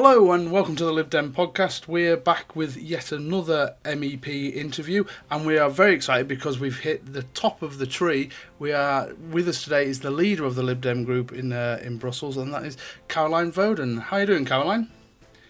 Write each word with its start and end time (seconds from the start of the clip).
Hello 0.00 0.30
and 0.30 0.52
welcome 0.52 0.76
to 0.76 0.84
the 0.84 0.92
Lib 0.92 1.10
Dem 1.10 1.32
podcast. 1.32 1.88
We're 1.88 2.16
back 2.16 2.54
with 2.54 2.76
yet 2.76 3.10
another 3.10 3.74
MEP 3.84 4.54
interview, 4.54 5.02
and 5.28 5.44
we 5.44 5.58
are 5.58 5.68
very 5.68 5.92
excited 5.92 6.28
because 6.28 6.60
we've 6.60 6.78
hit 6.78 7.14
the 7.14 7.24
top 7.34 7.62
of 7.62 7.78
the 7.78 7.86
tree. 7.86 8.30
We 8.60 8.70
are 8.70 9.12
with 9.32 9.48
us 9.48 9.64
today 9.64 9.86
is 9.86 9.98
the 9.98 10.12
leader 10.12 10.44
of 10.44 10.54
the 10.54 10.62
Lib 10.62 10.82
Dem 10.82 11.02
group 11.02 11.32
in 11.32 11.52
uh, 11.52 11.80
in 11.82 11.98
Brussels, 11.98 12.36
and 12.36 12.54
that 12.54 12.64
is 12.64 12.76
Caroline 13.08 13.50
Voaden. 13.50 14.00
How 14.00 14.18
are 14.18 14.20
you 14.20 14.26
doing, 14.26 14.44
Caroline? 14.44 14.88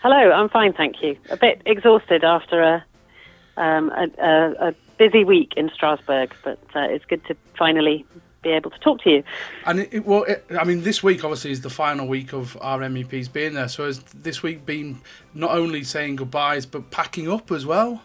Hello, 0.01 0.17
I'm 0.17 0.49
fine, 0.49 0.73
thank 0.73 1.03
you. 1.03 1.19
A 1.29 1.37
bit 1.37 1.61
exhausted 1.67 2.25
after 2.25 2.63
a 2.63 2.85
um, 3.59 3.91
a, 3.91 4.09
a, 4.19 4.69
a 4.69 4.75
busy 4.97 5.25
week 5.25 5.53
in 5.59 5.69
Strasbourg, 5.75 6.35
but 6.43 6.59
uh, 6.75 6.89
it's 6.89 7.05
good 7.05 7.23
to 7.27 7.37
finally 7.59 8.07
be 8.43 8.51
able 8.51 8.71
to 8.71 8.79
talk 8.79 9.03
to 9.03 9.11
you. 9.11 9.25
And 9.67 9.81
it, 9.81 10.05
well, 10.07 10.25
it, 10.25 10.45
I 10.59 10.65
mean, 10.65 10.83
this 10.83 11.03
week 11.03 11.25
obviously 11.25 11.51
is 11.51 11.63
the 11.63 11.71
final 11.71 12.07
week 12.07 12.33
of 12.33 12.57
our 12.61 12.81
MEPs 12.81 13.33
being 13.33 13.55
there. 13.55 13.69
So 13.69 13.87
has 13.87 14.01
this 14.01 14.43
week 14.43 14.65
been 14.65 15.01
not 15.35 15.51
only 15.51 15.85
saying 15.85 16.17
goodbyes 16.17 16.67
but 16.67 16.91
packing 16.91 17.31
up 17.31 17.51
as 17.51 17.67
well? 17.67 18.03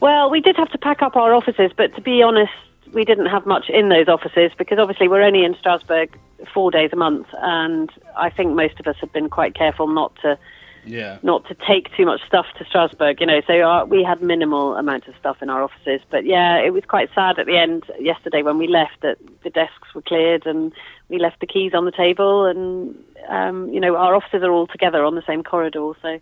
Well, 0.00 0.30
we 0.30 0.40
did 0.40 0.56
have 0.56 0.70
to 0.70 0.78
pack 0.78 1.02
up 1.02 1.16
our 1.16 1.34
offices, 1.34 1.72
but 1.76 1.94
to 1.96 2.00
be 2.00 2.22
honest, 2.22 2.52
we 2.92 3.04
didn't 3.04 3.26
have 3.26 3.46
much 3.46 3.68
in 3.68 3.88
those 3.88 4.08
offices 4.08 4.52
because 4.56 4.78
obviously 4.78 5.08
we're 5.08 5.22
only 5.22 5.44
in 5.44 5.54
Strasbourg 5.58 6.16
four 6.54 6.70
days 6.70 6.90
a 6.92 6.96
month, 6.96 7.26
and 7.42 7.90
I 8.16 8.30
think 8.30 8.54
most 8.54 8.78
of 8.78 8.86
us 8.86 8.96
have 9.00 9.12
been 9.12 9.28
quite 9.28 9.54
careful 9.54 9.88
not 9.88 10.14
to 10.22 10.38
yeah. 10.88 11.18
not 11.22 11.46
to 11.48 11.54
take 11.66 11.94
too 11.96 12.06
much 12.06 12.20
stuff 12.26 12.46
to 12.58 12.64
Strasbourg, 12.64 13.20
you 13.20 13.26
know. 13.26 13.40
So 13.46 13.60
our, 13.62 13.84
we 13.86 14.02
had 14.02 14.22
minimal 14.22 14.76
amount 14.76 15.06
of 15.08 15.14
stuff 15.20 15.38
in 15.42 15.50
our 15.50 15.62
offices, 15.62 16.00
but 16.10 16.24
yeah, 16.24 16.56
it 16.58 16.72
was 16.72 16.84
quite 16.86 17.10
sad 17.14 17.38
at 17.38 17.46
the 17.46 17.56
end 17.56 17.84
yesterday 18.00 18.42
when 18.42 18.58
we 18.58 18.66
left 18.66 19.00
that 19.02 19.18
the 19.44 19.50
desks 19.50 19.94
were 19.94 20.02
cleared 20.02 20.46
and 20.46 20.72
we 21.08 21.18
left 21.18 21.40
the 21.40 21.46
keys 21.46 21.72
on 21.74 21.84
the 21.84 21.92
table, 21.92 22.44
and 22.46 22.94
um, 23.28 23.68
you 23.68 23.80
know 23.80 23.96
our 23.96 24.14
offices 24.14 24.42
are 24.42 24.52
all 24.52 24.66
together 24.66 25.04
on 25.04 25.14
the 25.14 25.22
same 25.26 25.42
corridor, 25.42 25.92
so 26.02 26.18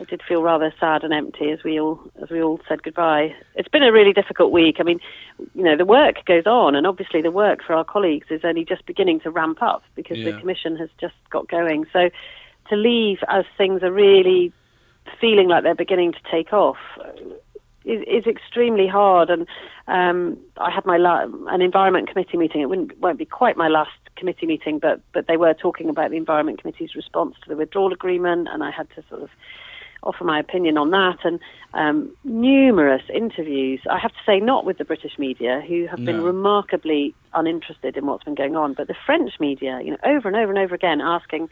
it 0.00 0.08
did 0.08 0.22
feel 0.22 0.42
rather 0.42 0.72
sad 0.78 1.02
and 1.02 1.12
empty 1.12 1.50
as 1.50 1.64
we 1.64 1.80
all 1.80 2.00
as 2.22 2.30
we 2.30 2.42
all 2.42 2.60
said 2.68 2.82
goodbye. 2.82 3.34
It's 3.56 3.68
been 3.68 3.82
a 3.82 3.92
really 3.92 4.12
difficult 4.12 4.52
week. 4.52 4.76
I 4.78 4.84
mean, 4.84 5.00
you 5.54 5.64
know, 5.64 5.76
the 5.76 5.84
work 5.84 6.24
goes 6.24 6.46
on, 6.46 6.74
and 6.74 6.86
obviously 6.86 7.20
the 7.20 7.30
work 7.30 7.60
for 7.66 7.74
our 7.74 7.84
colleagues 7.84 8.28
is 8.30 8.42
only 8.44 8.64
just 8.64 8.86
beginning 8.86 9.20
to 9.20 9.30
ramp 9.30 9.62
up 9.62 9.82
because 9.96 10.18
Yeah. 10.18 10.32
the 10.32 10.38
commission 10.38 10.76
has 10.76 10.88
just 11.00 11.14
got 11.30 11.48
going. 11.48 11.86
So 11.92 12.10
to 12.70 12.76
leave 12.76 13.18
as 13.28 13.44
things 13.56 13.82
are 13.82 13.92
really 13.92 14.52
feeling 15.20 15.48
like 15.48 15.62
they're 15.62 15.74
beginning 15.74 16.12
to 16.12 16.20
take 16.30 16.52
off 16.52 16.76
is, 17.88 18.02
is 18.06 18.26
extremely 18.26 18.86
hard. 18.86 19.30
And 19.30 19.46
um, 19.88 20.38
I 20.58 20.70
had 20.70 20.84
my 20.84 20.98
la- 20.98 21.26
an 21.48 21.62
environment 21.62 22.08
committee 22.08 22.36
meeting. 22.36 22.60
It 22.60 22.68
wouldn't, 22.68 22.98
won't 22.98 23.18
be 23.18 23.24
quite 23.24 23.56
my 23.56 23.68
last 23.68 23.90
committee 24.16 24.46
meeting, 24.46 24.78
but 24.78 25.00
but 25.12 25.26
they 25.26 25.36
were 25.36 25.54
talking 25.54 25.88
about 25.88 26.10
the 26.10 26.16
environment 26.16 26.60
committee's 26.60 26.94
response 26.94 27.36
to 27.42 27.48
the 27.48 27.56
withdrawal 27.56 27.92
agreement, 27.92 28.48
and 28.50 28.62
I 28.62 28.70
had 28.70 28.88
to 28.96 29.04
sort 29.08 29.22
of 29.22 29.30
offer 30.02 30.22
my 30.22 30.38
opinion 30.38 30.78
on 30.78 30.90
that. 30.90 31.18
And 31.24 31.40
um, 31.74 32.14
numerous 32.24 33.02
interviews. 33.12 33.80
I 33.90 33.98
have 33.98 34.12
to 34.12 34.18
say, 34.24 34.40
not 34.40 34.64
with 34.64 34.78
the 34.78 34.84
British 34.84 35.18
media, 35.18 35.62
who 35.66 35.86
have 35.86 36.04
been 36.04 36.22
remarkably 36.22 37.14
uninterested 37.34 37.96
in 37.96 38.06
what's 38.06 38.24
been 38.24 38.34
going 38.34 38.56
on, 38.56 38.74
but 38.74 38.86
the 38.86 38.96
French 39.06 39.32
media, 39.40 39.80
you 39.82 39.90
know, 39.90 39.98
over 40.04 40.28
and 40.28 40.36
over 40.36 40.50
and 40.50 40.58
over 40.58 40.74
again 40.74 41.00
asking 41.00 41.48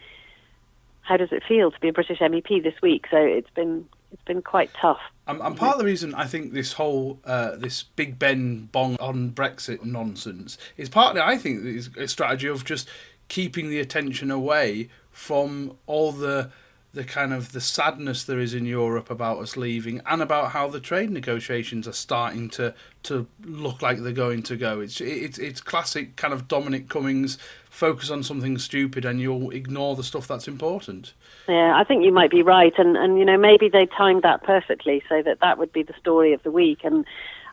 how 1.06 1.16
does 1.16 1.30
it 1.30 1.42
feel 1.46 1.70
to 1.70 1.80
be 1.80 1.88
a 1.88 1.92
British 1.92 2.18
MEP 2.18 2.62
this 2.62 2.74
week? 2.82 3.06
So 3.10 3.16
it's 3.16 3.50
been 3.50 3.86
it's 4.12 4.22
been 4.24 4.42
quite 4.42 4.70
tough. 4.80 5.00
And, 5.26 5.40
and 5.40 5.56
part 5.56 5.74
of 5.74 5.78
the 5.78 5.84
reason 5.84 6.14
I 6.14 6.26
think 6.26 6.52
this 6.52 6.74
whole 6.74 7.20
uh, 7.24 7.56
this 7.56 7.84
Big 7.84 8.18
Ben 8.18 8.68
bong 8.72 8.96
on 8.98 9.30
Brexit 9.30 9.84
nonsense 9.84 10.58
is 10.76 10.88
partly 10.88 11.20
I 11.20 11.38
think 11.38 11.64
is 11.64 11.90
a 11.96 12.08
strategy 12.08 12.48
of 12.48 12.64
just 12.64 12.88
keeping 13.28 13.70
the 13.70 13.78
attention 13.78 14.30
away 14.30 14.88
from 15.10 15.76
all 15.86 16.12
the 16.12 16.50
the 16.92 17.04
kind 17.04 17.32
of 17.32 17.52
the 17.52 17.60
sadness 17.60 18.24
there 18.24 18.40
is 18.40 18.54
in 18.54 18.64
Europe 18.64 19.10
about 19.10 19.38
us 19.38 19.56
leaving 19.56 20.00
and 20.06 20.22
about 20.22 20.52
how 20.52 20.66
the 20.66 20.80
trade 20.80 21.10
negotiations 21.10 21.86
are 21.86 21.92
starting 21.92 22.48
to 22.48 22.74
to 23.06 23.26
look 23.44 23.82
like 23.82 23.98
they're 23.98 24.12
going 24.12 24.42
to 24.44 24.56
go. 24.56 24.80
It's 24.80 25.00
it's 25.00 25.38
it's 25.38 25.60
classic 25.60 26.16
kind 26.16 26.32
of 26.32 26.48
Dominic 26.48 26.88
Cummings 26.88 27.38
focus 27.68 28.10
on 28.10 28.22
something 28.22 28.56
stupid 28.58 29.04
and 29.04 29.20
you'll 29.20 29.50
ignore 29.50 29.96
the 29.96 30.04
stuff 30.04 30.26
that's 30.26 30.48
important. 30.48 31.12
Yeah, 31.48 31.78
I 31.78 31.84
think 31.84 32.04
you 32.04 32.12
might 32.12 32.30
be 32.30 32.42
right, 32.42 32.72
and 32.78 32.96
and 32.96 33.18
you 33.18 33.24
know 33.24 33.38
maybe 33.38 33.68
they 33.68 33.86
timed 33.86 34.22
that 34.22 34.42
perfectly 34.42 35.02
so 35.08 35.22
that 35.22 35.40
that 35.40 35.58
would 35.58 35.72
be 35.72 35.82
the 35.82 35.94
story 36.00 36.32
of 36.32 36.42
the 36.42 36.50
week. 36.50 36.80
And 36.84 37.04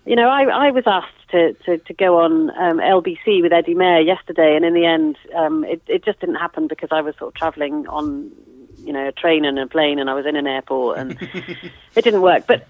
you 0.06 0.16
know, 0.16 0.30
I 0.30 0.44
I 0.44 0.72
was 0.72 0.84
asked 0.86 1.30
to 1.31 1.53
to, 1.66 1.78
to 1.78 1.94
go 1.94 2.20
on 2.20 2.50
um, 2.52 2.78
LBC 2.80 3.41
with 3.41 3.53
Eddie 3.53 3.74
Mair 3.74 4.02
yesterday, 4.02 4.56
and 4.56 4.66
in 4.66 4.74
the 4.74 4.85
end, 4.85 5.18
um, 5.35 5.64
it 5.64 5.81
it 5.88 6.03
just 6.03 6.20
didn't 6.20 6.35
happen 6.35 6.68
because 6.68 6.90
I 6.91 7.02
was 7.02 7.16
sort 7.18 7.30
of 7.30 7.35
travelling 7.35 7.88
on 7.88 8.31
you 8.78 8.91
know 8.91 9.08
a 9.08 9.12
train 9.12 9.46
and 9.46 9.58
a 9.58 9.68
plane, 9.68 10.00
and 10.00 10.09
I 10.09 10.14
was 10.14 10.25
in 10.25 10.35
an 10.35 10.47
airport, 10.47 10.97
and 10.97 11.18
it 11.96 12.03
didn't 12.03 12.22
work. 12.22 12.46
But 12.47 12.68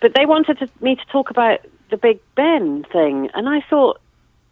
but 0.00 0.14
they 0.14 0.26
wanted 0.26 0.58
to, 0.58 0.68
me 0.80 0.94
to 0.94 1.04
talk 1.06 1.30
about 1.30 1.60
the 1.90 1.96
Big 1.96 2.18
Ben 2.36 2.84
thing, 2.92 3.30
and 3.34 3.48
I 3.48 3.60
thought. 3.68 4.00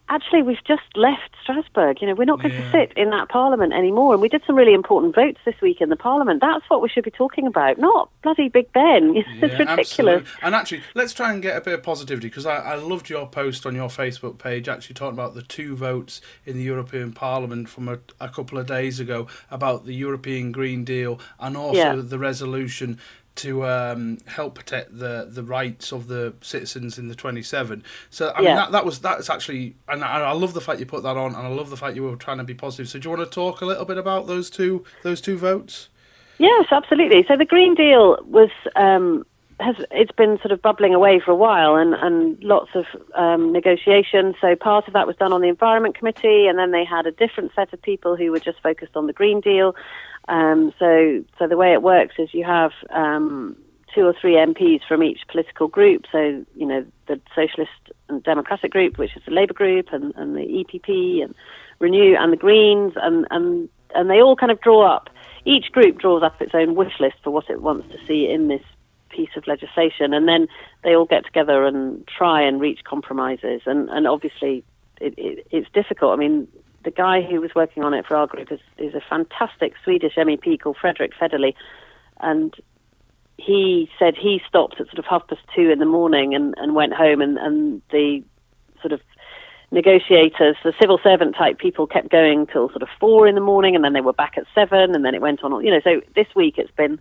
Actually, 0.08 0.40
we've 0.42 0.62
just 0.64 0.84
left 0.94 1.30
Strasbourg. 1.42 2.00
You 2.00 2.06
know, 2.06 2.14
we're 2.14 2.26
not 2.26 2.40
going 2.40 2.54
Yeah. 2.54 2.60
to 2.62 2.70
sit 2.70 2.92
in 2.96 3.10
that 3.10 3.28
parliament 3.28 3.72
anymore. 3.72 4.12
And 4.12 4.22
we 4.22 4.28
did 4.28 4.40
some 4.46 4.54
really 4.54 4.72
important 4.72 5.16
votes 5.16 5.40
this 5.44 5.56
week 5.60 5.80
in 5.80 5.88
the 5.88 5.96
parliament. 5.96 6.40
That's 6.40 6.62
what 6.70 6.80
we 6.80 6.88
should 6.88 7.02
be 7.02 7.10
talking 7.10 7.44
about, 7.44 7.76
not 7.78 8.08
bloody 8.22 8.48
Big 8.48 8.72
Ben. 8.72 9.16
it's 9.16 9.26
Yeah, 9.28 9.40
ridiculous. 9.58 9.68
absolutely. 9.80 10.28
And 10.42 10.54
actually, 10.54 10.82
let's 10.94 11.12
try 11.12 11.32
and 11.32 11.42
get 11.42 11.56
a 11.56 11.60
bit 11.60 11.74
of 11.74 11.82
positivity 11.82 12.28
because 12.28 12.46
I, 12.46 12.54
I 12.58 12.74
loved 12.76 13.10
your 13.10 13.26
post 13.26 13.66
on 13.66 13.74
your 13.74 13.88
Facebook 13.88 14.38
page 14.38 14.68
actually 14.68 14.94
talking 14.94 15.14
about 15.18 15.34
the 15.34 15.42
two 15.42 15.74
votes 15.74 16.20
in 16.44 16.56
the 16.56 16.62
European 16.62 17.12
Parliament 17.12 17.68
from 17.68 17.88
a, 17.88 17.98
a 18.20 18.28
couple 18.28 18.58
of 18.58 18.68
days 18.68 19.00
ago 19.00 19.26
about 19.50 19.86
the 19.86 19.94
European 19.94 20.52
Green 20.52 20.84
Deal 20.84 21.18
and 21.40 21.56
also 21.56 21.78
Yeah. 21.78 21.94
the 21.96 22.18
resolution 22.20 23.00
to 23.36 23.66
um, 23.66 24.18
help 24.26 24.54
protect 24.54 24.98
the, 24.98 25.28
the 25.30 25.42
rights 25.42 25.92
of 25.92 26.08
the 26.08 26.34
citizens 26.40 26.98
in 26.98 27.08
the 27.08 27.14
27. 27.14 27.82
So 28.10 28.32
I 28.34 28.40
mean 28.40 28.54
that, 28.54 28.72
that 28.72 28.84
was 28.84 28.98
that's 28.98 29.30
actually 29.30 29.76
and 29.88 30.02
I, 30.04 30.20
I 30.20 30.32
love 30.32 30.54
the 30.54 30.60
fact 30.60 30.80
you 30.80 30.86
put 30.86 31.02
that 31.02 31.16
on 31.16 31.34
and 31.34 31.46
I 31.46 31.48
love 31.48 31.70
the 31.70 31.76
fact 31.76 31.96
you 31.96 32.02
were 32.02 32.16
trying 32.16 32.38
to 32.38 32.44
be 32.44 32.54
positive. 32.54 32.88
So 32.88 32.98
do 32.98 33.08
you 33.08 33.16
want 33.16 33.30
to 33.30 33.34
talk 33.34 33.60
a 33.60 33.66
little 33.66 33.84
bit 33.84 33.98
about 33.98 34.26
those 34.26 34.50
two 34.50 34.84
those 35.02 35.20
two 35.20 35.38
votes? 35.38 35.88
Yes, 36.38 36.66
absolutely. 36.70 37.24
So 37.26 37.36
the 37.36 37.46
Green 37.46 37.74
Deal 37.74 38.18
was 38.24 38.50
um, 38.74 39.24
has 39.58 39.76
it's 39.90 40.12
been 40.12 40.38
sort 40.38 40.52
of 40.52 40.60
bubbling 40.60 40.94
away 40.94 41.20
for 41.24 41.30
a 41.30 41.34
while, 41.34 41.76
and 41.76 41.94
and 41.94 42.42
lots 42.42 42.70
of 42.74 42.84
um, 43.14 43.52
negotiation. 43.52 44.34
So 44.40 44.54
part 44.54 44.86
of 44.86 44.92
that 44.92 45.06
was 45.06 45.16
done 45.16 45.32
on 45.32 45.40
the 45.40 45.48
Environment 45.48 45.96
Committee, 45.96 46.46
and 46.46 46.58
then 46.58 46.72
they 46.72 46.84
had 46.84 47.06
a 47.06 47.12
different 47.12 47.52
set 47.54 47.72
of 47.72 47.80
people 47.80 48.16
who 48.16 48.30
were 48.30 48.40
just 48.40 48.60
focused 48.62 48.96
on 48.96 49.06
the 49.06 49.12
Green 49.12 49.40
Deal. 49.40 49.74
Um, 50.28 50.72
so 50.78 51.24
so 51.38 51.46
the 51.46 51.56
way 51.56 51.72
it 51.72 51.82
works 51.82 52.16
is 52.18 52.32
you 52.32 52.44
have 52.44 52.72
um, 52.90 53.56
two 53.94 54.06
or 54.06 54.14
three 54.20 54.34
MPs 54.34 54.80
from 54.86 55.02
each 55.02 55.20
political 55.28 55.68
group. 55.68 56.04
So 56.10 56.44
you 56.54 56.66
know 56.66 56.84
the 57.06 57.20
Socialist 57.34 57.70
and 58.08 58.22
Democratic 58.22 58.72
group, 58.72 58.98
which 58.98 59.16
is 59.16 59.22
the 59.24 59.32
Labour 59.32 59.54
group, 59.54 59.88
and, 59.92 60.14
and 60.16 60.36
the 60.36 60.40
EPP 60.40 61.22
and 61.22 61.34
Renew 61.78 62.16
and 62.16 62.32
the 62.32 62.36
Greens, 62.36 62.94
and 62.96 63.26
and 63.30 63.68
and 63.94 64.10
they 64.10 64.20
all 64.20 64.36
kind 64.36 64.52
of 64.52 64.60
draw 64.60 64.82
up. 64.82 65.08
Each 65.44 65.70
group 65.70 65.98
draws 65.98 66.22
up 66.22 66.42
its 66.42 66.54
own 66.54 66.74
wish 66.74 66.98
list 66.98 67.16
for 67.22 67.30
what 67.30 67.48
it 67.48 67.62
wants 67.62 67.88
to 67.92 68.06
see 68.06 68.28
in 68.28 68.48
this 68.48 68.62
piece 69.10 69.30
of 69.36 69.46
legislation, 69.46 70.12
and 70.12 70.28
then 70.28 70.48
they 70.82 70.94
all 70.94 71.06
get 71.06 71.24
together 71.24 71.64
and 71.64 72.06
try 72.06 72.42
and 72.42 72.60
reach 72.60 72.84
compromises. 72.84 73.62
And 73.64 73.88
and 73.90 74.06
obviously, 74.06 74.64
it, 75.00 75.14
it, 75.16 75.46
it's 75.50 75.70
difficult. 75.72 76.12
I 76.12 76.16
mean, 76.16 76.48
the 76.86 76.90
guy 76.92 77.20
who 77.20 77.40
was 77.40 77.50
working 77.56 77.82
on 77.82 77.92
it 77.92 78.06
for 78.06 78.16
our 78.16 78.28
group 78.28 78.52
is, 78.52 78.60
is 78.78 78.94
a 78.94 79.00
fantastic 79.10 79.74
Swedish 79.82 80.14
MEP 80.14 80.60
called 80.60 80.76
Fredrick 80.80 81.10
Federley, 81.20 81.52
and 82.20 82.54
he 83.36 83.90
said 83.98 84.14
he 84.16 84.40
stopped 84.48 84.80
at 84.80 84.86
sort 84.86 85.00
of 85.00 85.04
half 85.04 85.26
past 85.26 85.40
two 85.54 85.68
in 85.68 85.80
the 85.80 85.84
morning 85.84 86.32
and, 86.32 86.54
and 86.58 86.76
went 86.76 86.94
home, 86.94 87.20
and, 87.20 87.38
and 87.38 87.82
the 87.90 88.22
sort 88.80 88.92
of 88.92 89.00
negotiators, 89.72 90.56
the 90.62 90.72
civil 90.80 91.00
servant 91.02 91.34
type 91.36 91.58
people, 91.58 91.88
kept 91.88 92.08
going 92.08 92.46
till 92.46 92.68
sort 92.68 92.82
of 92.82 92.88
four 93.00 93.26
in 93.26 93.34
the 93.34 93.40
morning, 93.40 93.74
and 93.74 93.84
then 93.84 93.92
they 93.92 94.00
were 94.00 94.12
back 94.12 94.34
at 94.38 94.44
seven, 94.54 94.94
and 94.94 95.04
then 95.04 95.12
it 95.12 95.20
went 95.20 95.42
on. 95.42 95.64
You 95.64 95.72
know, 95.72 95.80
so 95.82 96.00
this 96.14 96.28
week 96.36 96.54
it's 96.56 96.70
been 96.70 97.00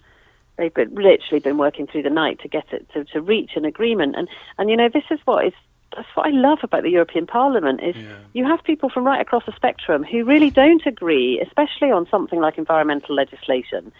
they've 0.57 0.73
been, 0.73 0.95
literally 0.95 1.39
been 1.41 1.59
working 1.59 1.85
through 1.85 2.01
the 2.01 2.09
night 2.09 2.39
to 2.39 2.47
get 2.47 2.65
it 2.71 2.89
to, 2.93 3.03
to 3.05 3.21
reach 3.21 3.51
an 3.55 3.65
agreement, 3.65 4.15
and 4.17 4.27
and 4.57 4.67
you 4.67 4.75
know 4.75 4.89
this 4.91 5.05
is 5.11 5.19
what 5.25 5.45
is 5.45 5.53
that's 5.95 6.07
what 6.15 6.27
I 6.27 6.31
love 6.31 6.59
about 6.63 6.83
the 6.83 6.89
European 6.89 7.25
Parliament 7.27 7.81
is 7.81 7.95
Yeah. 7.95 8.17
you 8.33 8.45
have 8.45 8.63
people 8.63 8.89
from 8.89 9.05
right 9.05 9.21
across 9.21 9.45
the 9.45 9.53
spectrum 9.53 10.03
who 10.03 10.23
really 10.23 10.49
don't 10.49 10.85
agree, 10.85 11.39
especially 11.39 11.91
on 11.91 12.07
something 12.09 12.39
like 12.39 12.57
environmental 12.57 13.15
legislation, 13.15 13.91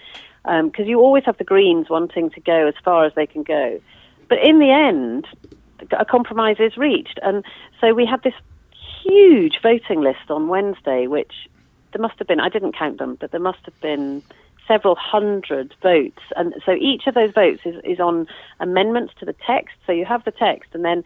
um, 0.46 0.70
because 0.70 0.88
you 0.88 1.00
always 1.00 1.24
have 1.26 1.38
the 1.38 1.44
Greens 1.44 1.90
wanting 1.90 2.30
to 2.32 2.42
go 2.42 2.68
as 2.68 2.76
far 2.84 3.06
as 3.06 3.14
they 3.16 3.28
can 3.28 3.44
go, 3.44 3.80
but 4.28 4.40
in 4.44 4.60
the 4.60 4.72
end, 4.72 5.28
a 5.92 6.06
compromise 6.06 6.58
is 6.60 6.78
reached, 6.78 7.20
and 7.22 7.44
so 7.80 7.94
we 7.94 8.06
had 8.06 8.24
this 8.24 8.34
huge 9.04 9.60
voting 9.62 10.02
list 10.02 10.30
on 10.30 10.48
Wednesday, 10.48 11.08
which 11.08 11.34
there 11.92 12.02
must 12.02 12.18
have 12.20 12.28
been, 12.28 12.40
I 12.40 12.50
didn't 12.50 12.76
count 12.76 12.98
them, 12.98 13.16
but 13.20 13.32
there 13.32 13.40
must 13.40 13.60
have 13.66 13.80
been 13.82 14.24
several 14.68 14.96
hundred 14.96 15.76
votes. 15.82 16.22
And 16.36 16.56
so 16.66 16.74
each 16.74 17.06
of 17.08 17.14
those 17.14 17.32
votes 17.32 17.62
is, 17.66 17.76
is 17.84 18.00
on 18.00 18.28
amendments 18.60 19.14
to 19.20 19.26
the 19.26 19.36
text. 19.46 19.76
So 19.86 19.92
you 19.92 20.06
have 20.06 20.24
the 20.26 20.32
text, 20.32 20.72
and 20.74 20.84
then 20.84 21.04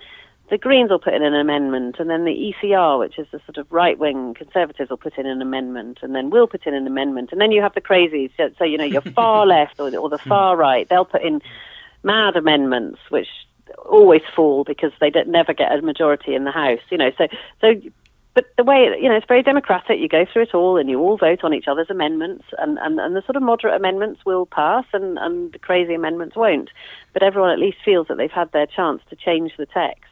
the 0.50 0.58
Greens 0.58 0.90
will 0.90 1.00
put 1.00 1.14
in 1.14 1.24
an 1.24 1.36
amendment, 1.36 1.98
and 2.00 2.10
then 2.10 2.26
the 2.26 2.54
ECR, 2.64 3.00
which 3.00 3.20
is 3.20 3.28
the 3.32 3.40
sort 3.46 3.58
of 3.58 3.72
right 3.72 3.98
wing 3.98 4.34
Conservatives, 4.34 4.90
will 4.90 4.98
put 4.98 5.18
in 5.18 5.26
an 5.26 5.42
amendment, 5.42 6.00
and 6.02 6.16
then 6.16 6.30
we'll 6.30 6.48
put 6.48 6.66
in 6.66 6.74
an 6.74 6.88
amendment, 6.88 7.30
and 7.32 7.40
then 7.40 7.52
you 7.52 7.62
have 7.62 7.74
the 7.74 7.82
crazies. 7.82 8.32
So, 8.38 8.50
so 8.58 8.64
you 8.64 8.78
know, 8.78 8.86
your 8.86 9.02
far 9.02 9.46
left 9.48 9.80
or, 9.80 9.96
or 9.96 10.10
the 10.10 10.18
hmm. 10.18 10.30
far 10.30 10.58
right, 10.58 10.88
they'll 10.90 11.06
put 11.06 11.22
in 11.22 11.42
mad 12.04 12.36
amendments, 12.36 13.00
which 13.10 13.28
always 13.86 14.22
fall 14.36 14.64
because 14.64 14.92
they 15.00 15.10
don't, 15.10 15.28
never 15.28 15.54
get 15.54 15.72
a 15.72 15.82
majority 15.82 16.34
in 16.34 16.44
the 16.44 16.52
House. 16.52 16.82
You 16.90 16.98
know, 16.98 17.12
so 17.18 17.28
so. 17.62 17.74
But 18.36 18.46
the 18.58 18.64
way 18.64 18.96
you 19.02 19.10
know, 19.10 19.16
it's 19.16 19.28
very 19.28 19.42
democratic. 19.42 20.00
You 20.00 20.08
go 20.08 20.26
through 20.32 20.44
it 20.44 20.54
all, 20.54 20.78
and 20.78 20.90
you 20.90 21.00
all 21.00 21.18
vote 21.18 21.44
on 21.44 21.54
each 21.54 21.68
other's 21.68 21.90
amendments, 21.90 22.46
and, 22.60 22.78
and, 22.78 23.00
and 23.00 23.16
the 23.16 23.24
sort 23.24 23.36
of 23.36 23.42
moderate 23.42 23.74
amendments 23.74 24.22
will 24.24 24.46
pass, 24.46 24.86
and, 24.94 25.18
and 25.18 25.52
the 25.52 25.60
crazy 25.60 25.96
amendments 25.96 26.36
won't. 26.36 26.70
But 27.12 27.24
everyone 27.24 27.50
at 27.50 27.60
least 27.60 27.80
feels 27.84 28.08
that 28.08 28.18
they've 28.18 28.32
had 28.32 28.52
their 28.52 28.68
chance 28.68 29.02
to 29.10 29.16
change 29.16 29.54
the 29.58 29.66
text. 29.66 30.09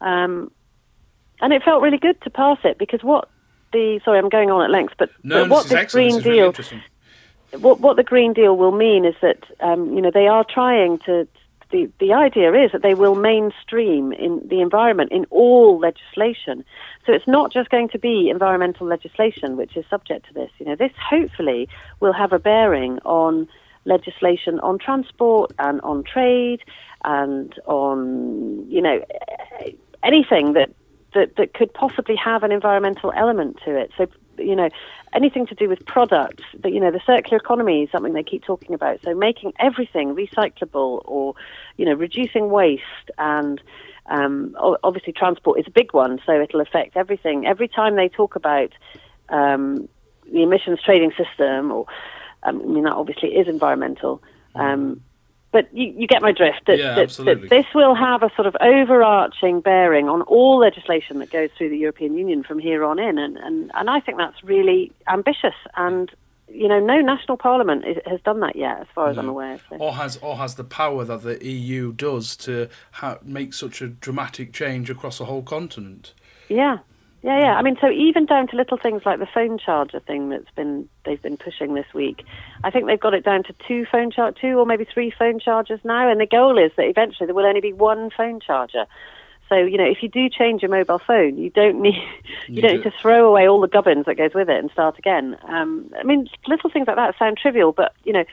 Um, 0.00 0.50
and 1.40 1.52
it 1.52 1.62
felt 1.62 1.82
really 1.82 1.98
good 1.98 2.20
to 2.22 2.30
pass 2.30 2.58
it 2.64 2.78
because 2.78 3.02
what 3.02 3.28
the 3.72 4.00
sorry, 4.04 4.18
I'm 4.18 4.28
going 4.28 4.50
on 4.50 4.62
at 4.62 4.70
length, 4.70 4.94
but, 4.98 5.10
no, 5.22 5.44
but 5.44 5.50
what 5.50 5.68
the 5.68 5.86
Green 5.90 6.20
Deal, 6.20 6.52
really 6.52 6.82
what 7.60 7.80
what 7.80 7.96
the 7.96 8.02
Green 8.02 8.32
Deal 8.32 8.56
will 8.56 8.72
mean 8.72 9.04
is 9.04 9.14
that 9.22 9.44
um, 9.60 9.94
you 9.94 10.00
know 10.00 10.10
they 10.12 10.28
are 10.28 10.44
trying 10.44 10.98
to. 11.00 11.26
The, 11.72 11.90
the 11.98 12.12
idea 12.12 12.52
is 12.52 12.70
that 12.70 12.82
they 12.82 12.94
will 12.94 13.16
mainstream 13.16 14.12
in 14.12 14.40
the 14.46 14.60
environment 14.60 15.10
in 15.10 15.26
all 15.30 15.80
legislation. 15.80 16.64
So 17.04 17.12
it's 17.12 17.26
not 17.26 17.52
just 17.52 17.70
going 17.70 17.88
to 17.88 17.98
be 17.98 18.28
environmental 18.30 18.86
legislation 18.86 19.56
which 19.56 19.76
is 19.76 19.84
subject 19.90 20.28
to 20.28 20.32
this. 20.32 20.48
You 20.60 20.66
know, 20.66 20.76
this 20.76 20.92
hopefully 20.96 21.68
will 21.98 22.12
have 22.12 22.32
a 22.32 22.38
bearing 22.38 23.00
on 23.00 23.48
legislation 23.84 24.60
on 24.60 24.78
transport 24.78 25.50
and 25.58 25.80
on 25.80 26.04
trade 26.04 26.60
and 27.04 27.52
on 27.66 28.64
you 28.70 28.80
know 28.80 29.04
anything 30.06 30.54
that, 30.54 30.70
that, 31.14 31.36
that 31.36 31.54
could 31.54 31.72
possibly 31.74 32.16
have 32.16 32.42
an 32.42 32.52
environmental 32.52 33.12
element 33.16 33.58
to 33.64 33.76
it. 33.76 33.90
So, 33.96 34.06
you 34.38 34.54
know, 34.54 34.68
anything 35.12 35.46
to 35.46 35.54
do 35.54 35.68
with 35.68 35.84
products, 35.86 36.44
that, 36.62 36.72
you 36.72 36.80
know, 36.80 36.90
the 36.90 37.00
circular 37.06 37.38
economy 37.38 37.82
is 37.84 37.90
something 37.90 38.12
they 38.12 38.22
keep 38.22 38.44
talking 38.44 38.74
about. 38.74 39.00
So 39.02 39.14
making 39.14 39.52
everything 39.58 40.14
recyclable 40.14 41.02
or, 41.04 41.34
you 41.76 41.84
know, 41.86 41.94
reducing 41.94 42.50
waste 42.50 43.10
and, 43.18 43.60
um, 44.08 44.54
obviously 44.84 45.12
transport 45.12 45.58
is 45.58 45.66
a 45.66 45.70
big 45.70 45.92
one, 45.92 46.20
so 46.24 46.40
it'll 46.40 46.60
affect 46.60 46.96
everything. 46.96 47.46
Every 47.46 47.68
time 47.68 47.96
they 47.96 48.08
talk 48.08 48.36
about 48.36 48.70
um, 49.30 49.88
the 50.32 50.42
emissions 50.42 50.78
trading 50.84 51.12
system, 51.16 51.72
or 51.72 51.86
um, 52.44 52.60
I 52.62 52.66
mean 52.66 52.84
that 52.84 52.92
obviously 52.92 53.30
is 53.30 53.48
environmental, 53.48 54.22
um, 54.54 55.02
but 55.56 55.74
you, 55.74 55.94
you, 55.96 56.06
get 56.06 56.20
my 56.20 56.32
drift. 56.32 56.66
That, 56.66 56.78
yeah, 56.78 56.94
that, 56.96 57.08
that 57.24 57.48
this 57.48 57.64
will 57.74 57.94
have 57.94 58.22
a 58.22 58.30
sort 58.36 58.46
of 58.46 58.54
overarching 58.60 59.62
bearing 59.62 60.06
on 60.06 60.20
all 60.22 60.58
legislation 60.58 61.18
that 61.20 61.30
goes 61.30 61.48
through 61.56 61.70
the 61.70 61.78
European 61.78 62.12
Union 62.18 62.44
from 62.44 62.58
here 62.58 62.84
on 62.84 62.98
in, 62.98 63.16
and, 63.16 63.38
and, 63.38 63.70
and 63.72 63.88
I 63.88 64.00
think 64.00 64.18
that's 64.18 64.44
really 64.44 64.92
ambitious. 65.08 65.54
And 65.74 66.10
you 66.48 66.68
know, 66.68 66.78
no 66.78 67.00
national 67.00 67.38
parliament 67.38 67.86
is, 67.86 67.96
has 68.06 68.20
done 68.20 68.40
that 68.40 68.54
yet, 68.54 68.80
as 68.82 68.86
far 68.94 69.08
as 69.08 69.16
no. 69.16 69.22
I'm 69.22 69.28
aware. 69.30 69.58
So. 69.70 69.76
Or 69.76 69.94
has 69.94 70.18
or 70.18 70.36
has 70.36 70.56
the 70.56 70.64
power 70.64 71.04
that 71.06 71.22
the 71.22 71.42
EU 71.42 71.94
does 71.94 72.36
to 72.36 72.68
ha- 72.92 73.18
make 73.22 73.54
such 73.54 73.80
a 73.80 73.88
dramatic 73.88 74.52
change 74.52 74.90
across 74.90 75.20
a 75.20 75.24
whole 75.24 75.42
continent. 75.42 76.12
Yeah, 76.50 76.78
yeah, 77.26 77.40
yeah. 77.40 77.54
I 77.56 77.62
mean, 77.62 77.76
so 77.80 77.90
even 77.90 78.24
down 78.24 78.46
to 78.48 78.56
little 78.56 78.78
things 78.78 79.02
like 79.04 79.18
the 79.18 79.26
phone 79.26 79.58
charger 79.58 79.98
thing 79.98 80.28
that's 80.28 80.48
been 80.54 80.88
they've 81.04 81.20
been 81.20 81.36
pushing 81.36 81.74
this 81.74 81.92
week. 81.92 82.24
I 82.62 82.70
think 82.70 82.86
they've 82.86 83.00
got 83.00 83.14
it 83.14 83.24
down 83.24 83.42
to 83.44 83.54
two 83.66 83.84
phone 83.90 84.12
char- 84.12 84.30
two 84.30 84.56
or 84.60 84.64
maybe 84.64 84.84
three 84.84 85.10
phone 85.10 85.40
chargers 85.40 85.80
now, 85.82 86.08
and 86.08 86.20
the 86.20 86.26
goal 86.26 86.56
is 86.56 86.70
that 86.76 86.86
eventually 86.86 87.26
there 87.26 87.34
will 87.34 87.44
only 87.44 87.60
be 87.60 87.72
one 87.72 88.10
phone 88.16 88.38
charger. 88.38 88.86
So 89.48 89.56
you 89.56 89.76
know, 89.76 89.90
if 89.90 90.04
you 90.04 90.08
do 90.08 90.28
change 90.28 90.62
your 90.62 90.70
mobile 90.70 91.00
phone, 91.04 91.36
you 91.36 91.50
don't 91.50 91.82
need 91.82 91.96
you, 92.46 92.54
You 92.54 92.62
don't 92.62 92.70
do. 92.70 92.76
need 92.76 92.84
to 92.84 92.92
throw 93.02 93.26
away 93.28 93.48
all 93.48 93.60
the 93.60 93.66
gubbins 93.66 94.06
that 94.06 94.14
goes 94.14 94.32
with 94.32 94.48
it 94.48 94.60
and 94.60 94.70
start 94.70 94.96
again. 94.96 95.36
Um, 95.48 95.90
I 95.98 96.04
mean, 96.04 96.28
little 96.46 96.70
things 96.70 96.86
like 96.86 96.94
that 96.94 97.18
sound 97.18 97.38
trivial, 97.38 97.72
but 97.72 97.92
you 98.04 98.12
know, 98.12 98.24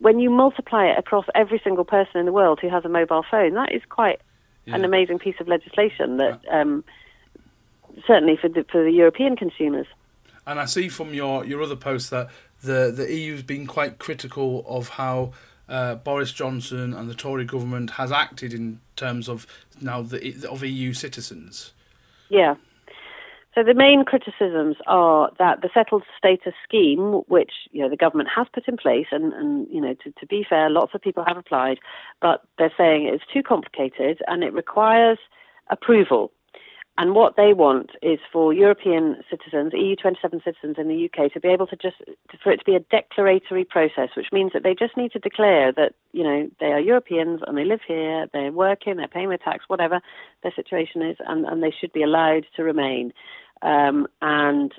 when 0.00 0.18
you 0.18 0.30
multiply 0.30 0.86
it 0.86 0.98
across 0.98 1.26
every 1.36 1.60
single 1.62 1.84
person 1.84 2.18
in 2.18 2.26
the 2.26 2.32
world 2.32 2.58
who 2.60 2.70
has 2.70 2.84
a 2.84 2.88
mobile 2.88 3.24
phone, 3.30 3.54
that 3.54 3.72
is 3.72 3.82
quite 3.88 4.20
an 4.66 4.84
amazing 4.84 5.20
piece 5.20 5.36
of 5.38 5.46
legislation 5.46 6.16
that. 6.16 6.40
Um, 6.50 6.82
certainly 8.06 8.36
for 8.40 8.48
the, 8.48 8.64
for 8.70 8.82
the 8.82 8.92
European 8.92 9.36
consumers. 9.36 9.86
And 10.46 10.60
I 10.60 10.66
see 10.66 10.88
from 10.88 11.14
your, 11.14 11.44
your 11.44 11.62
other 11.62 11.76
post 11.76 12.10
that 12.10 12.28
the, 12.62 12.92
the 12.94 13.12
EU's 13.12 13.42
been 13.42 13.66
quite 13.66 13.98
critical 13.98 14.64
of 14.66 14.90
how 14.90 15.32
uh, 15.68 15.94
Boris 15.96 16.32
Johnson 16.32 16.92
and 16.92 17.08
the 17.08 17.14
Tory 17.14 17.44
government 17.44 17.90
has 17.92 18.12
acted 18.12 18.52
in 18.52 18.80
terms 18.96 19.28
of 19.28 19.46
now 19.80 20.02
the 20.02 20.46
of 20.50 20.62
EU 20.62 20.92
citizens. 20.92 21.72
Yeah. 22.28 22.54
So 23.54 23.62
the 23.62 23.74
main 23.74 24.04
criticisms 24.04 24.76
are 24.88 25.30
that 25.38 25.62
the 25.62 25.70
settled 25.72 26.02
status 26.18 26.54
scheme, 26.66 27.22
which 27.28 27.52
you 27.70 27.82
know 27.82 27.88
the 27.88 27.96
government 27.96 28.28
has 28.34 28.46
put 28.52 28.66
in 28.66 28.76
place, 28.76 29.06
and, 29.12 29.32
and 29.32 29.68
you 29.70 29.80
know 29.80 29.94
to, 29.94 30.10
to 30.10 30.26
be 30.26 30.44
fair, 30.48 30.68
lots 30.68 30.94
of 30.94 31.00
people 31.00 31.24
have 31.26 31.36
applied, 31.36 31.78
but 32.20 32.42
they're 32.58 32.72
saying 32.76 33.06
it's 33.06 33.24
too 33.32 33.42
complicated 33.42 34.20
and 34.26 34.42
it 34.42 34.52
requires 34.52 35.18
approval. 35.70 36.32
And 36.96 37.14
what 37.14 37.34
they 37.36 37.52
want 37.52 37.90
is 38.02 38.20
for 38.32 38.52
European 38.52 39.16
citizens, 39.28 39.72
EU27 39.72 40.44
citizens 40.44 40.76
in 40.78 40.86
the 40.86 41.10
UK, 41.10 41.32
to 41.32 41.40
be 41.40 41.48
able 41.48 41.66
to 41.66 41.76
just, 41.76 41.96
for 42.40 42.52
it 42.52 42.58
to 42.58 42.64
be 42.64 42.76
a 42.76 42.80
declaratory 42.80 43.64
process, 43.64 44.10
which 44.16 44.28
means 44.32 44.52
that 44.52 44.62
they 44.62 44.74
just 44.74 44.96
need 44.96 45.10
to 45.12 45.18
declare 45.18 45.72
that, 45.72 45.94
you 46.12 46.22
know, 46.22 46.48
they 46.60 46.66
are 46.66 46.78
Europeans 46.78 47.40
and 47.44 47.58
they 47.58 47.64
live 47.64 47.80
here, 47.86 48.28
they're 48.32 48.52
working, 48.52 48.96
they're 48.96 49.08
paying 49.08 49.28
their 49.28 49.38
tax, 49.38 49.64
whatever 49.66 50.00
their 50.44 50.52
situation 50.54 51.02
is, 51.02 51.16
and, 51.26 51.44
and 51.46 51.64
they 51.64 51.72
should 51.72 51.92
be 51.92 52.04
allowed 52.04 52.46
to 52.54 52.62
remain. 52.62 53.12
Um, 53.62 54.06
and 54.22 54.72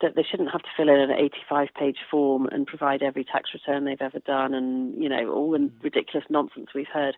that 0.00 0.14
they 0.14 0.22
shouldn't 0.22 0.52
have 0.52 0.62
to 0.62 0.68
fill 0.76 0.88
in 0.88 1.00
an 1.00 1.10
85 1.10 1.68
page 1.76 1.98
form 2.10 2.46
and 2.46 2.66
provide 2.66 3.02
every 3.02 3.24
tax 3.24 3.50
return 3.52 3.84
they've 3.84 4.00
ever 4.00 4.20
done 4.20 4.54
and, 4.54 5.02
you 5.02 5.08
know, 5.08 5.32
all 5.32 5.50
the 5.50 5.70
ridiculous 5.82 6.24
nonsense 6.30 6.68
we've 6.74 6.86
heard. 6.86 7.16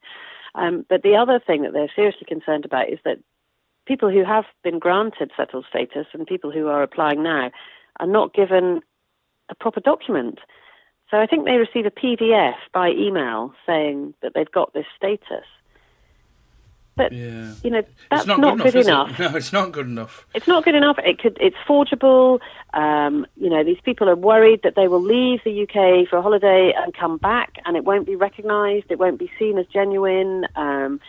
Um, 0.54 0.86
but 0.88 1.02
the 1.02 1.14
other 1.14 1.38
thing 1.38 1.62
that 1.62 1.72
they're 1.72 1.92
seriously 1.94 2.26
concerned 2.26 2.64
about 2.64 2.88
is 2.88 2.98
that 3.04 3.18
people 3.86 4.10
who 4.10 4.24
have 4.24 4.44
been 4.62 4.78
granted 4.78 5.30
settled 5.36 5.66
status 5.68 6.06
and 6.12 6.26
people 6.26 6.50
who 6.50 6.68
are 6.68 6.82
applying 6.82 7.22
now 7.22 7.50
are 7.98 8.06
not 8.06 8.34
given 8.34 8.80
a 9.50 9.54
proper 9.54 9.80
document. 9.80 10.38
So 11.10 11.18
I 11.18 11.26
think 11.26 11.44
they 11.44 11.56
receive 11.56 11.86
a 11.86 11.90
PDF 11.90 12.54
by 12.72 12.90
email 12.90 13.52
saying 13.66 14.14
that 14.22 14.32
they've 14.34 14.50
got 14.50 14.72
this 14.72 14.86
status. 14.96 15.44
But 16.96 17.12
Yeah. 17.12 17.54
you 17.64 17.70
know 17.70 17.82
that's 18.10 18.22
it's 18.22 18.26
not, 18.26 18.40
not, 18.40 18.58
good, 18.58 18.72
good 18.72 18.86
enough. 18.86 19.18
enough. 19.18 19.20
No, 19.32 19.36
it's 19.36 19.52
not 19.52 19.72
good 19.72 19.86
enough. 19.86 20.26
It's 20.34 20.46
not 20.46 20.64
good 20.64 20.74
enough. 20.74 20.98
It 20.98 21.18
could. 21.18 21.38
It's 21.40 21.56
forgeable. 21.66 22.40
Um, 22.74 23.26
you 23.36 23.48
know, 23.48 23.64
these 23.64 23.80
people 23.84 24.08
are 24.08 24.16
worried 24.16 24.60
that 24.64 24.74
they 24.76 24.86
will 24.86 25.02
leave 25.02 25.40
the 25.44 25.62
UK 25.62 26.08
for 26.08 26.18
a 26.18 26.22
holiday 26.22 26.72
and 26.76 26.92
come 26.92 27.16
back, 27.16 27.54
and 27.64 27.76
it 27.76 27.84
won't 27.84 28.06
be 28.06 28.16
recognised. 28.16 28.86
It 28.90 28.98
won't 28.98 29.18
be 29.18 29.30
seen 29.38 29.58
as 29.58 29.66
genuine. 29.66 30.46
Um, 30.56 31.00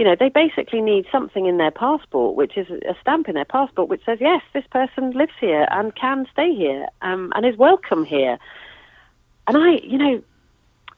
you 0.00 0.06
know, 0.06 0.16
they 0.18 0.30
basically 0.30 0.80
need 0.80 1.04
something 1.12 1.44
in 1.44 1.58
their 1.58 1.70
passport, 1.70 2.34
which 2.34 2.56
is 2.56 2.70
a 2.70 2.96
stamp 3.02 3.28
in 3.28 3.34
their 3.34 3.44
passport, 3.44 3.90
which 3.90 4.00
says 4.06 4.16
yes, 4.18 4.40
this 4.54 4.64
person 4.70 5.10
lives 5.10 5.34
here 5.38 5.68
and 5.70 5.94
can 5.94 6.26
stay 6.32 6.54
here 6.54 6.86
um, 7.02 7.30
and 7.36 7.44
is 7.44 7.54
welcome 7.58 8.06
here. 8.06 8.38
And 9.46 9.58
I, 9.58 9.72
you 9.82 9.98
know, 9.98 10.22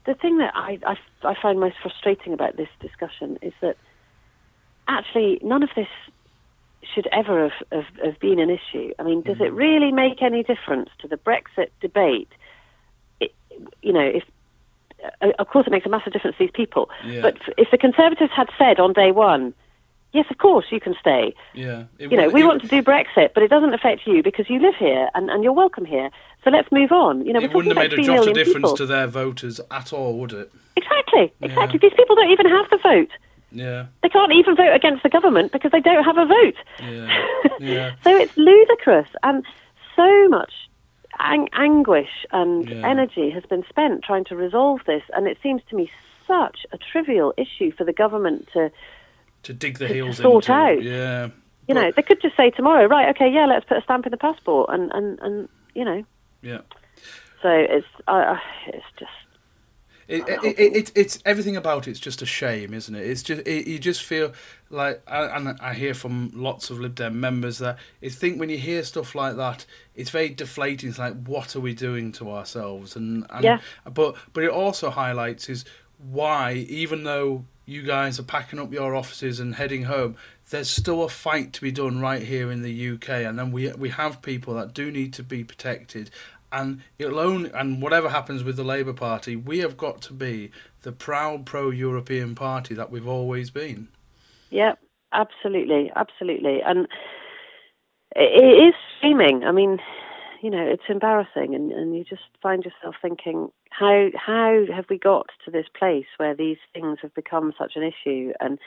the 0.07 0.15
thing 0.15 0.39
that 0.39 0.53
I, 0.55 0.79
I, 0.87 0.97
I 1.25 1.35
find 1.43 1.59
most 1.59 1.75
frustrating 1.83 2.33
about 2.33 2.57
this 2.57 2.69
discussion 2.79 3.41
is 3.43 3.53
that 3.61 3.77
actually 4.87 5.41
none 5.43 5.65
of 5.65 5.71
this 5.75 5.89
should 6.95 7.09
ever 7.11 7.49
have, 7.49 7.67
have, 7.73 8.05
have 8.05 8.21
been 8.21 8.39
an 8.39 8.51
issue. 8.51 8.93
I 9.01 9.03
mean, 9.03 9.23
does 9.23 9.41
it 9.41 9.53
really 9.53 9.91
make 9.91 10.23
any 10.23 10.45
difference 10.45 10.91
to 11.01 11.09
the 11.09 11.17
Brexit 11.17 11.71
debate? 11.81 12.31
It, 13.19 13.35
you 13.83 13.93
know, 13.93 14.07
if 14.07 14.23
of 15.39 15.49
course 15.49 15.67
it 15.67 15.71
makes 15.71 15.87
a 15.87 15.89
massive 15.89 16.13
difference 16.13 16.37
to 16.37 16.45
these 16.45 16.53
people. 16.55 16.91
Yeah. 17.05 17.23
But 17.23 17.37
if 17.57 17.71
the 17.71 17.79
Conservatives 17.79 18.33
had 18.35 18.49
said 18.59 18.81
on 18.81 18.93
day 18.93 19.13
one, 19.13 19.55
yes, 20.13 20.27
of 20.31 20.39
course 20.39 20.67
you 20.71 20.81
can 20.81 20.95
stay. 21.01 21.35
Yeah. 21.55 21.85
It 21.99 22.11
You 22.11 22.17
know, 22.17 22.29
we 22.29 22.45
want 22.45 22.63
to 22.63 22.69
do 22.69 22.83
Brexit, 22.83 23.31
but 23.35 23.43
it 23.43 23.49
doesn't 23.49 23.75
affect 23.75 24.07
you 24.07 24.23
because 24.23 24.49
you 24.49 24.61
live 24.61 24.75
here 24.79 25.09
and, 25.15 25.31
and 25.31 25.43
you're 25.43 25.53
welcome 25.53 25.85
here. 25.85 26.11
So 26.45 26.51
let's 26.51 26.71
move 26.73 26.93
on. 26.93 27.25
You 27.25 27.33
know, 27.33 27.41
It 27.41 27.55
wouldn't 27.55 27.77
have 27.77 27.91
made 27.91 27.99
a 27.99 28.03
jot 28.03 28.29
of 28.29 28.35
difference 28.35 28.57
people. 28.57 28.77
to 28.77 28.87
their 28.87 29.07
voters 29.07 29.61
at 29.71 29.93
all, 29.93 30.19
would 30.19 30.33
it? 30.33 30.53
Exactly, 30.77 31.33
exactly. 31.41 31.79
These 31.79 31.95
people 31.95 32.17
don't 32.17 32.31
even 32.31 32.47
have 32.47 32.69
the 32.71 32.79
vote. 32.83 33.11
Yeah. 33.53 33.87
They 34.03 34.09
can't 34.09 34.33
even 34.33 34.57
vote 34.57 34.75
against 34.75 35.03
the 35.03 35.11
government 35.11 35.53
because 35.53 35.71
they 35.73 35.81
don't 35.81 36.05
have 36.05 36.17
a 36.17 36.27
vote. 36.27 36.55
Yeah. 36.83 37.25
Yeah. 37.61 37.91
so 38.05 38.17
it's 38.17 38.37
ludicrous, 38.37 39.09
and 39.23 39.45
so 39.95 40.29
much 40.29 40.53
ang- 41.23 41.49
anguish 41.53 42.27
and 42.33 42.69
Yeah. 42.69 42.87
energy 42.89 43.31
has 43.31 43.45
been 43.47 43.65
spent 43.69 44.03
trying 44.05 44.25
to 44.25 44.37
resolve 44.37 44.81
this, 44.87 45.03
and 45.15 45.27
it 45.27 45.39
seems 45.43 45.63
to 45.71 45.77
me 45.77 45.91
such 46.27 46.67
a 46.73 46.79
trivial 46.79 47.33
issue 47.37 47.71
for 47.73 47.85
the 47.85 47.93
government 47.93 48.49
to, 48.53 48.71
To 49.45 49.53
dig 49.53 49.79
the 49.79 49.89
To 49.89 49.95
heels 49.95 50.17
sort 50.19 50.49
into. 50.49 50.53
out. 50.53 50.83
Yeah. 50.83 51.29
you 51.69 51.75
know, 51.75 51.91
they 51.95 52.03
could 52.03 52.21
just 52.21 52.37
say 52.37 52.51
tomorrow, 52.51 52.87
right? 52.87 53.09
Okay, 53.11 53.29
yeah, 53.31 53.47
let's 53.47 53.65
put 53.65 53.77
a 53.79 53.83
stamp 53.83 54.05
in 54.07 54.11
the 54.11 54.17
passport, 54.17 54.69
and 54.71 54.91
and 54.93 55.19
and 55.21 55.49
you 55.75 55.85
know, 55.85 56.05
Yeah. 56.43 56.61
so 57.41 57.49
it's 57.51 57.87
uh, 58.09 58.37
it's 58.67 58.85
just 58.99 59.11
It, 60.09 60.29
it, 60.29 60.45
it, 60.45 60.77
it, 60.77 60.93
it's 60.95 61.19
everything 61.25 61.57
about 61.57 61.89
it's 61.89 62.01
just 62.01 62.23
a 62.23 62.27
shame, 62.27 62.75
isn't 62.75 62.95
it? 62.95 63.07
It's 63.07 63.23
just 63.23 63.47
you 63.47 63.79
just 63.79 64.03
feel 64.03 64.33
like, 64.71 65.03
and 65.07 65.57
I 65.61 65.75
hear 65.75 65.95
from 65.95 66.33
lots 66.35 66.71
of 66.71 66.81
Lib 66.81 66.95
Dem 66.95 67.21
members 67.21 67.59
that 67.59 67.79
I 68.03 68.09
think 68.09 68.41
when 68.41 68.49
you 68.49 68.59
hear 68.59 68.83
stuff 68.83 69.15
like 69.15 69.37
that, 69.37 69.67
it's 69.95 70.11
very 70.11 70.31
deflating. 70.31 70.89
It's 70.89 70.99
like, 70.99 71.27
what 71.27 71.55
are 71.55 71.61
we 71.61 71.75
doing 71.75 72.13
to 72.13 72.31
ourselves? 72.31 72.97
And, 72.97 73.27
and 73.31 73.45
yeah. 73.45 73.61
but 73.93 74.17
but 74.33 74.45
it 74.45 74.51
also 74.51 74.91
highlights 74.91 75.49
is 75.49 75.65
why, 75.99 76.55
even 76.69 77.05
though 77.05 77.45
you 77.65 77.83
guys 77.83 78.19
are 78.19 78.25
packing 78.25 78.59
up 78.59 78.73
your 78.73 78.95
offices 78.95 79.39
and 79.39 79.55
heading 79.55 79.85
home, 79.85 80.17
there's 80.51 80.69
still 80.69 81.05
a 81.05 81.09
fight 81.09 81.53
to 81.55 81.61
be 81.61 81.71
done 81.71 82.01
right 82.01 82.23
here 82.23 82.51
in 82.51 82.63
the 82.63 82.91
UK, 82.91 83.09
and 83.11 83.39
then 83.39 83.53
we 83.53 83.71
we 83.73 83.91
have 83.91 84.23
people 84.23 84.55
that 84.55 84.75
do 84.75 84.91
need 84.91 85.13
to 85.15 85.23
be 85.23 85.45
protected, 85.45 86.11
and 86.53 86.83
it'll 86.99 87.19
only 87.19 87.51
and 87.53 87.83
whatever 87.83 88.09
happens 88.09 88.45
with 88.45 88.57
the 88.57 88.65
Labour 88.65 88.93
Party, 88.93 89.37
we 89.37 89.59
have 89.59 89.77
got 89.77 90.01
to 90.03 90.13
be 90.13 90.51
the 90.83 90.93
proud 90.93 91.47
pro-European 91.47 92.35
party 92.35 92.75
that 92.75 92.91
we've 92.91 93.09
always 93.09 93.51
been. 93.51 93.89
Yeah, 94.51 94.75
absolutely, 95.13 95.91
absolutely, 95.97 96.61
and 96.65 96.87
it 98.15 98.69
is 98.69 98.75
streaming. 98.99 99.45
I 99.45 99.53
mean, 99.53 99.79
you 100.43 100.51
know, 100.51 100.63
it's 100.63 100.83
embarrassing, 100.89 101.55
and, 101.55 101.73
and 101.73 101.97
you 101.97 102.05
just 102.05 102.23
find 102.43 102.65
yourself 102.65 102.97
thinking, 103.01 103.49
how 103.71 104.09
how 104.15 104.65
have 104.75 104.87
we 104.91 104.99
got 104.99 105.27
to 105.45 105.51
this 105.51 105.67
place 105.79 106.07
where 106.17 106.35
these 106.35 106.59
things 106.75 106.99
have 107.01 107.15
become 107.15 107.53
such 107.59 107.73
an 107.77 107.83
issue, 107.83 108.33
and 108.41 108.59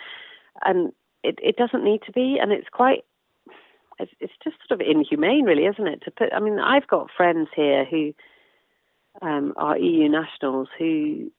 and 0.63 0.93
it, 1.23 1.37
it 1.41 1.57
doesn't 1.57 1.83
need 1.83 2.01
to 2.05 2.11
be, 2.11 2.37
and 2.41 2.51
it's 2.51 2.69
quite 2.71 3.03
it's, 3.99 4.11
it's 4.19 4.33
just 4.43 4.57
sort 4.67 4.81
of 4.81 4.87
inhumane, 4.87 5.45
really, 5.45 5.65
isn't 5.65 5.87
it? 5.87 6.01
To 6.03 6.11
put, 6.11 6.33
I 6.33 6.39
mean, 6.39 6.59
I've 6.59 6.87
got 6.87 7.09
friends 7.15 7.49
here 7.55 7.85
who 7.85 8.13
um, 9.21 9.53
are 9.57 9.77
EU 9.77 10.09
nationals 10.09 10.67
who 10.77 11.31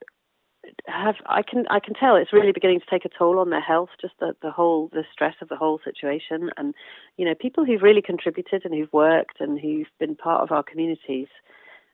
have 0.86 1.16
I 1.26 1.42
can 1.42 1.66
I 1.70 1.80
can 1.80 1.94
tell 1.94 2.16
it's 2.16 2.32
really 2.32 2.52
beginning 2.52 2.80
to 2.80 2.86
take 2.90 3.04
a 3.04 3.08
toll 3.08 3.38
on 3.38 3.50
their 3.50 3.60
health. 3.60 3.90
Just 4.00 4.14
the 4.18 4.34
the 4.42 4.50
whole 4.50 4.88
the 4.92 5.04
stress 5.12 5.34
of 5.40 5.48
the 5.48 5.56
whole 5.56 5.80
situation, 5.84 6.50
and 6.56 6.74
you 7.16 7.24
know, 7.24 7.34
people 7.34 7.64
who've 7.64 7.82
really 7.82 8.02
contributed 8.02 8.64
and 8.64 8.74
who've 8.74 8.92
worked 8.92 9.40
and 9.40 9.60
who've 9.60 9.86
been 9.98 10.16
part 10.16 10.42
of 10.42 10.52
our 10.52 10.62
communities. 10.62 11.28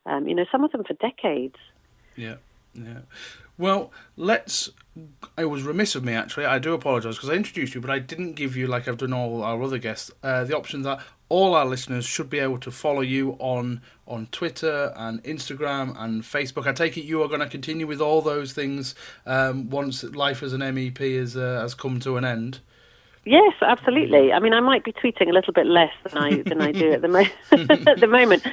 Um, 0.07 0.27
you 0.27 0.35
know, 0.35 0.47
some 0.51 0.65
of 0.65 0.73
them 0.73 0.85
for 0.85 0.95
decades. 0.95 1.57
Yeah, 2.17 2.37
yeah. 2.75 3.01
Well, 3.63 3.93
let's. 4.17 4.71
It 5.39 5.45
was 5.45 5.63
remiss 5.63 5.95
of 5.95 6.03
me 6.03 6.15
actually. 6.15 6.47
I 6.47 6.59
do 6.59 6.75
apologise 6.75 7.15
because 7.15 7.31
I 7.31 7.35
introduced 7.35 7.77
you, 7.77 7.81
but 7.81 7.91
I 7.91 8.01
didn't 8.01 8.33
give 8.33 8.57
you, 8.57 8.67
like 8.67 8.89
I've 8.89 8.97
done 8.97 9.13
all 9.13 9.45
our 9.45 9.63
other 9.63 9.79
guests, 9.79 10.11
uh, 10.21 10.43
the 10.43 10.57
option 10.57 10.83
that 10.83 11.01
all 11.29 11.55
our 11.55 11.65
listeners 11.65 12.05
should 12.05 12.29
be 12.29 12.41
able 12.41 12.59
to 12.59 12.73
follow 12.73 13.03
you 13.03 13.37
on 13.39 13.81
on 14.05 14.27
Twitter 14.33 14.93
and 14.97 15.23
Instagram 15.23 15.95
and 15.97 16.25
Facebook. 16.25 16.67
I 16.67 16.73
take 16.73 16.99
it 16.99 17.05
you 17.05 17.23
are 17.23 17.29
going 17.29 17.41
to 17.41 17.49
continue 17.49 17.87
with 17.87 18.01
all 18.01 18.21
those 18.21 18.53
things 18.53 18.97
um, 19.27 19.71
once 19.71 20.03
life 20.03 20.43
as 20.43 20.53
an 20.53 20.61
MEP 20.61 21.01
is, 21.01 21.37
uh, 21.37 21.61
has 21.61 21.73
come 21.73 22.01
to 22.01 22.17
an 22.17 22.25
end. 22.25 22.59
Yes, 23.25 23.55
absolutely. 23.63 24.33
I 24.33 24.41
mean, 24.41 24.55
I 24.55 24.61
might 24.61 24.83
be 24.83 24.93
tweeting 24.93 25.29
a 25.29 25.33
little 25.33 25.53
bit 25.53 25.67
less 25.67 25.93
than 26.03 26.19
I 26.21 26.43
than 26.43 26.61
I 26.61 26.73
do 26.73 26.93
at 26.93 27.03
the 27.03 27.09
mo- 27.09 27.27
at 27.53 28.01
the 28.01 28.09
moment, 28.09 28.45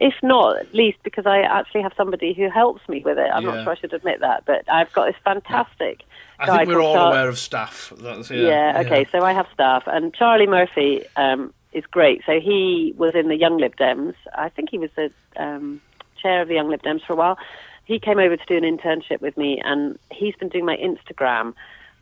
if 0.00 0.14
not 0.22 0.58
at 0.58 0.74
least 0.74 0.98
because 1.02 1.26
I 1.26 1.40
actually 1.40 1.82
have 1.82 1.92
somebody 1.96 2.32
who 2.32 2.48
helps 2.48 2.86
me 2.88 3.00
with 3.04 3.18
it. 3.18 3.30
I'm 3.32 3.44
yeah. 3.44 3.54
not 3.54 3.64
sure 3.64 3.72
I 3.72 3.76
should 3.76 3.92
admit 3.92 4.20
that, 4.20 4.44
but 4.46 4.70
I've 4.70 4.92
got 4.92 5.06
this 5.06 5.16
fantastic. 5.24 6.02
I 6.38 6.58
think 6.58 6.68
we're 6.68 6.80
all 6.80 6.94
Char- 6.94 7.12
aware 7.12 7.28
of 7.28 7.38
staff. 7.38 7.92
That's, 7.96 8.30
yeah, 8.30 8.72
yeah, 8.72 8.82
Okay. 8.86 9.06
So 9.10 9.24
I 9.24 9.32
have 9.32 9.46
staff, 9.52 9.84
and 9.86 10.14
Charlie 10.14 10.46
Murphy 10.46 11.04
um, 11.16 11.52
is 11.72 11.84
great. 11.86 12.22
So 12.26 12.40
he 12.40 12.94
was 12.96 13.14
in 13.14 13.28
the 13.28 13.36
Young 13.36 13.58
Lib 13.58 13.76
Dems. 13.76 14.14
I 14.34 14.48
think 14.48 14.70
he 14.70 14.78
was 14.78 14.90
the 14.94 15.10
um, 15.36 15.80
chair 16.22 16.42
of 16.42 16.48
the 16.48 16.54
Young 16.54 16.68
Lib 16.68 16.82
Dems 16.82 17.04
for 17.04 17.14
a 17.14 17.16
while. 17.16 17.38
He 17.84 17.98
came 17.98 18.18
over 18.18 18.36
to 18.36 18.46
do 18.46 18.56
an 18.56 18.64
internship 18.64 19.20
with 19.20 19.36
me, 19.36 19.60
and 19.64 19.98
he's 20.12 20.36
been 20.36 20.48
doing 20.48 20.64
my 20.64 20.76
Instagram, 20.76 21.54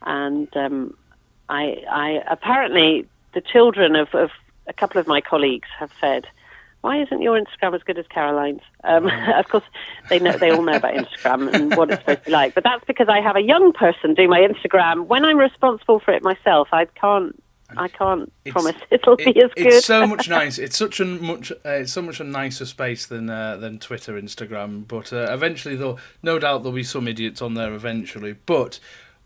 and. 0.03 0.55
Um, 0.55 0.95
I, 1.49 1.83
I 1.89 2.23
apparently 2.27 3.07
the 3.33 3.41
children 3.41 3.95
of, 3.95 4.13
of 4.13 4.31
a 4.67 4.73
couple 4.73 4.99
of 4.99 5.07
my 5.07 5.21
colleagues 5.21 5.69
have 5.79 5.91
said, 5.99 6.27
"Why 6.87 7.01
isn't 7.01 7.21
your 7.21 7.39
Instagram 7.39 7.75
as 7.75 7.83
good 7.83 7.97
as 7.97 8.07
Caroline's?" 8.07 8.61
Um, 8.83 9.07
of 9.35 9.47
course, 9.49 9.65
they 10.09 10.19
know 10.19 10.37
they 10.37 10.51
all 10.51 10.63
know 10.63 10.77
about 10.77 10.93
Instagram 10.93 11.53
and 11.53 11.75
what 11.77 11.91
it's 11.91 12.01
supposed 12.01 12.19
to 12.19 12.25
be 12.25 12.31
like, 12.31 12.55
but 12.55 12.63
that's 12.63 12.85
because 12.85 13.09
I 13.09 13.19
have 13.21 13.35
a 13.35 13.41
young 13.41 13.73
person 13.73 14.13
do 14.13 14.27
my 14.27 14.39
Instagram. 14.39 15.05
When 15.07 15.25
I'm 15.25 15.37
responsible 15.37 15.99
for 15.99 16.13
it 16.13 16.23
myself, 16.23 16.69
I 16.71 16.85
can't 16.85 17.35
I 17.75 17.87
can't 17.89 18.31
it's, 18.45 18.53
promise 18.53 18.75
it'll 18.91 19.15
it, 19.15 19.25
be 19.25 19.43
as 19.43 19.51
good. 19.55 19.67
It's 19.67 19.85
so 19.85 20.07
much 20.07 20.29
nice. 20.29 20.57
It's 20.57 20.77
such 20.77 20.99
a 20.99 21.05
much. 21.05 21.51
Uh, 21.51 21.69
it's 21.69 21.91
so 21.91 22.01
much 22.01 22.19
a 22.19 22.23
nicer 22.23 22.65
space 22.65 23.05
than 23.05 23.29
uh, 23.29 23.57
than 23.57 23.79
Twitter, 23.79 24.13
Instagram. 24.13 24.87
But 24.87 25.11
uh, 25.11 25.27
eventually, 25.31 25.75
though, 25.75 25.97
no 26.23 26.39
doubt 26.39 26.63
there'll 26.63 26.75
be 26.75 26.83
some 26.83 27.07
idiots 27.07 27.41
on 27.41 27.55
there 27.55 27.73
eventually. 27.73 28.35
But 28.45 28.79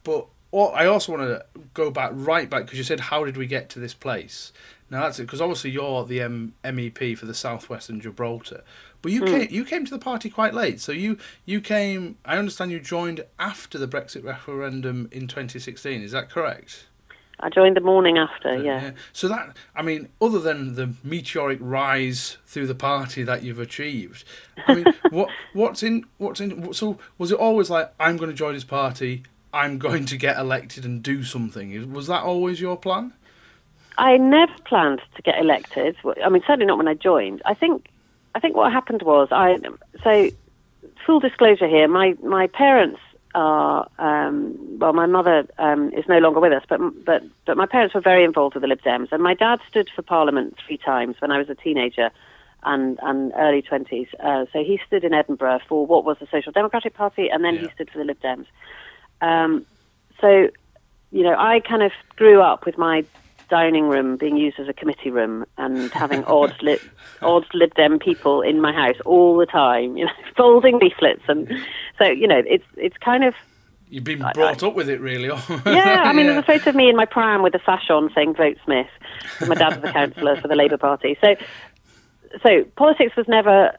but 0.03 0.27
well, 0.51 0.71
I 0.75 0.85
also 0.85 1.11
want 1.15 1.23
to 1.23 1.45
go 1.73 1.91
back 1.91 2.11
right 2.13 2.49
back 2.49 2.63
because 2.63 2.77
you 2.77 2.83
said 2.83 2.99
how 2.99 3.23
did 3.23 3.37
we 3.37 3.45
get 3.45 3.69
to 3.71 3.79
this 3.79 3.93
place? 3.93 4.51
Now 4.91 5.03
that's 5.03 5.19
it 5.19 5.23
because 5.23 5.39
obviously 5.39 5.71
you're 5.71 6.03
the 6.05 6.19
M- 6.19 6.53
MEP 6.65 7.17
for 7.17 7.25
the 7.25 7.33
Southwest 7.33 7.89
and 7.89 8.01
Gibraltar, 8.01 8.61
but 9.01 9.13
you 9.13 9.21
mm. 9.21 9.27
came 9.27 9.47
you 9.49 9.63
came 9.63 9.85
to 9.85 9.91
the 9.91 9.97
party 9.97 10.29
quite 10.29 10.53
late. 10.53 10.81
So 10.81 10.91
you 10.91 11.17
you 11.45 11.61
came. 11.61 12.17
I 12.25 12.37
understand 12.37 12.71
you 12.71 12.79
joined 12.81 13.23
after 13.39 13.77
the 13.77 13.87
Brexit 13.87 14.25
referendum 14.25 15.07
in 15.13 15.27
2016. 15.27 16.01
Is 16.01 16.11
that 16.11 16.29
correct? 16.29 16.87
I 17.39 17.49
joined 17.49 17.75
the 17.75 17.81
morning 17.81 18.17
after. 18.17 18.61
Yeah. 18.61 18.81
yeah. 18.81 18.91
So 19.13 19.29
that 19.29 19.55
I 19.73 19.81
mean, 19.81 20.09
other 20.21 20.39
than 20.39 20.75
the 20.75 20.93
meteoric 21.05 21.59
rise 21.61 22.37
through 22.45 22.67
the 22.67 22.75
party 22.75 23.23
that 23.23 23.43
you've 23.43 23.59
achieved, 23.59 24.25
I 24.67 24.75
mean, 24.75 24.85
what 25.09 25.29
what's 25.53 25.83
in 25.83 26.05
what's 26.17 26.41
in? 26.41 26.73
So 26.73 26.99
was 27.17 27.31
it 27.31 27.39
always 27.39 27.69
like 27.69 27.93
I'm 27.97 28.17
going 28.17 28.29
to 28.29 28.35
join 28.35 28.55
this 28.55 28.65
party? 28.65 29.23
I'm 29.53 29.77
going 29.87 30.05
to 30.07 30.17
get 30.17 30.37
elected 30.37 30.83
and 30.83 31.01
do 31.01 31.23
something. 31.23 31.93
Was 31.93 32.07
that 32.07 32.23
always 32.23 32.59
your 32.59 32.75
plan? 32.75 33.13
I 33.97 34.17
never 34.17 34.53
planned 34.65 35.01
to 35.15 35.21
get 35.21 35.39
elected. 35.39 35.95
I 36.23 36.29
mean, 36.29 36.41
certainly 36.47 36.65
not 36.65 36.77
when 36.77 36.87
I 36.87 36.93
joined. 36.93 37.41
I 37.45 37.53
think, 37.53 37.87
I 38.35 38.39
think 38.39 38.55
what 38.55 38.71
happened 38.71 39.01
was 39.03 39.29
I. 39.31 39.57
So, 40.03 40.29
full 41.05 41.19
disclosure 41.19 41.67
here, 41.67 41.87
my 41.87 42.15
my 42.23 42.47
parents 42.47 42.99
are 43.35 43.87
um, 43.99 44.57
well. 44.79 44.93
My 44.93 45.05
mother 45.05 45.47
um, 45.57 45.91
is 45.93 46.05
no 46.07 46.19
longer 46.19 46.39
with 46.39 46.53
us, 46.53 46.63
but 46.67 46.79
but 47.05 47.23
but 47.45 47.57
my 47.57 47.65
parents 47.65 47.93
were 47.93 48.01
very 48.01 48.23
involved 48.23 48.55
with 48.55 48.61
the 48.61 48.67
Lib 48.67 48.81
Dems, 48.81 49.11
and 49.11 49.21
my 49.21 49.33
dad 49.33 49.59
stood 49.69 49.89
for 49.95 50.01
Parliament 50.01 50.57
three 50.65 50.77
times 50.77 51.15
when 51.19 51.31
I 51.31 51.37
was 51.37 51.49
a 51.49 51.55
teenager 51.55 52.11
and, 52.63 52.99
and 53.01 53.31
early 53.37 53.61
20s. 53.61 54.07
Uh, 54.19 54.45
so 54.53 54.63
he 54.63 54.79
stood 54.85 55.03
in 55.03 55.13
Edinburgh 55.13 55.61
for 55.67 55.85
what 55.85 56.05
was 56.05 56.17
the 56.19 56.27
Social 56.31 56.51
Democratic 56.51 56.93
Party, 56.93 57.29
and 57.29 57.43
then 57.43 57.55
yeah. 57.55 57.61
he 57.61 57.69
stood 57.69 57.89
for 57.89 57.97
the 57.97 58.05
Lib 58.05 58.19
Dems. 58.21 58.45
Um, 59.21 59.65
so, 60.19 60.49
you 61.11 61.23
know, 61.23 61.35
I 61.37 61.59
kind 61.59 61.83
of 61.83 61.91
grew 62.15 62.41
up 62.41 62.65
with 62.65 62.77
my 62.77 63.03
dining 63.51 63.87
room 63.87 64.17
being 64.17 64.37
used 64.37 64.59
as 64.59 64.67
a 64.67 64.73
committee 64.73 65.11
room 65.11 65.45
and 65.57 65.91
having 65.91 66.23
odd 66.23 66.55
odd 67.21 67.45
Lib 67.53 67.73
Dem 67.75 67.99
people 67.99 68.41
in 68.41 68.61
my 68.61 68.73
house 68.73 68.95
all 69.05 69.37
the 69.37 69.45
time, 69.45 69.97
you 69.97 70.05
know, 70.05 70.11
folding 70.37 70.79
leaflets, 70.79 71.21
and 71.27 71.47
so 71.99 72.05
you 72.05 72.27
know, 72.27 72.41
it's 72.45 72.65
it's 72.77 72.97
kind 72.97 73.23
of. 73.23 73.35
You've 73.89 74.05
been 74.05 74.19
brought 74.19 74.63
I, 74.63 74.67
up 74.67 74.73
with 74.73 74.87
it, 74.87 75.01
really. 75.01 75.25
yeah, 75.65 76.03
I 76.05 76.13
mean, 76.13 76.25
yeah. 76.25 76.31
there's 76.31 76.43
a 76.45 76.47
photo 76.47 76.69
of 76.69 76.75
me 76.77 76.89
in 76.89 76.95
my 76.95 77.03
pram 77.03 77.43
with 77.43 77.53
a 77.53 77.61
sash 77.65 77.89
on 77.89 78.09
saying 78.15 78.35
"Vote 78.35 78.57
Smith." 78.63 78.87
My 79.45 79.55
dad 79.55 79.81
was 79.81 79.89
a 79.89 79.93
councillor 79.93 80.39
for 80.39 80.47
the 80.47 80.55
Labour 80.55 80.77
Party, 80.77 81.17
so 81.21 81.35
so 82.41 82.63
politics 82.77 83.17
was 83.17 83.27
never 83.27 83.75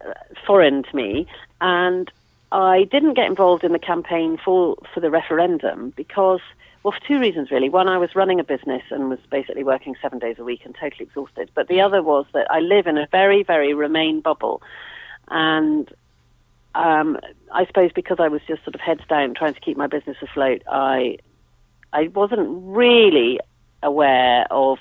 foreign 0.47 0.83
to 0.83 0.95
me, 0.95 1.27
and 1.63 2.13
I 2.53 2.85
didn't 2.85 3.15
get 3.15 3.27
involved 3.27 3.65
in 3.65 3.73
the 3.73 3.79
campaign 3.79 4.39
for, 4.45 4.77
for 4.93 5.01
the 5.01 5.11
referendum 5.11 5.93
because, 5.97 6.41
well, 6.83 6.93
for 6.93 7.07
two 7.07 7.21
reasons 7.21 7.51
really. 7.51 7.69
One, 7.69 7.89
I 7.89 7.99
was 7.99 8.15
running 8.15 8.41
a 8.41 8.45
business 8.45 8.83
and 8.91 9.09
was 9.09 9.19
basically 9.31 9.65
working 9.65 9.95
seven 10.03 10.19
days 10.19 10.37
a 10.39 10.45
week 10.45 10.63
and 10.65 10.75
totally 10.75 11.05
exhausted. 11.05 11.51
But 11.55 11.69
the 11.69 11.81
other 11.81 12.03
was 12.03 12.27
that 12.35 12.51
I 12.51 12.61
live 12.61 12.87
in 12.87 12.99
a 12.99 13.07
very, 13.11 13.43
very 13.43 13.75
Remain 13.75 14.21
bubble. 14.21 14.63
And 15.29 15.89
um, 16.75 17.19
I 17.53 17.67
suppose 17.67 17.93
because 17.95 18.19
I 18.19 18.29
was 18.29 18.41
just 18.49 18.65
sort 18.65 18.75
of 18.75 18.81
heads 18.81 19.03
down 19.09 19.35
trying 19.35 19.55
to 19.55 19.61
keep 19.61 19.77
my 19.77 19.87
business 19.87 20.17
afloat, 20.23 20.63
I, 20.71 21.19
I 21.93 22.09
wasn't 22.09 22.49
really 22.51 23.39
aware 23.83 24.47
of 24.51 24.79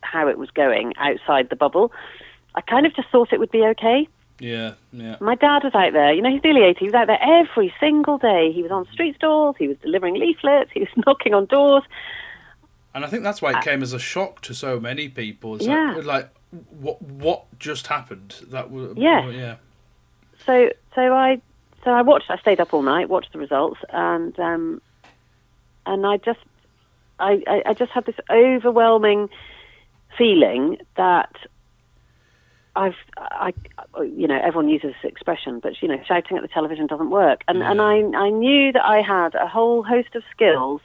how 0.00 0.28
it 0.28 0.38
was 0.38 0.50
going 0.50 0.94
outside 0.96 1.48
the 1.50 1.56
bubble. 1.56 1.92
I 2.54 2.60
kind 2.60 2.86
of 2.86 2.94
just 2.94 3.08
thought 3.08 3.32
it 3.32 3.40
would 3.40 3.50
be 3.50 3.64
okay. 3.64 4.08
Yeah, 4.40 4.74
yeah. 4.92 5.16
My 5.20 5.36
dad 5.36 5.62
was 5.62 5.74
out 5.74 5.92
there. 5.92 6.12
You 6.12 6.20
know, 6.20 6.30
he's 6.30 6.42
nearly 6.42 6.62
80. 6.62 6.78
He 6.80 6.84
was 6.86 6.94
out 6.94 7.06
there 7.06 7.22
every 7.22 7.72
single 7.78 8.18
day. 8.18 8.52
He 8.52 8.62
was 8.62 8.70
on 8.72 8.86
street 8.92 9.16
stalls. 9.16 9.56
He 9.58 9.68
was 9.68 9.76
delivering 9.78 10.14
leaflets. 10.14 10.70
He 10.72 10.80
was 10.80 10.88
knocking 11.06 11.34
on 11.34 11.46
doors. 11.46 11.84
And 12.94 13.04
I 13.04 13.08
think 13.08 13.22
that's 13.22 13.40
why 13.40 13.50
it 13.50 13.56
uh, 13.56 13.62
came 13.62 13.82
as 13.82 13.92
a 13.92 13.98
shock 13.98 14.40
to 14.42 14.54
so 14.54 14.78
many 14.78 15.08
people. 15.08 15.60
yeah. 15.60 16.00
like, 16.02 16.30
what 16.80 17.02
what 17.02 17.46
just 17.58 17.88
happened? 17.88 18.36
That 18.48 18.70
was 18.70 18.96
yeah. 18.96 19.28
yeah. 19.30 19.56
So 20.46 20.70
so 20.94 21.12
I 21.12 21.40
so 21.82 21.90
I 21.90 22.02
watched. 22.02 22.30
I 22.30 22.38
stayed 22.38 22.60
up 22.60 22.72
all 22.72 22.82
night, 22.82 23.08
watched 23.08 23.32
the 23.32 23.40
results, 23.40 23.80
and 23.90 24.38
um, 24.38 24.80
and 25.86 26.06
I 26.06 26.18
just 26.18 26.38
I, 27.18 27.42
I, 27.46 27.62
I 27.66 27.74
just 27.74 27.90
had 27.90 28.06
this 28.06 28.16
overwhelming 28.30 29.28
feeling 30.16 30.78
that 30.96 31.34
I've, 32.76 32.96
I, 33.16 33.54
you 34.02 34.26
know, 34.26 34.40
everyone 34.42 34.68
uses 34.68 34.94
this 35.02 35.10
expression, 35.10 35.60
but 35.60 35.80
you 35.80 35.88
know, 35.88 36.00
shouting 36.06 36.36
at 36.36 36.42
the 36.42 36.48
television 36.48 36.86
doesn't 36.86 37.10
work. 37.10 37.42
And 37.46 37.58
Yeah. 37.60 37.70
and 37.70 37.80
I, 37.80 37.96
I 38.18 38.30
knew 38.30 38.72
that 38.72 38.84
I 38.84 39.00
had 39.00 39.34
a 39.34 39.46
whole 39.46 39.82
host 39.82 40.14
of 40.14 40.22
skills 40.30 40.80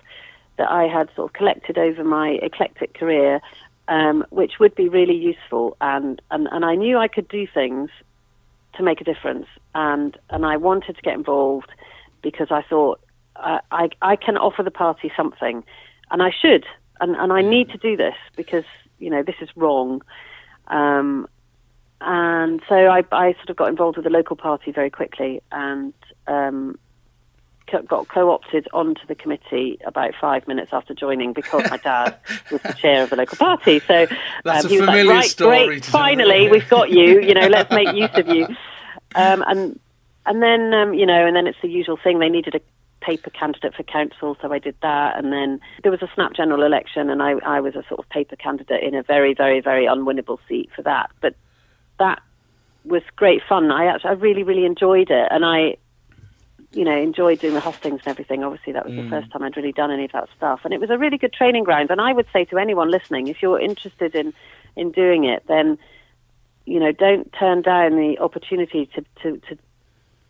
that 0.58 0.70
I 0.70 0.84
had 0.88 1.10
sort 1.16 1.30
of 1.30 1.34
collected 1.34 1.78
over 1.78 2.04
my 2.04 2.32
eclectic 2.42 2.94
career, 2.94 3.42
um, 3.88 4.26
which 4.30 4.60
would 4.60 4.76
be 4.76 4.88
really 4.90 5.16
useful. 5.16 5.78
And, 5.82 6.22
and 6.30 6.48
and 6.52 6.64
I 6.64 6.76
knew 6.76 6.98
I 6.98 7.08
could 7.08 7.28
do 7.28 7.48
things 7.48 7.90
to 8.76 8.84
make 8.84 9.02
a 9.02 9.04
difference. 9.04 9.48
And 9.74 10.18
and 10.30 10.46
I 10.46 10.58
wanted 10.58 10.96
to 10.96 11.02
get 11.02 11.16
involved 11.16 11.72
because 12.22 12.48
I 12.52 12.62
thought 12.62 13.00
I, 13.36 13.62
I, 13.72 13.90
I 14.02 14.16
can 14.16 14.38
offer 14.38 14.64
the 14.64 14.72
party 14.72 15.12
something, 15.16 15.64
and 16.12 16.22
I 16.22 16.32
should, 16.32 16.66
and, 17.00 17.16
and 17.16 17.32
I 17.32 17.42
need 17.42 17.70
to 17.70 17.78
do 17.78 17.96
this 17.98 18.16
because 18.36 18.66
you 19.00 19.10
know 19.10 19.24
this 19.24 19.36
is 19.42 19.50
wrong. 19.56 20.02
Um, 20.68 21.28
and 22.02 22.62
so 22.68 22.76
I, 22.76 23.04
I 23.12 23.34
sort 23.34 23.50
of 23.50 23.56
got 23.56 23.70
involved 23.70 23.98
with 23.98 24.06
the 24.06 24.10
local 24.10 24.36
party 24.36 24.72
very 24.72 24.90
quickly, 24.90 25.42
and 25.52 25.94
um, 26.28 26.78
got 27.88 28.08
co-opted 28.08 28.68
onto 28.74 29.06
the 29.08 29.16
committee 29.16 29.78
about 29.86 30.14
five 30.20 30.48
minutes 30.48 30.74
after 30.74 30.94
joining 30.94 31.34
because 31.34 31.70
my 31.70 31.78
dad 31.78 32.18
was 32.52 32.62
the 32.62 32.74
chair 32.74 33.04
of 33.04 33.10
the 33.10 33.16
local 33.16 33.38
party. 33.38 33.80
So 33.80 34.08
That's 34.44 34.66
um, 34.66 34.72
a 34.72 34.74
he 34.74 34.80
was 34.80 34.88
like, 34.88 35.08
"Right, 35.08 35.30
story 35.30 35.66
great, 35.66 35.84
to 35.84 35.92
tell." 35.92 36.02
finally 36.02 36.50
we've 36.50 36.70
got 36.70 36.90
you. 36.90 37.22
You 37.22 37.34
know, 37.34 37.48
let's 37.48 37.72
make 37.72 37.96
use 37.96 38.12
of 38.14 38.28
you." 38.28 38.48
Um, 39.16 39.44
and 39.48 39.80
and 40.28 40.44
then 40.44 40.72
um, 40.72 40.94
you 40.94 41.04
know, 41.04 41.26
and 41.26 41.36
then 41.36 41.48
it's 41.48 41.58
the 41.64 41.68
usual 41.68 41.98
thing. 41.98 42.20
They 42.20 42.30
needed 42.30 42.54
a 42.54 42.62
paper 43.02 43.32
candidate 43.32 43.74
for 43.74 43.82
council, 43.82 44.38
so 44.40 44.54
I 44.54 44.60
did 44.60 44.76
that. 44.84 45.18
And 45.18 45.34
then 45.34 45.60
there 45.82 45.92
was 45.92 46.04
a 46.04 46.10
snap 46.14 46.34
general 46.34 46.62
election, 46.62 47.10
and 47.10 47.24
I, 47.24 47.32
I 47.44 47.60
was 47.60 47.76
a 47.76 47.84
sort 47.88 48.00
of 48.00 48.10
paper 48.10 48.36
candidate 48.36 48.84
in 48.84 48.94
a 48.94 49.02
very, 49.02 49.34
very, 49.34 49.62
very 49.62 49.86
unwinnable 49.86 50.38
seat 50.48 50.70
for 50.76 50.84
that. 50.84 51.10
But 51.22 51.36
that 52.00 52.22
was 52.86 53.04
great 53.16 53.42
fun. 53.48 53.72
I 53.72 53.86
actually, 53.86 54.10
I 54.10 54.14
really, 54.14 54.44
really 54.44 54.66
enjoyed 54.66 55.12
it, 55.12 55.28
and 55.32 55.46
I, 55.46 55.78
you 56.72 56.84
know, 56.84 56.96
enjoyed 56.96 57.40
doing 57.40 57.54
the 57.54 57.60
hustings 57.60 58.02
and 58.06 58.08
everything. 58.08 58.44
Obviously, 58.44 58.74
that 58.74 58.86
was 58.86 58.96
the 58.96 59.02
mm. 59.02 59.10
first 59.10 59.32
time 59.32 59.44
I'd 59.44 59.56
really 59.56 59.72
done 59.72 59.92
any 59.92 60.06
of 60.06 60.12
that 60.12 60.30
stuff, 60.36 60.62
and 60.64 60.74
it 60.74 60.80
was 60.80 60.90
a 60.90 60.98
really 60.98 61.18
good 61.18 61.34
training 61.34 61.64
ground. 61.64 61.92
And 61.92 62.02
I 62.02 62.14
would 62.14 62.28
say 62.34 62.46
to 62.46 62.58
anyone 62.58 62.90
listening, 62.90 63.28
if 63.28 63.42
you're 63.42 63.60
interested 63.60 64.16
in 64.16 64.34
in 64.76 64.92
doing 64.92 65.26
it, 65.26 65.44
then 65.48 65.78
you 66.66 66.80
know, 66.80 66.92
don't 66.92 67.34
turn 67.34 67.64
down 67.64 67.96
the 67.96 68.20
opportunity 68.20 68.90
to 68.96 69.04
to 69.24 69.42
to, 69.48 69.58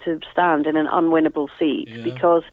to 0.06 0.20
stand 0.32 0.66
in 0.68 0.78
an 0.78 0.88
unwinnable 0.88 1.50
seat 1.60 1.90
Yeah. 1.90 2.04
because 2.04 2.44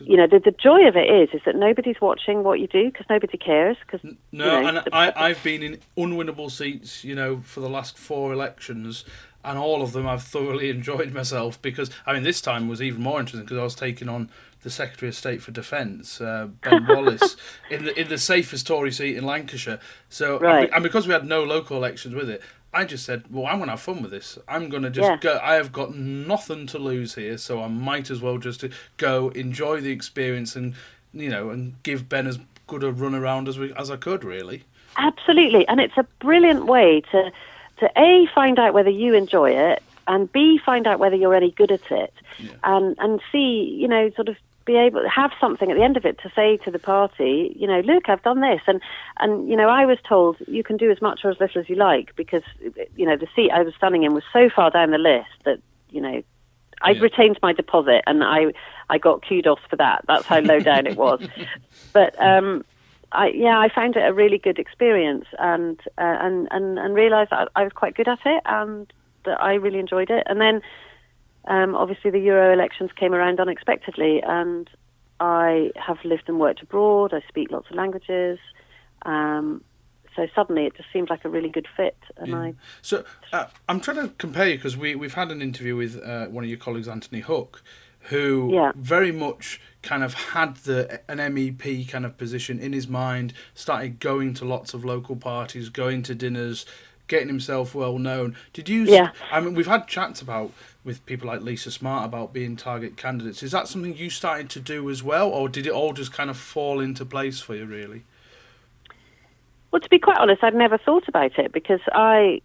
you 0.00 0.16
know 0.16 0.26
the, 0.26 0.38
the 0.38 0.50
joy 0.52 0.86
of 0.88 0.96
it 0.96 1.08
is 1.10 1.28
is 1.34 1.40
that 1.46 1.56
nobody's 1.56 2.00
watching 2.00 2.42
what 2.42 2.58
you 2.60 2.66
do 2.66 2.86
because 2.90 3.06
nobody 3.10 3.36
cares 3.38 3.76
because 3.84 4.00
No, 4.32 4.56
you 4.56 4.62
know, 4.62 4.68
and 4.68 4.76
the- 4.78 4.94
I, 4.94 5.28
I've 5.28 5.42
been 5.42 5.62
in 5.62 5.78
unwinnable 5.96 6.50
seats, 6.50 7.04
you 7.04 7.14
know, 7.14 7.40
for 7.44 7.60
the 7.60 7.68
last 7.68 7.98
four 7.98 8.32
elections, 8.32 9.04
and 9.44 9.58
all 9.58 9.82
of 9.82 9.92
them 9.92 10.06
I've 10.06 10.22
thoroughly 10.22 10.70
enjoyed 10.78 11.12
myself 11.12 11.60
because, 11.62 11.90
I 12.06 12.12
mean, 12.14 12.22
this 12.22 12.40
time 12.40 12.68
was 12.68 12.80
even 12.82 13.02
more 13.02 13.20
interesting 13.20 13.44
because 13.44 13.58
I 13.58 13.62
was 13.64 13.74
taking 13.74 14.08
on 14.08 14.30
the 14.62 14.70
Secretary 14.70 15.08
of 15.08 15.14
State 15.14 15.40
for 15.40 15.52
Defence, 15.52 16.20
uh, 16.20 16.48
Ben 16.62 16.86
Wallace, 16.88 17.36
in 17.70 17.84
the 17.86 17.98
in 17.98 18.08
the 18.08 18.18
safest 18.18 18.66
Tory 18.66 18.92
seat 18.92 19.16
in 19.16 19.24
Lancashire. 19.24 19.80
So, 20.10 20.38
Right. 20.38 20.68
and 20.72 20.82
because 20.82 21.06
we 21.06 21.14
had 21.14 21.24
no 21.24 21.42
local 21.42 21.76
elections 21.78 22.14
with 22.14 22.28
it, 22.28 22.42
I 22.72 22.84
just 22.84 23.04
said, 23.04 23.24
well, 23.30 23.46
I'm 23.46 23.56
going 23.56 23.66
to 23.66 23.72
have 23.72 23.80
fun 23.80 24.00
with 24.02 24.12
this. 24.12 24.38
I'm 24.46 24.68
going 24.68 24.84
to 24.84 24.90
just 24.90 25.08
Yeah. 25.08 25.16
go. 25.16 25.40
I 25.42 25.54
have 25.54 25.72
got 25.72 25.94
nothing 25.94 26.66
to 26.68 26.78
lose 26.78 27.14
here, 27.16 27.36
so 27.36 27.62
I 27.62 27.66
might 27.68 28.10
as 28.10 28.20
well 28.20 28.38
just 28.38 28.64
go 28.96 29.30
enjoy 29.30 29.80
the 29.80 29.90
experience 29.90 30.54
and 30.54 30.74
you 31.12 31.28
know 31.28 31.50
and 31.50 31.74
give 31.82 32.08
Ben 32.08 32.26
as 32.28 32.38
good 32.68 32.84
a 32.84 32.92
run 32.92 33.14
around 33.16 33.48
as 33.48 33.58
we 33.58 33.72
as 33.74 33.90
I 33.90 33.96
could 33.96 34.22
really. 34.22 34.62
Absolutely, 34.96 35.66
and 35.66 35.80
it's 35.80 35.96
a 35.96 36.04
brilliant 36.20 36.66
way 36.66 37.00
to 37.12 37.32
to 37.78 37.90
a 37.96 38.26
find 38.34 38.58
out 38.60 38.74
whether 38.74 38.90
you 38.90 39.14
enjoy 39.14 39.50
it, 39.50 39.82
and 40.06 40.30
b 40.32 40.58
find 40.64 40.86
out 40.86 41.00
whether 41.00 41.16
you're 41.16 41.34
any 41.34 41.50
good 41.50 41.72
at 41.72 41.90
it, 41.90 42.12
Yeah. 42.38 42.50
and 42.62 42.96
and 43.00 43.20
c 43.32 43.38
you 43.80 43.88
know 43.88 44.10
sort 44.10 44.28
of 44.28 44.36
be 44.70 44.76
able 44.86 45.02
to 45.02 45.08
have 45.22 45.32
something 45.40 45.68
at 45.70 45.76
the 45.76 45.82
end 45.88 45.96
of 45.96 46.04
it 46.04 46.16
to 46.22 46.28
say 46.38 46.48
to 46.64 46.70
the 46.70 46.78
party, 46.94 47.34
you 47.60 47.66
know, 47.66 47.80
look, 47.80 48.04
I've 48.08 48.22
done 48.30 48.40
this, 48.40 48.62
and 48.70 48.80
and 49.22 49.48
you 49.50 49.56
know, 49.60 49.68
I 49.68 49.82
was 49.92 49.98
told 50.08 50.36
you 50.56 50.62
can 50.68 50.76
do 50.76 50.90
as 50.90 51.00
much 51.06 51.20
or 51.24 51.30
as 51.30 51.40
little 51.40 51.60
as 51.62 51.68
you 51.68 51.76
like 51.76 52.08
because 52.16 52.46
you 52.98 53.06
know 53.06 53.16
the 53.16 53.32
seat 53.34 53.50
I 53.52 53.62
was 53.62 53.74
standing 53.76 54.04
in 54.04 54.14
was 54.14 54.28
so 54.32 54.48
far 54.54 54.70
down 54.70 54.90
the 54.90 54.98
list 54.98 55.34
that 55.44 55.58
you 55.90 56.00
know. 56.00 56.22
I 56.82 56.92
Yeah. 56.92 57.02
retained 57.08 57.38
my 57.42 57.52
deposit, 57.52 58.02
and 58.06 58.24
I 58.24 58.40
I 58.88 58.96
got 58.96 59.22
kudos 59.28 59.58
for 59.68 59.76
that. 59.76 59.98
That's 60.08 60.26
how 60.26 60.40
low 60.40 60.60
down 60.60 60.86
it 60.86 60.96
was. 60.96 61.20
But 61.92 62.12
um, 62.22 62.64
I 63.12 63.26
yeah, 63.34 63.58
I 63.58 63.68
found 63.74 63.96
it 63.96 64.08
a 64.08 64.14
really 64.14 64.38
good 64.38 64.58
experience, 64.58 65.26
and 65.38 65.78
uh, 65.98 66.16
and 66.24 66.48
and 66.50 66.78
and 66.78 66.94
realised 66.94 67.30
that 67.32 67.48
I 67.54 67.64
was 67.64 67.72
quite 67.74 67.96
good 67.96 68.08
at 68.08 68.20
it, 68.24 68.42
and 68.46 68.90
that 69.26 69.42
I 69.42 69.54
really 69.54 69.78
enjoyed 69.78 70.08
it. 70.10 70.22
And 70.30 70.40
then 70.40 70.62
um, 71.46 71.74
obviously 71.74 72.10
the 72.10 72.20
Euro 72.20 72.52
elections 72.52 72.90
came 72.96 73.14
around 73.14 73.40
unexpectedly, 73.40 74.22
and 74.22 74.68
I 75.18 75.70
have 75.76 75.98
lived 76.04 76.24
and 76.28 76.38
worked 76.38 76.62
abroad. 76.62 77.12
I 77.14 77.20
speak 77.28 77.50
lots 77.50 77.68
of 77.70 77.76
languages. 77.76 78.38
Um, 79.02 79.62
so 80.16 80.26
suddenly 80.34 80.66
it 80.66 80.76
just 80.76 80.88
seemed 80.92 81.08
like 81.08 81.24
a 81.24 81.28
really 81.28 81.48
good 81.48 81.66
fit, 81.76 81.96
and 82.16 82.34
I 82.34 82.54
So 82.82 83.04
uh, 83.32 83.46
I'm 83.68 83.80
trying 83.80 84.08
to 84.08 84.14
compare 84.18 84.48
you 84.48 84.56
because 84.56 84.76
we 84.76 84.94
we've 84.94 85.14
had 85.14 85.30
an 85.30 85.40
interview 85.40 85.76
with 85.76 86.02
uh, 86.02 86.26
one 86.26 86.44
of 86.44 86.50
your 86.50 86.58
colleagues, 86.58 86.88
Anthony 86.88 87.20
Hook, 87.20 87.62
who 88.04 88.50
Yeah. 88.52 88.72
very 88.74 89.12
much 89.12 89.60
kind 89.82 90.02
of 90.02 90.14
had 90.14 90.56
the 90.56 91.00
an 91.08 91.18
MEP 91.18 91.88
kind 91.88 92.04
of 92.04 92.18
position 92.18 92.58
in 92.58 92.72
his 92.72 92.88
mind. 92.88 93.32
Started 93.54 94.00
going 94.00 94.34
to 94.34 94.44
lots 94.44 94.74
of 94.74 94.84
local 94.84 95.16
parties, 95.16 95.68
going 95.68 96.02
to 96.02 96.14
dinners, 96.14 96.66
getting 97.10 97.28
himself 97.28 97.74
well 97.74 97.98
known. 97.98 98.36
Did 98.54 98.70
you? 98.70 98.84
Yeah. 98.84 99.10
I 99.30 99.40
mean, 99.40 99.54
we've 99.54 99.66
had 99.66 99.86
chats 99.86 100.22
about 100.22 100.52
with 100.82 101.04
people 101.04 101.26
like 101.26 101.42
Lisa 101.42 101.70
Smart 101.70 102.06
about 102.06 102.32
being 102.32 102.56
target 102.56 102.96
candidates. 102.96 103.42
Is 103.42 103.52
that 103.52 103.68
something 103.68 103.94
you 103.94 104.08
started 104.08 104.48
to 104.50 104.60
do 104.60 104.88
as 104.88 105.02
well, 105.02 105.28
or 105.28 105.50
did 105.50 105.66
it 105.66 105.72
all 105.72 105.92
just 105.92 106.12
kind 106.12 106.30
of 106.30 106.38
fall 106.38 106.80
into 106.80 107.04
place 107.04 107.40
for 107.40 107.54
you? 107.54 107.66
Really? 107.66 108.04
Well, 109.70 109.80
to 109.80 109.88
be 109.90 109.98
quite 109.98 110.18
honest, 110.18 110.42
I'd 110.42 110.54
never 110.54 110.78
thought 110.78 111.06
about 111.06 111.38
it 111.38 111.52
because 111.52 111.80
I 111.92 112.40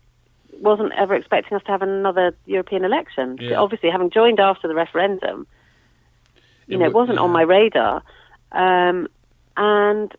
wasn't 0.60 0.92
ever 0.94 1.16
expecting 1.16 1.56
us 1.56 1.64
to 1.64 1.72
have 1.72 1.82
another 1.82 2.36
European 2.46 2.84
election. 2.84 3.38
Yeah. 3.40 3.56
Obviously, 3.56 3.90
having 3.90 4.10
joined 4.10 4.40
after 4.40 4.68
the 4.68 4.76
referendum, 4.76 5.48
you 6.68 6.76
It 6.76 6.80
know, 6.80 6.86
it 6.86 6.94
wasn't 6.94 7.20
on 7.20 7.32
my 7.32 7.44
radar. 7.44 8.04
Um, 8.52 9.08
and 9.58 10.14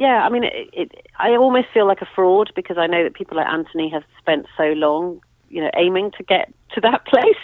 yeah, 0.00 0.24
I 0.24 0.30
mean, 0.30 0.44
it, 0.44 0.70
it, 0.72 1.06
I 1.18 1.36
almost 1.36 1.68
feel 1.74 1.86
like 1.86 2.00
a 2.00 2.08
fraud 2.14 2.52
because 2.56 2.78
I 2.78 2.86
know 2.86 3.04
that 3.04 3.12
people 3.12 3.36
like 3.36 3.46
Anthony 3.46 3.90
have 3.90 4.02
spent 4.18 4.46
so 4.56 4.72
long, 4.72 5.20
you 5.50 5.60
know, 5.60 5.70
aiming 5.76 6.12
to 6.12 6.22
get 6.22 6.50
to 6.72 6.80
that 6.80 7.04
place. 7.12 7.36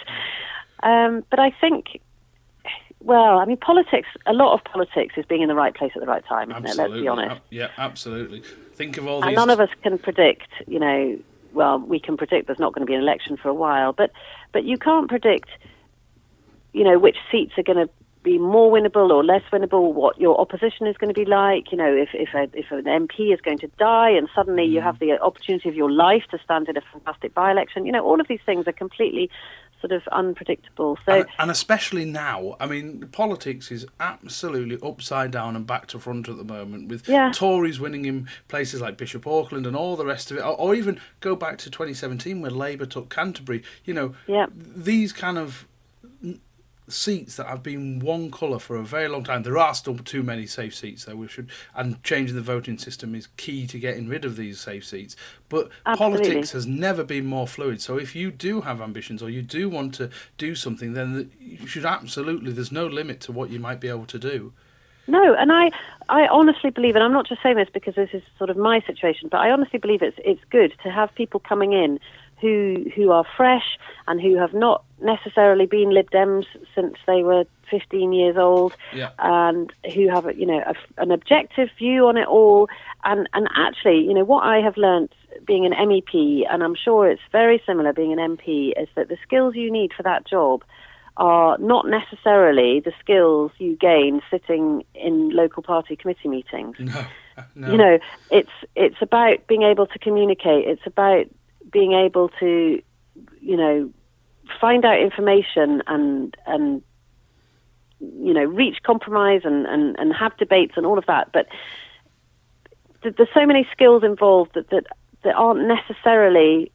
Um, 0.81 1.23
but 1.29 1.39
I 1.39 1.51
think, 1.51 2.01
well, 2.99 3.37
I 3.37 3.45
mean, 3.45 3.57
politics, 3.57 4.07
a 4.25 4.33
lot 4.33 4.55
of 4.55 4.63
politics 4.63 5.13
is 5.17 5.25
being 5.25 5.43
in 5.43 5.49
the 5.49 5.53
right 5.53 5.75
place 5.75 5.91
at 5.93 5.99
the 5.99 6.07
right 6.07 6.25
time, 6.25 6.49
isn't 6.49 6.65
it? 6.65 6.77
Let's 6.77 6.93
be 6.93 7.07
honest. 7.07 7.41
Yeah, 7.51 7.69
absolutely. 7.77 8.41
Think 8.73 8.97
of 8.97 9.05
all 9.05 9.21
these. 9.21 9.27
And 9.27 9.35
none 9.35 9.51
of 9.51 9.59
us 9.59 9.69
can 9.83 9.99
predict, 9.99 10.49
you 10.65 10.79
know, 10.79 11.19
well, 11.53 11.77
we 11.77 11.99
can 11.99 12.17
predict 12.17 12.47
there's 12.47 12.57
not 12.57 12.73
going 12.73 12.87
to 12.87 12.89
be 12.89 12.95
an 12.95 13.01
election 13.01 13.37
for 13.37 13.49
a 13.49 13.53
while, 13.53 13.93
but 13.93 14.09
but 14.51 14.63
you 14.63 14.79
can't 14.79 15.07
predict, 15.07 15.49
you 16.73 16.83
know, 16.83 16.97
which 16.97 17.17
seats 17.31 17.53
are 17.59 17.63
going 17.63 17.87
to 17.87 17.93
be 18.27 18.37
more 18.37 18.69
winnable 18.71 19.09
or 19.09 19.23
less 19.23 19.43
winnable, 19.53 19.93
what 19.93 20.19
your 20.19 20.39
opposition 20.39 20.85
is 20.85 20.97
going 20.97 21.13
to 21.13 21.19
be 21.19 21.25
like, 21.25 21.71
you 21.71 21.77
know, 21.77 21.93
if 21.95 22.09
if, 22.13 22.33
a, 22.33 22.43
if 22.53 22.69
an 22.71 22.83
MP 22.83 23.33
is 23.33 23.39
going 23.39 23.57
to 23.59 23.67
die 23.79 24.09
and 24.09 24.27
suddenly 24.35 24.65
you 24.65 24.81
mm. 24.81 24.83
have 24.83 24.99
the 24.99 25.13
opportunity 25.21 25.69
of 25.69 25.75
your 25.75 25.89
life 25.89 26.23
to 26.31 26.37
stand 26.43 26.67
in 26.67 26.75
a 26.75 26.81
fantastic 26.91 27.33
by-election, 27.33 27.85
you 27.85 27.91
know, 27.91 28.03
all 28.03 28.19
of 28.19 28.27
these 28.27 28.41
things 28.45 28.67
are 28.67 28.73
completely 28.73 29.29
sort 29.79 29.93
of 29.93 30.01
unpredictable. 30.11 30.97
So 31.05 31.13
and, 31.13 31.25
and 31.39 31.51
especially 31.51 32.03
now, 32.03 32.57
I 32.59 32.65
mean, 32.65 33.07
politics 33.11 33.71
is 33.71 33.85
absolutely 33.99 34.77
upside 34.81 35.31
down 35.31 35.55
and 35.55 35.65
back 35.65 35.87
to 35.87 35.99
front 35.99 36.27
at 36.27 36.35
the 36.35 36.43
moment, 36.43 36.89
with 36.89 37.07
Yeah. 37.07 37.31
Tories 37.31 37.79
winning 37.79 38.05
in 38.05 38.27
places 38.47 38.81
like 38.81 38.97
Bishop 38.97 39.25
Auckland 39.25 39.65
and 39.65 39.75
all 39.75 39.95
the 39.95 40.05
rest 40.05 40.31
of 40.31 40.37
it, 40.37 40.41
or, 40.41 40.59
or 40.59 40.75
even 40.75 40.99
go 41.21 41.35
back 41.35 41.57
to 41.59 41.69
2017 41.69 42.41
when 42.41 42.55
Labour 42.55 42.85
took 42.85 43.09
Canterbury. 43.09 43.63
You 43.85 43.93
know, 43.93 44.15
Yeah. 44.27 44.47
these 44.51 45.13
kind 45.13 45.37
of 45.37 45.67
seats 46.87 47.35
that 47.35 47.47
have 47.47 47.63
been 47.63 47.99
one 47.99 48.31
colour 48.31 48.59
for 48.59 48.77
a 48.77 48.83
very 48.83 49.07
long 49.07 49.23
time. 49.23 49.43
There 49.43 49.57
are 49.57 49.73
still 49.73 49.97
too 49.97 50.23
many 50.23 50.45
safe 50.45 50.73
seats, 50.75 51.05
though. 51.05 51.15
We 51.15 51.27
should 51.27 51.49
and 51.75 52.01
changing 52.03 52.35
the 52.35 52.41
voting 52.41 52.77
system 52.77 53.13
is 53.15 53.27
key 53.37 53.67
to 53.67 53.79
getting 53.79 54.07
rid 54.07 54.25
of 54.25 54.35
these 54.37 54.59
safe 54.59 54.85
seats. 54.85 55.15
But 55.49 55.69
Absolutely. 55.85 56.19
politics 56.19 56.51
has 56.51 56.65
never 56.65 57.03
been 57.03 57.25
more 57.25 57.47
fluid. 57.47 57.81
So 57.81 57.97
if 57.97 58.15
you 58.15 58.31
do 58.31 58.61
have 58.61 58.81
ambitions 58.81 59.21
or 59.21 59.29
you 59.29 59.41
do 59.41 59.69
want 59.69 59.93
to 59.95 60.09
do 60.37 60.55
something, 60.55 60.93
then 60.93 61.31
you 61.39 61.67
should 61.67 61.85
absolutely. 61.85 62.51
There's 62.51 62.71
no 62.71 62.87
limit 62.87 63.19
to 63.21 63.31
what 63.31 63.49
you 63.49 63.59
might 63.59 63.79
be 63.79 63.89
able 63.89 64.05
to 64.05 64.19
do. 64.19 64.53
No, 65.07 65.33
and 65.35 65.53
I, 65.53 65.71
I 66.09 66.27
honestly 66.27 66.69
believe, 66.69 66.95
and 66.95 67.03
I'm 67.03 67.13
not 67.13 67.27
just 67.27 67.41
saying 67.41 67.55
this 67.55 67.69
because 67.73 67.95
this 67.95 68.09
is 68.11 68.21
sort 68.37 68.49
of 68.49 68.57
my 68.57 68.81
situation, 68.81 69.29
but 69.31 69.39
I 69.39 69.51
honestly 69.51 69.79
believe 69.79 70.01
it's 70.01 70.17
it's 70.23 70.41
good 70.49 70.73
to 70.83 70.91
have 70.91 71.15
people 71.15 71.39
coming 71.39 71.71
in 71.71 71.99
who 72.41 72.85
who 72.95 73.11
are 73.11 73.25
fresh 73.35 73.77
and 74.07 74.21
who 74.21 74.35
have 74.37 74.53
not 74.53 74.83
necessarily 75.01 75.65
been 75.65 75.89
Lib 75.91 76.09
Dems 76.11 76.45
since 76.75 76.95
they 77.05 77.23
were 77.23 77.45
15 77.69 78.13
years 78.13 78.37
old, 78.37 78.73
Yeah. 78.93 79.09
and 79.19 79.71
who 79.93 80.07
have 80.09 80.25
you 80.37 80.45
know 80.45 80.63
a, 80.65 81.01
an 81.01 81.11
objective 81.11 81.69
view 81.77 82.07
on 82.07 82.17
it 82.17 82.27
all. 82.27 82.69
And 83.03 83.27
and 83.33 83.47
actually, 83.55 83.99
you 83.99 84.13
know 84.13 84.23
what 84.23 84.43
I 84.43 84.57
have 84.59 84.77
learnt 84.77 85.11
being 85.45 85.65
an 85.65 85.73
MEP, 85.73 86.45
and 86.49 86.63
I'm 86.63 86.75
sure 86.75 87.09
it's 87.09 87.21
very 87.31 87.61
similar 87.65 87.93
being 87.93 88.11
an 88.13 88.37
MP, 88.37 88.73
is 88.81 88.87
that 88.95 89.07
the 89.09 89.17
skills 89.23 89.55
you 89.55 89.71
need 89.71 89.91
for 89.93 90.03
that 90.03 90.25
job 90.27 90.63
are 91.17 91.57
not 91.57 91.87
necessarily 91.87 92.79
the 92.79 92.93
skills 92.99 93.51
you 93.57 93.75
gain 93.75 94.21
sitting 94.29 94.83
in 94.93 95.31
local 95.31 95.63
party 95.63 95.95
committee 95.95 96.27
meetings. 96.29 96.75
No. 96.79 97.05
No. 97.53 97.71
You 97.71 97.77
know, 97.77 97.99
it's 98.31 98.49
it's 98.75 98.99
about 98.99 99.45
being 99.45 99.61
able 99.61 99.85
to 99.85 99.99
communicate. 99.99 100.67
It's 100.67 100.81
about 100.87 101.27
being 101.71 101.93
able 101.93 102.29
to, 102.39 102.81
you 103.41 103.57
know, 103.57 103.91
find 104.61 104.85
out 104.85 104.99
information 104.99 105.81
and 105.87 106.35
and 106.45 106.81
you 107.99 108.33
know 108.33 108.43
reach 108.43 108.77
compromise 108.83 109.41
and 109.43 109.65
and, 109.65 109.95
and 109.99 110.13
have 110.13 110.35
debates 110.37 110.73
and 110.77 110.85
all 110.85 110.97
of 110.97 111.05
that. 111.07 111.31
But 111.33 111.47
th- 113.03 113.15
there's 113.17 113.29
so 113.33 113.45
many 113.45 113.67
skills 113.71 114.03
involved 114.03 114.51
that 114.55 114.69
that 114.69 114.85
that 115.23 115.35
aren't 115.35 115.67
necessarily 115.67 116.71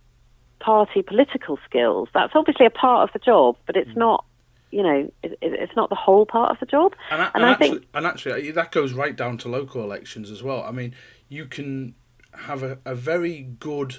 party 0.61 1.03
political 1.03 1.59
skills. 1.65 2.09
That's 2.15 2.33
obviously 2.35 2.67
a 2.67 2.71
part 2.71 3.09
of 3.09 3.13
the 3.13 3.19
job, 3.19 3.57
but 3.67 3.77
it's 3.77 3.91
hmm. 3.93 3.99
not. 4.01 4.25
You 4.71 4.83
know, 4.83 5.13
it, 5.23 5.33
it- 5.43 5.53
it's 5.53 5.77
not 5.77 5.91
the 5.91 5.95
whole 5.97 6.25
part 6.25 6.51
of 6.51 6.59
the 6.59 6.65
job. 6.65 6.95
And, 7.11 7.21
I, 7.21 7.27
And 7.27 7.35
and, 7.35 7.45
I 7.45 7.51
actually, 7.51 7.69
think- 7.69 7.87
and 7.93 8.07
actually, 8.07 8.51
uh, 8.51 8.55
that 8.55 8.73
goes 8.73 8.95
right 8.95 9.15
down 9.15 9.37
to 9.39 9.49
local 9.51 9.83
elections 9.85 10.31
as 10.31 10.43
well. 10.43 10.63
I 10.63 10.71
mean, 10.71 10.95
you 11.29 11.45
can 11.45 11.95
have 12.33 12.63
a, 12.63 12.79
a 12.87 12.95
very 12.95 13.43
good 13.43 13.99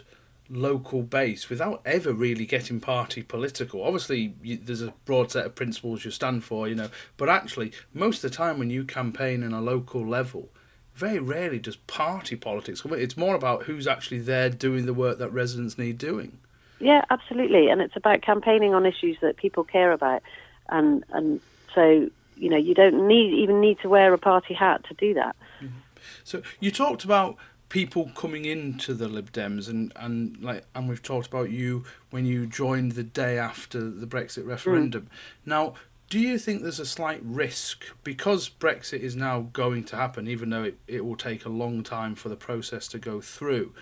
local 0.54 1.04
base 1.04 1.50
without 1.50 1.82
ever 1.86 2.14
really 2.14 2.46
getting 2.46 2.80
party 2.80 3.24
political. 3.24 3.84
Obviously, 3.84 4.36
you, 4.42 4.58
there's 4.58 4.82
a 4.82 4.94
broad 5.06 5.32
set 5.32 5.46
of 5.46 5.56
principles 5.56 6.06
you 6.06 6.12
stand 6.12 6.44
for, 6.44 6.68
you 6.68 6.76
know, 6.76 6.90
but 7.18 7.30
actually, 7.30 7.72
most 7.94 8.24
of 8.24 8.32
the 8.32 8.38
time 8.38 8.60
when 8.60 8.70
you 8.70 8.84
campaign 8.84 9.44
in 9.44 9.54
a 9.54 9.62
local 9.62 10.06
level, 10.06 10.50
very 10.96 11.20
rarely 11.20 11.60
does 11.60 11.76
party 11.76 12.36
politics 12.36 12.82
come 12.82 12.94
in. 12.94 13.00
It's 13.00 13.18
more 13.18 13.36
about 13.36 13.64
who's 13.64 13.88
actually 13.88 14.20
there 14.20 14.50
doing 14.50 14.86
the 14.86 14.94
work 14.94 15.18
that 15.18 15.30
residents 15.30 15.78
need 15.78 15.98
doing. 15.98 16.40
Yeah, 16.80 17.04
absolutely, 17.10 17.70
and 17.70 17.82
it's 17.82 17.96
about 17.96 18.22
campaigning 18.22 18.74
on 18.74 18.86
issues 18.86 19.18
that 19.22 19.38
people 19.38 19.64
care 19.64 19.92
about, 19.92 20.22
and 20.70 21.04
and 21.12 21.40
so 21.74 22.10
you 22.36 22.50
know 22.50 22.58
you 22.58 22.74
don't 22.74 23.08
need 23.08 23.34
even 23.34 23.62
need 23.62 23.80
to 23.80 23.90
wear 23.90 24.14
a 24.14 24.18
party 24.18 24.54
hat 24.54 24.84
to 24.90 24.94
do 24.96 25.14
that. 25.14 25.36
Mm-hmm. 25.62 25.78
So 26.24 26.42
you 26.60 26.72
talked 26.72 27.06
about 27.06 27.38
people 27.74 28.12
coming 28.14 28.46
into 28.46 28.94
the 28.94 29.08
Lib 29.08 29.32
Dems, 29.32 29.68
and, 29.68 29.92
and 29.96 30.38
like, 30.44 30.64
and 30.76 30.88
we've 30.88 31.02
talked 31.02 31.26
about 31.26 31.50
you 31.50 31.84
when 32.12 32.24
you 32.24 32.46
joined 32.46 32.92
the 32.92 33.02
day 33.04 33.40
after 33.40 33.90
the 33.90 34.06
Brexit 34.06 34.46
referendum. 34.46 35.06
Mm. 35.06 35.08
Now, 35.48 35.74
do 36.08 36.20
you 36.20 36.38
think 36.38 36.62
there's 36.62 36.80
a 36.80 36.86
slight 36.86 37.20
risk 37.24 37.86
because 38.04 38.48
Brexit 38.48 39.00
is 39.00 39.16
now 39.16 39.50
going 39.54 39.86
to 39.86 39.96
happen, 39.96 40.28
even 40.28 40.52
though 40.52 40.62
it, 40.62 40.78
it 40.88 41.04
will 41.04 41.16
take 41.16 41.46
a 41.46 41.50
long 41.50 41.82
time 41.82 42.14
for 42.14 42.30
the 42.30 42.36
process 42.36 42.88
to 42.90 43.00
go 43.00 43.22
through, 43.22 43.74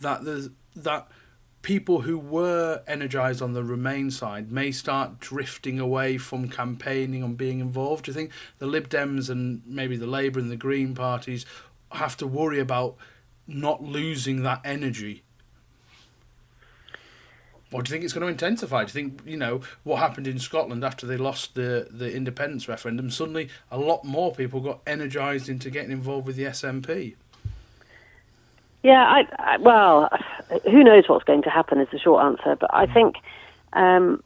that 0.00 0.24
there's 0.24 0.48
that 0.74 1.06
people 1.62 2.00
who 2.00 2.18
were 2.18 2.82
energised 2.88 3.40
on 3.40 3.52
the 3.52 3.62
Remain 3.62 4.10
side 4.10 4.50
may 4.50 4.72
start 4.72 5.20
drifting 5.20 5.78
away 5.78 6.18
from 6.18 6.48
campaigning 6.48 7.22
and 7.22 7.36
being 7.36 7.60
involved? 7.60 8.06
Do 8.06 8.10
you 8.10 8.14
think 8.14 8.32
the 8.58 8.66
Lib 8.66 8.88
Dems 8.88 9.30
and 9.30 9.62
maybe 9.64 9.96
the 9.96 10.08
Labour 10.08 10.40
and 10.40 10.50
the 10.50 10.56
Green 10.56 10.96
parties 10.96 11.46
have 11.92 12.16
to 12.16 12.26
worry 12.26 12.58
about 12.58 12.96
not 13.46 13.82
losing 13.82 14.42
that 14.42 14.60
energy? 14.64 15.22
Or 17.72 17.82
do 17.82 17.88
you 17.88 17.92
think 17.92 18.04
it's 18.04 18.12
going 18.12 18.22
to 18.22 18.30
intensify? 18.30 18.84
Do 18.84 18.88
you 18.88 19.08
think, 19.08 19.20
you 19.26 19.36
know, 19.36 19.60
what 19.82 19.98
happened 19.98 20.28
in 20.28 20.38
Scotland 20.38 20.84
after 20.84 21.06
they 21.06 21.16
lost 21.16 21.56
the, 21.56 21.88
the 21.90 22.14
independence 22.14 22.68
referendum, 22.68 23.10
suddenly 23.10 23.48
a 23.70 23.78
lot 23.78 24.04
more 24.04 24.32
people 24.32 24.60
got 24.60 24.80
energised 24.86 25.48
into 25.48 25.68
getting 25.68 25.90
involved 25.90 26.26
with 26.26 26.36
the 26.36 26.44
SNP? 26.44 27.16
Yeah, 28.82 29.02
I, 29.02 29.26
I 29.38 29.56
well, 29.56 30.08
who 30.64 30.84
knows 30.84 31.08
what's 31.08 31.24
going 31.24 31.42
to 31.42 31.50
happen 31.50 31.80
is 31.80 31.88
the 31.90 31.98
short 31.98 32.24
answer, 32.24 32.54
but 32.54 32.72
I 32.72 32.86
think 32.86 33.16
um, 33.72 34.22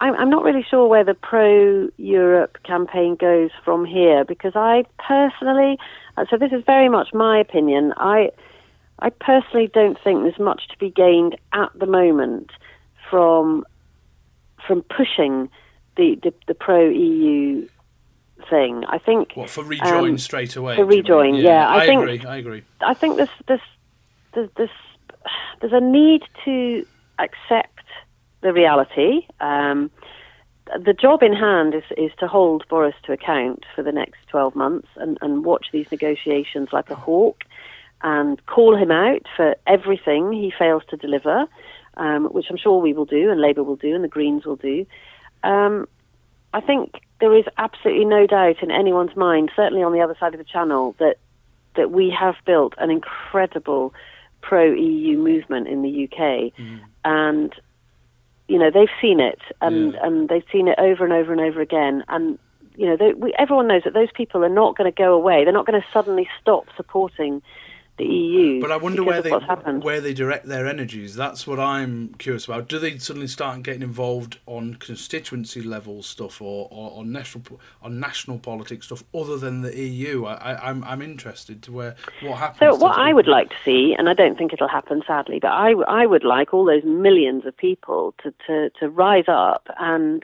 I'm, 0.00 0.14
I'm 0.14 0.30
not 0.30 0.44
really 0.44 0.62
sure 0.62 0.86
where 0.86 1.02
the 1.02 1.14
pro-Europe 1.14 2.58
campaign 2.62 3.16
goes 3.16 3.50
from 3.64 3.84
here 3.84 4.24
because 4.24 4.52
I 4.54 4.84
personally, 4.98 5.78
so 6.28 6.36
this 6.36 6.52
is 6.52 6.62
very 6.66 6.88
much 6.88 7.08
my 7.14 7.38
opinion. 7.38 7.92
I 7.96 8.30
I 8.98 9.10
personally 9.10 9.68
don't 9.72 9.98
think 10.02 10.22
there's 10.22 10.38
much 10.38 10.68
to 10.68 10.76
be 10.78 10.90
gained 10.90 11.36
at 11.52 11.70
the 11.74 11.86
moment 11.86 12.50
from 13.10 13.64
from 14.66 14.82
pushing 14.82 15.48
the 15.96 16.18
the, 16.22 16.32
the 16.46 16.54
pro-EU 16.54 17.66
thing. 18.48 18.84
I 18.88 18.98
think 18.98 19.32
What, 19.34 19.50
for 19.50 19.64
rejoin 19.64 20.10
Um, 20.12 20.18
straight 20.18 20.56
away? 20.56 20.76
for 20.76 20.84
do 20.84 20.84
you 20.84 20.88
mean? 20.90 20.98
rejoin, 21.00 21.34
yeah, 21.36 21.68
I 21.68 21.80
I, 21.82 21.86
think- 21.86 22.00
agree, 22.02 22.24
I 22.26 22.36
agree. 22.36 22.62
I 22.80 22.94
think 22.94 23.16
this 23.16 23.30
this 23.46 23.60
there's 24.34 24.50
this 24.56 24.70
there's 25.60 25.72
a 25.72 25.80
need 25.80 26.22
to 26.44 26.86
accept 27.18 27.84
the 28.42 28.52
reality. 28.52 29.26
Um, 29.40 29.90
the 30.78 30.92
job 30.92 31.22
in 31.22 31.32
hand 31.32 31.74
is 31.74 31.84
is 31.96 32.12
to 32.18 32.26
hold 32.26 32.64
Boris 32.68 32.94
to 33.04 33.12
account 33.12 33.64
for 33.74 33.82
the 33.82 33.92
next 33.92 34.18
12 34.28 34.54
months 34.54 34.88
and, 34.96 35.18
and 35.20 35.44
watch 35.44 35.66
these 35.72 35.90
negotiations 35.90 36.68
like 36.72 36.90
a 36.90 36.94
hawk 36.94 37.44
and 38.02 38.44
call 38.46 38.76
him 38.76 38.90
out 38.90 39.22
for 39.36 39.56
everything 39.66 40.32
he 40.32 40.52
fails 40.56 40.82
to 40.88 40.96
deliver, 40.96 41.46
um, 41.96 42.26
which 42.26 42.46
I'm 42.50 42.56
sure 42.56 42.80
we 42.80 42.92
will 42.92 43.04
do 43.04 43.30
and 43.30 43.40
Labour 43.40 43.62
will 43.62 43.76
do 43.76 43.94
and 43.94 44.02
the 44.02 44.08
Greens 44.08 44.46
will 44.46 44.56
do. 44.56 44.86
Um, 45.42 45.86
I 46.52 46.60
think 46.60 47.00
there 47.20 47.36
is 47.36 47.44
absolutely 47.58 48.06
no 48.06 48.26
doubt 48.26 48.62
in 48.62 48.70
anyone's 48.70 49.16
mind, 49.16 49.52
certainly 49.54 49.82
on 49.82 49.92
the 49.92 50.00
other 50.00 50.16
side 50.18 50.34
of 50.34 50.38
the 50.38 50.44
channel, 50.44 50.94
that 50.98 51.16
that 51.76 51.92
we 51.92 52.10
have 52.10 52.34
built 52.44 52.74
an 52.78 52.90
incredible 52.90 53.94
pro 54.40 54.72
EU 54.72 55.16
movement 55.16 55.68
in 55.68 55.82
the 55.82 56.04
UK, 56.04 56.52
and 57.04 57.54
you 58.50 58.58
know 58.58 58.70
they've 58.70 58.96
seen 59.00 59.20
it, 59.20 59.38
and 59.60 59.92
Yeah. 59.94 60.06
and 60.06 60.28
they've 60.28 60.44
seen 60.50 60.66
it 60.66 60.78
over 60.78 61.04
and 61.04 61.12
over 61.12 61.30
and 61.32 61.40
over 61.40 61.60
again, 61.60 62.02
and 62.08 62.36
you 62.76 62.86
know 62.86 62.96
they, 62.96 63.12
we, 63.14 63.32
everyone 63.38 63.68
knows 63.68 63.82
that 63.84 63.94
those 63.94 64.10
people 64.12 64.44
are 64.44 64.48
not 64.48 64.76
going 64.76 64.90
to 64.90 64.96
go 64.96 65.14
away. 65.14 65.44
They're 65.44 65.52
not 65.52 65.66
going 65.66 65.80
to 65.80 65.86
suddenly 65.92 66.28
stop 66.40 66.66
supporting 66.76 67.42
the 68.00 68.06
EU. 68.06 68.60
But 68.60 68.72
I 68.72 68.76
wonder 68.76 69.04
where 69.04 69.22
they 69.22 69.30
where 69.30 70.00
they 70.00 70.14
direct 70.14 70.46
their 70.46 70.66
energies. 70.66 71.14
That's 71.14 71.46
what 71.46 71.60
I'm 71.60 72.14
curious 72.18 72.46
about. 72.46 72.68
Do 72.68 72.78
they 72.78 72.98
suddenly 72.98 73.28
start 73.28 73.62
getting 73.62 73.82
involved 73.82 74.38
on 74.46 74.74
constituency 74.74 75.62
level 75.62 76.02
stuff 76.02 76.40
or, 76.40 76.68
or 76.70 76.98
on 76.98 77.12
national 77.12 77.44
on 77.82 78.00
national 78.00 78.38
politics 78.38 78.86
stuff 78.86 79.04
other 79.14 79.36
than 79.36 79.62
the 79.62 79.76
EU? 79.76 80.24
I, 80.24 80.34
I, 80.34 80.70
I'm 80.70 80.84
I'm 80.84 81.02
interested 81.02 81.62
to 81.64 81.72
where 81.72 81.96
what 82.22 82.38
happens. 82.38 82.58
So 82.58 82.74
what 82.76 82.96
them. 82.96 83.06
I 83.06 83.12
would 83.12 83.28
like 83.28 83.50
to 83.50 83.56
see, 83.64 83.94
and 83.96 84.08
I 84.08 84.14
don't 84.14 84.36
think 84.36 84.52
it'll 84.52 84.68
happen 84.68 85.02
sadly, 85.06 85.38
but 85.40 85.52
I, 85.52 85.72
I 85.88 86.06
would 86.06 86.24
like 86.24 86.54
all 86.54 86.64
those 86.64 86.84
millions 86.84 87.46
of 87.46 87.56
people 87.56 88.14
to, 88.22 88.32
to, 88.46 88.70
to 88.80 88.88
rise 88.88 89.24
up 89.28 89.68
and 89.78 90.22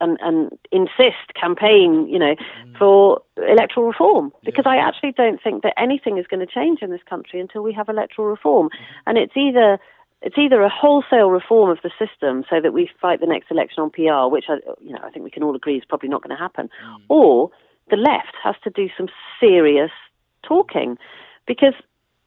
and 0.00 0.18
and 0.20 0.50
insist, 0.72 1.34
campaign, 1.40 2.06
you 2.08 2.18
know, 2.18 2.34
mm. 2.34 2.78
for 2.78 3.20
electoral 3.36 3.86
reform. 3.86 4.32
Because 4.44 4.64
I 4.66 4.76
actually 4.76 5.12
don't 5.12 5.42
think 5.42 5.62
that 5.62 5.74
anything 5.76 6.18
is 6.18 6.26
going 6.26 6.44
to 6.44 6.52
change 6.52 6.80
in 6.82 6.90
this 6.90 7.02
country 7.08 7.40
until 7.40 7.62
we 7.62 7.72
have 7.72 7.88
electoral 7.88 8.28
reform, 8.28 8.68
mm-hmm. 8.68 9.02
and 9.06 9.18
it's 9.18 9.36
either 9.36 9.78
it's 10.22 10.36
either 10.36 10.62
a 10.62 10.68
wholesale 10.68 11.30
reform 11.30 11.70
of 11.70 11.78
the 11.82 11.90
system 11.98 12.44
so 12.50 12.60
that 12.60 12.72
we 12.72 12.90
fight 13.00 13.20
the 13.20 13.26
next 13.26 13.50
election 13.50 13.82
on 13.82 13.90
PR, 13.90 14.32
which 14.32 14.46
I, 14.48 14.56
you 14.80 14.92
know, 14.92 14.98
I 15.04 15.10
think 15.10 15.24
we 15.24 15.30
can 15.30 15.44
all 15.44 15.54
agree 15.54 15.76
is 15.76 15.84
probably 15.88 16.08
not 16.08 16.22
going 16.22 16.36
to 16.36 16.42
happen, 16.42 16.68
mm. 16.84 17.00
or 17.08 17.50
the 17.90 17.96
left 17.96 18.34
has 18.42 18.56
to 18.64 18.70
do 18.70 18.88
some 18.96 19.08
serious 19.40 19.90
talking, 20.42 20.98
because 21.46 21.74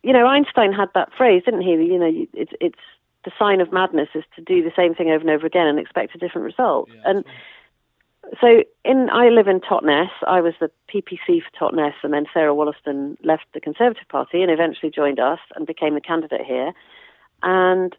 you 0.03 0.13
know 0.13 0.25
Einstein 0.25 0.73
had 0.73 0.89
that 0.93 1.09
phrase, 1.17 1.43
didn't 1.45 1.61
he? 1.61 1.71
You 1.71 1.99
know, 1.99 2.11
it's 2.33 2.53
it's 2.59 2.79
the 3.23 3.31
sign 3.37 3.61
of 3.61 3.71
madness 3.71 4.09
is 4.15 4.23
to 4.35 4.41
do 4.41 4.63
the 4.63 4.71
same 4.75 4.95
thing 4.95 5.09
over 5.09 5.21
and 5.21 5.29
over 5.29 5.45
again 5.45 5.67
and 5.67 5.79
expect 5.79 6.15
a 6.15 6.17
different 6.17 6.45
result. 6.45 6.89
Yeah, 6.93 7.01
and 7.05 7.25
so 8.39 8.63
in 8.85 9.09
I 9.09 9.29
live 9.29 9.47
in 9.47 9.59
Totnes. 9.59 10.09
I 10.27 10.41
was 10.41 10.53
the 10.59 10.69
PPC 10.93 11.41
for 11.41 11.71
Totnes, 11.71 11.93
and 12.03 12.13
then 12.13 12.25
Sarah 12.33 12.53
Wollaston 12.53 13.17
left 13.23 13.45
the 13.53 13.59
Conservative 13.59 14.07
Party 14.09 14.41
and 14.41 14.51
eventually 14.51 14.91
joined 14.91 15.19
us 15.19 15.39
and 15.55 15.65
became 15.65 15.95
the 15.95 16.01
candidate 16.01 16.45
here. 16.45 16.73
And 17.43 17.95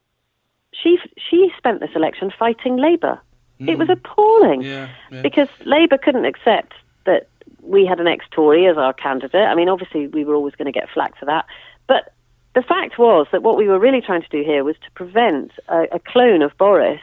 she 0.72 0.98
she 1.16 1.50
spent 1.56 1.80
this 1.80 1.90
election 1.94 2.32
fighting 2.37 2.76
Labour. 2.76 3.20
It 3.58 3.78
was 3.78 3.87
hmm. 3.87 3.92
appalling 3.92 4.62
Yeah, 4.62 4.88
yeah. 5.11 5.22
because 5.22 5.48
Labour 5.64 5.96
couldn't 5.96 6.24
accept 6.24 6.72
that 7.06 7.28
we 7.61 7.87
had 7.87 8.00
an 8.00 8.08
ex-Tory 8.08 8.66
as 8.66 8.76
our 8.76 8.92
candidate. 8.92 9.46
I 9.46 9.54
mean, 9.54 9.68
obviously 9.68 10.08
we 10.08 10.24
were 10.24 10.35
always 10.35 10.54
going 10.56 10.66
to 10.66 10.72
get 10.72 10.88
flack 10.92 11.16
for 11.16 11.26
that, 11.26 11.46
but 11.87 12.12
the 12.54 12.62
fact 12.62 12.98
was 12.98 13.26
that 13.32 13.42
what 13.42 13.56
we 13.56 13.66
were 13.66 13.78
really 13.78 14.00
trying 14.00 14.22
to 14.22 14.28
do 14.28 14.42
here 14.42 14.64
was 14.64 14.76
to 14.85 14.90
prevent 14.92 15.52
a, 15.68 15.85
a 15.92 16.00
clone 16.00 16.42
of 16.42 16.56
Boris, 16.58 17.00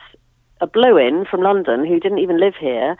a 0.61 0.67
blow-in 0.67 1.25
from 1.29 1.41
London 1.41 1.85
who 1.85 1.99
didn't 1.99 2.19
even 2.19 2.39
live 2.39 2.55
here, 2.59 2.97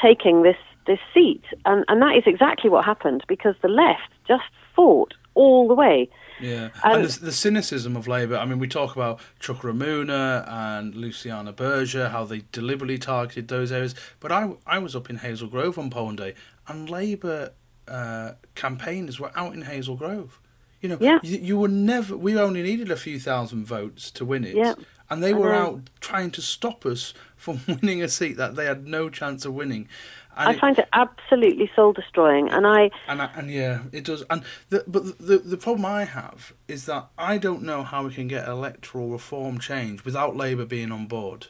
taking 0.00 0.42
this 0.42 0.56
this 0.86 0.98
seat, 1.14 1.42
and 1.64 1.84
and 1.88 2.02
that 2.02 2.14
is 2.16 2.24
exactly 2.26 2.68
what 2.70 2.84
happened 2.84 3.24
because 3.28 3.54
the 3.62 3.68
left 3.68 4.10
just 4.28 4.44
fought 4.76 5.14
all 5.34 5.66
the 5.66 5.74
way. 5.74 6.08
Yeah, 6.40 6.70
Um, 6.82 6.96
and 7.00 7.04
the, 7.04 7.26
the 7.26 7.32
cynicism 7.32 7.96
of 7.96 8.08
Labour. 8.08 8.36
I 8.36 8.44
mean, 8.44 8.58
we 8.58 8.66
talk 8.68 8.94
about 8.96 9.20
Chuka 9.40 9.72
Umunna 9.72 10.44
and 10.48 10.94
Luciana 10.94 11.52
Berger, 11.52 12.08
how 12.08 12.24
they 12.24 12.42
deliberately 12.52 12.98
targeted 12.98 13.46
those 13.48 13.70
areas. 13.70 13.94
But 14.20 14.32
I, 14.32 14.50
I 14.66 14.78
was 14.78 14.96
up 14.96 15.08
in 15.08 15.18
Hazel 15.18 15.48
Grove 15.48 15.78
on 15.78 15.90
polling 15.90 16.16
day, 16.16 16.34
and 16.66 16.90
Labour 16.90 17.52
uh, 17.86 18.32
campaigners 18.56 19.20
were 19.20 19.30
out 19.36 19.54
in 19.54 19.62
Hazel 19.62 19.94
Grove. 19.96 20.40
You 20.80 20.88
know, 20.90 20.98
Yeah. 21.00 21.18
you, 21.22 21.38
you 21.38 21.56
were 21.58 21.68
never. 21.68 22.16
We 22.16 22.36
only 22.38 22.62
needed 22.62 22.90
a 22.90 22.96
few 22.96 23.18
thousand 23.20 23.64
votes 23.64 24.10
to 24.12 24.24
win 24.24 24.44
it, 24.44 24.54
Yeah, 24.56 24.74
and 25.14 25.22
they 25.22 25.32
were 25.34 25.54
out 25.54 25.80
trying 26.00 26.30
to 26.32 26.42
stop 26.42 26.84
us 26.84 27.14
from 27.36 27.60
winning 27.66 28.02
a 28.02 28.08
seat 28.08 28.36
that 28.36 28.56
they 28.56 28.66
had 28.66 28.86
no 28.86 29.08
chance 29.08 29.44
of 29.44 29.54
winning. 29.54 29.88
And 30.36 30.48
I 30.48 30.52
it- 30.52 30.60
find 30.60 30.78
it 30.78 30.88
absolutely 30.92 31.70
soul 31.76 31.92
destroying, 31.92 32.50
and 32.50 32.66
I 32.66 32.90
and 33.06 33.22
I, 33.22 33.30
and 33.36 33.50
yeah, 33.50 33.82
it 33.92 34.04
does. 34.04 34.24
And 34.28 34.42
the, 34.68 34.82
but 34.86 35.18
the 35.18 35.38
the 35.38 35.56
problem 35.56 35.86
I 35.86 36.04
have 36.04 36.52
is 36.66 36.86
that 36.86 37.06
I 37.16 37.38
don't 37.38 37.62
know 37.62 37.84
how 37.84 38.04
we 38.06 38.12
can 38.14 38.26
get 38.28 38.48
electoral 38.48 39.08
reform 39.10 39.58
change 39.58 40.04
without 40.04 40.36
Labour 40.36 40.64
being 40.64 40.90
on 40.90 41.06
board. 41.06 41.46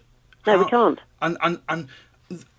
no, 0.47 0.59
we 0.59 0.67
can't. 0.69 1.01
And 1.23 1.39
and 1.43 1.61
and 1.69 1.89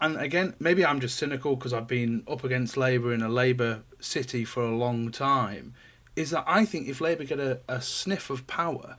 and 0.01 0.17
again, 0.17 0.55
maybe 0.59 0.83
I'm 0.83 0.99
just 0.99 1.17
cynical 1.17 1.55
because 1.55 1.73
I've 1.73 1.87
been 1.87 2.23
up 2.27 2.43
against 2.43 2.75
Labour 2.75 3.13
in 3.13 3.21
a 3.21 3.29
Labour 3.29 3.83
city 3.99 4.45
for 4.45 4.63
a 4.63 4.75
long 4.75 5.11
time. 5.11 5.73
Is 6.15 6.31
that 6.31 6.45
I 6.47 6.65
think 6.65 6.87
if 6.87 7.01
Labour 7.01 7.25
get 7.25 7.39
a, 7.39 7.59
a 7.67 7.81
sniff 7.81 8.29
of 8.31 8.47
power, 8.47 8.97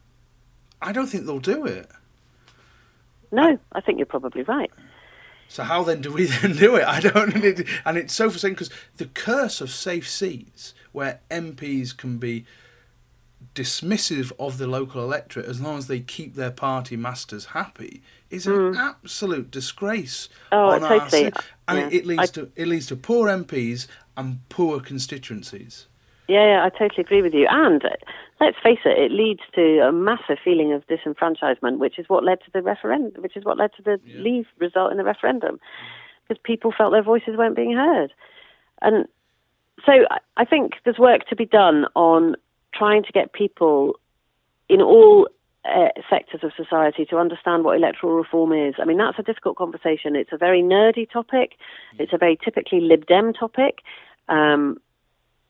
I 0.83 0.93
don't 0.93 1.07
think 1.07 1.27
they'll 1.27 1.39
do 1.39 1.65
it. 1.67 1.91
No, 3.33 3.59
I 3.73 3.81
think 3.81 3.99
you're 3.99 4.07
probably 4.07 4.43
right. 4.43 4.71
So 5.49 5.62
how 5.62 5.83
then 5.85 6.01
do 6.01 6.12
we 6.12 6.25
then 6.27 6.57
do 6.57 6.77
it? 6.77 6.85
I 6.87 7.01
don't. 7.01 7.35
And, 7.35 7.45
it, 7.45 7.67
and 7.85 7.97
it's 7.97 8.12
so 8.15 8.31
frustrating 8.31 8.55
because 8.55 8.71
the 8.97 9.07
curse 9.07 9.61
of 9.61 9.71
safe 9.71 10.09
seats, 10.09 10.75
where 10.93 11.21
MPs 11.31 11.97
can 11.97 12.19
be 12.19 12.45
dismissive 13.55 14.33
of 14.39 14.59
the 14.59 14.67
local 14.67 15.03
electorate 15.03 15.47
as 15.47 15.61
long 15.61 15.79
as 15.79 15.87
they 15.87 16.01
keep 16.01 16.35
their 16.35 16.51
party 16.51 16.97
masters 16.97 17.47
happy, 17.47 18.03
is 18.31 18.47
an 18.47 18.77
absolute 18.77 19.51
disgrace. 19.51 20.29
Hmm. 20.51 20.55
Oh, 20.57 20.69
on 20.71 20.85
our 20.85 21.01
totally. 21.01 21.33
and 21.69 21.79
Yeah. 21.79 21.87
it, 21.87 21.93
it 21.95 22.07
leads 22.07 22.23
I- 22.23 22.27
to 22.27 22.51
it 22.57 22.69
leads 22.69 22.87
to 22.87 22.97
poor 22.97 23.29
MPs 23.29 23.87
and 24.17 24.41
poor 24.49 24.81
constituencies. 24.81 25.87
Yeah, 26.29 26.45
yeah, 26.45 26.65
I 26.65 26.71
totally 26.71 27.03
agree 27.03 27.23
with 27.23 27.35
you. 27.35 27.47
And 27.49 27.83
let's 28.40 28.59
face 28.62 28.81
it, 28.85 28.99
it 28.99 29.12
leads 29.12 29.40
to 29.55 29.81
a 29.81 29.92
massive 29.92 30.38
feeling 30.42 30.72
of 30.72 30.87
disenfranchisement, 30.87 31.79
which 31.79 31.99
is 31.99 32.09
what 32.09 32.25
led 32.25 32.40
to 32.42 32.51
the 32.53 32.62
referendum, 32.62 33.22
which 33.22 33.37
is 33.37 33.44
what 33.44 33.57
led 33.57 33.72
to 33.75 33.83
the 33.83 34.01
Yeah. 34.05 34.20
leave 34.20 34.46
result 34.59 34.90
in 34.92 34.99
the 34.99 35.05
referendum, 35.05 35.59
because 36.29 36.40
people 36.42 36.72
felt 36.72 36.92
their 36.92 37.03
voices 37.03 37.37
weren't 37.37 37.57
being 37.57 37.72
heard. 37.72 38.12
And 38.83 39.07
so 39.85 40.07
I- 40.37 40.44
think 40.44 40.75
there's 40.85 40.99
work 40.99 41.27
to 41.29 41.37
be 41.37 41.46
done 41.46 41.87
on 41.94 42.37
trying 42.72 43.03
to 43.05 43.12
get 43.12 43.33
people 43.33 43.99
in 44.68 44.83
all 44.83 45.29
uh, 45.64 45.88
sectors 46.09 46.44
of 46.44 46.53
society 46.55 47.05
to 47.05 47.18
understand 47.18 47.64
what 47.64 47.77
electoral 47.77 48.14
reform 48.14 48.53
is. 48.53 48.75
I 48.79 48.85
mean, 48.85 48.99
that's 48.99 49.18
a 49.18 49.22
difficult 49.22 49.57
conversation. 49.57 50.14
It's 50.14 50.33
a 50.33 50.37
very 50.37 50.62
nerdy 50.62 51.11
topic. 51.11 51.57
It's 51.99 52.12
a 52.12 52.18
very 52.18 52.37
typically 52.37 52.81
Lib 52.81 53.07
Dem 53.07 53.33
topic. 53.33 53.83
Um, 54.29 54.79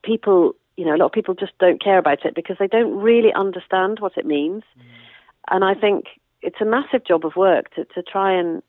people, 0.02 0.54
you 0.76 0.84
know, 0.84 0.94
a 0.94 0.98
lot 0.98 1.06
of 1.06 1.12
people 1.12 1.34
just 1.34 1.56
don't 1.58 1.82
care 1.82 1.98
about 1.98 2.24
it 2.24 2.34
because 2.34 2.56
they 2.58 2.66
don't 2.66 2.96
really 2.98 3.32
understand 3.32 3.98
what 4.00 4.16
it 4.16 4.26
means. 4.26 4.62
And 5.48 5.64
I 5.64 5.74
think 5.74 6.04
it's 6.42 6.60
a 6.60 6.64
massive 6.64 7.04
job 7.04 7.24
of 7.24 7.36
work 7.36 7.74
to, 7.74 7.84
to 7.86 8.02
try 8.02 8.32
and 8.32 8.62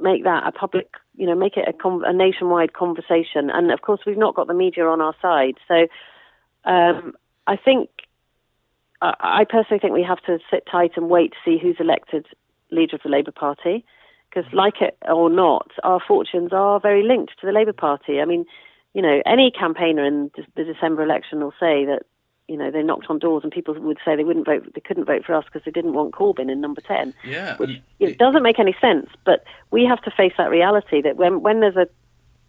make 0.00 0.24
that 0.24 0.46
a 0.46 0.52
public, 0.52 0.88
you 1.16 1.26
know, 1.26 1.34
make 1.34 1.56
it 1.56 1.68
a, 1.68 1.72
com- 1.72 2.04
a 2.04 2.12
nationwide 2.12 2.72
conversation. 2.72 3.50
And 3.50 3.70
of 3.70 3.82
course, 3.82 4.00
we've 4.06 4.16
not 4.16 4.34
got 4.34 4.46
the 4.46 4.54
media 4.54 4.86
on 4.86 5.00
our 5.00 5.14
side. 5.20 5.56
So 5.68 5.86
um, 6.64 7.12
I 7.46 7.56
think, 7.56 7.90
I, 9.02 9.14
I 9.20 9.44
personally 9.44 9.78
think 9.78 9.92
we 9.92 10.02
have 10.02 10.22
to 10.22 10.38
sit 10.50 10.64
tight 10.70 10.92
and 10.96 11.10
wait 11.10 11.32
to 11.32 11.38
see 11.44 11.58
who's 11.60 11.76
elected 11.78 12.26
leader 12.70 12.96
of 12.96 13.02
the 13.02 13.10
Labour 13.10 13.32
Party. 13.32 13.84
Because, 14.32 14.50
like 14.52 14.80
it 14.80 14.96
or 15.08 15.28
not, 15.28 15.72
our 15.82 15.98
fortunes 16.06 16.52
are 16.52 16.78
very 16.78 17.02
linked 17.02 17.32
to 17.40 17.46
the 17.46 17.52
Labour 17.52 17.72
Party. 17.72 18.20
I 18.20 18.24
mean, 18.24 18.46
you 18.94 19.02
know, 19.02 19.22
any 19.26 19.50
campaigner 19.50 20.04
in 20.04 20.30
the 20.56 20.64
December 20.64 21.02
election 21.02 21.40
will 21.40 21.54
say 21.60 21.84
that, 21.84 22.02
you 22.48 22.56
know, 22.56 22.70
they 22.70 22.82
knocked 22.82 23.06
on 23.08 23.18
doors 23.18 23.44
and 23.44 23.52
people 23.52 23.74
would 23.78 23.98
say 24.04 24.16
they 24.16 24.24
wouldn't 24.24 24.46
vote, 24.46 24.68
they 24.74 24.80
couldn't 24.80 25.04
vote 25.04 25.24
for 25.24 25.34
us 25.34 25.44
because 25.44 25.62
they 25.64 25.70
didn't 25.70 25.92
want 25.92 26.12
Corbyn 26.12 26.50
in 26.50 26.60
number 26.60 26.80
10 26.80 27.14
Yeah, 27.24 27.56
which 27.56 27.80
it 28.00 28.18
doesn't 28.18 28.42
make 28.42 28.58
any 28.58 28.74
sense. 28.80 29.08
But 29.24 29.44
we 29.70 29.84
have 29.84 30.02
to 30.02 30.10
face 30.10 30.32
that 30.36 30.50
reality 30.50 31.00
that 31.02 31.16
when 31.16 31.42
when 31.42 31.60
there's 31.60 31.76
a 31.76 31.86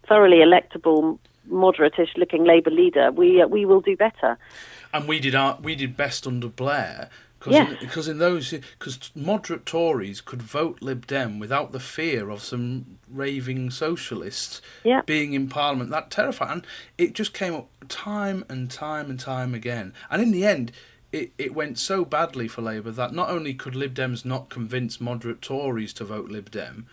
thoroughly 0.08 0.38
electable, 0.38 1.20
moderate-ish 1.46 2.14
looking 2.18 2.44
Labour 2.44 2.72
leader, 2.72 3.12
we 3.12 3.42
uh, 3.42 3.48
we 3.48 3.66
will 3.66 3.82
do 3.82 3.96
better. 3.96 4.38
and 4.94 5.08
we 5.08 5.20
did 5.20 5.36
our 5.36 5.60
we 5.62 5.76
did 5.76 5.96
best 5.96 6.26
under 6.26 6.48
Blair 6.48 7.10
because 7.42 7.54
Yes. 7.54 7.72
in, 7.72 7.78
because 7.88 8.08
in 8.08 8.18
those 8.20 8.52
because 8.52 9.10
moderate 9.16 9.66
Tories 9.66 10.22
could 10.22 10.44
vote 10.44 10.78
Lib 10.82 11.08
Dem 11.08 11.40
without 11.40 11.72
the 11.72 11.80
fear 11.80 12.30
of 12.30 12.44
some 12.44 13.00
raving 13.10 13.72
socialists 13.72 14.62
Yeah. 14.84 15.02
being 15.08 15.34
in 15.34 15.50
Parliament. 15.50 15.90
That 15.90 16.12
terrified, 16.12 16.52
and 16.52 16.68
it 17.00 17.14
just 17.14 17.34
came 17.34 17.56
up 17.56 17.70
time 17.90 18.46
and 18.48 18.70
time 18.70 19.10
and 19.10 19.20
time 19.20 19.56
again. 19.56 19.94
And 20.12 20.22
in 20.22 20.32
the 20.32 20.46
end, 20.46 20.72
it 21.12 21.32
it 21.40 21.56
went 21.56 21.80
so 21.80 22.06
badly 22.06 22.48
for 22.48 22.62
Labour 22.62 22.92
that 22.92 23.12
not 23.14 23.30
only 23.30 23.56
could 23.56 23.76
Lib 23.76 23.96
Dems 23.96 24.24
not 24.24 24.50
convince 24.50 25.02
moderate 25.02 25.42
Tories 25.42 25.94
to 25.94 26.06
vote 26.06 26.30
Lib 26.30 26.52
Dem. 26.52 26.86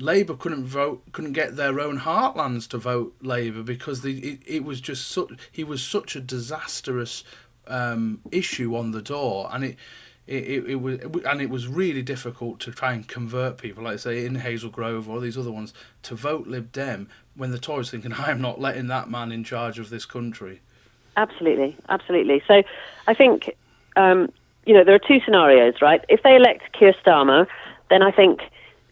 Labour 0.00 0.36
couldn't 0.36 0.64
vote, 0.64 1.02
couldn't 1.10 1.32
get 1.32 1.56
their 1.56 1.80
own 1.80 1.98
heartlands 1.98 2.68
to 2.68 2.78
vote 2.78 3.16
Labour 3.20 3.64
because 3.64 4.02
the, 4.02 4.16
it, 4.20 4.40
it 4.46 4.62
was 4.64 4.80
just 4.80 5.08
such, 5.10 5.30
he 5.50 5.64
was 5.64 5.82
such 5.82 6.14
a 6.14 6.20
disastrous 6.20 7.24
um, 7.68 8.20
issue 8.30 8.76
on 8.76 8.90
the 8.90 9.02
door, 9.02 9.48
and 9.52 9.64
it, 9.64 9.76
it, 10.26 10.44
it, 10.44 10.70
it 10.70 10.74
was 10.76 10.98
and 11.24 11.40
it 11.40 11.50
was 11.50 11.66
really 11.66 12.02
difficult 12.02 12.60
to 12.60 12.70
try 12.70 12.92
and 12.92 13.06
convert 13.08 13.58
people, 13.58 13.84
like 13.84 13.98
say 13.98 14.24
in 14.24 14.36
Hazel 14.36 14.70
Grove 14.70 15.08
or 15.08 15.20
these 15.20 15.38
other 15.38 15.52
ones, 15.52 15.72
to 16.02 16.14
vote 16.14 16.46
Lib 16.46 16.72
Dem 16.72 17.08
when 17.34 17.50
the 17.50 17.58
Tories 17.58 17.90
thinking 17.90 18.12
I 18.18 18.30
am 18.30 18.40
not 18.40 18.60
letting 18.60 18.88
that 18.88 19.10
man 19.10 19.32
in 19.32 19.44
charge 19.44 19.78
of 19.78 19.90
this 19.90 20.04
country. 20.04 20.60
Absolutely, 21.16 21.76
absolutely. 21.88 22.42
So 22.46 22.62
I 23.06 23.14
think 23.14 23.56
um, 23.96 24.32
you 24.66 24.74
know 24.74 24.84
there 24.84 24.94
are 24.94 25.00
two 25.00 25.20
scenarios, 25.24 25.74
right? 25.80 26.04
If 26.08 26.22
they 26.22 26.36
elect 26.36 26.72
Keir 26.78 26.94
Starmer, 27.04 27.46
then 27.90 28.02
I 28.02 28.10
think 28.10 28.40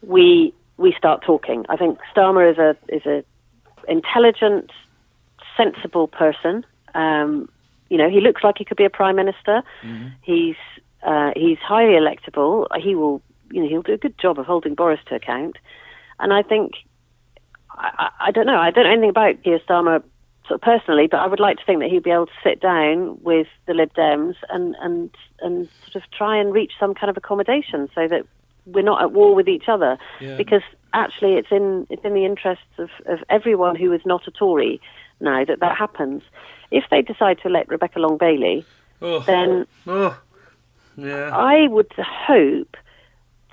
we 0.03 0.55
we 0.77 0.95
start 0.97 1.23
talking. 1.23 1.65
I 1.69 1.77
think 1.77 1.99
Starmer 2.15 2.51
is 2.51 2.59
a 2.59 2.77
is 2.89 3.05
a 3.07 3.25
intelligent, 3.89 4.71
sensible 5.57 6.09
person. 6.09 6.65
Um, 6.95 7.49
you 7.89 7.99
know, 7.99 8.09
he 8.09 8.21
looks 8.21 8.43
like 8.43 8.57
he 8.59 8.65
could 8.65 8.77
be 8.77 8.85
a 8.85 8.91
prime 8.91 9.17
minister. 9.17 9.63
He's 10.23 10.57
uh, 11.03 11.31
he's 11.37 11.59
highly 11.59 11.95
electable. 11.95 12.67
He 12.81 12.95
will 12.95 13.23
you 13.51 13.63
know 13.63 13.69
he'll 13.69 13.83
do 13.83 13.93
a 13.93 13.99
good 13.99 14.19
job 14.19 14.39
of 14.39 14.47
holding 14.47 14.75
Boris 14.75 15.01
to 15.09 15.15
account. 15.15 15.57
And 16.19 16.33
I 16.33 16.43
think 16.43 16.73
I, 17.71 17.91
I 17.99 18.11
I 18.29 18.31
don't 18.31 18.47
know. 18.47 18.59
I 18.59 18.71
don't 18.71 18.85
know 18.85 18.93
anything 18.93 19.11
about 19.11 19.43
Keir 19.43 19.61
Starmer 19.61 20.03
sort 20.47 20.59
of 20.59 20.61
personally, 20.63 21.09
but 21.11 21.19
I 21.19 21.27
would 21.27 21.41
like 21.41 21.59
to 21.59 21.65
think 21.65 21.81
that 21.81 21.91
he'd 21.91 22.03
be 22.03 22.11
able 22.11 22.27
to 22.27 22.33
sit 22.43 22.61
down 22.61 23.19
with 23.23 23.49
the 23.67 23.75
Lib 23.75 23.93
Dems 23.95 24.35
and 24.49 24.75
and 24.81 25.11
and 25.41 25.69
sort 25.85 26.03
of 26.03 26.11
try 26.11 26.37
and 26.37 26.53
reach 26.53 26.73
some 26.79 26.95
kind 26.95 27.11
of 27.11 27.17
accommodation 27.17 27.89
so 27.95 28.09
that 28.09 28.27
we're 28.67 28.83
not 28.83 29.01
at 29.01 29.13
war 29.13 29.35
with 29.35 29.49
each 29.49 29.69
other. 29.69 29.99
Yeah. 30.21 30.37
Because 30.37 30.63
actually, 30.93 31.35
it's 31.35 31.49
in 31.51 31.87
it's 31.91 32.05
in 32.05 32.15
the 32.15 32.25
interests 32.25 32.65
of, 32.79 32.91
of 33.07 33.21
everyone 33.29 33.77
who 33.77 33.93
is 33.93 34.01
not 34.05 34.27
a 34.27 34.31
Tory 34.31 34.81
now 35.21 35.45
that 35.45 35.61
that 35.61 35.77
happens. 35.77 36.23
If 36.71 36.85
they 36.91 37.03
decide 37.03 37.39
to 37.43 37.49
elect 37.49 37.71
Rebecca 37.71 37.99
Long 37.99 38.19
Bailey, 38.19 38.65
Oh, 39.03 39.21
then 39.21 39.67
oh, 39.87 40.19
yeah. 40.97 41.31
I 41.37 41.67
would 41.69 41.93
hope 41.99 42.77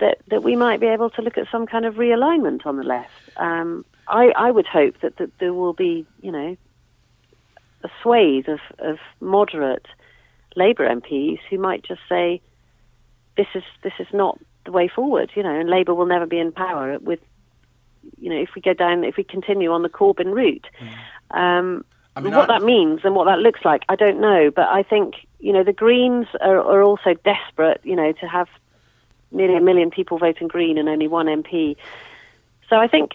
that, 0.00 0.18
that 0.28 0.42
we 0.42 0.56
might 0.56 0.80
be 0.80 0.86
able 0.86 1.10
to 1.10 1.22
look 1.22 1.38
at 1.38 1.46
some 1.50 1.66
kind 1.66 1.84
of 1.84 1.94
realignment 1.94 2.66
on 2.66 2.76
the 2.76 2.82
left. 2.82 3.10
Um, 3.36 3.84
I, 4.08 4.32
I 4.36 4.50
would 4.50 4.66
hope 4.66 5.00
that, 5.02 5.16
that 5.18 5.30
there 5.38 5.54
will 5.54 5.72
be, 5.72 6.06
you 6.20 6.32
know, 6.32 6.56
a 7.82 7.88
swathe 8.02 8.48
of, 8.48 8.60
of 8.78 8.98
moderate 9.20 9.86
Labour 10.56 10.88
MPs 10.88 11.38
who 11.50 11.58
might 11.58 11.84
just 11.84 12.00
say, 12.08 12.40
this 13.36 13.48
is 13.54 13.64
this 13.82 13.92
is 13.98 14.06
not 14.12 14.38
the 14.64 14.72
way 14.72 14.88
forward, 14.88 15.30
you 15.34 15.42
know, 15.42 15.54
and 15.58 15.68
Labour 15.68 15.92
will 15.92 16.06
never 16.06 16.24
be 16.26 16.38
in 16.38 16.52
power 16.52 16.98
with, 17.00 17.20
you 18.18 18.30
know, 18.30 18.36
if 18.40 18.50
we 18.54 18.62
go 18.62 18.72
down, 18.72 19.04
if 19.04 19.16
we 19.16 19.24
continue 19.24 19.72
on 19.72 19.82
the 19.82 19.88
Corbyn 19.88 20.32
route. 20.32 20.66
Um, 21.30 21.84
I 22.16 22.20
mean, 22.20 22.34
what 22.34 22.50
I- 22.50 22.58
that 22.58 22.64
means 22.64 23.00
and 23.04 23.14
what 23.14 23.24
that 23.24 23.40
looks 23.40 23.64
like, 23.64 23.82
I 23.88 23.96
don't 23.96 24.20
know. 24.20 24.50
But 24.50 24.68
I 24.68 24.82
think 24.82 25.14
you 25.40 25.52
know 25.52 25.64
the 25.64 25.72
Greens 25.72 26.26
are, 26.40 26.58
are 26.58 26.82
also 26.82 27.14
desperate, 27.24 27.80
you 27.84 27.96
know, 27.96 28.12
to 28.12 28.26
have 28.26 28.48
nearly 29.32 29.56
a 29.56 29.60
million 29.60 29.90
people 29.90 30.18
voting 30.18 30.48
Green 30.48 30.78
and 30.78 30.88
only 30.88 31.08
one 31.08 31.26
MP. 31.26 31.76
So 32.70 32.76
I 32.76 32.86
think 32.86 33.12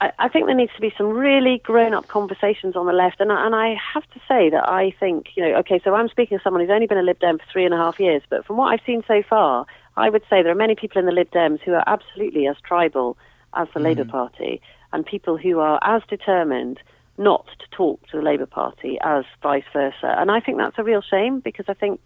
I, 0.00 0.12
I 0.18 0.28
think 0.28 0.46
there 0.46 0.54
needs 0.54 0.72
to 0.74 0.80
be 0.80 0.92
some 0.96 1.08
really 1.08 1.58
grown-up 1.64 2.08
conversations 2.08 2.76
on 2.76 2.86
the 2.86 2.92
left. 2.92 3.20
And 3.20 3.32
I, 3.32 3.46
and 3.46 3.54
I 3.54 3.76
have 3.94 4.04
to 4.10 4.20
say 4.28 4.50
that 4.50 4.68
I 4.68 4.92
think 4.98 5.28
you 5.34 5.42
know, 5.42 5.56
okay, 5.58 5.80
so 5.82 5.94
I'm 5.94 6.08
speaking 6.08 6.36
as 6.36 6.42
someone 6.42 6.62
who's 6.62 6.70
only 6.70 6.86
been 6.86 6.98
a 6.98 7.02
Lib 7.02 7.18
Dem 7.18 7.38
for 7.38 7.44
three 7.52 7.64
and 7.64 7.74
a 7.74 7.78
half 7.78 7.98
years, 7.98 8.22
but 8.28 8.46
from 8.46 8.56
what 8.56 8.72
I've 8.72 8.84
seen 8.86 9.02
so 9.08 9.22
far, 9.28 9.66
I 9.96 10.08
would 10.10 10.22
say 10.30 10.42
there 10.42 10.52
are 10.52 10.56
many 10.56 10.74
people 10.74 10.98
in 11.00 11.06
the 11.06 11.12
Lib 11.12 11.30
Dems 11.30 11.60
who 11.60 11.72
are 11.72 11.84
absolutely 11.86 12.46
as 12.46 12.56
tribal 12.64 13.16
as 13.54 13.68
the 13.74 13.80
Labour 13.80 14.04
Party, 14.04 14.60
and 14.92 15.06
people 15.06 15.36
who 15.36 15.60
are 15.60 15.78
as 15.82 16.02
determined 16.08 16.80
not 17.16 17.46
to 17.58 17.66
talk 17.70 18.06
to 18.08 18.16
the 18.16 18.22
Labour 18.22 18.46
Party 18.46 18.98
as 19.02 19.24
vice 19.42 19.64
versa. 19.72 20.14
And 20.18 20.30
I 20.30 20.40
think 20.40 20.58
that's 20.58 20.78
a 20.78 20.84
real 20.84 21.02
shame 21.02 21.40
because 21.40 21.66
I 21.68 21.74
think, 21.74 22.00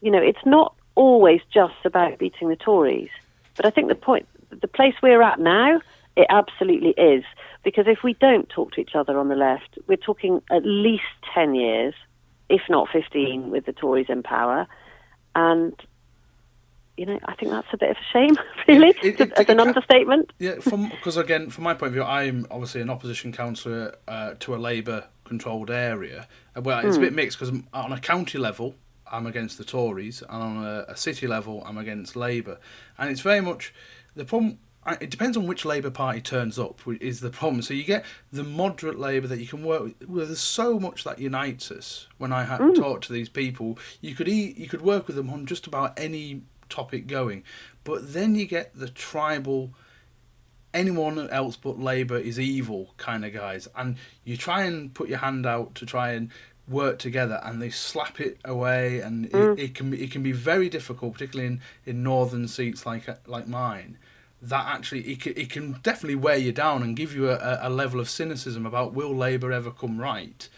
you 0.00 0.10
know, 0.10 0.22
it's 0.22 0.44
not 0.44 0.74
always 0.94 1.40
just 1.52 1.84
about 1.84 2.18
beating 2.18 2.48
the 2.48 2.56
Tories. 2.56 3.10
But 3.56 3.66
I 3.66 3.70
think 3.70 3.88
the 3.88 3.94
point, 3.94 4.26
the 4.50 4.68
place 4.68 4.94
we're 5.02 5.22
at 5.22 5.38
now, 5.38 5.80
it 6.16 6.26
absolutely 6.28 6.90
is. 6.90 7.24
Because 7.62 7.86
if 7.86 8.02
we 8.02 8.14
don't 8.14 8.48
talk 8.48 8.72
to 8.72 8.80
each 8.80 8.94
other 8.94 9.18
on 9.18 9.28
the 9.28 9.36
left, 9.36 9.78
we're 9.86 9.96
talking 9.96 10.42
at 10.50 10.64
least 10.64 11.04
10 11.34 11.54
years, 11.54 11.94
if 12.48 12.62
not 12.68 12.88
15, 12.90 13.50
with 13.50 13.66
the 13.66 13.72
Tories 13.72 14.06
in 14.08 14.22
power. 14.22 14.66
And 15.34 15.74
you 17.00 17.06
know, 17.06 17.18
I 17.24 17.34
think 17.34 17.50
that's 17.50 17.66
a 17.72 17.78
bit 17.78 17.92
of 17.92 17.96
a 17.96 18.12
shame, 18.12 18.36
really, 18.68 18.94
it, 19.02 19.18
it, 19.18 19.32
as 19.32 19.48
an 19.48 19.58
understatement. 19.58 20.34
Yeah, 20.38 20.56
because 20.56 21.16
again, 21.16 21.48
from 21.48 21.64
my 21.64 21.72
point 21.72 21.88
of 21.88 21.92
view, 21.94 22.02
I'm 22.02 22.46
obviously 22.50 22.82
an 22.82 22.90
opposition 22.90 23.32
councillor 23.32 23.96
uh, 24.06 24.34
to 24.40 24.54
a 24.54 24.58
Labour-controlled 24.58 25.70
area. 25.70 26.28
Uh, 26.54 26.60
well, 26.60 26.86
it's 26.86 26.96
mm. 26.96 26.98
a 26.98 27.00
bit 27.00 27.08
hmm. 27.08 27.16
mixed 27.16 27.38
because 27.38 27.58
on 27.72 27.92
a 27.94 27.98
county 27.98 28.36
level, 28.36 28.74
I'm 29.10 29.26
against 29.26 29.56
the 29.56 29.64
Tories, 29.64 30.20
and 30.28 30.42
on 30.42 30.62
a, 30.62 30.84
a 30.88 30.96
city 30.96 31.26
level, 31.26 31.62
I'm 31.64 31.78
against 31.78 32.16
Labour. 32.16 32.58
And 32.98 33.08
it's 33.08 33.22
very 33.22 33.40
much 33.40 33.72
the 34.14 34.26
problem. 34.26 34.58
It 35.00 35.08
depends 35.08 35.38
on 35.38 35.46
which 35.46 35.64
Labour 35.64 35.90
Party 35.90 36.20
turns 36.20 36.58
up. 36.58 36.80
Is 37.00 37.20
the 37.20 37.30
problem? 37.30 37.62
So 37.62 37.72
you 37.72 37.84
get 37.84 38.04
the 38.30 38.44
moderate 38.44 38.98
Labour 38.98 39.26
that 39.28 39.38
you 39.38 39.46
can 39.46 39.64
work 39.64 39.84
with. 39.84 39.94
Well, 40.06 40.26
there's 40.26 40.40
so 40.40 40.78
much 40.78 41.04
that 41.04 41.18
unites 41.18 41.70
us. 41.70 42.08
When 42.18 42.30
I 42.30 42.44
had 42.44 42.60
mm. 42.60 42.74
to 42.74 42.80
talk 42.80 43.00
to 43.02 43.12
these 43.12 43.30
people, 43.30 43.78
you 44.02 44.14
could 44.14 44.28
eat, 44.28 44.58
you 44.58 44.68
could 44.68 44.82
work 44.82 45.06
with 45.06 45.16
them 45.16 45.30
on 45.30 45.46
just 45.46 45.66
about 45.66 45.98
any 45.98 46.42
topic 46.70 47.06
going. 47.06 47.44
But 47.84 48.12
then 48.12 48.34
you 48.34 48.46
get 48.46 48.74
the 48.74 48.88
tribal, 48.88 49.72
anyone 50.72 51.28
else 51.30 51.56
but 51.56 51.78
Labour 51.78 52.18
is 52.18 52.38
evil 52.38 52.94
kind 52.96 53.24
of 53.24 53.32
guys, 53.32 53.68
and 53.76 53.96
you 54.24 54.36
try 54.36 54.64
and 54.64 54.92
put 54.94 55.08
your 55.08 55.18
hand 55.18 55.46
out 55.46 55.74
to 55.76 55.86
try 55.86 56.12
and 56.12 56.30
work 56.68 56.98
together, 56.98 57.40
and 57.42 57.60
they 57.60 57.70
slap 57.70 58.20
it 58.20 58.38
away, 58.44 59.00
and 59.00 59.30
mm. 59.30 59.58
it, 59.58 59.62
it, 59.62 59.74
can 59.74 59.90
be, 59.90 60.02
it 60.02 60.10
can 60.10 60.22
be 60.22 60.32
very 60.32 60.68
difficult, 60.68 61.14
particularly 61.14 61.46
in, 61.46 61.60
in 61.84 62.02
northern 62.02 62.46
seats 62.46 62.86
like 62.86 63.08
like 63.26 63.48
mine. 63.48 63.98
That 64.42 64.66
actually 64.66 65.02
it 65.02 65.20
can, 65.20 65.32
it 65.36 65.50
can 65.50 65.72
definitely 65.82 66.14
wear 66.14 66.36
you 66.36 66.52
down 66.52 66.82
and 66.82 66.96
give 66.96 67.14
you 67.14 67.28
a, 67.30 67.58
a 67.60 67.68
level 67.68 68.00
of 68.00 68.08
cynicism 68.08 68.64
about 68.64 68.94
will 68.94 69.14
Labour 69.14 69.52
ever 69.52 69.70
come 69.70 69.98
right. 69.98 70.48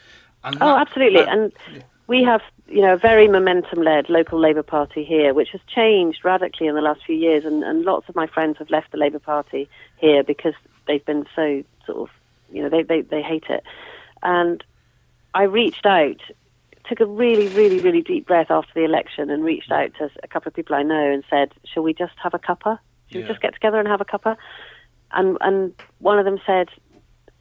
And 0.45 0.57
oh, 0.57 0.67
that, 0.67 0.89
absolutely, 0.89 1.21
uh, 1.21 1.33
and 1.33 1.53
yeah 1.73 1.83
we 2.07 2.23
have, 2.25 2.43
you 2.73 2.81
know, 2.81 2.95
a 2.95 2.97
very 2.97 3.29
momentum-led 3.29 4.09
local 4.09 4.41
Labour 4.41 4.63
Party 4.63 5.05
here, 5.05 5.35
which 5.35 5.51
has 5.51 5.61
changed 5.67 6.25
radically 6.25 6.67
in 6.67 6.75
the 6.75 6.81
last 6.81 7.05
few 7.05 7.15
years, 7.15 7.45
and, 7.45 7.63
and 7.63 7.85
lots 7.85 8.09
of 8.09 8.15
my 8.17 8.27
friends 8.27 8.57
have 8.59 8.71
left 8.71 8.93
the 8.93 8.97
Labour 8.97 9.19
Party 9.19 9.69
here 9.99 10.25
because 10.25 10.55
they've 10.87 11.05
been 11.05 11.27
so 11.37 11.63
sort 11.85 11.99
of, 11.99 12.09
you 12.51 12.63
know, 12.63 12.71
they, 12.71 12.83
they, 12.83 13.03
they 13.03 13.21
hate 13.21 13.45
it. 13.51 13.63
And 14.23 14.65
I 15.35 15.43
reached 15.43 15.85
out, 15.85 16.17
took 16.89 17.01
a 17.01 17.07
really, 17.07 17.49
really, 17.49 17.79
really 17.81 18.01
deep 18.01 18.27
breath 18.27 18.51
after 18.51 18.73
the 18.75 18.85
election 18.85 19.29
and 19.29 19.45
reached 19.45 19.71
out 19.71 19.93
to 19.99 20.11
a 20.23 20.29
couple 20.29 20.49
of 20.49 20.55
people 20.55 20.75
I 20.75 20.83
know 20.83 21.13
and 21.13 21.23
said, 21.29 21.53
shall 21.65 21.83
we 21.83 21.93
just 21.93 22.15
have 22.23 22.33
a 22.33 22.39
cuppa? 22.39 22.79
Should 23.09 23.19
yeah. 23.19 23.23
we 23.23 23.29
just 23.29 23.43
get 23.43 23.53
together 23.53 23.79
and 23.81 23.89
have 23.89 24.01
a 24.01 24.07
cuppa? 24.07 24.37
And, 25.13 25.37
and 25.43 25.75
one 25.99 26.19
of 26.19 26.25
them 26.25 26.41
said, 26.47 26.71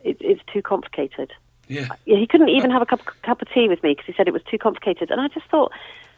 it, 0.01 0.17
it's 0.19 0.41
too 0.51 0.61
complicated. 0.61 1.31
Yeah. 1.71 1.87
He 2.05 2.27
couldn't 2.27 2.49
even 2.49 2.69
have 2.69 2.81
a 2.81 2.85
cup, 2.85 2.99
cup 3.23 3.41
of 3.41 3.49
tea 3.53 3.69
with 3.69 3.81
me 3.81 3.91
because 3.91 4.05
he 4.05 4.13
said 4.17 4.27
it 4.27 4.33
was 4.33 4.43
too 4.43 4.57
complicated. 4.57 5.09
And 5.09 5.21
I 5.21 5.29
just 5.29 5.45
thought, 5.49 5.71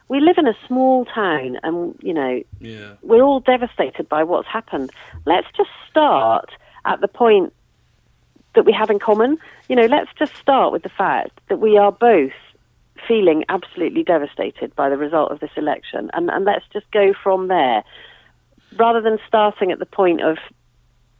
we 0.10 0.20
live 0.20 0.38
in 0.38 0.48
a 0.48 0.56
small 0.68 1.06
town 1.06 1.60
and, 1.62 1.96
you 2.02 2.13
know, 2.13 2.42
yeah. 2.60 2.94
we're 3.04 3.22
all 3.22 3.39
devastated 3.39 4.10
by 4.10 4.24
what's 4.24 4.48
happened. 4.48 4.92
Let's 5.26 5.48
just 5.56 5.70
start 5.89 6.50
at 6.86 7.02
the 7.02 7.08
point 7.08 7.54
that 8.56 8.66
we 8.66 8.74
have 8.74 8.89
in 8.89 8.98
common. 8.98 9.38
You 9.70 9.76
know, 9.76 9.86
let's 9.86 10.10
just 10.18 10.36
start 10.38 10.72
with 10.72 10.82
the 10.82 10.89
fact 10.89 11.39
that 11.50 11.60
we 11.60 11.78
are 11.78 11.92
both 11.92 12.34
feeling 13.08 13.44
absolutely 13.48 14.04
devastated 14.04 14.76
by 14.76 14.89
the 14.89 14.98
result 14.98 15.32
of 15.32 15.39
this 15.39 15.52
election. 15.56 16.10
And, 16.13 16.32
and 16.32 16.46
let's 16.46 16.66
just 16.74 16.89
go 16.92 17.13
from 17.22 17.48
there 17.48 17.84
rather 18.78 19.02
than 19.02 19.20
starting 19.28 19.72
at 19.72 19.78
the 19.78 19.86
point 19.86 20.22
of, 20.22 20.38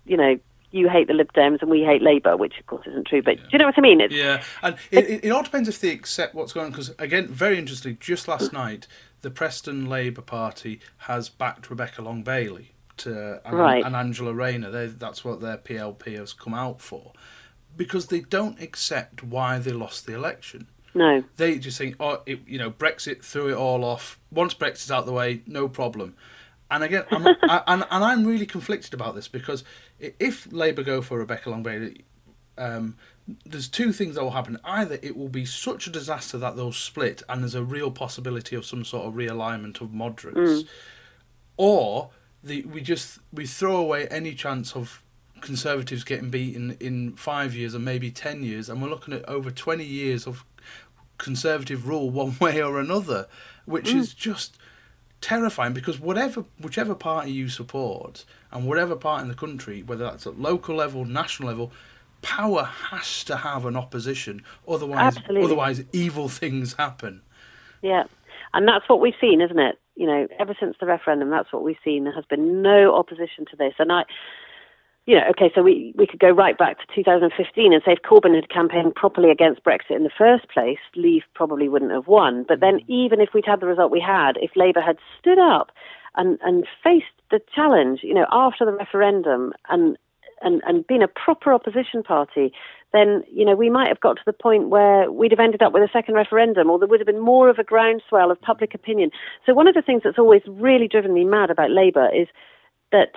you 0.06 0.18
know, 0.18 0.40
you 0.74 0.90
hate 0.90 1.08
the 1.08 1.14
Lib 1.14 1.32
Dems 1.34 1.62
and 1.62 1.70
we 1.70 1.84
hate 1.84 2.02
Labour, 2.02 2.36
which 2.36 2.60
of 2.60 2.66
course 2.66 2.86
isn't 2.88 3.08
true. 3.08 3.22
But 3.22 3.38
yeah. 3.38 3.44
do 3.44 3.50
you 3.54 3.60
know 3.60 3.66
what 3.66 3.78
I 3.78 3.82
mean? 3.82 4.02
It's, 4.02 4.14
yeah, 4.14 4.44
and 4.64 4.76
it, 4.92 5.06
it, 5.08 5.26
it, 5.26 5.30
all 5.30 5.44
depends 5.44 5.70
if 5.70 5.80
they 5.80 5.92
accept 5.92 6.34
what's 6.34 6.52
going 6.52 6.66
on. 6.66 6.72
Because 6.72 6.94
again, 6.98 7.28
very 7.28 7.58
interestingly, 7.58 7.98
just 8.00 8.28
last 8.28 8.50
mm. 8.50 8.54
night, 8.54 8.88
the 9.22 9.30
Preston 9.30 9.88
Labour 9.88 10.22
Party 10.22 10.80
has 11.00 11.30
backed 11.30 11.70
Rebecca 11.70 12.02
Long 12.02 12.24
Bailey 12.24 12.72
to 12.98 13.40
and, 13.46 13.58
right. 13.58 13.86
and 13.86 13.96
Angela 13.96 14.34
Rayner. 14.34 14.72
They, 14.72 14.88
that's 14.88 15.24
what 15.24 15.42
their 15.42 15.58
PLP 15.58 16.18
has 16.18 16.34
come 16.34 16.56
out 16.56 16.82
for, 16.82 17.14
because 17.78 18.08
they 18.08 18.22
don't 18.22 18.60
accept 18.60 19.24
why 19.24 19.60
they 19.60 19.72
lost 19.72 20.08
the 20.08 20.16
election. 20.16 20.68
No, 20.96 21.24
they 21.38 21.58
just 21.58 21.78
think, 21.78 21.96
oh, 22.00 22.22
it, 22.26 22.42
you 22.48 22.58
know, 22.58 22.72
Brexit 22.72 23.24
threw 23.24 23.50
it 23.50 23.56
all 23.56 23.84
off. 23.84 24.20
Once 24.32 24.54
Brexit's 24.54 24.92
out 24.92 25.06
the 25.06 25.14
way, 25.14 25.42
no 25.48 25.68
problem. 25.68 26.16
And 26.74 26.84
again, 26.84 27.04
I'm, 27.12 27.28
I, 27.44 27.64
and, 27.68 27.86
and 27.90 28.04
I'm 28.04 28.26
really 28.26 28.48
conflicted 28.48 28.94
about 28.94 29.14
this 29.14 29.28
because 29.28 29.64
if 30.00 30.52
Labour 30.52 30.84
go 30.84 31.02
for 31.02 31.20
Rebecca 31.20 31.52
Long 31.52 31.62
Bailey, 31.62 32.04
um, 32.58 32.98
there's 33.46 33.68
two 33.68 33.94
things 33.94 34.16
that 34.16 34.24
will 34.24 34.32
happen. 34.32 34.60
Either 34.64 34.98
it 35.02 35.16
will 35.16 35.30
be 35.30 35.46
such 35.46 35.86
a 35.86 35.92
disaster 35.92 36.38
that 36.40 36.56
they'll 36.56 36.72
split, 36.72 37.22
and 37.30 37.42
there's 37.42 37.56
a 37.56 37.64
real 37.64 37.92
possibility 37.92 38.56
of 38.56 38.66
some 38.66 38.84
sort 38.84 39.06
of 39.06 39.14
realignment 39.14 39.82
of 39.82 39.94
moderates, 39.94 40.64
mm. 40.64 40.68
or 41.56 42.10
the, 42.44 42.64
we 42.64 42.82
just 42.82 43.20
we 43.32 43.46
throw 43.46 43.78
away 43.78 44.08
any 44.08 44.34
chance 44.34 44.76
of 44.76 45.02
Conservatives 45.42 46.04
getting 46.04 46.30
beaten 46.30 46.78
in 46.80 47.14
five 47.14 47.54
years 47.54 47.76
or 47.76 47.80
maybe 47.80 48.12
ten 48.12 48.44
years, 48.44 48.68
and 48.68 48.82
we're 48.82 48.90
looking 48.90 49.14
at 49.14 49.28
over 49.28 49.52
twenty 49.52 49.86
years 49.86 50.28
of 50.28 50.44
Conservative 51.18 51.88
rule 51.88 52.10
one 52.22 52.36
way 52.42 52.62
or 52.62 52.80
another, 52.80 53.28
which 53.66 53.86
mm. 53.86 53.96
is 53.96 54.14
just 54.14 54.58
terrifying 55.24 55.74
because 55.74 56.00
whatever 56.00 56.44
whichever 56.60 56.94
party 56.94 57.32
you 57.32 57.48
support 57.48 58.26
and 58.52 58.68
whatever 58.68 58.96
part 58.96 59.22
in 59.24 59.30
the 59.30 59.36
country, 59.36 59.82
whether 59.82 60.04
that's 60.04 60.28
at 60.28 60.38
local 60.40 60.76
level, 60.76 61.06
national 61.06 61.48
level, 61.48 61.72
power 62.22 62.64
has 62.64 63.24
to 63.24 63.38
have 63.38 63.66
an 63.66 63.76
opposition. 63.76 64.44
Otherwise, 64.68 65.18
Absolutely. 65.18 65.44
otherwise 65.46 65.84
evil 65.94 66.28
things 66.28 66.74
happen. 66.74 67.22
Yeah, 67.82 68.04
and 68.54 68.68
that's 68.68 68.88
what 68.88 69.00
we've 69.00 69.16
seen, 69.20 69.42
isn't 69.42 69.60
it? 69.60 69.80
You 69.96 70.08
know, 70.08 70.28
ever 70.40 70.56
since 70.60 70.76
the 70.80 70.86
referendum, 70.86 71.30
that's 71.30 71.54
what 71.54 71.64
we've 71.64 71.78
seen. 71.84 72.04
There 72.04 72.14
has 72.14 72.26
been 72.26 72.62
no 72.62 72.94
opposition 72.96 73.46
to 73.52 73.56
this, 73.56 73.74
and 73.80 73.92
I 73.92 74.04
you 75.06 75.16
know, 75.16 75.24
okay, 75.32 75.52
so 75.54 75.62
we, 75.62 75.94
we 75.98 76.08
could 76.08 76.20
go 76.20 76.30
right 76.30 76.58
back 76.58 76.80
to 76.80 76.96
2015 76.96 77.74
and 77.74 77.82
say 77.86 77.92
if 77.92 78.02
Corbyn 78.04 78.36
had 78.36 78.50
campaigned 78.50 78.96
properly 78.96 79.30
against 79.30 79.64
Brexit 79.64 79.98
in 79.98 80.04
the 80.04 80.10
first 80.18 80.48
place, 80.50 80.78
Leave 80.96 81.24
probably 81.36 81.68
wouldn't 81.68 81.92
have 81.92 82.08
won. 82.08 82.46
But 82.48 82.62
then, 82.62 82.80
mm. 82.80 82.86
even 82.88 83.20
if 83.20 83.30
we'd 83.34 83.46
had 83.46 83.60
the 83.60 83.66
result 83.66 83.92
we 83.92 84.00
had, 84.00 84.38
if 84.38 84.52
Labour 84.56 84.80
had 84.80 84.98
stood 85.20 85.40
up 85.40 85.72
and, 86.16 86.40
and 86.42 86.66
faced 86.82 87.06
the 87.32 87.42
challenge, 87.54 88.00
you 88.02 88.14
know, 88.14 88.28
after 88.32 88.64
the 88.66 88.72
referendum 88.72 89.52
and, 89.70 89.98
and, 90.42 90.62
and 90.66 90.88
been 90.88 91.02
a 91.02 91.08
proper 91.10 91.52
opposition 91.52 92.02
party, 92.02 92.54
then, 92.94 93.24
you 93.30 93.44
know, 93.44 93.56
we 93.56 93.70
might 93.70 93.90
have 93.90 94.00
got 94.00 94.16
to 94.16 94.24
the 94.26 94.32
point 94.32 94.70
where 94.70 95.12
we'd 95.12 95.32
have 95.32 95.40
ended 95.40 95.62
up 95.62 95.74
with 95.74 95.84
a 95.84 95.92
second 95.92 96.16
referendum 96.16 96.70
or 96.70 96.80
there 96.80 96.88
would 96.88 97.02
have 97.02 97.08
been 97.08 97.20
more 97.20 97.50
of 97.50 97.60
a 97.60 97.64
groundswell 97.64 98.32
of 98.32 98.40
public 98.40 98.74
opinion. 98.74 99.12
So, 99.46 99.54
one 99.54 99.68
of 99.68 99.74
the 99.74 99.82
things 99.82 100.04
that's 100.06 100.20
always 100.20 100.44
really 100.48 100.88
driven 100.88 101.14
me 101.14 101.26
mad 101.26 101.50
about 101.50 101.72
Labour 101.72 102.10
is 102.16 102.28
that 102.92 103.16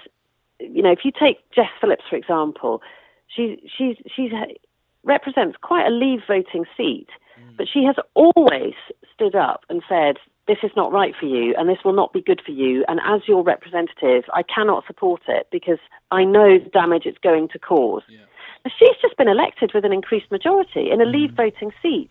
you 0.60 0.82
know, 0.82 0.92
if 0.92 1.00
you 1.04 1.12
take 1.12 1.38
Jess 1.54 1.70
Phillips 1.80 2.04
for 2.08 2.16
example, 2.16 2.82
she 3.28 3.58
she's 3.76 3.96
she's 4.14 4.32
represents 5.04 5.56
quite 5.62 5.86
a 5.86 5.90
Leave 5.90 6.20
voting 6.26 6.64
seat, 6.76 7.08
mm. 7.40 7.56
but 7.56 7.66
she 7.72 7.84
has 7.84 7.96
always 8.14 8.74
stood 9.14 9.34
up 9.34 9.64
and 9.68 9.82
said, 9.88 10.16
"This 10.48 10.58
is 10.62 10.70
not 10.76 10.92
right 10.92 11.14
for 11.18 11.26
you, 11.26 11.54
and 11.56 11.68
this 11.68 11.78
will 11.84 11.92
not 11.92 12.12
be 12.12 12.20
good 12.20 12.40
for 12.44 12.52
you." 12.52 12.84
And 12.88 13.00
as 13.04 13.22
your 13.26 13.42
representative, 13.42 14.24
I 14.34 14.42
cannot 14.42 14.86
support 14.86 15.22
it 15.28 15.48
because 15.50 15.78
I 16.10 16.24
know 16.24 16.58
the 16.58 16.70
damage 16.70 17.06
it's 17.06 17.18
going 17.18 17.48
to 17.48 17.58
cause. 17.58 18.02
Yeah. 18.08 18.20
She's 18.78 18.96
just 19.00 19.16
been 19.16 19.28
elected 19.28 19.70
with 19.74 19.84
an 19.84 19.92
increased 19.92 20.30
majority 20.30 20.90
in 20.90 21.00
a 21.00 21.04
mm. 21.04 21.12
Leave 21.12 21.30
voting 21.36 21.72
seat. 21.82 22.10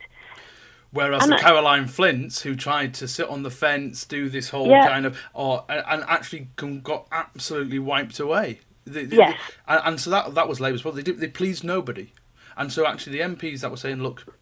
Whereas 0.96 1.24
and 1.24 1.34
the 1.34 1.38
Caroline 1.38 1.88
Flints, 1.88 2.44
who 2.44 2.56
tried 2.56 2.94
to 2.96 3.08
sit 3.10 3.28
on 3.28 3.44
the 3.44 3.52
fence, 3.52 4.06
do 4.06 4.30
this 4.30 4.50
whole 4.50 4.70
yeah. 4.70 4.88
kind 4.88 5.06
of, 5.06 5.20
oh, 5.36 5.58
or 5.58 5.66
and 5.68 6.06
actually 6.08 6.48
got 6.56 7.06
absolutely 7.12 7.80
wiped 7.80 8.18
away. 8.18 8.62
They, 8.86 9.04
they, 9.04 9.18
yes. 9.18 9.38
and, 9.68 9.82
and, 9.84 10.00
so 10.00 10.10
that 10.12 10.36
that 10.36 10.48
was 10.48 10.62
Labour's 10.62 10.86
well. 10.86 10.94
They 10.94 11.02
did, 11.02 11.20
they 11.20 11.28
pleased 11.28 11.66
nobody, 11.66 12.14
and 12.56 12.72
so 12.72 12.88
actually 12.88 13.18
the 13.18 13.24
MPs 13.36 13.60
that 13.60 13.72
were 13.72 13.78
saying, 13.78 14.02
look, 14.02 14.38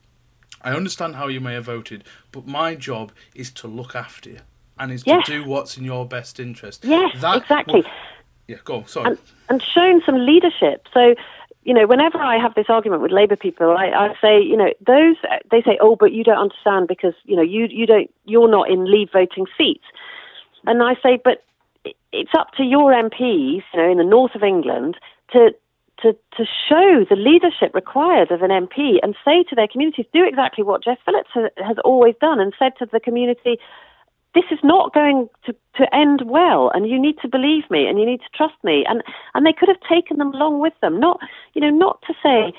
I 0.61 0.75
understand 0.75 1.15
how 1.15 1.27
you 1.27 1.41
may 1.41 1.55
have 1.55 1.65
voted, 1.65 2.03
but 2.31 2.45
my 2.45 2.75
job 2.75 3.13
is 3.33 3.49
to 3.53 3.67
look 3.67 3.95
after 3.95 4.29
you 4.29 4.39
and 4.77 4.91
is 4.91 5.03
yes. 5.07 5.25
to 5.25 5.41
do 5.41 5.49
what's 5.49 5.75
in 5.75 5.83
your 5.83 6.05
best 6.05 6.39
interest. 6.39 6.85
Yes, 6.85 7.19
that 7.21 7.37
exactly. 7.37 7.83
yeah, 8.47 8.57
go 8.63 8.77
on. 8.77 8.87
Sorry. 8.87 9.07
And, 9.07 9.17
and 9.49 9.63
shown 9.63 10.03
some 10.05 10.23
leadership. 10.23 10.87
So 10.93 11.15
you 11.65 11.73
know, 11.73 11.88
whenever 11.88 12.17
I 12.17 12.38
have 12.41 12.56
this 12.56 12.65
argument 12.69 13.02
with 13.02 13.12
Labour 13.12 13.36
people, 13.36 13.75
I, 13.77 13.87
I 13.87 14.08
say, 14.21 14.42
you 14.42 14.58
know, 14.58 14.71
those 14.85 15.15
they 15.50 15.62
say, 15.62 15.77
oh, 15.81 15.96
but 15.96 16.12
you 16.12 16.23
don't 16.23 16.37
understand 16.37 16.87
because 16.87 17.13
you 17.23 17.35
know 17.35 17.42
you 17.42 17.67
you 17.69 17.85
don't 17.85 18.12
you're 18.25 18.50
not 18.50 18.69
in 18.69 18.85
Leave 18.85 19.10
voting 19.13 19.46
seats, 19.58 19.85
and 20.65 20.83
I 20.83 20.96
say, 21.02 21.19
but 21.23 21.44
it's 22.12 22.31
up 22.37 22.52
to 22.58 22.63
your 22.63 22.92
MPs, 22.92 23.63
you 23.73 23.77
know, 23.79 23.92
in 23.92 23.98
the 23.98 24.04
north 24.04 24.35
of 24.35 24.44
England 24.44 24.98
to 25.31 25.52
to, 26.02 26.13
to 26.35 26.46
show 26.67 27.06
the 27.10 27.15
leadership 27.15 27.73
required 27.73 28.29
of 28.29 28.42
an 28.42 28.50
MP 28.50 28.98
and 29.02 29.15
say 29.23 29.44
to 29.44 29.56
their 29.56 29.67
communities, 29.67 30.06
do 30.12 30.25
exactly 30.25 30.63
what 30.63 30.83
Jess 30.83 30.98
Phillips 31.06 31.29
has 31.33 31.77
always 31.85 32.15
done 32.19 32.42
and 32.42 32.54
said 32.60 32.73
to 32.79 32.87
the 32.92 33.00
community, 33.00 33.58
this 34.34 34.46
is 34.52 34.60
not 34.63 34.94
going 34.94 35.29
to, 35.46 35.56
to 35.75 35.96
end 35.96 36.23
well 36.25 36.71
and 36.73 36.90
you 36.90 37.00
need 37.00 37.17
to 37.21 37.27
believe 37.27 37.69
me 37.69 37.88
and 37.88 38.00
you 38.00 38.06
need 38.06 38.21
to 38.21 38.38
trust 38.38 38.56
me. 38.63 38.84
And 38.88 39.04
and 39.34 39.46
they 39.46 39.54
could 39.54 39.69
have 39.69 39.81
taken 39.90 40.17
them 40.17 40.34
along 40.34 40.60
with 40.60 40.73
them. 40.81 41.00
Not 41.00 41.19
you 41.54 41.62
know 41.62 41.69
not 41.69 42.02
to 42.08 42.13
say 42.23 42.54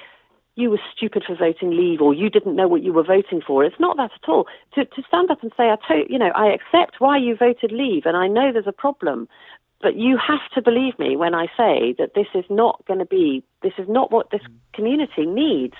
you 0.57 0.71
were 0.71 0.81
stupid 0.97 1.25
for 1.27 1.35
voting 1.35 1.71
leave 1.71 2.01
or 2.01 2.15
you 2.15 2.31
didn't 2.31 2.55
know 2.55 2.69
what 2.69 2.83
you 2.83 2.93
were 2.93 3.03
voting 3.03 3.43
for. 3.45 3.65
It's 3.65 3.81
not 3.81 3.97
that 3.97 4.13
at 4.15 4.29
all. 4.29 4.47
To 4.75 4.85
to 4.85 5.03
stand 5.09 5.31
up 5.31 5.43
and 5.43 5.53
say 5.57 5.65
i 5.65 5.77
to, 5.89 6.05
you 6.09 6.19
know 6.19 6.31
i 6.35 6.47
accept 6.47 7.01
why 7.01 7.19
you 7.19 7.37
voted 7.37 7.73
leave 7.73 8.07
and 8.07 8.17
i 8.17 8.29
know 8.29 8.53
there's 8.53 8.67
a 8.67 8.73
problem 8.73 9.29
but 9.83 9.97
you 9.97 10.17
have 10.17 10.41
to 10.55 10.63
believe 10.63 10.99
me 10.99 11.17
when 11.17 11.35
i 11.35 11.47
say 11.57 11.95
that 11.99 12.15
this 12.15 12.29
is 12.35 12.45
not 12.49 12.83
going 12.87 13.01
to 13.01 13.05
be 13.05 13.43
this 13.63 13.75
is 13.79 13.89
not 13.89 14.11
what 14.11 14.31
this 14.31 14.43
community 14.73 15.27
needs. 15.27 15.75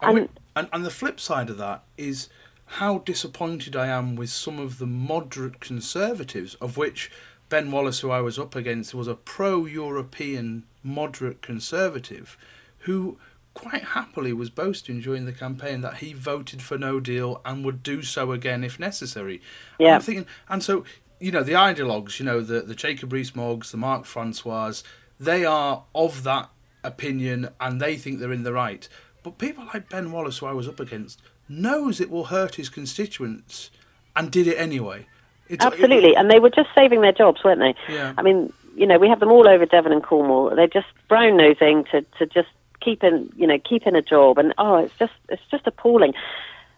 And, 0.00 0.18
and, 0.18 0.28
we, 0.28 0.34
and, 0.56 0.68
and 0.72 0.84
the 0.84 0.90
flip 0.90 1.20
side 1.20 1.50
of 1.50 1.58
that 1.58 1.84
is 1.96 2.28
how 2.72 2.98
disappointed 2.98 3.74
I 3.74 3.86
am 3.86 4.14
with 4.14 4.30
some 4.30 4.58
of 4.58 4.78
the 4.78 4.86
moderate 4.86 5.60
conservatives, 5.60 6.54
of 6.56 6.76
which 6.76 7.10
Ben 7.48 7.70
Wallace, 7.70 8.00
who 8.00 8.10
I 8.10 8.20
was 8.20 8.38
up 8.38 8.54
against, 8.54 8.94
was 8.94 9.08
a 9.08 9.14
pro 9.14 9.64
European 9.64 10.64
moderate 10.82 11.40
conservative 11.40 12.36
who 12.80 13.18
quite 13.54 13.82
happily 13.82 14.32
was 14.32 14.50
boasting 14.50 15.00
during 15.00 15.24
the 15.24 15.32
campaign 15.32 15.80
that 15.80 15.96
he 15.96 16.12
voted 16.12 16.62
for 16.62 16.78
no 16.78 17.00
deal 17.00 17.40
and 17.44 17.64
would 17.64 17.82
do 17.82 18.02
so 18.02 18.32
again 18.32 18.62
if 18.62 18.78
necessary. 18.78 19.40
Yeah. 19.78 19.96
And 19.96 20.04
thinking, 20.04 20.26
and 20.48 20.62
so, 20.62 20.84
you 21.18 21.32
know, 21.32 21.42
the 21.42 21.54
ideologues, 21.54 22.20
you 22.20 22.26
know, 22.26 22.40
the, 22.40 22.60
the 22.60 22.74
Jacob 22.74 23.12
Rees-Moggs, 23.12 23.72
the 23.72 23.76
Mark 23.76 24.04
Francois, 24.04 24.74
they 25.18 25.44
are 25.44 25.84
of 25.94 26.22
that 26.22 26.50
opinion 26.84 27.48
and 27.60 27.80
they 27.80 27.96
think 27.96 28.20
they're 28.20 28.32
in 28.32 28.44
the 28.44 28.52
right. 28.52 28.88
But 29.22 29.38
people 29.38 29.64
like 29.74 29.88
Ben 29.88 30.12
Wallace, 30.12 30.38
who 30.38 30.46
I 30.46 30.52
was 30.52 30.68
up 30.68 30.78
against, 30.78 31.20
knows 31.48 32.00
it 32.00 32.10
will 32.10 32.26
hurt 32.26 32.56
his 32.56 32.68
constituents 32.68 33.70
and 34.14 34.30
did 34.30 34.46
it 34.46 34.56
anyway. 34.56 35.06
It's, 35.48 35.64
Absolutely, 35.64 36.10
it, 36.10 36.16
and 36.16 36.30
they 36.30 36.40
were 36.40 36.50
just 36.50 36.68
saving 36.74 37.00
their 37.00 37.12
jobs, 37.12 37.42
weren't 37.42 37.60
they? 37.60 37.74
Yeah. 37.92 38.12
I 38.18 38.22
mean, 38.22 38.52
you 38.76 38.86
know, 38.86 38.98
we 38.98 39.08
have 39.08 39.20
them 39.20 39.30
all 39.30 39.48
over 39.48 39.64
Devon 39.64 39.92
and 39.92 40.02
Cornwall. 40.02 40.54
They're 40.54 40.66
just 40.66 40.86
brown 41.08 41.36
nosing 41.36 41.84
to, 41.90 42.02
to 42.18 42.26
just 42.26 42.48
keep 42.80 43.02
in, 43.02 43.32
you 43.36 43.46
know, 43.46 43.58
keep 43.58 43.86
in 43.86 43.96
a 43.96 44.02
job, 44.02 44.38
and 44.38 44.54
oh, 44.58 44.76
it's 44.76 44.94
just 44.98 45.14
it's 45.28 45.42
just 45.50 45.66
appalling. 45.66 46.14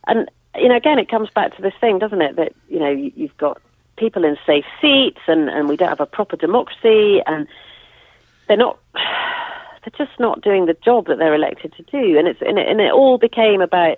And 0.07 0.31
you 0.55 0.69
know, 0.69 0.77
again, 0.77 0.99
it 0.99 1.11
comes 1.11 1.31
back 1.31 1.57
to 1.57 1.63
this 1.63 1.75
thing, 1.81 1.99
doesn't 1.99 2.23
it? 2.23 2.37
That 2.37 2.53
you 2.69 2.79
know, 2.79 2.91
you, 2.91 3.13
you've 3.17 3.37
got 3.37 3.61
people 3.97 4.25
in 4.25 4.37
safe 4.47 4.65
seats, 4.81 5.21
and 5.27 5.49
and 5.49 5.69
we 5.69 5.77
don't 5.77 5.89
have 5.89 6.01
a 6.01 6.07
proper 6.07 6.37
democracy, 6.37 7.21
and 7.27 7.47
they're 8.49 8.57
not. 8.57 8.79
They're 9.83 10.07
just 10.07 10.21
not 10.21 10.43
doing 10.43 10.67
the 10.67 10.77
job 10.85 11.07
that 11.07 11.17
they're 11.17 11.35
elected 11.35 11.73
to 11.79 11.83
do, 11.85 12.19
and 12.19 12.29
it's 12.29 12.43
and 12.43 12.59
it, 12.59 12.69
and 12.69 12.83
it 12.83 12.93
all 12.93 13.17
became 13.17 13.63
about 13.63 13.97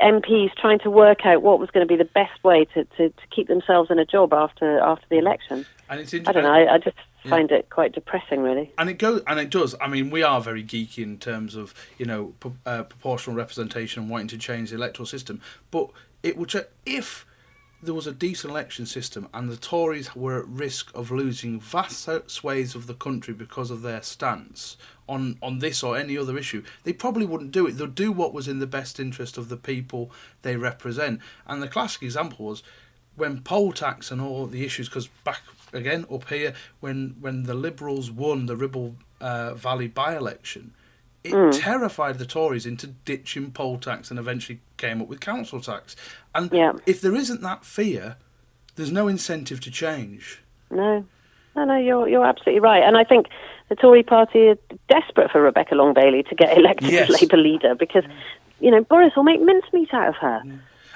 MPs 0.00 0.54
trying 0.54 0.78
to 0.80 0.90
work 0.90 1.24
out 1.24 1.42
what 1.42 1.58
was 1.58 1.70
going 1.70 1.86
to 1.86 1.88
be 1.88 1.96
the 1.96 2.08
best 2.08 2.42
way 2.44 2.64
to, 2.74 2.84
to, 2.84 3.08
to 3.08 3.26
keep 3.34 3.48
themselves 3.48 3.90
in 3.90 3.98
a 3.98 4.04
job 4.04 4.32
after 4.32 4.78
after 4.78 5.06
the 5.08 5.18
election. 5.18 5.66
And 5.88 6.00
it's 6.00 6.14
I 6.14 6.32
don't 6.32 6.42
know. 6.42 6.52
I, 6.52 6.74
I 6.74 6.78
just 6.78 6.96
find 7.26 7.50
yeah. 7.50 7.58
it 7.58 7.70
quite 7.70 7.92
depressing, 7.92 8.42
really. 8.42 8.72
And 8.78 8.90
it 8.90 8.98
goes, 8.98 9.22
and 9.26 9.40
it 9.40 9.50
does. 9.50 9.74
I 9.80 9.88
mean, 9.88 10.10
we 10.10 10.22
are 10.22 10.40
very 10.40 10.62
geeky 10.62 11.02
in 11.02 11.18
terms 11.18 11.54
of 11.54 11.74
you 11.96 12.06
know 12.06 12.34
uh, 12.66 12.82
proportional 12.84 13.36
representation 13.36 14.02
and 14.02 14.10
wanting 14.10 14.28
to 14.28 14.38
change 14.38 14.70
the 14.70 14.76
electoral 14.76 15.06
system. 15.06 15.40
But 15.70 15.90
it 16.22 16.36
would 16.36 16.52
if 16.84 17.26
there 17.82 17.94
was 17.94 18.06
a 18.06 18.12
decent 18.12 18.50
election 18.50 18.86
system 18.86 19.28
and 19.32 19.48
the 19.48 19.56
Tories 19.56 20.16
were 20.16 20.40
at 20.40 20.48
risk 20.48 20.90
of 20.94 21.10
losing 21.10 21.60
vast 21.60 22.08
swathes 22.26 22.74
of 22.74 22.86
the 22.86 22.94
country 22.94 23.32
because 23.32 23.70
of 23.70 23.82
their 23.82 24.02
stance 24.02 24.76
on, 25.08 25.38
on 25.42 25.58
this 25.58 25.82
or 25.82 25.96
any 25.96 26.18
other 26.18 26.36
issue, 26.36 26.62
they 26.84 26.92
probably 26.92 27.24
wouldn't 27.24 27.52
do 27.52 27.66
it. 27.66 27.72
They'd 27.72 27.94
do 27.94 28.12
what 28.12 28.34
was 28.34 28.46
in 28.46 28.58
the 28.58 28.66
best 28.66 29.00
interest 29.00 29.38
of 29.38 29.48
the 29.48 29.56
people 29.56 30.10
they 30.42 30.56
represent. 30.56 31.20
And 31.46 31.62
the 31.62 31.68
classic 31.68 32.02
example 32.02 32.46
was 32.46 32.62
when 33.16 33.40
poll 33.40 33.72
tax 33.72 34.10
and 34.10 34.20
all 34.20 34.46
the 34.46 34.64
issues, 34.64 34.88
because 34.88 35.08
back 35.24 35.42
again 35.72 36.04
up 36.12 36.28
here, 36.28 36.54
when, 36.80 37.16
when 37.20 37.44
the 37.44 37.54
Liberals 37.54 38.10
won 38.10 38.46
the 38.46 38.56
Ribble 38.56 38.96
uh, 39.20 39.54
Valley 39.54 39.88
by 39.88 40.16
election, 40.16 40.74
it 41.28 41.34
mm. 41.34 41.50
terrified 41.52 42.18
the 42.18 42.26
Tories 42.26 42.66
into 42.66 42.86
ditching 42.86 43.50
poll 43.52 43.78
tax 43.78 44.10
and 44.10 44.18
eventually 44.18 44.60
came 44.76 45.00
up 45.00 45.08
with 45.08 45.20
council 45.20 45.60
tax. 45.60 45.96
And 46.34 46.50
yeah. 46.52 46.72
if 46.86 47.00
there 47.00 47.14
isn't 47.14 47.42
that 47.42 47.64
fear, 47.64 48.16
there's 48.76 48.92
no 48.92 49.08
incentive 49.08 49.60
to 49.60 49.70
change. 49.70 50.42
No, 50.70 51.04
no, 51.56 51.64
no, 51.64 51.76
you're 51.76 52.08
you're 52.08 52.24
absolutely 52.24 52.60
right. 52.60 52.82
And 52.82 52.96
I 52.96 53.04
think 53.04 53.26
the 53.68 53.74
Tory 53.74 54.02
Party 54.02 54.48
are 54.48 54.58
desperate 54.88 55.30
for 55.30 55.42
Rebecca 55.42 55.74
Long 55.74 55.94
Bailey 55.94 56.22
to 56.24 56.34
get 56.34 56.56
elected 56.58 56.90
yes. 56.90 57.10
as 57.10 57.20
Labour 57.20 57.36
leader 57.36 57.74
because, 57.74 58.04
you 58.60 58.70
know, 58.70 58.82
Boris 58.84 59.12
will 59.16 59.24
make 59.24 59.40
mincemeat 59.40 59.92
out 59.92 60.08
of 60.08 60.16
her. 60.16 60.42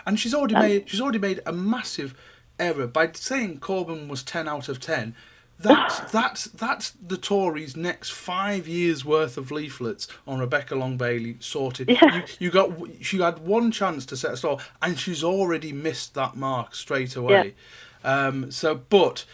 And 0.06 0.18
she's 0.18 0.34
already 0.34 0.54
um, 0.54 0.62
made 0.62 0.88
she's 0.88 1.00
already 1.00 1.18
made 1.18 1.40
a 1.46 1.52
massive 1.52 2.14
error 2.58 2.86
by 2.86 3.10
saying 3.12 3.60
Corbyn 3.60 4.08
was 4.08 4.22
ten 4.22 4.48
out 4.48 4.68
of 4.68 4.80
ten. 4.80 5.14
That's 5.62 6.00
that's 6.12 6.44
that's 6.44 6.90
the 6.90 7.16
Tories' 7.16 7.76
next 7.76 8.10
five 8.10 8.66
years 8.68 9.04
worth 9.04 9.36
of 9.36 9.50
leaflets 9.50 10.08
on 10.26 10.40
Rebecca 10.40 10.74
Long 10.74 10.96
Bailey 10.96 11.36
sorted. 11.40 11.88
Yeah. 11.88 12.16
You, 12.16 12.22
you 12.38 12.50
got 12.50 12.72
she 13.00 13.18
had 13.20 13.38
one 13.40 13.70
chance 13.70 14.04
to 14.06 14.16
set 14.16 14.32
a 14.32 14.36
stall, 14.36 14.60
and 14.80 14.98
she's 14.98 15.22
already 15.24 15.72
missed 15.72 16.14
that 16.14 16.36
mark 16.36 16.74
straight 16.74 17.16
away. 17.16 17.54
Yeah. 18.04 18.26
Um, 18.26 18.50
so, 18.50 18.74
but 18.74 19.24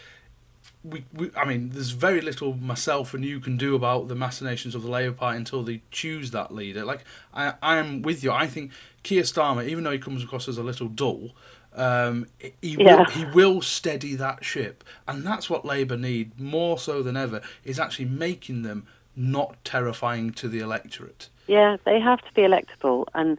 we, 0.83 1.03
we, 1.13 1.31
I 1.35 1.45
mean, 1.45 1.69
there's 1.69 1.91
very 1.91 2.21
little 2.21 2.53
myself 2.53 3.13
and 3.13 3.25
you 3.25 3.39
can 3.39 3.57
do 3.57 3.75
about 3.75 4.07
the 4.07 4.15
machinations 4.15 4.75
of 4.75 4.83
the 4.83 4.89
Labour 4.89 5.15
Party 5.15 5.37
until 5.37 5.63
they 5.63 5.81
choose 5.91 6.31
that 6.31 6.53
leader. 6.53 6.85
Like 6.85 7.03
I, 7.33 7.53
I 7.61 7.77
am 7.77 8.01
with 8.01 8.23
you. 8.23 8.31
I 8.31 8.47
think 8.47 8.71
Keir 9.03 9.23
Starmer, 9.23 9.67
even 9.67 9.83
though 9.83 9.91
he 9.91 9.99
comes 9.99 10.23
across 10.23 10.47
as 10.47 10.57
a 10.57 10.63
little 10.63 10.87
dull, 10.87 11.31
um, 11.75 12.27
he 12.61 12.75
yeah. 12.77 12.97
will 12.97 13.05
he 13.05 13.25
will 13.25 13.61
steady 13.61 14.15
that 14.15 14.43
ship, 14.43 14.83
and 15.07 15.23
that's 15.23 15.49
what 15.49 15.65
Labour 15.65 15.97
need 15.97 16.39
more 16.39 16.77
so 16.77 17.03
than 17.03 17.15
ever 17.15 17.41
is 17.63 17.79
actually 17.79 18.05
making 18.05 18.63
them 18.63 18.87
not 19.15 19.63
terrifying 19.63 20.31
to 20.31 20.47
the 20.47 20.59
electorate. 20.59 21.29
Yeah, 21.47 21.77
they 21.85 21.99
have 21.99 22.19
to 22.19 22.33
be 22.33 22.41
electable, 22.41 23.05
and 23.13 23.37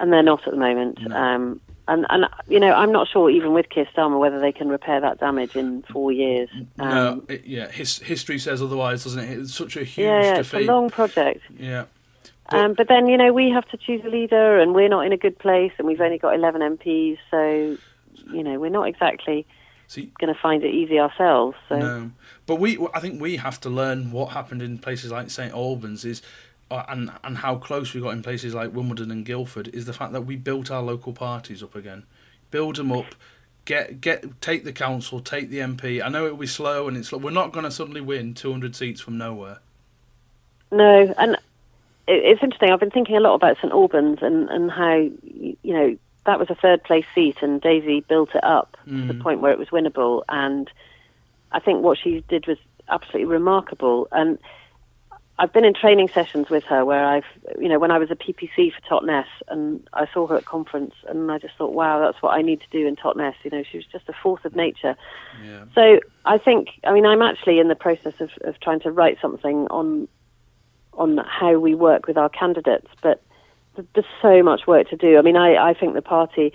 and 0.00 0.12
they're 0.12 0.22
not 0.22 0.46
at 0.46 0.52
the 0.52 0.58
moment. 0.58 0.98
No. 1.00 1.16
Um, 1.16 1.60
and 1.88 2.06
and 2.10 2.26
you 2.48 2.60
know, 2.60 2.72
I'm 2.72 2.92
not 2.92 3.08
sure 3.08 3.30
even 3.30 3.54
with 3.54 3.68
Keir 3.70 3.88
Starmer 3.96 4.18
whether 4.18 4.38
they 4.40 4.52
can 4.52 4.68
repair 4.68 5.00
that 5.00 5.18
damage 5.18 5.56
in 5.56 5.82
four 5.82 6.12
years. 6.12 6.50
Um, 6.78 6.88
no, 6.88 7.24
it, 7.28 7.46
yeah, 7.46 7.70
his, 7.70 7.98
history 7.98 8.38
says 8.38 8.62
otherwise, 8.62 9.04
doesn't 9.04 9.24
it? 9.24 9.38
It's 9.38 9.54
such 9.54 9.76
a 9.76 9.84
huge 9.84 10.04
yeah, 10.04 10.22
yeah 10.22 10.34
defeat. 10.36 10.60
It's 10.60 10.68
a 10.68 10.72
long 10.72 10.90
project. 10.90 11.42
Yeah. 11.58 11.86
But, 12.50 12.60
um, 12.60 12.74
but 12.74 12.88
then 12.88 13.08
you 13.08 13.16
know 13.16 13.32
we 13.32 13.50
have 13.50 13.68
to 13.68 13.76
choose 13.76 14.02
a 14.04 14.08
leader, 14.08 14.58
and 14.58 14.74
we're 14.74 14.88
not 14.88 15.06
in 15.06 15.12
a 15.12 15.16
good 15.16 15.38
place, 15.38 15.72
and 15.78 15.86
we've 15.86 16.00
only 16.00 16.18
got 16.18 16.34
11 16.34 16.60
MPs, 16.78 17.18
so 17.30 17.76
you 18.32 18.42
know 18.42 18.58
we're 18.58 18.70
not 18.70 18.88
exactly 18.88 19.46
going 19.94 20.32
to 20.32 20.38
find 20.40 20.62
it 20.62 20.74
easy 20.74 20.98
ourselves. 20.98 21.56
So. 21.68 21.78
No, 21.78 22.10
but 22.46 22.56
we, 22.56 22.78
I 22.94 23.00
think 23.00 23.20
we 23.20 23.36
have 23.36 23.60
to 23.62 23.70
learn 23.70 24.12
what 24.12 24.32
happened 24.32 24.62
in 24.62 24.78
places 24.78 25.10
like 25.10 25.30
St 25.30 25.52
Albans 25.52 26.04
is 26.04 26.22
uh, 26.70 26.84
and 26.88 27.10
and 27.24 27.38
how 27.38 27.56
close 27.56 27.94
we 27.94 28.00
got 28.00 28.10
in 28.10 28.22
places 28.22 28.54
like 28.54 28.74
Wimbledon 28.74 29.10
and 29.10 29.24
Guildford 29.24 29.68
is 29.68 29.86
the 29.86 29.92
fact 29.92 30.12
that 30.12 30.22
we 30.22 30.36
built 30.36 30.70
our 30.70 30.82
local 30.82 31.12
parties 31.12 31.62
up 31.62 31.74
again, 31.74 32.04
build 32.50 32.76
them 32.76 32.92
up, 32.92 33.14
get 33.64 34.00
get 34.00 34.40
take 34.40 34.64
the 34.64 34.72
council, 34.72 35.20
take 35.20 35.50
the 35.50 35.58
MP. 35.58 36.02
I 36.04 36.08
know 36.08 36.26
it 36.26 36.32
will 36.32 36.38
be 36.38 36.46
slow 36.46 36.88
and 36.88 36.96
it's 36.96 37.10
we're 37.10 37.30
not 37.30 37.52
going 37.52 37.64
to 37.64 37.70
suddenly 37.70 38.00
win 38.00 38.34
200 38.34 38.76
seats 38.76 39.00
from 39.00 39.16
nowhere. 39.16 39.60
No, 40.70 41.14
and 41.16 41.36
it's 42.08 42.42
interesting. 42.42 42.70
I've 42.70 42.80
been 42.80 42.90
thinking 42.90 43.16
a 43.16 43.20
lot 43.20 43.34
about 43.34 43.56
St 43.58 43.72
Albans 43.72 44.18
and 44.22 44.48
and 44.48 44.70
how 44.70 44.96
you 45.22 45.56
know 45.64 45.96
that 46.26 46.38
was 46.38 46.50
a 46.50 46.54
third 46.54 46.82
place 46.82 47.06
seat 47.14 47.36
and 47.42 47.60
Daisy 47.60 48.00
built 48.00 48.34
it 48.34 48.44
up 48.44 48.76
mm. 48.86 49.00
to 49.00 49.12
the 49.12 49.18
mm. 49.18 49.22
point 49.22 49.40
where 49.40 49.52
it 49.52 49.58
was 49.58 49.68
winnable 49.68 50.22
and 50.28 50.70
I 51.52 51.60
think 51.60 51.82
what 51.82 51.96
she 51.96 52.22
did 52.28 52.46
was 52.46 52.58
absolutely 52.88 53.26
remarkable 53.26 54.08
and 54.12 54.38
I've 55.40 55.52
been 55.52 55.64
in 55.64 55.72
training 55.72 56.08
sessions 56.08 56.50
with 56.50 56.64
her 56.64 56.84
where 56.84 57.04
I've, 57.04 57.24
you 57.60 57.68
know, 57.68 57.78
when 57.78 57.92
I 57.92 57.98
was 57.98 58.10
a 58.10 58.16
PPC 58.16 58.72
for 58.72 58.80
Totnes 58.88 59.24
and 59.46 59.88
I 59.92 60.08
saw 60.12 60.26
her 60.26 60.36
at 60.36 60.44
conference 60.44 60.94
and 61.06 61.30
I 61.30 61.38
just 61.38 61.54
thought, 61.56 61.72
wow, 61.72 62.00
that's 62.00 62.20
what 62.20 62.30
I 62.30 62.42
need 62.42 62.60
to 62.60 62.66
do 62.72 62.88
in 62.88 62.96
Totnes. 62.96 63.34
You 63.44 63.52
know, 63.52 63.62
she 63.62 63.78
was 63.78 63.86
just 63.86 64.08
a 64.08 64.12
force 64.12 64.40
of 64.44 64.56
nature. 64.56 64.96
Yeah. 65.44 65.64
So 65.76 66.00
I 66.24 66.38
think, 66.38 66.70
I 66.82 66.92
mean, 66.92 67.06
I'm 67.06 67.22
actually 67.22 67.60
in 67.60 67.68
the 67.68 67.76
process 67.76 68.14
of, 68.18 68.30
of 68.42 68.58
trying 68.60 68.80
to 68.80 68.90
write 68.90 69.18
something 69.22 69.68
on 69.70 70.08
on 70.98 71.18
how 71.18 71.58
we 71.58 71.74
work 71.74 72.06
with 72.06 72.16
our 72.16 72.28
candidates, 72.28 72.88
but 73.02 73.22
there's 73.94 74.06
so 74.20 74.42
much 74.42 74.66
work 74.66 74.88
to 74.90 74.96
do. 74.96 75.18
I 75.18 75.22
mean, 75.22 75.36
I, 75.36 75.70
I 75.70 75.74
think 75.74 75.94
the 75.94 76.02
party 76.02 76.52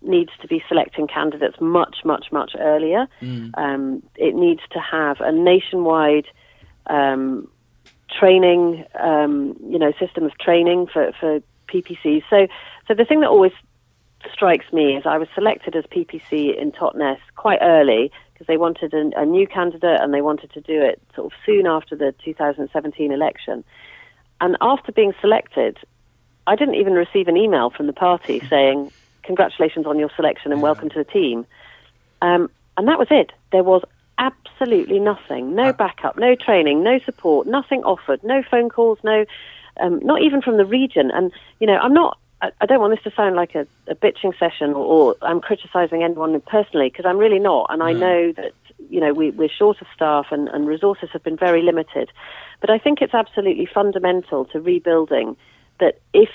needs 0.00 0.30
to 0.40 0.48
be 0.48 0.62
selecting 0.68 1.06
candidates 1.06 1.56
much, 1.60 1.98
much, 2.04 2.26
much 2.32 2.52
earlier. 2.58 3.06
Mm. 3.20 3.50
Um, 3.56 4.02
it 4.16 4.34
needs 4.34 4.60
to 4.72 4.80
have 4.80 5.20
a 5.20 5.32
nationwide 5.32 6.26
um, 6.86 7.48
training, 8.18 8.84
um, 8.98 9.56
you 9.68 9.78
know, 9.78 9.92
system 9.98 10.24
of 10.24 10.36
training 10.38 10.86
for, 10.92 11.12
for 11.18 11.40
PPCs. 11.68 12.22
So, 12.30 12.46
so 12.88 12.94
the 12.94 13.04
thing 13.04 13.20
that 13.20 13.28
always 13.28 13.52
strikes 14.32 14.72
me 14.72 14.96
is 14.96 15.04
I 15.06 15.18
was 15.18 15.28
selected 15.34 15.74
as 15.76 15.84
PPC 15.84 16.56
in 16.56 16.72
Totnes 16.72 17.18
quite 17.36 17.58
early 17.60 18.12
because 18.42 18.52
they 18.52 18.56
wanted 18.56 18.92
a, 18.94 19.20
a 19.20 19.24
new 19.24 19.46
candidate 19.46 20.00
and 20.00 20.12
they 20.12 20.20
wanted 20.20 20.52
to 20.52 20.60
do 20.60 20.80
it 20.82 21.00
sort 21.14 21.32
of 21.32 21.38
soon 21.46 21.66
after 21.66 21.94
the 21.94 22.14
2017 22.24 23.12
election. 23.12 23.64
And 24.40 24.56
after 24.60 24.90
being 24.90 25.12
selected, 25.20 25.78
I 26.46 26.56
didn't 26.56 26.74
even 26.74 26.94
receive 26.94 27.28
an 27.28 27.36
email 27.36 27.70
from 27.70 27.86
the 27.86 27.92
party 27.92 28.40
saying, 28.50 28.90
Congratulations 29.22 29.86
on 29.86 30.00
your 30.00 30.10
selection 30.16 30.50
and 30.50 30.60
welcome 30.60 30.88
to 30.90 30.98
the 30.98 31.04
team. 31.04 31.46
Um, 32.22 32.50
and 32.76 32.88
that 32.88 32.98
was 32.98 33.06
it. 33.12 33.30
There 33.52 33.62
was 33.62 33.82
absolutely 34.18 34.98
nothing 34.98 35.54
no 35.54 35.72
backup, 35.72 36.18
no 36.18 36.34
training, 36.34 36.82
no 36.82 36.98
support, 37.04 37.46
nothing 37.46 37.84
offered, 37.84 38.22
no 38.24 38.42
phone 38.50 38.68
calls, 38.68 38.98
no, 39.04 39.24
um, 39.80 40.00
not 40.02 40.22
even 40.22 40.42
from 40.42 40.56
the 40.56 40.64
region. 40.64 41.12
And, 41.12 41.30
you 41.60 41.68
know, 41.68 41.76
I'm 41.76 41.94
not 41.94 42.18
I, 42.60 42.66
don't 42.66 42.80
want 42.80 42.94
this 42.94 43.04
to 43.04 43.16
sound 43.16 43.36
like 43.36 43.54
a, 43.54 43.66
a 43.86 43.94
bitching 43.94 44.36
session 44.38 44.72
or, 44.72 44.84
or 44.84 45.16
I'm 45.22 45.40
criticising 45.40 46.02
anyone 46.02 46.40
personally 46.40 46.88
because 46.88 47.06
I'm 47.06 47.18
really 47.18 47.38
not. 47.38 47.66
And 47.70 47.82
I 47.82 47.92
know 47.92 48.32
that 48.32 48.52
you 48.90 49.00
know 49.00 49.12
we, 49.12 49.30
we're 49.30 49.48
short 49.48 49.80
of 49.80 49.86
staff 49.94 50.26
and, 50.30 50.48
and 50.48 50.66
resources 50.66 51.10
have 51.12 51.22
been 51.22 51.36
very 51.36 51.62
limited. 51.62 52.10
But 52.60 52.70
I 52.70 52.78
think 52.78 53.00
it's 53.00 53.14
absolutely 53.14 53.66
fundamental 53.66 54.44
to 54.46 54.60
rebuilding 54.60 55.36
that 55.78 56.00
if 56.12 56.30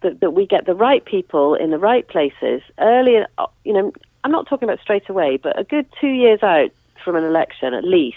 that, 0.00 0.20
that 0.20 0.30
we 0.32 0.46
get 0.46 0.66
the 0.66 0.74
right 0.74 1.04
people 1.04 1.54
in 1.54 1.70
the 1.70 1.78
right 1.78 2.06
places 2.06 2.62
earlier. 2.78 3.26
You 3.64 3.72
know, 3.72 3.92
I'm 4.24 4.32
not 4.32 4.48
talking 4.48 4.68
about 4.68 4.80
straight 4.80 5.08
away, 5.08 5.36
but 5.36 5.58
a 5.58 5.64
good 5.64 5.86
two 6.00 6.08
years 6.08 6.42
out 6.42 6.70
from 7.04 7.16
an 7.16 7.24
election 7.24 7.74
at 7.74 7.84
least, 7.84 8.16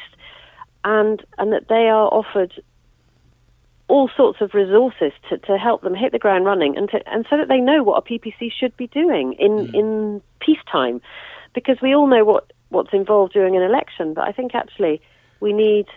and 0.83 1.23
and 1.37 1.51
that 1.51 1.67
they 1.67 1.89
are 1.89 2.07
offered 2.07 2.53
all 3.89 4.09
sorts 4.15 4.39
of 4.39 4.53
resources 4.53 5.11
to, 5.27 5.37
to 5.39 5.57
help 5.57 5.81
them 5.81 5.95
hit 5.95 6.11
the 6.11 6.19
ground 6.19 6.45
running 6.45 6.77
and, 6.77 6.89
to, 6.89 6.99
and 7.11 7.25
so 7.29 7.37
that 7.37 7.47
they 7.47 7.59
know 7.59 7.83
what 7.83 7.97
a 7.97 8.01
PPC 8.01 8.51
should 8.57 8.75
be 8.77 8.87
doing 8.87 9.33
in, 9.33 9.51
mm. 9.51 9.73
in 9.73 10.21
peacetime. 10.39 11.01
Because 11.53 11.77
we 11.81 11.95
all 11.95 12.07
know 12.07 12.23
what, 12.23 12.53
what's 12.69 12.93
involved 12.93 13.33
during 13.33 13.57
an 13.57 13.63
election, 13.63 14.13
but 14.13 14.27
I 14.27 14.31
think 14.31 14.53
actually 14.53 15.01
we 15.39 15.51
need. 15.51 15.87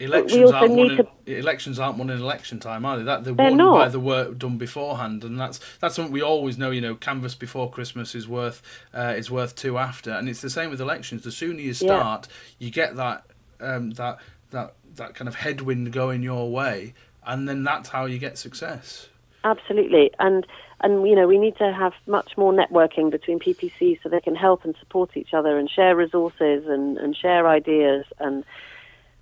Elections, 0.00 0.50
aren't, 0.50 0.72
need 0.72 0.98
won 0.98 1.06
in, 1.26 1.36
elections 1.36 1.78
aren't 1.78 1.96
won 1.96 2.10
in 2.10 2.18
election 2.18 2.58
time, 2.58 2.84
are 2.84 2.98
they? 2.98 3.04
That 3.04 3.22
they're, 3.22 3.34
they're 3.34 3.50
won 3.50 3.56
not. 3.56 3.74
by 3.74 3.88
the 3.88 4.00
work 4.00 4.36
done 4.36 4.58
beforehand, 4.58 5.22
and 5.22 5.38
that's 5.38 5.60
that's 5.78 5.94
something 5.94 6.12
we 6.12 6.22
always 6.22 6.58
know. 6.58 6.72
You 6.72 6.80
know, 6.80 6.96
canvas 6.96 7.36
before 7.36 7.70
Christmas 7.70 8.12
is 8.16 8.26
worth 8.26 8.62
uh, 8.92 9.14
is 9.16 9.30
worth 9.30 9.54
two 9.54 9.78
after, 9.78 10.10
and 10.10 10.28
it's 10.28 10.40
the 10.40 10.50
same 10.50 10.70
with 10.70 10.80
elections. 10.80 11.22
The 11.22 11.30
sooner 11.30 11.60
you 11.60 11.72
start, 11.72 12.26
yeah. 12.58 12.66
you 12.66 12.72
get 12.72 12.96
that 12.96 13.26
um, 13.60 13.92
that 13.92 14.18
that 14.50 14.74
that 14.96 15.14
kind 15.14 15.28
of 15.28 15.36
headwind 15.36 15.92
going 15.92 16.22
your 16.22 16.50
way, 16.50 16.94
and 17.26 17.48
then 17.48 17.64
that's 17.64 17.90
how 17.90 18.06
you 18.06 18.18
get 18.18 18.38
success. 18.38 19.08
Absolutely, 19.44 20.10
and 20.18 20.46
and 20.80 21.06
you 21.06 21.14
know 21.14 21.26
we 21.26 21.38
need 21.38 21.56
to 21.56 21.72
have 21.72 21.92
much 22.06 22.36
more 22.36 22.52
networking 22.52 23.10
between 23.10 23.38
PPCs 23.38 24.02
so 24.02 24.08
they 24.08 24.20
can 24.20 24.36
help 24.36 24.64
and 24.64 24.74
support 24.78 25.16
each 25.16 25.34
other 25.34 25.58
and 25.58 25.70
share 25.70 25.96
resources 25.96 26.66
and, 26.66 26.98
and 26.98 27.16
share 27.16 27.48
ideas. 27.48 28.04
And 28.18 28.44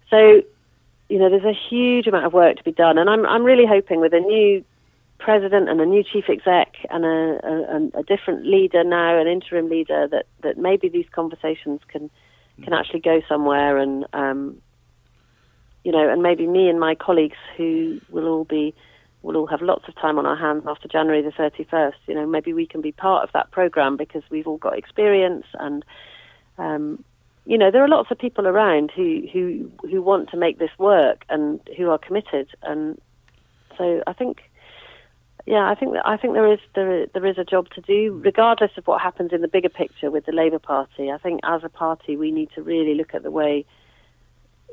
so 0.08 0.42
you 1.08 1.18
know 1.18 1.30
there's 1.30 1.44
a 1.44 1.58
huge 1.68 2.06
amount 2.06 2.26
of 2.26 2.32
work 2.32 2.56
to 2.56 2.64
be 2.64 2.72
done. 2.72 2.98
And 2.98 3.08
I'm 3.08 3.26
I'm 3.26 3.44
really 3.44 3.66
hoping 3.66 4.00
with 4.00 4.12
a 4.12 4.20
new 4.20 4.64
president 5.18 5.68
and 5.68 5.80
a 5.80 5.86
new 5.86 6.02
chief 6.02 6.24
exec 6.28 6.76
and 6.88 7.04
a, 7.04 7.90
a, 7.94 8.00
a 8.00 8.02
different 8.02 8.46
leader 8.46 8.82
now 8.82 9.18
an 9.20 9.26
interim 9.26 9.68
leader 9.68 10.08
that 10.08 10.26
that 10.42 10.56
maybe 10.56 10.88
these 10.88 11.06
conversations 11.12 11.80
can 11.88 12.10
can 12.62 12.72
actually 12.72 13.00
go 13.00 13.22
somewhere 13.28 13.78
and 13.78 14.06
um, 14.12 14.60
you 15.84 15.92
know, 15.92 16.08
and 16.08 16.22
maybe 16.22 16.46
me 16.46 16.68
and 16.68 16.78
my 16.78 16.94
colleagues 16.94 17.38
who 17.56 18.00
will 18.10 18.26
all 18.26 18.44
be 18.44 18.74
will 19.22 19.36
all 19.36 19.46
have 19.46 19.60
lots 19.60 19.86
of 19.86 19.94
time 19.96 20.18
on 20.18 20.26
our 20.26 20.36
hands 20.36 20.64
after 20.66 20.88
January 20.88 21.22
the 21.22 21.30
31st. 21.30 21.94
You 22.06 22.14
know, 22.14 22.26
maybe 22.26 22.52
we 22.52 22.66
can 22.66 22.80
be 22.80 22.92
part 22.92 23.22
of 23.22 23.32
that 23.32 23.50
program 23.50 23.96
because 23.96 24.22
we've 24.30 24.46
all 24.46 24.56
got 24.56 24.78
experience 24.78 25.44
and, 25.54 25.84
um, 26.56 27.04
you 27.44 27.58
know, 27.58 27.70
there 27.70 27.84
are 27.84 27.88
lots 27.88 28.10
of 28.10 28.18
people 28.18 28.46
around 28.46 28.90
who, 28.94 29.26
who 29.32 29.70
who 29.90 30.02
want 30.02 30.30
to 30.30 30.36
make 30.36 30.58
this 30.58 30.70
work 30.78 31.24
and 31.28 31.60
who 31.76 31.90
are 31.90 31.98
committed. 31.98 32.48
And 32.62 33.00
so 33.76 34.02
I 34.06 34.12
think, 34.12 34.42
yeah, 35.46 35.68
I 35.68 35.74
think 35.74 35.94
that 35.94 36.06
I 36.06 36.16
think 36.16 36.34
there 36.34 36.52
is 36.52 36.60
there 36.74 37.06
there 37.06 37.26
is 37.26 37.38
a 37.38 37.44
job 37.44 37.68
to 37.70 37.80
do, 37.80 38.20
regardless 38.24 38.72
of 38.76 38.86
what 38.86 39.00
happens 39.00 39.32
in 39.32 39.40
the 39.40 39.48
bigger 39.48 39.70
picture 39.70 40.10
with 40.10 40.26
the 40.26 40.32
Labour 40.32 40.58
Party. 40.58 41.10
I 41.10 41.18
think 41.18 41.40
as 41.42 41.64
a 41.64 41.70
party 41.70 42.16
we 42.16 42.30
need 42.30 42.50
to 42.54 42.62
really 42.62 42.94
look 42.94 43.14
at 43.14 43.22
the 43.22 43.30
way 43.30 43.64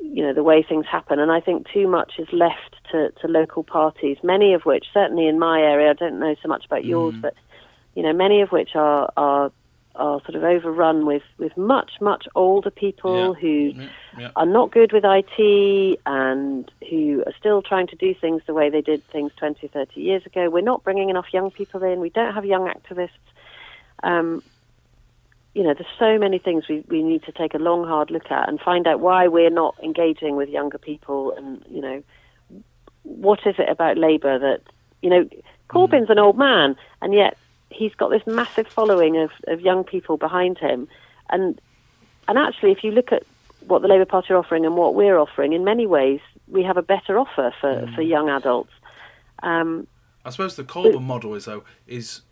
you 0.00 0.22
know 0.22 0.32
the 0.32 0.42
way 0.42 0.62
things 0.62 0.86
happen 0.86 1.18
and 1.18 1.30
i 1.30 1.40
think 1.40 1.66
too 1.72 1.88
much 1.88 2.14
is 2.18 2.28
left 2.32 2.76
to, 2.90 3.10
to 3.20 3.28
local 3.28 3.62
parties 3.62 4.16
many 4.22 4.54
of 4.54 4.62
which 4.62 4.86
certainly 4.92 5.26
in 5.26 5.38
my 5.38 5.60
area 5.60 5.90
i 5.90 5.94
don't 5.94 6.18
know 6.18 6.34
so 6.42 6.48
much 6.48 6.64
about 6.64 6.84
yours 6.84 7.14
mm. 7.14 7.20
but 7.20 7.34
you 7.94 8.02
know 8.02 8.12
many 8.12 8.40
of 8.40 8.50
which 8.50 8.74
are 8.74 9.10
are 9.16 9.50
are 9.96 10.20
sort 10.20 10.36
of 10.36 10.44
overrun 10.44 11.04
with 11.04 11.24
with 11.38 11.56
much 11.56 11.92
much 12.00 12.28
older 12.36 12.70
people 12.70 13.34
yeah. 13.34 13.40
who 13.40 13.72
yeah. 13.74 13.88
Yeah. 14.18 14.30
are 14.36 14.46
not 14.46 14.70
good 14.70 14.92
with 14.92 15.04
IT 15.04 16.00
and 16.06 16.70
who 16.88 17.24
are 17.26 17.34
still 17.38 17.62
trying 17.62 17.88
to 17.88 17.96
do 17.96 18.14
things 18.14 18.42
the 18.46 18.54
way 18.54 18.70
they 18.70 18.80
did 18.80 19.04
things 19.08 19.32
20 19.36 19.66
30 19.66 20.00
years 20.00 20.24
ago 20.24 20.48
we're 20.48 20.60
not 20.60 20.84
bringing 20.84 21.10
enough 21.10 21.26
young 21.32 21.50
people 21.50 21.82
in 21.82 21.98
we 22.00 22.10
don't 22.10 22.34
have 22.34 22.44
young 22.44 22.68
activists 22.68 23.10
um, 24.04 24.42
you 25.54 25.62
know, 25.62 25.74
there's 25.74 25.86
so 25.98 26.18
many 26.18 26.38
things 26.38 26.68
we, 26.68 26.84
we 26.88 27.02
need 27.02 27.22
to 27.24 27.32
take 27.32 27.54
a 27.54 27.58
long, 27.58 27.84
hard 27.84 28.10
look 28.10 28.30
at 28.30 28.48
and 28.48 28.60
find 28.60 28.86
out 28.86 29.00
why 29.00 29.28
we're 29.28 29.50
not 29.50 29.74
engaging 29.82 30.36
with 30.36 30.48
younger 30.48 30.78
people 30.78 31.32
and, 31.32 31.64
you 31.68 31.80
know, 31.80 32.02
what 33.02 33.40
is 33.46 33.54
it 33.58 33.68
about 33.68 33.96
Labour 33.96 34.38
that, 34.38 34.60
you 35.02 35.10
know, 35.10 35.28
Corbyn's 35.70 36.10
an 36.10 36.18
old 36.18 36.38
man 36.38 36.76
and 37.00 37.14
yet 37.14 37.36
he's 37.70 37.94
got 37.94 38.10
this 38.10 38.26
massive 38.26 38.66
following 38.68 39.16
of, 39.16 39.30
of 39.46 39.60
young 39.60 39.84
people 39.84 40.16
behind 40.16 40.58
him. 40.58 40.88
And, 41.30 41.60
and 42.26 42.38
actually, 42.38 42.72
if 42.72 42.84
you 42.84 42.90
look 42.90 43.12
at 43.12 43.24
what 43.66 43.82
the 43.82 43.88
Labour 43.88 44.04
Party 44.04 44.32
are 44.32 44.36
offering 44.36 44.64
and 44.64 44.76
what 44.76 44.94
we're 44.94 45.18
offering, 45.18 45.52
in 45.52 45.64
many 45.64 45.86
ways, 45.86 46.20
we 46.46 46.62
have 46.62 46.76
a 46.76 46.82
better 46.82 47.18
offer 47.18 47.52
for, 47.60 47.68
mm. 47.68 47.94
for 47.94 48.02
young 48.02 48.28
adults. 48.28 48.72
Um, 49.42 49.86
I 50.24 50.30
suppose 50.30 50.56
the 50.56 50.64
Corbyn 50.64 51.02
model 51.02 51.34
is, 51.34 51.46
though, 51.46 51.64
is 51.86 52.22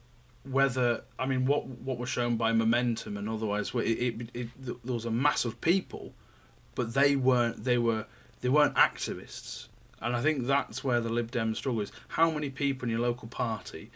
whether 0.50 1.02
I 1.18 1.26
mean 1.26 1.46
what 1.46 1.66
what 1.66 1.98
was 1.98 2.08
shown 2.08 2.36
by 2.36 2.52
momentum 2.52 3.16
and 3.16 3.28
otherwise, 3.28 3.72
it, 3.74 3.80
it, 3.80 4.30
it, 4.34 4.48
there 4.84 4.94
was 4.94 5.04
a 5.04 5.10
mass 5.10 5.44
of 5.44 5.60
people, 5.60 6.12
but 6.74 6.94
they 6.94 7.16
weren't 7.16 7.64
they 7.64 7.78
were 7.78 8.06
they 8.40 8.48
weren't 8.48 8.74
activists, 8.74 9.68
and 10.00 10.14
I 10.14 10.20
think 10.20 10.46
that's 10.46 10.84
where 10.84 11.00
the 11.00 11.08
Lib 11.08 11.30
Dem 11.30 11.54
struggle 11.54 11.80
is. 11.82 11.92
How 12.08 12.30
many 12.30 12.50
people 12.50 12.86
in 12.86 12.90
your 12.90 13.00
local 13.00 13.28
party 13.28 13.90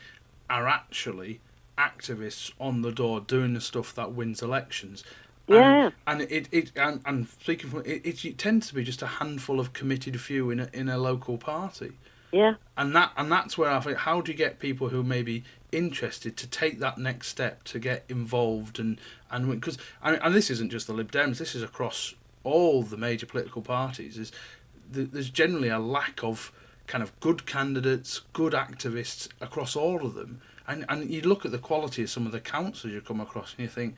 are 0.49 0.67
actually 0.67 1.41
activists 1.79 2.53
on 2.59 2.83
the 2.83 2.93
door 2.93 3.21
doing 3.21 3.55
the 3.55 3.61
stuff 3.61 3.95
that 3.95 4.13
wins 4.13 4.43
elections? 4.43 5.05
And, 5.47 5.57
yeah, 5.57 5.91
and 6.07 6.23
it, 6.23 6.49
it 6.53 6.73
and, 6.77 7.01
and 7.05 7.29
speaking 7.29 7.71
from 7.71 7.81
it, 7.81 8.05
it, 8.05 8.25
it 8.25 8.39
tends 8.39 8.69
to 8.69 8.75
be 8.75 8.85
just 8.85 9.03
a 9.03 9.07
handful 9.07 9.59
of 9.61 9.73
committed 9.73 10.21
few 10.21 10.51
in 10.51 10.61
a, 10.61 10.69
in 10.73 10.89
a 10.89 10.99
local 10.99 11.39
party. 11.39 11.93
Yeah. 12.33 12.55
And 12.77 12.95
that 12.95 13.13
and 13.17 13.31
that's 13.31 13.59
where 13.59 13.71
I 13.71 13.81
think 13.81 13.99
how 13.99 14.21
do 14.21 14.33
you 14.33 14.39
get 14.39 14.59
people 14.59 14.89
who 14.89 15.03
may 15.03 15.23
be 15.23 15.45
interested 15.73 16.37
to 16.37 16.47
take 16.47 16.79
that 16.81 16.99
next 16.99 17.29
step 17.29 17.63
to 17.65 17.79
get 17.79 18.05
involved 18.09 18.79
and 18.79 19.01
and 19.31 19.51
because 19.51 19.79
and, 20.03 20.19
and 20.23 20.35
this 20.35 20.51
isn't 20.51 20.71
just 20.71 20.87
the 20.87 20.93
Lib 20.93 21.13
Dems 21.13 21.39
this 21.39 21.55
is 21.55 21.63
across 21.63 22.15
all 22.43 22.83
the 22.83 22.97
major 22.97 23.27
political 23.27 23.63
parties 23.63 24.19
is 24.19 24.33
there's 24.91 25.31
generally 25.31 25.69
a 25.69 25.79
lack 25.79 26.25
of 26.25 26.53
kind 26.87 27.03
of 27.03 27.19
good 27.21 27.47
candidates, 27.47 28.23
good 28.33 28.53
activists 28.53 29.29
across 29.41 29.77
all 29.77 30.05
of 30.05 30.15
them. 30.15 30.41
And 30.67 30.85
and 30.89 31.09
you 31.09 31.23
look 31.23 31.45
at 31.45 31.53
the 31.53 31.59
quality 31.59 32.03
of 32.03 32.11
some 32.11 32.27
of 32.27 32.33
the 32.33 32.41
councils 32.41 32.93
you 32.93 33.01
come 33.01 33.21
across 33.21 33.55
and 33.57 33.61
you 33.61 33.69
think, 33.69 33.95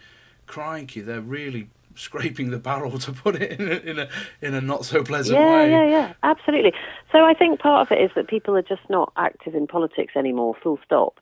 crikey, 0.47 1.01
they're 1.01 1.21
really 1.21 1.71
scraping 1.97 2.51
the 2.51 2.59
barrel 2.59 2.99
to 2.99 3.13
put 3.13 3.37
it 3.37 3.61
in 3.61 3.69
a, 3.69 3.75
in 3.75 3.99
a 3.99 4.09
in 4.41 4.55
a 4.55 4.61
not 4.61 4.85
so 4.85 5.03
pleasant 5.03 5.39
yeah, 5.39 5.55
way. 5.55 5.71
Yeah, 5.71 5.85
yeah, 5.85 5.91
yeah, 5.91 6.13
absolutely. 6.23 6.73
So 7.11 7.25
I 7.25 7.35
think 7.35 7.61
part 7.61 7.87
of 7.87 7.97
it 7.97 8.03
is 8.03 8.11
that 8.17 8.29
people 8.29 8.57
are 8.57 8.63
just 8.63 8.89
not 8.89 9.13
active 9.17 9.55
in 9.55 9.67
politics 9.67 10.15
anymore. 10.17 10.55
Full 10.63 10.79
stop. 10.85 11.21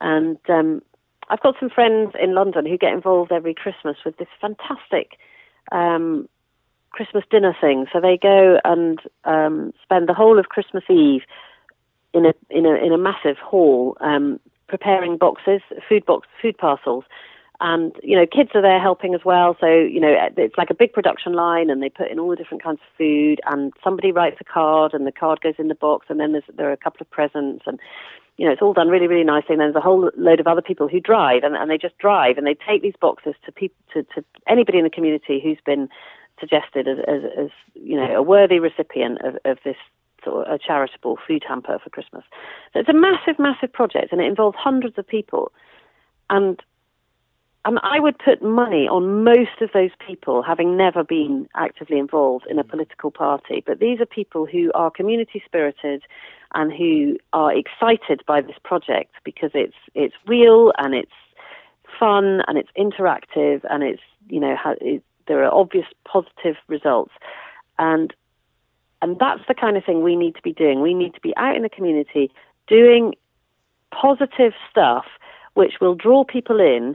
And 0.00 0.38
um, 0.48 0.82
I've 1.28 1.40
got 1.40 1.54
some 1.58 1.70
friends 1.70 2.12
in 2.20 2.34
London 2.34 2.66
who 2.66 2.78
get 2.78 2.92
involved 2.92 3.32
every 3.32 3.54
Christmas 3.54 3.96
with 4.04 4.16
this 4.18 4.28
fantastic 4.40 5.18
um, 5.72 6.28
Christmas 6.90 7.24
dinner 7.30 7.56
thing. 7.60 7.86
So 7.92 8.00
they 8.00 8.18
go 8.20 8.58
and 8.64 9.00
um, 9.24 9.72
spend 9.82 10.08
the 10.08 10.14
whole 10.14 10.38
of 10.38 10.48
Christmas 10.48 10.84
Eve 10.88 11.22
in 12.14 12.26
a 12.26 12.32
in 12.50 12.66
a 12.66 12.74
in 12.74 12.92
a 12.92 12.98
massive 12.98 13.36
hall 13.38 13.96
um, 14.00 14.40
preparing 14.68 15.16
boxes, 15.16 15.60
food 15.88 16.04
box, 16.06 16.26
food 16.40 16.56
parcels 16.58 17.04
and 17.60 17.92
you 18.02 18.16
know 18.16 18.26
kids 18.26 18.50
are 18.54 18.62
there 18.62 18.80
helping 18.80 19.14
as 19.14 19.24
well. 19.24 19.56
So 19.60 19.66
you 19.66 20.00
know 20.00 20.14
it's 20.36 20.58
like 20.58 20.70
a 20.70 20.74
big 20.74 20.92
production 20.92 21.32
line 21.32 21.70
and 21.70 21.82
they 21.82 21.88
put 21.88 22.10
in 22.10 22.18
all 22.18 22.30
the 22.30 22.36
different 22.36 22.62
kinds 22.62 22.80
of 22.80 22.96
food 22.98 23.40
and 23.46 23.72
somebody 23.82 24.12
writes 24.12 24.36
a 24.40 24.44
card 24.44 24.92
and 24.94 25.06
the 25.06 25.12
card 25.12 25.40
goes 25.40 25.54
in 25.58 25.68
the 25.68 25.74
box 25.74 26.06
and 26.08 26.20
then 26.20 26.40
there 26.56 26.68
are 26.68 26.72
a 26.72 26.76
couple 26.76 27.00
of 27.00 27.10
presents 27.10 27.64
and 27.66 27.78
you 28.36 28.46
know 28.46 28.52
it's 28.52 28.62
all 28.62 28.72
done 28.72 28.88
really 28.88 29.06
really 29.06 29.24
nicely. 29.24 29.54
And 29.54 29.60
then 29.60 29.72
there's 29.72 29.82
a 29.82 29.86
whole 29.86 30.10
load 30.16 30.40
of 30.40 30.46
other 30.46 30.62
people 30.62 30.88
who 30.88 31.00
drive 31.00 31.42
and, 31.44 31.56
and 31.56 31.70
they 31.70 31.78
just 31.78 31.98
drive 31.98 32.36
and 32.36 32.46
they 32.46 32.56
take 32.66 32.82
these 32.82 32.96
boxes 33.00 33.34
to 33.44 33.52
people 33.52 33.76
to, 33.94 34.02
to 34.14 34.24
anybody 34.48 34.78
in 34.78 34.84
the 34.84 34.90
community 34.90 35.40
who's 35.42 35.58
been 35.64 35.88
suggested 36.38 36.86
as, 36.86 36.98
as, 37.08 37.22
as 37.38 37.50
you 37.74 37.96
know 37.96 38.14
a 38.16 38.22
worthy 38.22 38.58
recipient 38.58 39.20
of, 39.22 39.38
of 39.44 39.58
this 39.64 39.76
sort 40.24 40.46
of 40.46 40.52
a 40.52 40.58
charitable 40.58 41.18
food 41.26 41.44
hamper 41.46 41.78
for 41.82 41.90
Christmas. 41.90 42.24
So 42.72 42.80
it's 42.80 42.88
a 42.88 42.94
massive 42.94 43.38
massive 43.38 43.72
project 43.72 44.12
and 44.12 44.20
it 44.20 44.26
involves 44.26 44.58
hundreds 44.58 44.98
of 44.98 45.06
people. 45.06 45.52
And 46.28 46.60
and 47.66 47.80
I 47.82 47.98
would 47.98 48.16
put 48.20 48.42
money 48.42 48.86
on 48.88 49.24
most 49.24 49.60
of 49.60 49.70
those 49.74 49.90
people 50.06 50.40
having 50.40 50.76
never 50.76 51.02
been 51.02 51.48
actively 51.56 51.98
involved 51.98 52.46
in 52.48 52.60
a 52.60 52.64
mm. 52.64 52.70
political 52.70 53.10
party. 53.10 53.62
But 53.66 53.80
these 53.80 54.00
are 54.00 54.06
people 54.06 54.46
who 54.46 54.70
are 54.74 54.88
community 54.88 55.42
spirited 55.44 56.04
and 56.54 56.72
who 56.72 57.18
are 57.32 57.52
excited 57.52 58.22
by 58.24 58.40
this 58.40 58.54
project 58.62 59.16
because 59.24 59.50
it's 59.52 59.74
it's 59.94 60.14
real 60.26 60.72
and 60.78 60.94
it's 60.94 61.10
fun 61.98 62.40
and 62.46 62.56
it's 62.56 62.70
interactive 62.78 63.62
and 63.68 63.82
it's 63.82 64.02
you 64.28 64.38
know 64.38 64.56
it, 64.80 65.02
there 65.26 65.42
are 65.44 65.52
obvious 65.52 65.86
positive 66.04 66.54
results 66.68 67.12
and 67.80 68.14
and 69.02 69.18
that's 69.18 69.42
the 69.48 69.54
kind 69.54 69.76
of 69.76 69.84
thing 69.84 70.02
we 70.02 70.14
need 70.14 70.36
to 70.36 70.42
be 70.42 70.52
doing. 70.52 70.82
We 70.82 70.94
need 70.94 71.14
to 71.14 71.20
be 71.20 71.36
out 71.36 71.56
in 71.56 71.62
the 71.62 71.68
community 71.68 72.30
doing 72.68 73.14
positive 73.92 74.52
stuff 74.70 75.06
which 75.54 75.74
will 75.80 75.94
draw 75.94 76.22
people 76.22 76.60
in, 76.60 76.94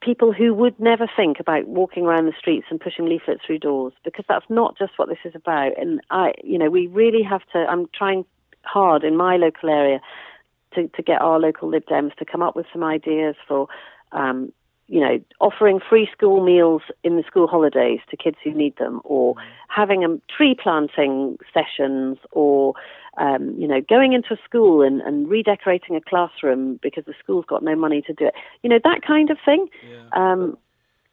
people 0.00 0.32
who 0.32 0.54
would 0.54 0.78
never 0.78 1.08
think 1.16 1.40
about 1.40 1.66
walking 1.66 2.04
around 2.04 2.26
the 2.26 2.32
streets 2.38 2.66
and 2.70 2.80
pushing 2.80 3.06
leaflets 3.06 3.40
through 3.46 3.58
doors, 3.58 3.92
because 4.04 4.24
that's 4.28 4.46
not 4.48 4.76
just 4.78 4.92
what 4.96 5.08
this 5.08 5.18
is 5.24 5.34
about. 5.34 5.78
And 5.78 6.00
I, 6.10 6.32
you 6.42 6.58
know, 6.58 6.70
we 6.70 6.86
really 6.86 7.22
have 7.22 7.42
to. 7.52 7.58
I'm 7.58 7.88
trying 7.94 8.24
hard 8.62 9.04
in 9.04 9.16
my 9.16 9.36
local 9.36 9.70
area 9.70 10.00
to, 10.74 10.88
to 10.88 11.02
get 11.02 11.20
our 11.20 11.38
local 11.38 11.68
Lib 11.68 11.86
Dems 11.86 12.14
to 12.16 12.24
come 12.24 12.42
up 12.42 12.54
with 12.54 12.66
some 12.72 12.84
ideas 12.84 13.34
for 13.46 13.68
um, 14.12 14.52
you 14.88 15.00
know, 15.00 15.20
offering 15.40 15.80
free 15.86 16.08
school 16.10 16.42
meals 16.42 16.80
in 17.04 17.16
the 17.16 17.22
school 17.22 17.46
holidays 17.46 18.00
to 18.10 18.16
kids 18.16 18.38
who 18.42 18.52
need 18.52 18.74
them, 18.78 19.00
or 19.04 19.34
having 19.68 20.02
a 20.02 20.18
tree 20.34 20.56
planting 20.60 21.36
sessions, 21.52 22.16
or 22.32 22.72
um, 23.18 23.54
you 23.58 23.66
know, 23.66 23.80
going 23.80 24.12
into 24.12 24.34
a 24.34 24.38
school 24.44 24.82
and, 24.82 25.00
and 25.02 25.28
redecorating 25.28 25.96
a 25.96 26.00
classroom 26.00 26.78
because 26.82 27.04
the 27.04 27.14
school's 27.22 27.44
got 27.46 27.62
no 27.62 27.74
money 27.74 28.02
to 28.02 28.12
do 28.12 28.26
it. 28.26 28.34
You 28.62 28.70
know, 28.70 28.78
that 28.82 29.02
kind 29.06 29.30
of 29.30 29.38
thing. 29.44 29.68
Yeah. 29.88 30.08
Um, 30.12 30.56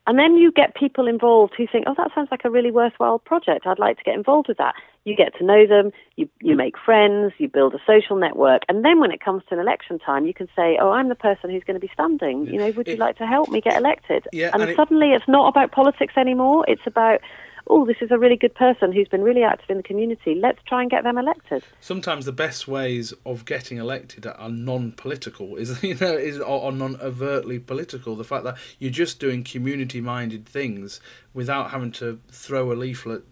and 0.07 0.19
then 0.19 0.37
you 0.37 0.51
get 0.51 0.75
people 0.75 1.07
involved 1.07 1.53
who 1.57 1.65
think, 1.65 1.85
oh, 1.87 1.95
that 1.97 2.11
sounds 2.13 2.27
like 2.29 2.45
a 2.45 2.49
really 2.49 2.69
worthwhile 2.69 3.17
project. 3.17 3.65
I'd 3.65 3.79
like 3.79 3.97
to 3.97 4.03
get 4.03 4.13
involved 4.13 4.47
with 4.47 4.57
that. 4.57 4.75
You 5.03 5.15
get 5.15 5.35
to 5.39 5.43
know 5.43 5.65
them, 5.65 5.91
you, 6.15 6.29
you 6.41 6.55
make 6.55 6.75
friends, 6.77 7.33
you 7.39 7.47
build 7.47 7.73
a 7.73 7.79
social 7.87 8.15
network. 8.15 8.61
And 8.69 8.85
then 8.85 8.99
when 8.99 9.11
it 9.11 9.19
comes 9.19 9.41
to 9.49 9.55
an 9.55 9.59
election 9.59 9.97
time, 9.97 10.27
you 10.27 10.33
can 10.33 10.47
say, 10.55 10.77
oh, 10.79 10.91
I'm 10.91 11.09
the 11.09 11.15
person 11.15 11.49
who's 11.49 11.63
going 11.63 11.79
to 11.79 11.85
be 11.85 11.91
standing. 11.91 12.45
You 12.45 12.59
know, 12.59 12.69
would 12.71 12.87
you 12.87 12.97
like 12.97 13.17
to 13.17 13.25
help 13.25 13.49
me 13.49 13.61
get 13.61 13.77
elected? 13.77 14.27
Yeah, 14.31 14.51
and, 14.53 14.61
and 14.61 14.75
suddenly 14.75 15.09
it's 15.11 15.27
not 15.27 15.47
about 15.47 15.71
politics 15.71 16.13
anymore. 16.17 16.65
It's 16.67 16.85
about 16.85 17.21
oh, 17.67 17.85
this 17.85 17.97
is 18.01 18.11
a 18.11 18.17
really 18.17 18.35
good 18.35 18.53
person 18.53 18.91
who's 18.91 19.07
been 19.07 19.23
really 19.23 19.43
active 19.43 19.69
in 19.69 19.77
the 19.77 19.83
community. 19.83 20.35
Let's 20.35 20.59
try 20.67 20.81
and 20.81 20.89
get 20.89 21.03
them 21.03 21.17
elected. 21.17 21.63
Sometimes 21.79 22.25
the 22.25 22.31
best 22.31 22.67
ways 22.67 23.13
of 23.25 23.45
getting 23.45 23.77
elected 23.77 24.25
are 24.27 24.49
non-political, 24.49 25.55
is 25.55 25.81
you 25.83 25.95
know, 25.95 26.13
is 26.13 26.39
or 26.39 26.71
non-overtly 26.71 27.59
political. 27.59 28.15
The 28.15 28.23
fact 28.23 28.43
that 28.43 28.57
you're 28.79 28.91
just 28.91 29.19
doing 29.19 29.43
community-minded 29.43 30.45
things 30.45 30.99
without 31.33 31.71
having 31.71 31.91
to 31.93 32.19
throw 32.29 32.71
a 32.71 32.73
leaflet 32.73 33.23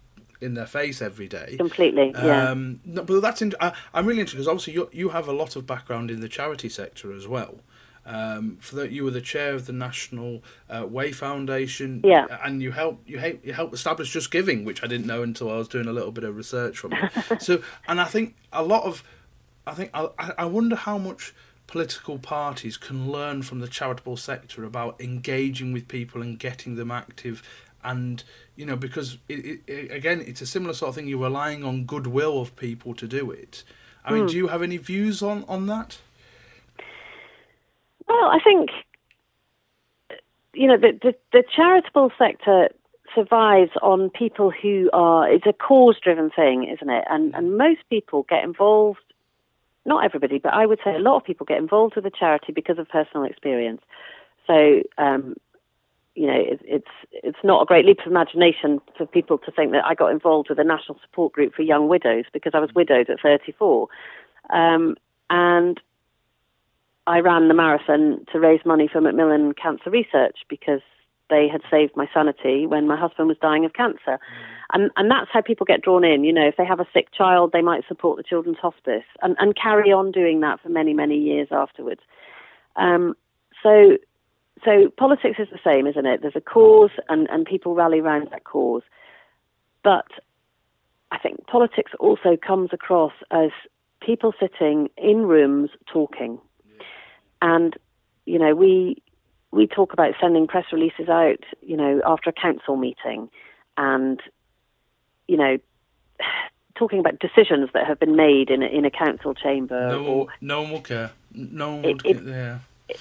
in 0.41 0.55
their 0.55 0.65
face 0.65 1.01
every 1.01 1.27
day. 1.27 1.55
Completely, 1.57 2.11
yeah. 2.13 2.49
Um, 2.49 2.81
no, 2.85 3.03
but 3.03 3.21
that's 3.21 3.41
in, 3.41 3.53
I, 3.61 3.71
am 3.93 4.05
really 4.05 4.19
interested 4.19 4.37
because 4.37 4.47
obviously 4.47 4.73
you 4.73 4.89
you 4.91 5.09
have 5.09 5.27
a 5.27 5.31
lot 5.31 5.55
of 5.55 5.65
background 5.65 6.11
in 6.11 6.19
the 6.19 6.27
charity 6.27 6.69
sector 6.69 7.13
as 7.13 7.27
well. 7.27 7.59
Um, 8.05 8.57
for 8.59 8.75
that, 8.75 8.91
you 8.91 9.03
were 9.03 9.11
the 9.11 9.21
chair 9.21 9.53
of 9.53 9.65
the 9.65 9.73
National 9.73 10.43
uh, 10.69 10.85
Way 10.85 11.11
Foundation, 11.11 12.01
yeah. 12.03 12.27
and 12.43 12.61
you 12.61 12.71
helped 12.71 13.07
you 13.07 13.17
help 13.17 13.45
you 13.45 13.53
helped 13.53 13.73
establish 13.73 14.11
Just 14.11 14.29
Giving, 14.29 14.65
which 14.65 14.83
I 14.83 14.87
didn't 14.87 15.07
know 15.07 15.23
until 15.23 15.49
I 15.49 15.55
was 15.55 15.67
doing 15.67 15.87
a 15.87 15.93
little 15.93 16.11
bit 16.11 16.23
of 16.23 16.35
research 16.35 16.77
from 16.77 16.93
it. 16.93 17.41
so, 17.41 17.61
and 17.87 18.01
I 18.01 18.05
think 18.05 18.35
a 18.51 18.63
lot 18.63 18.83
of, 18.83 19.03
I 19.65 19.73
think 19.73 19.89
I 19.93 20.09
I 20.37 20.45
wonder 20.45 20.75
how 20.75 20.97
much 20.97 21.33
political 21.67 22.19
parties 22.19 22.77
can 22.77 23.09
learn 23.09 23.41
from 23.41 23.59
the 23.59 23.67
charitable 23.67 24.17
sector 24.17 24.63
about 24.63 24.99
engaging 24.99 25.71
with 25.71 25.87
people 25.87 26.21
and 26.21 26.37
getting 26.37 26.75
them 26.75 26.91
active 26.91 27.41
and 27.83 28.23
you 28.55 28.65
know 28.65 28.75
because 28.75 29.17
it, 29.27 29.61
it, 29.67 29.91
again 29.91 30.23
it's 30.25 30.41
a 30.41 30.45
similar 30.45 30.73
sort 30.73 30.89
of 30.89 30.95
thing 30.95 31.07
you're 31.07 31.19
relying 31.19 31.63
on 31.63 31.83
goodwill 31.85 32.39
of 32.41 32.55
people 32.55 32.93
to 32.93 33.07
do 33.07 33.31
it 33.31 33.63
i 34.05 34.13
mean 34.13 34.25
mm. 34.25 34.29
do 34.29 34.37
you 34.37 34.47
have 34.47 34.61
any 34.61 34.77
views 34.77 35.21
on 35.21 35.43
on 35.47 35.67
that 35.67 35.97
well, 38.07 38.29
I 38.29 38.39
think 38.43 38.69
you 40.53 40.67
know 40.67 40.77
the, 40.77 40.97
the, 41.01 41.15
the 41.31 41.43
charitable 41.55 42.11
sector 42.17 42.69
survives 43.13 43.71
on 43.81 44.09
people 44.09 44.51
who 44.51 44.89
are 44.93 45.29
it's 45.29 45.45
a 45.45 45.53
cause 45.53 45.97
driven 46.01 46.29
thing, 46.29 46.63
isn't 46.63 46.89
it? 46.89 47.05
And 47.09 47.33
and 47.35 47.57
most 47.57 47.81
people 47.89 48.25
get 48.29 48.43
involved. 48.43 48.99
Not 49.85 50.05
everybody, 50.05 50.39
but 50.39 50.53
I 50.53 50.65
would 50.65 50.79
say 50.83 50.95
a 50.95 50.99
lot 50.99 51.17
of 51.17 51.25
people 51.25 51.45
get 51.45 51.57
involved 51.57 51.97
with 51.97 52.05
a 52.05 52.11
charity 52.11 52.53
because 52.53 52.79
of 52.79 52.87
personal 52.87 53.25
experience. 53.25 53.81
So, 54.47 54.81
um, 54.97 55.35
you 56.15 56.27
know, 56.27 56.39
it, 56.39 56.61
it's 56.63 56.87
it's 57.11 57.37
not 57.43 57.61
a 57.61 57.65
great 57.65 57.85
leap 57.85 57.99
of 57.99 58.07
imagination 58.07 58.79
for 58.97 59.05
people 59.05 59.37
to 59.39 59.51
think 59.51 59.71
that 59.71 59.85
I 59.85 59.93
got 59.93 60.11
involved 60.11 60.49
with 60.49 60.59
a 60.59 60.63
national 60.63 60.99
support 61.01 61.33
group 61.33 61.53
for 61.53 61.63
young 61.63 61.87
widows 61.89 62.25
because 62.31 62.53
I 62.55 62.59
was 62.59 62.73
widowed 62.73 63.09
at 63.09 63.19
34, 63.19 63.87
um, 64.51 64.95
and 65.29 65.79
I 67.05 67.19
ran 67.19 67.47
the 67.47 67.53
marathon 67.53 68.25
to 68.31 68.39
raise 68.39 68.61
money 68.65 68.87
for 68.91 69.01
Macmillan 69.01 69.53
Cancer 69.53 69.89
Research 69.89 70.37
because 70.49 70.81
they 71.29 71.47
had 71.51 71.61
saved 71.69 71.93
my 71.95 72.07
sanity 72.13 72.67
when 72.67 72.87
my 72.87 72.97
husband 72.97 73.27
was 73.27 73.37
dying 73.41 73.65
of 73.65 73.73
cancer. 73.73 74.19
And, 74.73 74.91
and 74.95 75.09
that's 75.09 75.29
how 75.31 75.41
people 75.41 75.65
get 75.65 75.81
drawn 75.81 76.03
in. 76.03 76.23
You 76.23 76.33
know, 76.33 76.47
if 76.47 76.57
they 76.57 76.65
have 76.65 76.79
a 76.79 76.87
sick 76.93 77.11
child, 77.11 77.51
they 77.51 77.61
might 77.61 77.87
support 77.87 78.17
the 78.17 78.23
children's 78.23 78.57
hospice 78.57 79.05
and, 79.21 79.35
and 79.39 79.55
carry 79.55 79.91
on 79.91 80.11
doing 80.11 80.41
that 80.41 80.61
for 80.61 80.69
many, 80.69 80.93
many 80.93 81.17
years 81.17 81.47
afterwards. 81.51 82.01
Um, 82.75 83.15
so, 83.61 83.97
so 84.63 84.89
politics 84.97 85.39
is 85.39 85.47
the 85.51 85.59
same, 85.63 85.87
isn't 85.87 86.05
it? 86.05 86.21
There's 86.21 86.35
a 86.35 86.41
cause 86.41 86.91
and, 87.09 87.27
and 87.29 87.45
people 87.45 87.75
rally 87.75 87.99
around 87.99 88.29
that 88.31 88.43
cause. 88.43 88.83
But 89.83 90.07
I 91.11 91.17
think 91.17 91.47
politics 91.47 91.91
also 91.99 92.37
comes 92.37 92.69
across 92.71 93.13
as 93.31 93.51
people 94.01 94.33
sitting 94.39 94.89
in 94.97 95.25
rooms 95.25 95.69
talking 95.91 96.39
and, 97.43 97.75
you 98.25 98.39
know, 98.39 98.55
we 98.55 99.03
we 99.51 99.67
talk 99.67 99.93
about 99.93 100.15
sending 100.19 100.47
press 100.47 100.65
releases 100.71 101.09
out, 101.09 101.43
you 101.61 101.77
know, 101.77 102.01
after 102.05 102.31
a 102.31 102.33
council 102.33 102.75
meeting 102.75 103.29
and, 103.77 104.19
you 105.27 105.37
know, 105.37 105.57
talking 106.75 106.97
about 106.99 107.19
decisions 107.19 107.69
that 107.73 107.85
have 107.85 107.99
been 107.99 108.15
made 108.15 108.49
in 108.49 108.63
a, 108.63 108.65
in 108.65 108.83
a 108.83 108.89
council 108.89 109.35
chamber. 109.35 109.89
No, 109.89 110.05
or, 110.05 110.27
no 110.41 110.61
one 110.63 110.71
will 110.71 110.81
care. 110.81 111.11
No 111.35 111.75
one 111.75 111.81
will 111.83 111.95
care. 111.97 112.23
Yeah. 112.23 112.59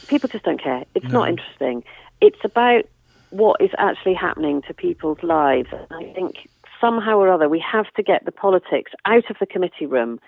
People 0.08 0.28
just 0.28 0.44
don't 0.44 0.62
care. 0.62 0.84
It's 0.94 1.06
no. 1.06 1.20
not 1.20 1.30
interesting. 1.30 1.84
It's 2.20 2.44
about 2.44 2.84
what 3.30 3.60
is 3.62 3.70
actually 3.78 4.14
happening 4.14 4.60
to 4.62 4.74
people's 4.74 5.22
lives. 5.22 5.68
And 5.72 5.86
I 5.90 6.12
think 6.12 6.48
somehow 6.80 7.16
or 7.16 7.32
other 7.32 7.48
we 7.48 7.60
have 7.60 7.90
to 7.94 8.02
get 8.02 8.24
the 8.24 8.32
politics 8.32 8.92
out 9.06 9.30
of 9.30 9.36
the 9.40 9.46
committee 9.46 9.86
room 9.86 10.20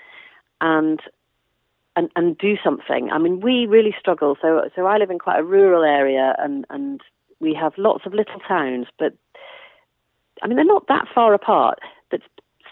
and 0.61 1.01
and, 1.97 2.11
and 2.17 2.37
do 2.39 2.57
something. 2.63 3.11
I 3.11 3.19
mean, 3.19 3.41
we 3.41 3.67
really 3.67 3.95
struggle. 3.99 4.37
So, 4.41 4.69
so 4.75 4.87
I 4.87 4.99
live 4.99 5.11
in 5.11 5.19
quite 5.19 5.41
a 5.41 5.45
rural 5.45 5.85
area, 5.85 6.35
and, 6.39 6.67
and 6.71 7.01
we 7.41 7.55
have 7.55 7.73
lots 7.77 8.07
of 8.07 8.15
little 8.15 8.41
towns, 8.41 8.87
but 8.99 9.15
I 10.43 10.47
mean, 10.47 10.57
they're 10.57 10.65
not 10.65 10.89
that 10.89 11.07
far 11.15 11.35
apart. 11.35 11.79
But 12.11 12.21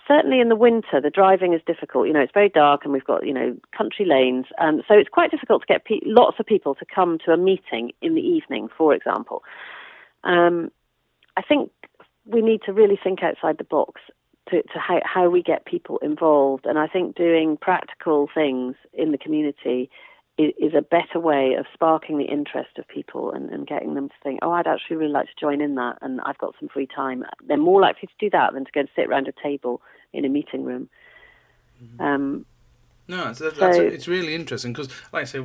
certainly 0.07 0.41
in 0.41 0.49
the 0.49 0.57
winter, 0.57 1.01
the 1.01 1.11
driving 1.11 1.53
is 1.53 1.61
difficult. 1.67 2.07
You 2.07 2.13
know, 2.13 2.21
it's 2.21 2.33
very 2.33 2.49
dark, 2.49 2.83
and 2.85 2.93
we've 2.93 3.05
got 3.05 3.27
you 3.27 3.33
know 3.33 3.57
country 3.77 4.05
lanes, 4.05 4.47
and 4.59 4.83
so 4.89 4.95
it's 4.95 5.09
quite 5.09 5.31
difficult 5.31 5.63
to 5.63 5.67
get 5.67 5.85
pe- 5.85 6.01
lots 6.05 6.39
of 6.39 6.47
people 6.47 6.75
to 6.77 6.85
come 6.85 7.19
to 7.25 7.33
a 7.33 7.37
meeting 7.37 7.93
in 8.01 8.15
the 8.15 8.21
evening, 8.21 8.69
for 8.77 8.95
example. 8.95 9.43
Um, 10.25 10.71
I 11.37 11.43
think 11.43 11.71
we 12.27 12.43
need 12.43 12.63
to 12.67 12.73
really 12.73 12.99
think 13.03 13.23
outside 13.23 13.59
the 13.59 13.65
box 13.65 14.01
to, 14.53 14.63
to 14.63 14.79
how, 14.79 15.01
how 15.05 15.29
we 15.29 15.43
get 15.43 15.65
people 15.65 15.99
involved. 15.99 16.67
And 16.67 16.79
I 16.79 16.87
think 16.87 17.17
doing 17.17 17.57
practical 17.57 18.29
things 18.33 18.77
in 18.93 19.11
the 19.11 19.19
community 19.19 19.91
is, 20.39 20.53
is 20.59 20.75
a 20.75 20.83
better 20.83 21.19
way 21.19 21.55
of 21.59 21.67
sparking 21.75 22.19
the 22.19 22.25
interest 22.25 22.79
of 22.79 22.87
people 22.87 23.33
and, 23.33 23.51
and 23.51 23.67
getting 23.67 23.95
them 23.95 24.09
to 24.09 24.15
think, 24.23 24.39
oh, 24.43 24.53
I'd 24.53 24.67
actually 24.67 24.97
really 24.97 25.13
like 25.13 25.27
to 25.27 25.41
join 25.41 25.61
in 25.61 25.75
that, 25.75 25.99
and 26.01 26.21
I've 26.23 26.39
got 26.39 26.55
some 26.61 26.69
free 26.69 26.87
time. 26.87 27.25
They're 27.47 27.57
more 27.57 27.81
likely 27.81 28.07
to 28.07 28.15
do 28.19 28.31
that 28.31 28.53
than 28.55 28.65
to 28.65 28.73
go 28.73 28.81
and 28.81 28.89
sit 28.95 29.09
around 29.09 29.29
a 29.29 29.33
table 29.43 29.83
in 30.13 30.25
a 30.25 30.29
meeting 30.29 30.65
room. 30.65 30.89
Mm-hmm. 31.83 32.03
Um, 32.03 32.47
no, 33.09 33.31
it's, 33.31 33.41
that's, 33.41 33.57
so, 33.57 33.61
that's, 33.61 33.79
it's 33.79 34.09
really 34.09 34.35
interesting 34.35 34.73
because, 34.73 34.89
like 35.13 35.23
I 35.23 35.25
say, 35.25 35.41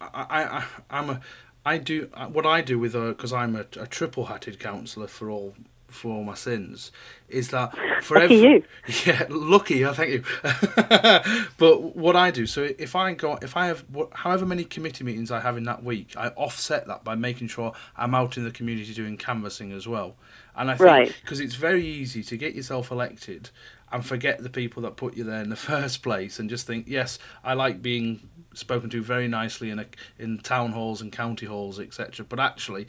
I, 0.00 0.24
I, 0.24 0.64
I'm 0.90 1.10
a, 1.10 1.20
I 1.64 1.78
do 1.78 2.08
what 2.32 2.46
I 2.46 2.60
do 2.60 2.78
with 2.78 2.94
because 2.94 3.32
I'm 3.32 3.54
a, 3.54 3.66
a 3.78 3.86
triple-hatted 3.86 4.58
councillor 4.58 5.06
for 5.06 5.30
all 5.30 5.54
for 5.92 6.24
my 6.24 6.34
sins 6.34 6.90
is 7.28 7.48
that 7.50 7.74
for 8.02 8.18
lucky 8.18 8.34
every, 8.36 8.54
you. 8.54 8.64
yeah 9.06 9.26
lucky 9.28 9.84
I 9.84 9.92
thank 9.92 10.10
you 10.10 10.24
but 11.58 11.96
what 11.96 12.16
I 12.16 12.30
do 12.30 12.46
so 12.46 12.68
if 12.78 12.96
I 12.96 13.12
go 13.14 13.38
if 13.42 13.56
I 13.56 13.66
have 13.66 13.84
however 14.12 14.46
many 14.46 14.64
committee 14.64 15.04
meetings 15.04 15.30
I 15.30 15.40
have 15.40 15.56
in 15.56 15.64
that 15.64 15.82
week 15.82 16.14
I 16.16 16.28
offset 16.28 16.86
that 16.86 17.04
by 17.04 17.14
making 17.14 17.48
sure 17.48 17.72
I'm 17.96 18.14
out 18.14 18.36
in 18.36 18.44
the 18.44 18.50
community 18.50 18.92
doing 18.94 19.16
canvassing 19.16 19.72
as 19.72 19.86
well 19.86 20.16
and 20.54 20.70
I 20.70 20.76
think 20.76 21.14
because 21.22 21.40
right. 21.40 21.46
it's 21.46 21.54
very 21.54 21.84
easy 21.86 22.22
to 22.24 22.36
get 22.36 22.54
yourself 22.54 22.90
elected 22.90 23.50
and 23.90 24.04
forget 24.04 24.42
the 24.42 24.50
people 24.50 24.82
that 24.82 24.96
put 24.96 25.16
you 25.16 25.24
there 25.24 25.42
in 25.42 25.50
the 25.50 25.56
first 25.56 26.02
place 26.02 26.38
and 26.38 26.48
just 26.48 26.66
think 26.66 26.86
yes 26.88 27.18
I 27.44 27.54
like 27.54 27.82
being 27.82 28.28
spoken 28.54 28.90
to 28.90 29.02
very 29.02 29.28
nicely 29.28 29.70
in 29.70 29.78
a, 29.78 29.86
in 30.18 30.38
town 30.38 30.72
halls 30.72 31.00
and 31.00 31.10
county 31.12 31.46
halls 31.46 31.80
etc 31.80 32.24
but 32.28 32.38
actually 32.38 32.86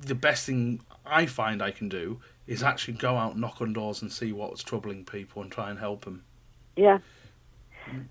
the 0.00 0.14
best 0.14 0.46
thing 0.46 0.80
I 1.08 1.26
find 1.26 1.62
I 1.62 1.70
can 1.70 1.88
do 1.88 2.20
is 2.46 2.62
actually 2.62 2.94
go 2.94 3.16
out, 3.16 3.38
knock 3.38 3.60
on 3.60 3.72
doors, 3.72 4.02
and 4.02 4.12
see 4.12 4.32
what's 4.32 4.62
troubling 4.62 5.04
people 5.04 5.42
and 5.42 5.50
try 5.50 5.70
and 5.70 5.78
help 5.78 6.04
them. 6.04 6.24
Yeah. 6.76 6.98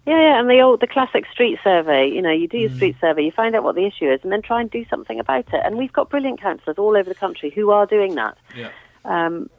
Yeah, 0.05 0.19
yeah, 0.19 0.39
and 0.39 0.49
the 0.49 0.59
old, 0.59 0.79
the 0.79 0.87
classic 0.87 1.25
street 1.31 1.59
survey. 1.63 2.07
You 2.07 2.21
know, 2.21 2.31
you 2.31 2.47
do 2.47 2.57
your 2.57 2.71
street 2.71 2.95
survey, 2.99 3.23
you 3.23 3.31
find 3.31 3.55
out 3.55 3.63
what 3.63 3.75
the 3.75 3.85
issue 3.85 4.11
is, 4.11 4.19
and 4.23 4.31
then 4.31 4.41
try 4.41 4.61
and 4.61 4.71
do 4.71 4.85
something 4.89 5.19
about 5.19 5.53
it. 5.53 5.61
And 5.63 5.77
we've 5.77 5.93
got 5.93 6.09
brilliant 6.09 6.41
councillors 6.41 6.77
all 6.77 6.97
over 6.97 7.07
the 7.07 7.15
country 7.15 7.51
who 7.51 7.69
are 7.69 7.85
doing 7.85 8.15
that. 8.15 8.37
Yeah. 8.55 8.71
Um, 9.05 9.49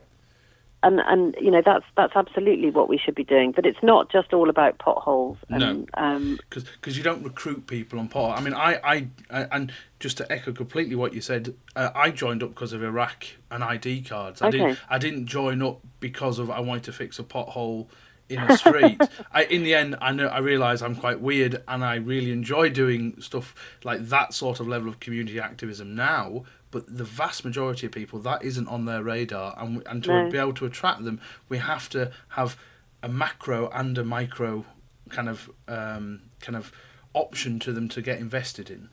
and 0.83 1.01
and 1.01 1.35
you 1.41 1.51
know 1.51 1.63
that's 1.65 1.85
that's 1.97 2.15
absolutely 2.15 2.71
what 2.71 2.89
we 2.89 2.99
should 2.99 3.15
be 3.15 3.25
doing. 3.25 3.53
But 3.53 3.67
it's 3.67 3.83
not 3.83 4.11
just 4.13 4.33
all 4.33 4.49
about 4.49 4.79
potholes. 4.79 5.37
And, 5.49 5.61
No. 5.61 5.87
Um, 5.95 6.39
because 6.51 6.97
you 6.97 7.03
don't 7.03 7.23
recruit 7.23 7.67
people 7.67 7.99
on 7.99 8.09
pot. 8.09 8.39
I 8.39 8.43
mean, 8.43 8.55
I, 8.55 8.79
I, 8.85 9.07
I 9.31 9.43
and 9.51 9.73
just 9.99 10.17
to 10.19 10.31
echo 10.33 10.53
completely 10.53 10.95
what 10.95 11.13
you 11.15 11.21
said, 11.21 11.55
uh, 11.75 11.91
I 11.95 12.11
joined 12.11 12.43
up 12.43 12.51
because 12.51 12.73
of 12.73 12.83
Iraq 12.83 13.27
and 13.51 13.65
ID 13.65 14.03
cards. 14.03 14.41
I 14.43 14.49
Okay. 14.49 14.59
didn't 14.59 14.79
I 14.89 14.99
didn't 14.99 15.27
join 15.27 15.63
up 15.63 15.81
because 16.01 16.39
of 16.39 16.51
I 16.51 16.61
wanted 16.61 16.85
to 16.85 16.93
fix 16.93 17.19
a 17.19 17.25
pothole 17.25 17.89
in 18.29 18.39
a 18.39 18.57
street. 18.59 19.01
I, 19.33 19.45
in 19.45 19.63
the 19.65 19.75
end, 19.75 19.97
I 20.03 20.13
know 20.13 20.27
I 20.29 20.39
realise 20.39 20.83
I'm 20.83 20.95
quite 20.95 21.19
weird, 21.21 21.63
and 21.67 21.83
I 21.85 21.97
really 21.97 22.31
enjoy 22.31 22.69
doing 22.69 23.21
stuff 23.21 23.55
like 23.85 24.03
that 24.09 24.35
sort 24.35 24.61
of 24.61 24.69
level 24.69 24.89
of 24.89 25.01
community 25.01 25.41
activism 25.41 25.95
now. 25.95 26.45
But 26.71 26.99
the 26.99 27.05
vast 27.05 27.45
majority 27.45 27.87
of 27.87 27.93
people, 27.93 28.19
that 28.21 28.43
isn't 28.43 28.69
on 28.69 28.85
their 28.85 29.03
radar, 29.03 29.55
and 29.59 29.83
and 29.87 30.05
to 30.05 30.11
No. 30.25 30.31
be 30.31 30.39
able 30.39 30.53
to 30.55 30.67
attract 30.67 31.05
them, 31.05 31.21
we 31.49 31.59
have 31.59 31.89
to 31.91 32.11
have 32.31 32.57
a 33.03 33.09
macro 33.09 33.69
and 33.71 33.97
a 33.97 34.05
micro 34.05 34.65
kind 35.09 35.29
of 35.29 35.51
um, 35.67 36.21
kind 36.41 36.57
of 36.57 36.71
option 37.15 37.59
to 37.61 37.73
them 37.73 37.89
to 37.89 38.03
get 38.03 38.19
invested 38.19 38.71
in. 38.71 38.89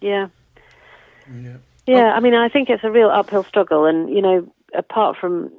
yeah. 0.00 0.28
Yeah. 1.32 1.56
Yeah, 1.86 2.12
I 2.14 2.20
mean, 2.20 2.34
I 2.34 2.48
think 2.48 2.70
it's 2.70 2.84
a 2.84 2.90
real 2.90 3.10
uphill 3.10 3.44
struggle, 3.44 3.84
and 3.84 4.08
you 4.08 4.22
know, 4.22 4.46
apart 4.74 5.16
from 5.20 5.50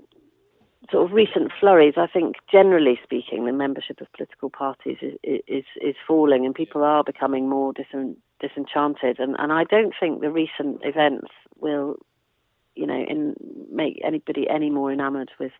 sort 0.91 1.05
of 1.05 1.13
recent 1.13 1.51
flurries, 1.59 1.95
I 1.97 2.07
think 2.07 2.35
generally 2.51 2.99
speaking, 3.03 3.45
the 3.45 3.51
membership 3.51 4.01
of 4.01 4.11
political 4.13 4.49
parties 4.49 4.97
is 5.01 5.13
is, 5.47 5.65
is 5.81 5.95
falling, 6.07 6.45
and 6.45 6.55
people 6.55 6.83
are 6.83 7.03
becoming 7.03 7.47
more 7.49 7.73
disen, 7.73 8.15
disenchanted, 8.39 9.19
and, 9.19 9.35
and 9.39 9.51
I 9.51 9.63
don't 9.63 9.93
think 9.99 10.21
the 10.21 10.31
recent 10.31 10.81
events 10.83 11.27
will, 11.59 11.97
you 12.75 12.85
know, 12.85 13.01
in, 13.07 13.35
make 13.71 14.01
anybody 14.03 14.47
any 14.49 14.69
more 14.69 14.91
enamoured 14.91 15.31
with 15.39 15.51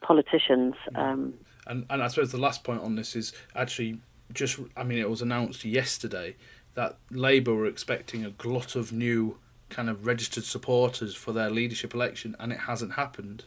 politicians. 0.00 0.74
Um, 0.94 1.34
And 1.66 1.84
and 1.90 2.02
I 2.02 2.08
suppose 2.08 2.32
the 2.32 2.38
last 2.38 2.64
point 2.64 2.82
on 2.82 2.96
this 2.96 3.14
is 3.14 3.32
actually 3.54 4.00
just 4.32 4.58
I 4.76 4.84
mean 4.84 4.98
it 4.98 5.10
was 5.10 5.22
announced 5.22 5.64
yesterday 5.64 6.36
that 6.74 6.98
Labour 7.10 7.54
were 7.54 7.66
expecting 7.66 8.24
a 8.24 8.30
glut 8.30 8.76
of 8.76 8.92
new 8.92 9.38
kind 9.68 9.90
of 9.90 10.06
registered 10.06 10.44
supporters 10.44 11.14
for 11.14 11.32
their 11.32 11.50
leadership 11.50 11.94
election, 11.94 12.36
and 12.38 12.52
it 12.52 12.60
hasn't 12.60 12.92
happened. 12.92 13.44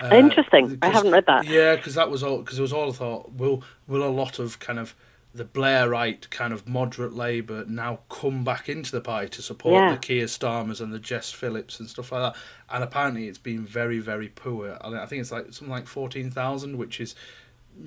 Uh, 0.00 0.14
Interesting. 0.14 0.78
I 0.82 0.90
haven't 0.90 1.12
read 1.12 1.26
that. 1.26 1.46
Yeah, 1.46 1.76
because 1.76 1.94
that 1.94 2.10
was 2.10 2.22
all. 2.22 2.38
Because 2.38 2.58
it 2.58 2.62
was 2.62 2.72
all 2.72 2.90
I 2.90 2.92
thought. 2.92 3.32
Will 3.32 3.62
will 3.86 4.04
a 4.06 4.10
lot 4.10 4.38
of 4.38 4.58
kind 4.58 4.78
of 4.78 4.94
the 5.34 5.44
Blairite 5.44 6.30
kind 6.30 6.52
of 6.52 6.66
moderate 6.66 7.12
Labour 7.12 7.64
now 7.68 8.00
come 8.08 8.44
back 8.44 8.68
into 8.68 8.90
the 8.90 9.00
party 9.00 9.28
to 9.28 9.42
support 9.42 9.74
Yeah. 9.82 9.92
the 9.92 9.98
Keir 9.98 10.24
Starmers 10.26 10.80
and 10.80 10.92
the 10.92 10.98
Jess 10.98 11.30
Phillips 11.32 11.78
and 11.78 11.88
stuff 11.88 12.10
like 12.12 12.32
that? 12.32 12.40
And 12.70 12.82
apparently, 12.82 13.28
it's 13.28 13.38
been 13.38 13.64
very 13.66 13.98
very 13.98 14.28
poor. 14.28 14.78
I 14.80 15.06
think 15.06 15.20
it's 15.20 15.30
like 15.32 15.46
something 15.52 15.68
like 15.68 15.86
fourteen 15.86 16.30
thousand, 16.30 16.78
which 16.78 16.98
is 17.00 17.14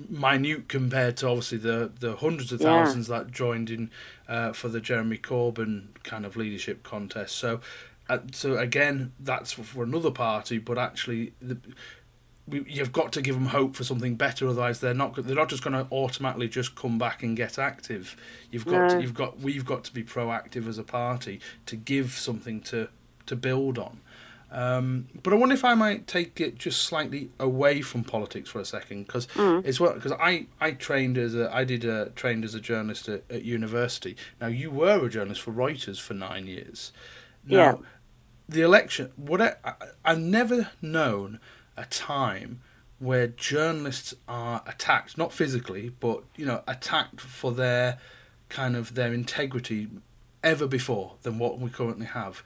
minute 0.08 0.68
compared 0.68 1.16
to 1.18 1.28
obviously 1.28 1.58
the 1.58 1.90
the 2.00 2.16
hundreds 2.16 2.52
of 2.52 2.60
Yeah. 2.60 2.84
thousands 2.84 3.08
that 3.08 3.30
joined 3.30 3.70
in 3.70 3.90
uh, 4.28 4.52
for 4.52 4.68
the 4.68 4.80
Jeremy 4.80 5.18
Corbyn 5.18 5.88
kind 6.02 6.24
of 6.24 6.36
leadership 6.36 6.82
contest. 6.82 7.36
So, 7.36 7.60
uh, 8.08 8.18
so 8.32 8.56
again, 8.56 9.12
that's 9.20 9.52
for, 9.52 9.62
for 9.64 9.82
another 9.84 10.10
party, 10.10 10.58
but 10.58 10.78
actually, 10.78 11.32
the, 11.42 11.58
we, 12.46 12.64
you've 12.66 12.92
got 12.92 13.12
to 13.12 13.22
give 13.22 13.34
them 13.36 13.46
hope 13.46 13.76
for 13.76 13.84
something 13.84 14.16
better. 14.16 14.48
Otherwise, 14.48 14.80
they're 14.80 14.94
not 14.94 15.14
they're 15.14 15.36
not 15.36 15.48
just 15.48 15.62
going 15.62 15.74
to 15.74 15.86
automatically 15.92 16.48
just 16.48 16.74
come 16.74 16.98
back 16.98 17.22
and 17.22 17.36
get 17.36 17.58
active. 17.58 18.16
You've 18.50 18.66
got 18.66 18.80
No. 18.80 18.88
to, 18.88 19.00
you've 19.02 19.14
got 19.14 19.38
we've 19.40 19.64
got 19.64 19.84
to 19.84 19.92
be 19.94 20.02
proactive 20.02 20.66
as 20.68 20.76
a 20.78 20.82
party 20.82 21.40
to 21.66 21.76
give 21.76 22.12
something 22.12 22.60
to 22.62 22.88
to 23.26 23.36
build 23.36 23.78
on. 23.78 24.00
Um, 24.50 25.06
but 25.22 25.32
I 25.32 25.36
wonder 25.36 25.54
if 25.54 25.64
I 25.64 25.72
might 25.72 26.06
take 26.06 26.38
it 26.38 26.58
just 26.58 26.82
slightly 26.82 27.30
away 27.40 27.80
from 27.80 28.04
politics 28.04 28.50
for 28.50 28.60
a 28.60 28.66
second, 28.66 29.06
because 29.06 29.26
it's 29.64 29.80
what 29.80 29.94
because 29.94 30.12
I, 30.12 30.46
I 30.60 30.72
trained 30.72 31.16
as 31.16 31.34
a 31.34 31.50
I 31.54 31.64
did 31.64 31.86
a, 31.86 32.10
trained 32.10 32.44
as 32.44 32.54
a 32.54 32.60
journalist 32.60 33.08
at, 33.08 33.22
at 33.30 33.44
university. 33.44 34.14
Now 34.42 34.48
you 34.48 34.70
were 34.70 35.06
a 35.06 35.08
journalist 35.08 35.40
for 35.40 35.52
Reuters 35.52 35.98
for 35.98 36.12
nine 36.12 36.46
years. 36.46 36.92
Now, 37.46 37.56
Yeah. 37.56 37.74
the 38.46 38.60
election. 38.60 39.10
What 39.16 39.40
I, 39.40 39.54
I 39.64 39.72
I've 40.04 40.18
never 40.18 40.68
known 40.82 41.40
a 41.82 41.86
time 41.86 42.60
where 42.98 43.26
journalists 43.26 44.14
are 44.28 44.62
attacked, 44.66 45.18
not 45.18 45.32
physically, 45.32 45.92
but 46.00 46.22
you 46.36 46.46
know, 46.46 46.62
attacked 46.68 47.20
for 47.20 47.52
their 47.52 47.98
kind 48.48 48.76
of 48.76 48.94
their 48.94 49.12
integrity 49.12 49.88
ever 50.44 50.66
before 50.66 51.14
than 51.22 51.38
what 51.38 51.58
we 51.58 51.68
currently 51.68 52.06
have. 52.06 52.42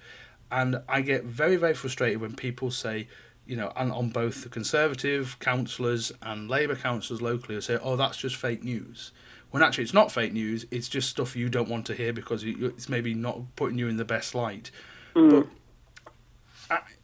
And 0.50 0.80
I 0.88 1.00
get 1.00 1.24
very, 1.24 1.56
very 1.56 1.74
frustrated 1.74 2.20
when 2.20 2.34
people 2.34 2.70
say, 2.70 3.08
you 3.46 3.56
know, 3.56 3.72
and 3.76 3.92
on 3.92 4.10
both 4.10 4.42
the 4.42 4.48
Conservative 4.48 5.38
councillors 5.40 6.12
and 6.22 6.48
Labour 6.48 6.76
councillors 6.76 7.20
locally 7.20 7.54
who 7.54 7.60
say, 7.60 7.78
oh, 7.82 7.96
that's 7.96 8.16
just 8.16 8.36
fake 8.36 8.62
news. 8.64 9.12
When 9.50 9.62
actually 9.62 9.84
it's 9.84 9.94
not 9.94 10.10
fake 10.12 10.32
news, 10.32 10.66
it's 10.70 10.88
just 10.88 11.08
stuff 11.08 11.36
you 11.36 11.48
don't 11.48 11.68
want 11.68 11.86
to 11.86 11.94
hear 11.94 12.12
because 12.12 12.44
it's 12.44 12.88
maybe 12.88 13.14
not 13.14 13.56
putting 13.56 13.78
you 13.78 13.88
in 13.88 13.96
the 13.96 14.04
best 14.04 14.34
light. 14.34 14.70
But 15.14 15.22
uh, 15.22 15.42
it, 15.42 15.46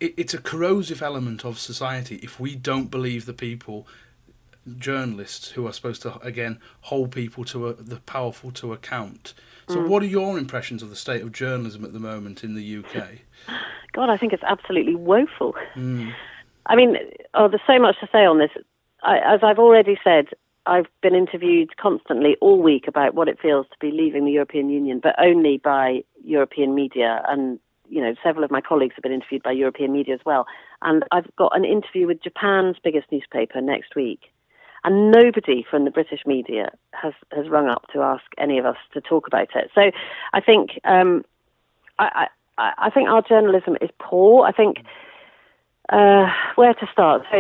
it's 0.01 0.35
a 0.35 0.39
corrosive 0.39 1.03
element 1.03 1.45
of 1.45 1.59
society 1.59 2.17
if 2.17 2.41
we 2.41 2.55
don't 2.55 2.91
believe 2.91 3.27
the 3.27 3.33
people 3.33 3.87
journalists 4.79 5.51
who 5.53 5.67
are 5.67 5.73
supposed 5.73 6.03
to 6.03 6.19
again 6.21 6.61
hold 6.83 7.11
people 7.11 7.45
to 7.45 7.69
a, 7.69 7.75
the 7.75 7.97
powerful 8.01 8.51
to 8.53 8.73
account 8.73 9.35
so 9.69 9.81
what 9.81 10.03
are 10.03 10.07
your 10.07 10.39
impressions 10.39 10.83
of 10.83 10.91
the 10.91 10.97
state 10.97 11.23
of 11.23 11.33
journalism 11.33 11.85
at 11.85 11.93
the 11.93 11.99
moment 11.99 12.45
in 12.45 12.55
the 12.55 12.79
UK 12.79 13.21
God, 13.93 14.11
I 14.11 14.17
think 14.17 14.33
it's 14.33 14.43
absolutely 14.43 14.95
woeful. 14.95 15.55
Mm. 15.75 16.13
I 16.67 16.77
mean, 16.77 16.97
oh, 17.35 17.49
there's 17.49 17.63
so 17.67 17.79
much 17.79 17.97
to 18.01 18.09
say 18.11 18.25
on 18.25 18.39
this. 18.39 18.51
I, 19.03 19.19
as 19.19 19.41
I've 19.43 19.59
already 19.59 19.99
said, 20.03 20.29
I've 20.65 20.87
been 21.03 21.15
interviewed 21.15 21.77
constantly 21.77 22.37
all 22.41 22.63
week 22.63 22.87
about 22.87 23.15
what 23.15 23.29
it 23.29 23.39
feels 23.41 23.67
to 23.67 23.77
be 23.81 23.91
leaving 23.91 24.25
the 24.25 24.33
European 24.33 24.71
Union, 24.71 25.01
but 25.03 25.15
only 25.19 25.59
by 25.59 26.05
European 26.25 26.75
media. 26.75 27.23
And, 27.29 27.59
you 27.93 28.01
know, 28.01 28.15
several 28.23 28.43
of 28.43 28.51
my 28.51 28.63
colleagues 28.63 28.95
have 28.97 29.03
been 29.03 29.13
interviewed 29.13 29.43
by 29.43 29.53
European 29.53 29.93
media 29.93 30.15
as 30.15 30.21
well. 30.25 30.47
And 30.81 31.05
I've 31.13 31.29
got 31.37 31.55
an 31.55 31.65
interview 31.65 32.07
with 32.07 32.23
Japan's 32.23 32.77
biggest 32.83 33.13
newspaper 33.13 33.61
next 33.61 33.95
week. 33.95 34.33
And 34.85 35.11
nobody 35.13 35.65
from 35.71 35.85
the 35.85 35.91
British 35.91 36.21
media 36.27 36.71
has, 36.93 37.13
has 37.33 37.49
rung 37.51 37.69
up 37.69 37.87
to 37.93 38.01
ask 38.01 38.25
any 38.39 38.59
of 38.59 38.65
us 38.65 38.79
to 38.95 39.01
talk 39.03 39.27
about 39.27 39.49
it. 39.55 39.71
So 39.75 39.93
I 40.33 40.41
think 40.41 40.71
um, 40.85 41.23
I, 41.99 42.29
I, 42.57 42.73
I 42.79 42.91
think 42.91 43.11
our 43.11 43.23
journalism 43.23 43.77
is 43.83 43.91
poor. 43.99 44.47
I 44.47 44.53
think 44.53 44.79
uh, 45.91 46.27
where 46.55 46.73
to 46.73 46.87
start? 46.91 47.23
So 47.31 47.39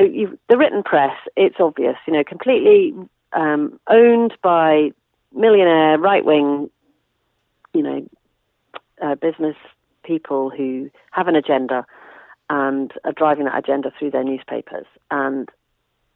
the 0.51 0.59
written 0.59 0.83
press, 0.83 1.17
it's 1.35 1.57
obvious, 1.59 1.97
you 2.07 2.13
know, 2.13 2.25
completely 2.25 2.95
um, 3.33 3.81
owned 3.89 4.35
by 4.43 4.91
millionaire 5.35 5.99
right 5.99 6.25
wing, 6.25 6.71
you 7.73 7.83
know, 7.83 8.07
uh, 9.03 9.15
business 9.15 9.57
people 10.03 10.51
who 10.51 10.91
have 11.11 11.29
an 11.29 11.37
agenda 11.37 11.85
and 12.51 12.93
are 13.05 13.13
driving 13.13 13.45
that 13.47 13.59
agenda 13.59 13.93
through 13.99 14.11
their 14.11 14.25
newspapers. 14.25 14.87
And 15.11 15.49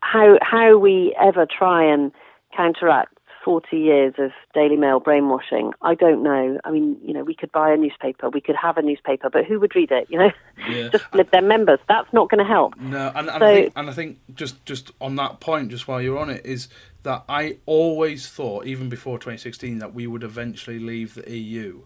how 0.00 0.38
how 0.42 0.76
we 0.78 1.16
ever 1.20 1.46
try 1.46 1.84
and 1.84 2.12
counteract 2.54 3.12
40 3.44 3.76
years 3.76 4.14
of 4.18 4.32
Daily 4.54 4.76
Mail 4.76 4.98
brainwashing, 4.98 5.72
I 5.80 5.94
don't 5.94 6.24
know. 6.24 6.58
I 6.64 6.70
mean, 6.72 6.96
you 7.00 7.14
know, 7.14 7.22
we 7.22 7.32
could 7.34 7.52
buy 7.52 7.72
a 7.72 7.76
newspaper, 7.76 8.28
we 8.28 8.40
could 8.40 8.56
have 8.56 8.76
a 8.76 8.82
newspaper, 8.82 9.30
but 9.30 9.44
who 9.44 9.60
would 9.60 9.76
read 9.76 9.92
it? 9.92 10.08
You 10.10 10.18
know, 10.18 10.30
Yeah. 10.68 10.88
just 10.92 11.12
with 11.12 11.30
their 11.30 11.42
members. 11.42 11.78
That's 11.88 12.12
not 12.12 12.28
going 12.28 12.44
to 12.44 12.50
help. 12.52 12.76
No, 12.76 13.12
and, 13.14 13.28
and, 13.30 13.38
So- 13.40 13.46
I 13.46 13.54
think, 13.54 13.72
and 13.76 13.90
I 13.90 13.92
think 13.92 14.18
just 14.34 14.64
just 14.66 14.90
on 15.00 15.14
that 15.16 15.38
point, 15.38 15.70
just 15.70 15.86
while 15.86 16.02
you're 16.02 16.18
on 16.18 16.28
it, 16.28 16.44
is 16.44 16.68
that 17.04 17.22
I 17.28 17.58
always 17.66 18.28
thought, 18.28 18.66
even 18.66 18.88
before 18.88 19.16
2016, 19.18 19.78
that 19.78 19.94
we 19.94 20.08
would 20.08 20.24
eventually 20.24 20.80
leave 20.80 21.14
the 21.14 21.30
EU, 21.30 21.82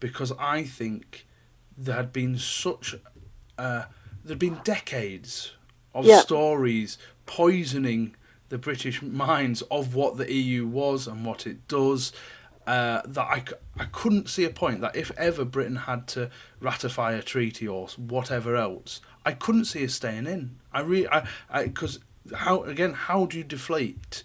because 0.00 0.32
I 0.38 0.62
think 0.64 1.26
there 1.76 1.96
had 1.96 2.12
been 2.12 2.38
such, 2.38 2.94
uh, 3.58 3.84
there'd 4.24 4.38
been 4.38 4.60
decades 4.64 5.52
of 5.94 6.04
Yeah. 6.04 6.20
stories 6.20 6.98
poisoning 7.26 8.14
the 8.48 8.58
British 8.58 9.00
minds 9.02 9.62
of 9.70 9.94
what 9.94 10.16
the 10.18 10.30
EU 10.32 10.66
was 10.66 11.06
and 11.06 11.24
what 11.24 11.46
it 11.46 11.66
does. 11.68 12.12
Uh, 12.66 13.02
that 13.04 13.22
I, 13.24 13.42
I 13.76 13.86
couldn't 13.86 14.28
see 14.28 14.44
a 14.44 14.50
point 14.50 14.82
that 14.82 14.94
if 14.94 15.10
ever 15.18 15.44
Britain 15.44 15.76
had 15.76 16.06
to 16.08 16.30
ratify 16.60 17.12
a 17.12 17.22
treaty 17.22 17.66
or 17.66 17.88
whatever 17.96 18.54
else, 18.54 19.00
I 19.26 19.32
couldn't 19.32 19.64
see 19.64 19.84
us 19.84 19.94
staying 19.94 20.26
in. 20.26 20.58
I 20.72 20.80
really, 20.82 21.08
I, 21.08 21.24
because 21.64 21.98
how 22.36 22.62
again, 22.62 22.92
how 22.92 23.26
do 23.26 23.36
you 23.38 23.42
deflate 23.44 24.22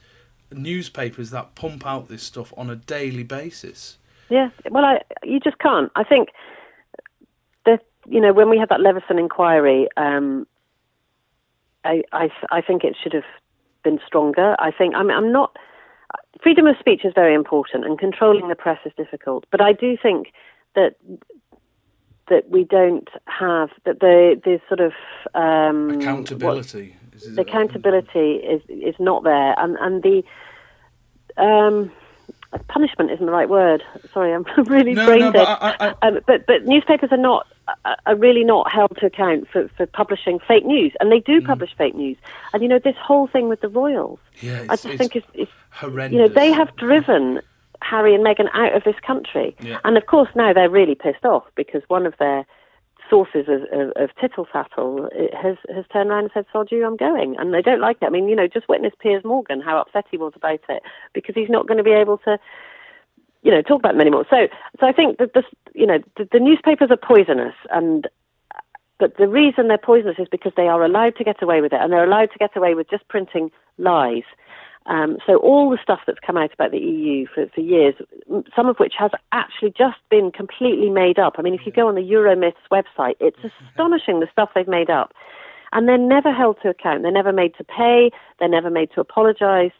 newspapers 0.51 1.31
that 1.31 1.55
pump 1.55 1.85
out 1.85 2.09
this 2.09 2.21
stuff 2.23 2.53
on 2.55 2.69
a 2.69 2.75
daily 2.75 3.23
basis? 3.23 3.97
Yeah, 4.29 4.49
well, 4.69 4.85
I 4.85 5.01
you 5.23 5.39
just 5.39 5.57
can't. 5.59 5.91
I 5.95 6.03
think 6.03 6.29
you 8.07 8.21
know, 8.21 8.33
when 8.33 8.49
we 8.49 8.57
had 8.57 8.69
that 8.69 8.79
Leveson 8.79 9.19
inquiry, 9.19 9.87
um, 9.97 10.47
I, 11.83 12.03
I, 12.11 12.29
I 12.49 12.61
think 12.61 12.83
it 12.83 12.95
should 13.01 13.13
have 13.13 13.25
been 13.83 13.99
stronger. 14.05 14.55
I 14.59 14.71
think 14.71 14.95
I'm, 14.95 15.09
I'm 15.09 15.31
not. 15.31 15.55
Freedom 16.41 16.67
of 16.67 16.75
speech 16.79 17.01
is 17.03 17.13
very 17.13 17.33
important, 17.33 17.85
and 17.85 17.99
controlling 17.99 18.47
the 18.47 18.55
press 18.55 18.79
is 18.85 18.93
difficult. 18.95 19.45
But 19.51 19.61
I 19.61 19.73
do 19.73 19.97
think 20.01 20.27
that 20.75 20.95
that 22.29 22.49
we 22.49 22.63
don't 22.63 23.09
have 23.25 23.69
that 23.85 23.99
the 23.99 24.39
the 24.43 24.59
sort 24.67 24.79
of 24.79 24.93
um, 25.33 25.99
accountability. 25.99 26.95
What, 27.11 27.35
the 27.35 27.41
accountability 27.41 28.35
is 28.35 28.61
is 28.69 28.95
not 28.99 29.23
there, 29.23 29.55
and 29.57 29.75
and 29.79 30.03
the 30.03 30.23
um, 31.41 31.91
punishment 32.67 33.11
isn't 33.11 33.25
the 33.25 33.31
right 33.31 33.49
word. 33.49 33.83
Sorry, 34.13 34.33
I'm 34.33 34.45
really 34.65 34.93
no, 34.93 35.05
brain 35.05 35.19
no, 35.19 35.31
dead. 35.31 35.45
But, 35.45 35.61
I, 35.61 35.95
I, 36.01 36.07
um, 36.07 36.19
but 36.27 36.45
but 36.45 36.65
newspapers 36.65 37.09
are 37.11 37.17
not 37.17 37.47
are 38.05 38.15
really 38.15 38.43
not 38.43 38.71
held 38.71 38.95
to 38.97 39.05
account 39.05 39.47
for, 39.51 39.69
for 39.75 39.85
publishing 39.85 40.39
fake 40.47 40.65
news, 40.65 40.93
and 40.99 41.11
they 41.11 41.19
do 41.19 41.41
mm. 41.41 41.45
publish 41.45 41.71
fake 41.77 41.95
news. 41.95 42.17
And 42.53 42.63
you 42.63 42.69
know 42.69 42.79
this 42.79 42.95
whole 43.01 43.27
thing 43.27 43.49
with 43.49 43.61
the 43.61 43.69
royals, 43.69 44.19
yeah, 44.39 44.65
I 44.69 44.75
just 44.75 44.97
think 44.97 45.15
it's, 45.15 45.27
it's 45.33 45.51
horrendous. 45.71 46.15
You 46.15 46.19
know 46.19 46.33
they 46.33 46.51
have 46.51 46.75
driven 46.77 47.41
Harry 47.81 48.15
and 48.15 48.25
Meghan 48.25 48.49
out 48.53 48.75
of 48.75 48.83
this 48.83 48.95
country, 49.05 49.55
yeah. 49.61 49.79
and 49.83 49.97
of 49.97 50.05
course 50.05 50.29
now 50.35 50.53
they're 50.53 50.69
really 50.69 50.95
pissed 50.95 51.25
off 51.25 51.43
because 51.55 51.81
one 51.87 52.05
of 52.05 52.13
their 52.19 52.45
sources 53.09 53.47
of, 53.47 53.61
of, 53.71 53.91
of 53.95 54.09
tittle 54.19 54.45
tattle 54.51 55.09
has 55.33 55.57
has 55.73 55.85
turned 55.91 56.09
around 56.09 56.25
and 56.25 56.31
said, 56.33 56.45
"Sod 56.51 56.71
you, 56.71 56.85
I'm 56.85 56.97
going," 56.97 57.35
and 57.37 57.53
they 57.53 57.61
don't 57.61 57.81
like 57.81 57.97
it. 58.01 58.05
I 58.05 58.09
mean, 58.09 58.27
you 58.27 58.35
know, 58.35 58.47
just 58.47 58.69
witness 58.69 58.93
Piers 58.99 59.23
Morgan 59.23 59.61
how 59.61 59.77
upset 59.77 60.05
he 60.09 60.17
was 60.17 60.33
about 60.35 60.61
it 60.69 60.83
because 61.13 61.35
he's 61.35 61.49
not 61.49 61.67
going 61.67 61.77
to 61.77 61.83
be 61.83 61.91
able 61.91 62.17
to, 62.19 62.39
you 63.47 63.53
know, 63.53 63.61
talk 63.61 63.79
about 63.79 63.93
them 63.93 64.01
anymore. 64.01 64.25
So, 64.29 64.49
so 64.77 64.85
I 64.85 64.91
think 64.91 65.19
that 65.19 65.33
this, 65.33 65.45
you 65.73 65.87
know, 65.87 65.99
the, 66.17 66.27
the 66.33 66.39
newspapers 66.39 66.91
are 66.91 66.97
poisonous, 66.97 67.55
and 67.71 68.05
but 68.99 69.15
the 69.15 69.29
reason 69.29 69.69
they're 69.69 69.77
poisonous 69.77 70.17
is 70.19 70.27
because 70.29 70.51
they 70.57 70.67
are 70.67 70.83
allowed 70.83 71.15
to 71.15 71.23
get 71.23 71.41
away 71.41 71.61
with 71.61 71.71
it, 71.71 71.79
and 71.81 71.93
they're 71.93 72.03
allowed 72.03 72.29
to 72.33 72.39
get 72.39 72.57
away 72.57 72.73
with 72.73 72.89
just 72.89 73.07
printing 73.07 73.49
lies. 73.77 74.27
Um, 74.85 75.15
so 75.25 75.37
all 75.37 75.69
the 75.69 75.77
stuff 75.81 76.01
that's 76.05 76.19
come 76.25 76.35
out 76.35 76.53
about 76.53 76.71
the 76.71 76.77
EU 76.77 77.25
for, 77.33 77.47
for 77.55 77.61
years, 77.61 77.95
some 78.53 78.67
of 78.67 78.77
which 78.79 78.95
has 78.99 79.11
actually 79.31 79.73
just 79.77 79.97
been 80.09 80.29
completely 80.29 80.89
made 80.89 81.17
up. 81.17 81.35
I 81.37 81.41
mean, 81.41 81.53
if 81.53 81.61
you 81.65 81.71
go 81.71 81.87
on 81.87 81.95
the 81.95 82.01
Euromyths 82.01 82.67
website, 82.69 83.15
it's 83.21 83.39
astonishing 83.69 84.19
the 84.19 84.27
stuff 84.29 84.49
they've 84.55 84.67
made 84.67 84.89
up. 84.89 85.13
And 85.71 85.87
they're 85.87 85.97
never 85.97 86.33
held 86.33 86.57
to 86.63 86.69
account. 86.69 87.03
They're 87.03 87.11
never 87.11 87.33
made 87.33 87.55
to 87.57 87.63
pay. 87.63 88.11
They're 88.39 88.49
never 88.49 88.69
made 88.69 88.89
to 88.95 89.01
apologise 89.01 89.71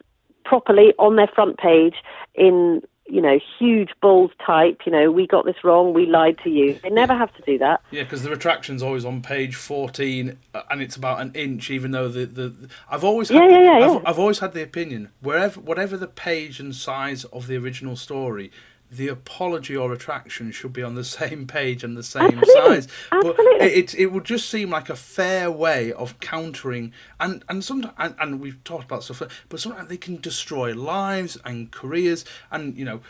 properly 0.47 0.93
on 0.97 1.18
their 1.18 1.28
front 1.28 1.57
page 1.57 1.95
in 2.34 2.82
you 3.08 3.22
know, 3.22 3.39
huge 3.58 3.89
bold 4.01 4.34
type, 4.45 4.82
you 4.86 4.91
know, 4.91 5.12
we 5.12 5.28
got 5.28 5.45
this 5.45 5.64
wrong, 5.64 5.93
we 5.93 6.05
lied 6.05 6.38
to 6.43 6.49
you. 6.49 6.78
They 6.84 6.89
never 6.89 7.16
have 7.16 7.34
to 7.36 7.41
do 7.43 7.58
that. 7.60 7.82
Yeah, 7.91 8.03
because 8.03 8.24
the 8.24 8.30
retraction's 8.30 8.84
always 8.84 9.05
on 9.05 9.22
page 9.22 9.55
14 9.55 10.38
uh, 10.53 10.62
and 10.70 10.82
it's 10.82 10.95
about 10.95 11.22
an 11.22 11.32
inch, 11.34 11.70
even 11.70 11.91
though 11.91 12.08
the. 12.08 12.26
the, 12.26 12.49
the 12.49 12.70
I've 12.89 13.03
always 13.03 13.30
had, 13.30 13.38
yeah, 13.38 13.49
yeah, 13.49 13.80
yeah, 13.80 13.86
I've, 13.86 13.93
yeah. 13.93 14.01
I've 14.05 14.20
always 14.20 14.39
had 14.39 14.53
the 14.53 14.64
opinion, 14.64 15.10
wherever 15.22 15.60
whatever 15.60 15.97
the 15.97 16.08
page 16.08 16.60
and 16.60 16.76
size 16.76 17.24
of 17.26 17.47
the 17.47 17.58
original 17.58 17.95
story, 17.95 18.51
the 18.89 19.07
apology 19.09 19.75
or 19.75 19.89
retraction 19.89 20.51
should 20.51 20.71
be 20.73 20.81
on 20.83 20.95
the 20.95 21.03
same 21.19 21.45
page 21.47 21.83
and 21.83 21.97
the 21.97 22.03
same 22.03 22.39
Absolutely. 22.39 22.53
size. 22.81 22.88
But 23.11 23.35
it, 23.38 23.61
it, 23.93 23.95
it 23.95 24.05
would 24.07 24.23
just 24.25 24.49
seem 24.49 24.69
like 24.69 24.89
a 24.89 24.95
fair 24.95 25.51
way 25.51 25.91
of 25.91 26.19
countering 26.19 26.93
and 27.19 27.43
and 27.49 27.63
sometimes 27.63 27.93
and, 27.97 28.15
and 28.19 28.39
we've 28.39 28.63
talked 28.63 28.85
about 28.85 29.03
stuff, 29.03 29.21
but 29.49 29.59
sometimes 29.59 29.89
they 29.89 29.97
can 29.97 30.17
destroy 30.21 30.73
lives 30.73 31.38
and 31.45 31.71
careers 31.71 32.23
and 32.51 32.77
you 32.77 32.85
know. 32.85 33.01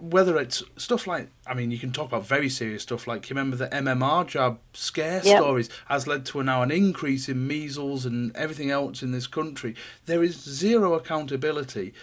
Whether 0.00 0.38
it's 0.38 0.64
stuff 0.76 1.06
like, 1.06 1.28
I 1.46 1.54
mean, 1.54 1.70
you 1.70 1.78
can 1.78 1.92
talk 1.92 2.08
about 2.08 2.26
very 2.26 2.48
serious 2.48 2.82
stuff 2.82 3.06
like 3.06 3.30
you 3.30 3.34
remember 3.36 3.54
the 3.54 3.68
MMR 3.68 4.26
jab 4.26 4.58
scare 4.72 5.20
Yep. 5.24 5.38
stories 5.38 5.68
has 5.86 6.08
led 6.08 6.26
to 6.26 6.42
now 6.42 6.62
an 6.62 6.72
increase 6.72 7.28
in 7.28 7.46
measles 7.46 8.04
and 8.04 8.34
everything 8.34 8.72
else 8.72 9.02
in 9.04 9.12
this 9.12 9.28
country. 9.28 9.76
There 10.06 10.24
is 10.24 10.34
zero 10.42 10.94
accountability, 10.94 11.94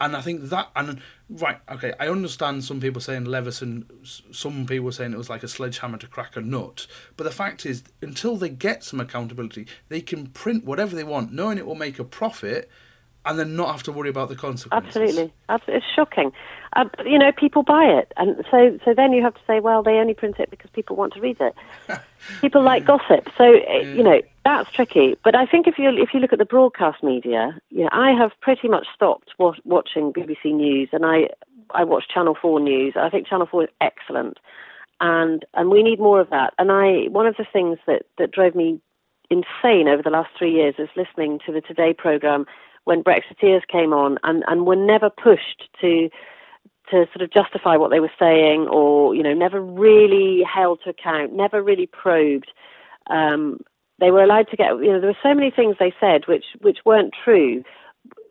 and 0.00 0.16
I 0.16 0.20
think 0.20 0.42
that 0.50 0.70
and 0.76 1.00
right, 1.28 1.58
okay, 1.70 1.92
I 1.98 2.08
understand 2.08 2.64
some 2.64 2.80
people 2.80 3.00
saying 3.00 3.24
Leveson, 3.24 3.86
some 4.04 4.66
people 4.66 4.92
saying 4.92 5.12
it 5.12 5.18
was 5.18 5.30
like 5.30 5.42
a 5.42 5.48
sledgehammer 5.48 5.98
to 5.98 6.06
crack 6.06 6.36
a 6.36 6.40
nut, 6.40 6.86
but 7.16 7.24
the 7.24 7.30
fact 7.30 7.66
is, 7.66 7.82
until 8.00 8.36
they 8.36 8.48
get 8.48 8.84
some 8.84 9.00
accountability, 9.00 9.66
they 9.88 10.00
can 10.00 10.28
print 10.28 10.64
whatever 10.64 10.94
they 10.94 11.04
want, 11.04 11.32
knowing 11.32 11.58
it 11.58 11.66
will 11.66 11.74
make 11.74 11.98
a 11.98 12.04
profit, 12.04 12.70
and 13.24 13.38
then 13.38 13.56
not 13.56 13.70
have 13.70 13.82
to 13.84 13.92
worry 13.92 14.08
about 14.08 14.28
the 14.28 14.36
consequences. 14.36 14.86
Absolutely, 14.86 15.32
Absolutely. 15.48 15.78
it's 15.78 15.86
shocking. 15.94 16.32
Uh, 16.74 16.84
but, 16.96 17.06
you 17.06 17.18
know, 17.18 17.32
people 17.32 17.62
buy 17.62 17.84
it, 17.84 18.12
and 18.16 18.44
so 18.50 18.78
so 18.84 18.94
then 18.94 19.12
you 19.12 19.22
have 19.22 19.34
to 19.34 19.40
say, 19.46 19.60
well, 19.60 19.82
they 19.82 19.92
only 19.92 20.14
print 20.14 20.36
it 20.38 20.50
because 20.50 20.70
people 20.70 20.96
want 20.96 21.12
to 21.14 21.20
read 21.20 21.36
it. 21.40 21.54
people 22.40 22.62
like 22.62 22.84
gossip, 22.84 23.28
so 23.36 23.44
uh, 23.44 23.78
you 23.80 24.02
know 24.02 24.20
that's 24.44 24.70
tricky. 24.72 25.16
But 25.24 25.34
I 25.34 25.46
think 25.46 25.66
if 25.66 25.78
you 25.78 25.90
if 25.90 26.14
you 26.14 26.20
look 26.20 26.32
at 26.32 26.38
the 26.38 26.44
broadcast 26.44 27.02
media, 27.02 27.58
you 27.70 27.84
know, 27.84 27.90
I 27.92 28.12
have 28.12 28.32
pretty 28.40 28.68
much 28.68 28.86
stopped 28.94 29.30
wa- 29.38 29.54
watching 29.64 30.12
BBC 30.12 30.54
News, 30.54 30.88
and 30.92 31.04
I 31.04 31.28
I 31.74 31.84
watch 31.84 32.04
Channel 32.12 32.36
Four 32.40 32.60
News. 32.60 32.94
I 32.96 33.10
think 33.10 33.26
Channel 33.26 33.46
Four 33.46 33.64
is 33.64 33.70
excellent, 33.80 34.38
and 35.00 35.44
and 35.54 35.70
we 35.70 35.82
need 35.82 36.00
more 36.00 36.20
of 36.20 36.30
that. 36.30 36.54
And 36.58 36.70
I 36.70 37.08
one 37.10 37.26
of 37.26 37.36
the 37.36 37.46
things 37.50 37.78
that 37.86 38.02
that 38.18 38.30
drove 38.30 38.54
me 38.54 38.80
insane 39.30 39.88
over 39.88 40.02
the 40.02 40.10
last 40.10 40.30
three 40.38 40.52
years 40.52 40.74
is 40.78 40.88
listening 40.96 41.38
to 41.44 41.52
the 41.52 41.60
Today 41.60 41.92
program 41.92 42.46
when 42.84 43.02
Brexiteers 43.02 43.66
came 43.68 43.92
on 43.92 44.18
and, 44.22 44.44
and 44.46 44.66
were 44.66 44.76
never 44.76 45.10
pushed 45.10 45.68
to 45.80 46.08
to 46.90 47.06
sort 47.12 47.20
of 47.20 47.30
justify 47.30 47.76
what 47.76 47.90
they 47.90 48.00
were 48.00 48.10
saying 48.18 48.66
or 48.68 49.14
you 49.14 49.22
know 49.22 49.34
never 49.34 49.60
really 49.60 50.42
held 50.42 50.80
to 50.84 50.90
account, 50.90 51.32
never 51.32 51.62
really 51.62 51.86
probed. 51.86 52.50
Um, 53.10 53.60
they 54.00 54.10
were 54.10 54.22
allowed 54.22 54.48
to 54.50 54.56
get 54.56 54.70
you 54.70 54.92
know 54.92 55.00
there 55.00 55.10
were 55.10 55.22
so 55.22 55.34
many 55.34 55.50
things 55.50 55.76
they 55.78 55.92
said 56.00 56.26
which 56.26 56.44
which 56.60 56.78
weren't 56.84 57.14
true, 57.24 57.62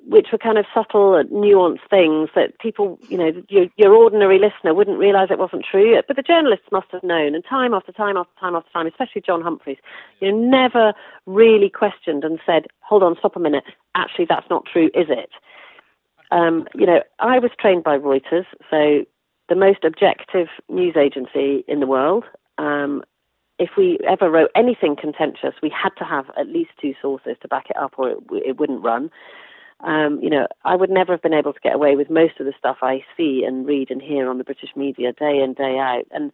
which 0.07 0.27
were 0.31 0.37
kind 0.37 0.57
of 0.57 0.65
subtle, 0.73 1.21
nuanced 1.25 1.87
things 1.89 2.29
that 2.33 2.57
people 2.59 2.97
you 3.09 3.17
know 3.17 3.31
your, 3.49 3.67
your 3.75 3.93
ordinary 3.93 4.39
listener 4.39 4.73
wouldn't 4.73 4.97
realise 4.97 5.29
it 5.29 5.39
wasn't 5.39 5.65
true. 5.69 5.99
But 6.07 6.15
the 6.15 6.21
journalists 6.21 6.67
must 6.71 6.87
have 6.91 7.03
known, 7.03 7.35
and 7.35 7.43
time 7.43 7.73
after 7.73 7.91
time 7.91 8.17
after 8.17 8.31
time 8.39 8.55
after 8.55 8.71
time, 8.71 8.87
especially 8.87 9.21
John 9.21 9.41
Humphrys, 9.41 9.77
you 10.19 10.31
know 10.31 10.37
never 10.37 10.93
really 11.25 11.69
questioned 11.69 12.23
and 12.23 12.39
said, 12.45 12.67
"Hold 12.81 13.03
on, 13.03 13.17
stop 13.17 13.35
a 13.35 13.39
minute. 13.39 13.65
Actually, 13.95 14.25
that's 14.25 14.49
not 14.49 14.65
true, 14.65 14.89
is 14.93 15.07
it?" 15.09 15.31
Um, 16.31 16.67
you 16.73 16.85
know, 16.85 17.01
I 17.19 17.39
was 17.39 17.51
trained 17.59 17.83
by 17.83 17.97
Reuters, 17.97 18.45
so 18.69 19.05
the 19.49 19.55
most 19.55 19.83
objective 19.83 20.47
news 20.69 20.95
agency 20.97 21.63
in 21.67 21.79
the 21.79 21.87
world. 21.87 22.25
Um, 22.57 23.03
if 23.59 23.71
we 23.77 23.97
ever 24.07 24.29
wrote 24.29 24.51
anything 24.55 24.95
contentious, 24.95 25.55
we 25.63 25.69
had 25.69 25.89
to 25.97 26.03
have 26.03 26.29
at 26.37 26.47
least 26.47 26.71
two 26.79 26.93
sources 27.01 27.37
to 27.41 27.47
back 27.47 27.69
it 27.69 27.77
up, 27.77 27.93
or 27.97 28.09
it, 28.11 28.17
it 28.45 28.59
wouldn't 28.59 28.83
run. 28.83 29.09
Um, 29.81 30.19
you 30.21 30.29
know, 30.29 30.47
I 30.65 30.75
would 30.75 30.89
never 30.89 31.13
have 31.13 31.21
been 31.21 31.33
able 31.33 31.53
to 31.53 31.59
get 31.59 31.75
away 31.75 31.95
with 31.95 32.09
most 32.09 32.39
of 32.39 32.45
the 32.45 32.53
stuff 32.57 32.77
I 32.81 33.03
see 33.15 33.43
and 33.47 33.65
read 33.65 33.91
and 33.91 34.01
hear 34.01 34.29
on 34.29 34.39
the 34.39 34.43
British 34.43 34.71
media 34.75 35.13
day 35.13 35.39
in 35.43 35.53
day 35.53 35.77
out, 35.77 36.05
and 36.11 36.31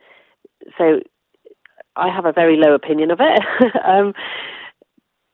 so 0.77 1.01
I 1.95 2.09
have 2.13 2.25
a 2.25 2.31
very 2.31 2.57
low 2.57 2.73
opinion 2.73 3.11
of 3.11 3.19
it. 3.19 3.41
um, 3.85 4.13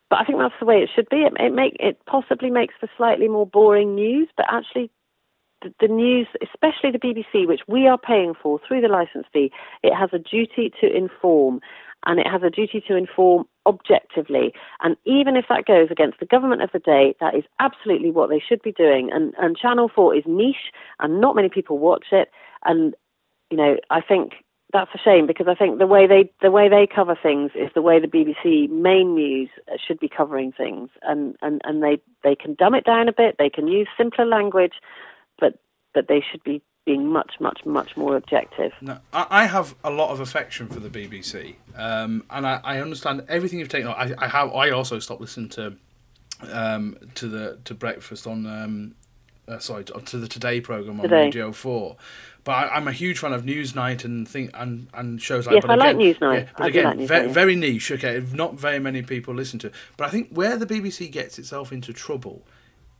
but 0.09 0.19
I 0.19 0.25
think 0.25 0.39
that's 0.39 0.55
the 0.59 0.65
way 0.65 0.77
it 0.77 0.89
should 0.93 1.07
be. 1.09 1.17
It, 1.17 1.33
it 1.39 1.53
make 1.53 1.75
it 1.79 1.99
possibly 2.05 2.49
makes 2.49 2.73
for 2.79 2.89
slightly 2.97 3.27
more 3.27 3.45
boring 3.45 3.95
news, 3.95 4.27
but 4.35 4.47
actually, 4.51 4.89
the, 5.61 5.73
the 5.79 5.87
news, 5.87 6.27
especially 6.41 6.91
the 6.91 6.99
BBC, 6.99 7.47
which 7.47 7.61
we 7.67 7.87
are 7.87 7.97
paying 7.97 8.33
for 8.41 8.59
through 8.67 8.81
the 8.81 8.87
license 8.87 9.27
fee, 9.31 9.51
it 9.83 9.93
has 9.93 10.09
a 10.13 10.19
duty 10.19 10.71
to 10.81 10.91
inform, 10.91 11.59
and 12.05 12.19
it 12.19 12.27
has 12.27 12.41
a 12.43 12.49
duty 12.49 12.81
to 12.87 12.95
inform 12.95 13.45
objectively. 13.65 14.53
And 14.81 14.95
even 15.05 15.35
if 15.35 15.45
that 15.49 15.65
goes 15.65 15.89
against 15.91 16.19
the 16.19 16.25
government 16.25 16.61
of 16.61 16.71
the 16.71 16.79
day, 16.79 17.15
that 17.19 17.35
is 17.35 17.43
absolutely 17.59 18.11
what 18.11 18.29
they 18.29 18.41
should 18.45 18.61
be 18.61 18.71
doing. 18.71 19.09
And 19.11 19.33
and 19.37 19.57
Channel 19.57 19.91
Four 19.93 20.15
is 20.15 20.23
niche, 20.25 20.71
and 20.99 21.21
not 21.21 21.35
many 21.35 21.49
people 21.49 21.77
watch 21.77 22.07
it. 22.11 22.29
And 22.65 22.95
you 23.49 23.57
know, 23.57 23.77
I 23.89 24.01
think 24.01 24.33
that's 24.71 24.91
a 24.93 24.99
shame 24.99 25.25
because 25.25 25.47
I 25.47 25.55
think 25.55 25.79
the 25.79 25.87
way 25.87 26.05
they 26.07 26.31
the 26.41 26.51
way 26.51 26.69
they 26.69 26.87
cover 26.87 27.17
things 27.21 27.51
is 27.55 27.69
the 27.73 27.81
way 27.81 27.99
the 27.99 28.07
BBC 28.07 28.69
main 28.69 29.15
news 29.15 29.49
should 29.85 29.99
be 29.99 30.09
covering 30.09 30.51
things, 30.51 30.89
and 31.01 31.35
and 31.41 31.61
and 31.63 31.81
they 31.83 31.99
they 32.23 32.35
can 32.35 32.55
dumb 32.55 32.75
it 32.75 32.85
down 32.85 33.07
a 33.07 33.13
bit, 33.13 33.35
they 33.39 33.49
can 33.49 33.67
use 33.67 33.87
simpler 33.97 34.25
language, 34.25 34.73
but 35.39 35.59
but 35.93 36.07
they 36.07 36.23
should 36.31 36.43
be 36.43 36.61
being 36.89 37.07
much 37.07 37.33
much 37.39 37.63
much 37.65 37.95
more 37.95 38.15
objective. 38.15 38.71
No, 38.81 38.97
I, 39.13 39.27
I 39.29 39.45
have 39.45 39.75
a 39.83 39.91
lot 39.91 40.09
of 40.09 40.19
affection 40.19 40.67
for 40.67 40.79
the 40.79 40.89
BBC, 40.89 41.53
um, 41.75 42.23
and 42.31 42.47
I, 42.47 42.59
I 42.63 42.79
understand 42.79 43.25
everything 43.29 43.59
you've 43.59 43.69
taken. 43.69 43.89
I, 43.89 44.15
I 44.17 44.27
have. 44.27 44.51
I 44.55 44.71
also 44.71 44.97
stopped 44.97 45.21
listening 45.21 45.49
to 45.49 45.75
um, 46.51 46.97
to 47.13 47.27
the 47.27 47.59
to 47.65 47.75
breakfast 47.75 48.25
on. 48.25 48.47
Um, 48.47 48.95
uh, 49.47 49.59
sorry, 49.59 49.83
to, 49.83 50.17
the 50.17 50.27
Today 50.27 50.61
program 50.61 50.99
on 50.99 51.03
Today. 51.03 51.25
Radio 51.25 51.51
Four, 51.51 51.97
but 52.43 52.53
I, 52.53 52.69
I'm 52.69 52.87
a 52.87 52.91
huge 52.91 53.19
fan 53.19 53.33
of 53.33 53.43
Newsnight 53.43 54.03
and 54.03 54.27
think 54.27 54.49
and, 54.55 54.87
and 54.95 55.21
shows 55.21 55.45
like. 55.45 55.55
Yes, 55.55 55.63
but 55.65 55.71
I 55.71 55.75
like 55.75 55.95
again, 55.95 56.13
Newsnight. 56.13 56.39
Yeah, 56.39 56.49
but 56.57 56.63
I 56.63 56.67
again, 56.69 56.85
like 56.85 56.97
Newsnight. 56.97 57.29
very 57.29 57.55
niche. 57.55 57.91
Okay, 57.91 58.23
not 58.33 58.55
very 58.55 58.79
many 58.79 59.03
people 59.03 59.35
listen 59.35 59.59
to. 59.59 59.67
it. 59.67 59.73
But 59.95 60.07
I 60.07 60.09
think 60.09 60.29
where 60.31 60.57
the 60.57 60.65
BBC 60.65 61.11
gets 61.11 61.37
itself 61.37 61.71
into 61.71 61.93
trouble 61.93 62.43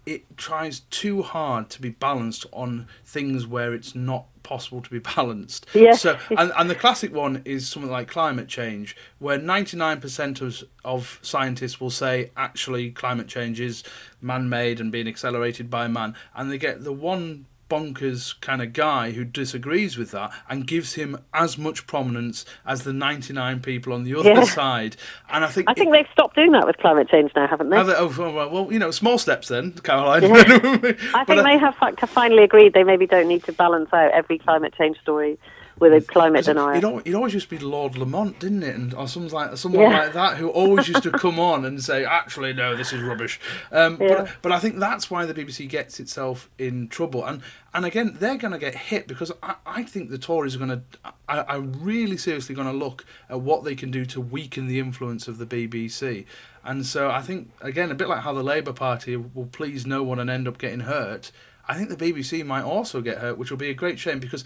it 0.06 0.38
tries 0.38 0.82
too 0.92 1.22
hard 1.22 1.70
to 1.70 1.82
be 1.82 1.90
balanced 1.90 2.46
on 2.52 2.88
things 3.06 3.46
where 3.46 3.74
it's 3.74 3.94
not 3.94 4.26
possible 4.44 4.82
to 4.82 4.90
be 4.90 5.00
balanced. 5.16 5.66
Yeah. 5.74 5.94
So, 5.94 6.18
and, 6.36 6.52
and 6.58 6.70
the 6.70 6.76
classic 6.76 7.14
one 7.14 7.42
is 7.46 7.68
something 7.68 7.92
like 7.92 8.08
climate 8.08 8.48
change, 8.48 8.96
where 9.20 9.38
99% 9.38 10.42
of, 10.42 10.64
of 10.84 11.20
scientists 11.22 11.80
will 11.80 11.90
say 11.90 12.32
actually 12.36 12.92
climate 12.92 13.28
change 13.28 13.60
is 13.60 13.84
man 14.22 14.50
made 14.50 14.80
and 14.80 14.92
being 14.92 15.08
accelerated 15.08 15.70
by 15.70 15.88
man, 15.88 16.16
and 16.36 16.52
they 16.52 16.58
get 16.58 16.84
the 16.84 16.94
one 16.94 17.46
bonkers 17.70 18.40
kind 18.42 18.62
of 18.62 18.74
guy 18.74 19.12
who 19.12 19.24
disagrees 19.24 19.98
with 19.98 20.12
that 20.12 20.32
and 20.50 20.66
gives 20.68 20.96
him 20.96 21.18
as 21.34 21.58
much 21.58 21.88
prominence 21.88 22.46
as 22.66 22.84
the 22.84 22.92
99 22.94 23.60
people 23.62 23.94
on 23.94 24.04
the 24.04 24.16
other 24.16 24.30
Yeah. 24.30 24.44
side. 24.44 24.96
And 25.30 25.46
I 25.46 25.48
think 25.48 25.70
I 25.70 25.74
think 25.74 25.90
it- 25.90 25.92
they've 25.92 26.08
stopped 26.12 26.36
doing 26.36 26.52
that 26.54 26.66
with 26.66 26.78
climate 26.78 27.10
change 27.10 27.32
now, 27.36 27.48
haven't 27.48 27.70
they? 27.70 27.78
have 27.78 27.88
they- 27.88 27.94
oh, 27.96 28.14
oh 28.20 28.32
well, 28.34 28.50
well, 28.50 28.68
you 28.74 28.80
know, 28.80 28.92
small 28.92 29.18
steps 29.18 29.48
then, 29.48 29.72
Caroline. 29.84 30.24
I 30.26 30.78
But 30.78 30.98
think 31.28 31.40
uh, 31.40 31.44
they 31.44 31.58
have 31.58 31.76
finally 32.10 32.44
agreed 32.44 32.74
they 32.74 32.84
maybe 32.84 33.06
don't 33.06 33.28
need 33.28 33.44
to 33.46 33.52
balance 33.54 33.94
out 33.94 34.12
every 34.12 34.38
climate 34.40 34.74
change 34.78 35.00
story 35.02 35.38
with 35.80 35.94
a 35.94 36.02
climate 36.02 36.46
denier. 36.46 36.76
It, 36.76 36.84
al- 36.84 37.02
it 37.06 37.14
always 37.14 37.34
used 37.34 37.50
to 37.50 37.58
be 37.58 37.64
Lord 37.64 37.98
Lamont, 37.98 38.40
didn't 38.40 38.64
it? 38.64 38.76
And 38.76 38.94
or 38.94 39.08
someone 39.08 39.32
like 39.32 39.58
someone 39.58 39.82
Yeah. 39.84 40.00
like 40.00 40.14
that 40.14 40.38
who 40.38 40.50
always 40.50 40.88
used 40.88 41.04
to 41.04 41.12
come 41.12 41.40
on 41.40 41.66
and 41.66 41.84
say, 41.84 42.06
"Actually, 42.06 42.54
no, 42.54 42.76
this 42.76 42.94
is 42.94 43.02
rubbish." 43.02 43.40
Um, 43.72 43.98
Yeah. 44.00 44.08
But 44.24 44.30
but 44.42 44.52
I 44.52 44.60
think 44.60 44.78
that's 44.80 45.10
why 45.10 45.26
the 45.26 45.34
BBC 45.34 45.68
gets 45.68 46.00
itself 46.00 46.50
in 46.58 46.88
trouble. 46.88 47.26
And 47.26 47.42
and 47.74 47.86
again, 47.86 48.18
they're 48.20 48.38
going 48.38 48.52
to 48.54 48.58
get 48.60 48.74
hit 48.76 49.08
because 49.08 49.32
I, 49.44 49.56
I 49.66 49.84
think 49.84 50.10
the 50.10 50.18
Tories 50.18 50.56
are 50.56 50.60
going 50.60 50.70
to. 50.70 50.82
I, 51.28 51.42
are 51.42 51.60
really 51.62 52.18
seriously 52.18 52.56
going 52.56 52.68
to 52.68 52.74
look 52.74 53.06
at 53.30 53.42
what 53.42 53.64
they 53.64 53.76
can 53.76 53.92
do 53.92 54.04
to 54.08 54.20
weaken 54.20 54.66
the 54.68 54.80
influence 54.80 55.28
of 55.28 55.38
the 55.38 55.46
BBC. 55.46 56.26
And 56.64 56.86
so 56.86 57.10
I 57.12 57.22
think 57.22 57.52
again, 57.62 57.92
a 57.92 57.96
bit 57.96 58.10
like 58.10 58.22
how 58.24 58.34
the 58.34 58.44
Labour 58.44 58.74
Party 58.74 59.16
will 59.16 59.46
please 59.52 59.86
no 59.86 60.02
one 60.04 60.20
and 60.20 60.30
end 60.30 60.48
up 60.48 60.58
getting 60.58 60.82
hurt. 60.82 61.32
I 61.68 61.76
think 61.76 61.90
the 61.90 61.96
BBC 62.12 62.44
might 62.44 62.64
also 62.64 63.00
get 63.00 63.20
hurt, 63.20 63.38
which 63.38 63.52
will 63.52 63.58
be 63.60 63.70
a 63.70 63.76
great 63.76 64.00
shame 64.00 64.20
because 64.20 64.44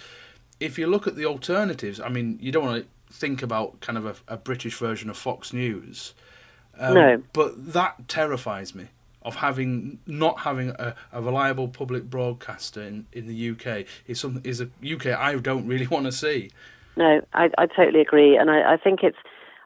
if 0.64 0.80
you 0.80 0.88
look 0.88 1.07
at 1.07 1.16
the 1.16 1.26
alternatives, 1.26 1.99
I 1.99 2.07
mean, 2.07 2.39
you 2.41 2.51
don't 2.51 2.64
want 2.66 2.86
to 2.86 3.14
think 3.14 3.43
about 3.43 3.82
kind 3.82 3.97
of 3.97 4.05
a, 4.05 4.16
a 4.30 4.38
British 4.38 4.78
version 4.78 5.09
of 5.09 5.18
Fox 5.18 5.51
News. 5.51 6.14
Um, 6.80 6.93
No. 6.93 7.24
But 7.34 7.74
that 7.74 8.07
terrifies 8.07 8.74
me 8.74 8.88
of 9.22 9.36
having 9.36 9.99
not 10.07 10.39
having 10.39 10.70
a, 10.70 10.95
a 11.11 11.22
reliable 11.22 11.68
public 11.68 12.09
broadcaster 12.09 12.82
in, 12.82 13.05
in 13.11 13.28
the 13.28 13.49
UK 13.51 13.86
is 14.07 14.20
something 14.20 14.41
is 14.43 14.61
a 14.61 14.70
UK 14.84 15.07
I 15.07 15.36
don't 15.36 15.68
really 15.68 15.88
want 15.95 16.05
to 16.05 16.11
see. 16.11 16.49
No, 16.95 17.22
I, 17.34 17.49
I 17.57 17.66
totally 17.66 18.01
agree, 18.01 18.38
and 18.38 18.49
I, 18.49 18.74
I 18.74 18.78
think 18.78 18.99
it's 19.03 19.18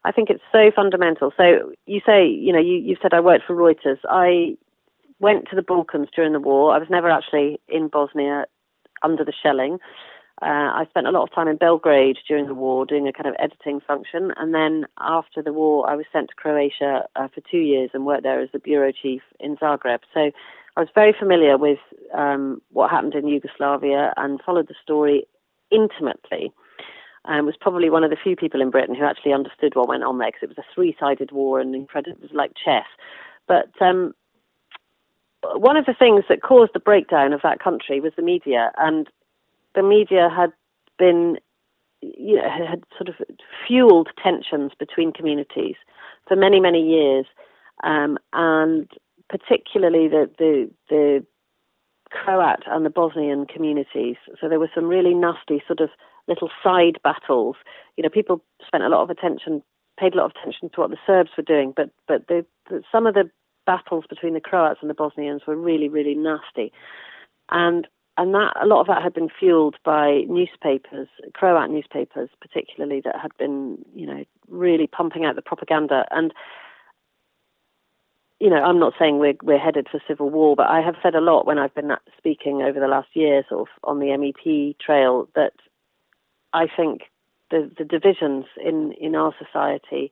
I 0.03 0.11
think 0.11 0.29
it's 0.29 0.43
so 0.51 0.71
fundamental. 0.75 1.31
So 1.37 1.73
you 1.85 2.01
say, 2.05 2.25
you 2.27 2.53
know, 2.53 2.59
you 2.59 2.75
you 2.77 2.97
said 3.01 3.13
I 3.13 3.19
worked 3.19 3.45
for 3.45 3.55
Reuters. 3.55 3.99
I 4.09 4.57
went 5.19 5.47
to 5.49 5.55
the 5.55 5.61
Balkans 5.61 6.09
during 6.15 6.33
the 6.33 6.39
war. 6.39 6.73
I 6.73 6.79
was 6.79 6.89
never 6.89 7.09
actually 7.09 7.59
in 7.67 7.87
Bosnia 7.87 8.45
under 9.03 9.23
the 9.23 9.33
shelling. 9.43 9.79
Uh, 10.41 10.69
I 10.75 10.85
spent 10.89 11.07
a 11.07 11.11
lot 11.11 11.23
of 11.23 11.33
time 11.33 11.47
in 11.47 11.57
Belgrade 11.57 12.17
during 12.27 12.45
the 12.45 12.53
war 12.53 12.85
doing 12.85 13.07
a 13.07 13.13
kind 13.13 13.27
of 13.27 13.35
editing 13.39 13.79
function, 13.79 14.31
and 14.37 14.53
then 14.53 14.85
after 14.99 15.41
the 15.41 15.53
war, 15.53 15.89
I 15.89 15.95
was 15.95 16.05
sent 16.13 16.29
to 16.29 16.35
Croatia 16.35 17.05
uh, 17.15 17.27
for 17.33 17.41
two 17.49 17.57
years 17.57 17.89
and 17.93 18.05
worked 18.05 18.23
there 18.23 18.39
as 18.39 18.49
the 18.53 18.59
bureau 18.59 18.91
chief 18.91 19.21
in 19.39 19.57
Zagreb. 19.57 19.99
So 20.13 20.31
I 20.75 20.79
was 20.79 20.89
very 20.93 21.15
familiar 21.17 21.57
with 21.57 21.79
um, 22.13 22.61
what 22.71 22.91
happened 22.91 23.15
in 23.15 23.27
Yugoslavia 23.27 24.13
and 24.15 24.39
followed 24.45 24.67
the 24.67 24.75
story 24.83 25.25
intimately 25.71 26.51
and 27.25 27.45
was 27.45 27.55
probably 27.59 27.89
one 27.89 28.03
of 28.03 28.09
the 28.09 28.17
few 28.21 28.35
people 28.35 28.61
in 28.61 28.69
Britain 28.69 28.95
who 28.95 29.03
actually 29.03 29.33
understood 29.33 29.75
what 29.75 29.89
went 29.89 30.03
on 30.03 30.17
there 30.17 30.29
because 30.29 30.43
it 30.43 30.49
was 30.49 30.57
a 30.57 30.73
three-sided 30.73 31.31
war 31.31 31.59
and 31.59 31.75
incredible, 31.75 32.15
it 32.15 32.21
was 32.21 32.31
like 32.31 32.51
chess. 32.63 32.85
But 33.47 33.69
um, 33.81 34.13
one 35.55 35.77
of 35.77 35.85
the 35.85 35.95
things 35.97 36.23
that 36.29 36.41
caused 36.41 36.71
the 36.73 36.79
breakdown 36.79 37.33
of 37.33 37.41
that 37.43 37.59
country 37.59 37.99
was 37.99 38.13
the 38.15 38.21
media, 38.21 38.71
and 38.77 39.09
the 39.75 39.83
media 39.83 40.29
had 40.35 40.51
been, 40.97 41.37
you 42.01 42.35
know, 42.35 42.49
had 42.49 42.83
sort 42.97 43.09
of 43.09 43.15
fueled 43.65 44.09
tensions 44.21 44.71
between 44.77 45.11
communities 45.11 45.75
for 46.27 46.35
many, 46.35 46.59
many 46.59 46.81
years, 46.81 47.25
um, 47.83 48.17
and 48.33 48.89
particularly 49.29 50.07
the 50.07 50.29
the 50.37 50.69
the 50.89 51.25
Croat 52.11 52.63
and 52.67 52.85
the 52.85 52.89
Bosnian 52.89 53.45
communities. 53.45 54.15
So 54.39 54.47
there 54.47 54.59
were 54.59 54.71
some 54.73 54.85
really 54.87 55.13
nasty 55.13 55.61
sort 55.67 55.81
of 55.81 55.89
little 56.27 56.49
side 56.63 56.99
battles. 57.03 57.55
You 57.95 58.03
know, 58.03 58.09
people 58.09 58.41
spent 58.65 58.83
a 58.83 58.89
lot 58.89 59.03
of 59.03 59.09
attention, 59.09 59.61
paid 59.99 60.13
a 60.13 60.17
lot 60.17 60.25
of 60.25 60.31
attention 60.39 60.69
to 60.69 60.81
what 60.81 60.89
the 60.89 60.97
Serbs 61.05 61.31
were 61.37 61.43
doing, 61.43 61.73
but 61.75 61.89
but 62.07 62.27
the, 62.27 62.45
the, 62.69 62.81
some 62.91 63.07
of 63.07 63.13
the 63.13 63.29
battles 63.65 64.05
between 64.09 64.33
the 64.33 64.39
Croats 64.39 64.79
and 64.81 64.89
the 64.89 64.93
Bosnians 64.93 65.41
were 65.45 65.55
really 65.55 65.89
really 65.89 66.15
nasty, 66.15 66.71
and 67.49 67.87
and 68.17 68.33
that 68.33 68.53
a 68.61 68.65
lot 68.65 68.81
of 68.81 68.87
that 68.87 69.03
had 69.03 69.13
been 69.13 69.29
fueled 69.29 69.75
by 69.85 70.23
newspapers, 70.27 71.07
Croat 71.33 71.69
newspapers 71.69 72.29
particularly, 72.41 73.01
that 73.01 73.19
had 73.21 73.31
been 73.37 73.77
you 73.93 74.07
know 74.07 74.23
really 74.47 74.87
pumping 74.87 75.23
out 75.23 75.35
the 75.35 75.41
propaganda. 75.41 76.05
And 76.11 76.33
you 78.39 78.49
know, 78.49 78.63
I'm 78.63 78.79
not 78.79 78.93
saying 78.97 79.19
we're 79.19 79.35
we're 79.43 79.59
headed 79.59 79.87
for 79.89 80.01
civil 80.07 80.29
war, 80.29 80.55
but 80.55 80.67
I 80.67 80.81
have 80.81 80.95
said 81.01 81.15
a 81.15 81.21
lot 81.21 81.45
when 81.45 81.59
I've 81.59 81.75
been 81.75 81.91
speaking 82.17 82.63
over 82.63 82.79
the 82.79 82.87
last 82.87 83.09
year, 83.13 83.43
sort 83.47 83.61
of 83.61 83.67
on 83.83 83.99
the 83.99 84.07
MEP 84.07 84.77
trail, 84.79 85.27
that 85.35 85.53
I 86.53 86.67
think 86.67 87.03
the 87.51 87.71
the 87.77 87.85
divisions 87.85 88.45
in 88.63 88.93
in 88.93 89.15
our 89.15 89.33
society 89.37 90.11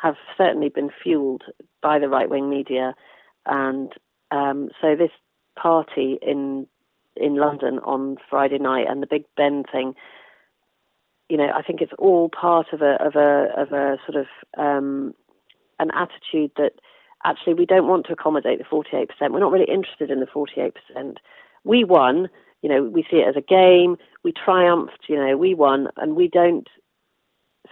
have 0.00 0.16
certainly 0.36 0.68
been 0.68 0.90
fueled 1.02 1.42
by 1.82 1.98
the 1.98 2.08
right 2.08 2.28
wing 2.28 2.50
media, 2.50 2.94
and 3.46 3.92
um, 4.30 4.68
so 4.80 4.94
this 4.94 5.10
party 5.56 6.18
in 6.22 6.66
in 7.20 7.36
London 7.36 7.78
on 7.80 8.16
Friday 8.28 8.58
night 8.58 8.86
and 8.88 9.02
the 9.02 9.06
Big 9.06 9.24
Ben 9.36 9.64
thing. 9.70 9.94
You 11.28 11.36
know, 11.36 11.50
I 11.54 11.62
think 11.62 11.80
it's 11.80 11.92
all 11.98 12.28
part 12.28 12.68
of 12.72 12.80
a 12.80 12.96
of 13.04 13.16
a 13.16 13.48
of 13.56 13.72
a 13.72 13.98
sort 14.06 14.16
of 14.16 14.26
um, 14.56 15.14
an 15.78 15.90
attitude 15.94 16.52
that 16.56 16.72
actually 17.24 17.54
we 17.54 17.66
don't 17.66 17.88
want 17.88 18.06
to 18.06 18.12
accommodate 18.12 18.58
the 18.58 18.64
48%. 18.64 19.08
We're 19.30 19.40
not 19.40 19.52
really 19.52 19.70
interested 19.70 20.10
in 20.10 20.20
the 20.20 20.26
48%. 20.26 21.16
We 21.64 21.84
won, 21.84 22.28
you 22.62 22.68
know, 22.68 22.82
we 22.84 23.04
see 23.10 23.18
it 23.18 23.28
as 23.28 23.36
a 23.36 23.40
game. 23.40 23.96
We 24.24 24.32
triumphed, 24.32 25.04
you 25.08 25.16
know, 25.16 25.36
we 25.36 25.54
won, 25.54 25.88
and 25.96 26.16
we 26.16 26.28
don't. 26.28 26.68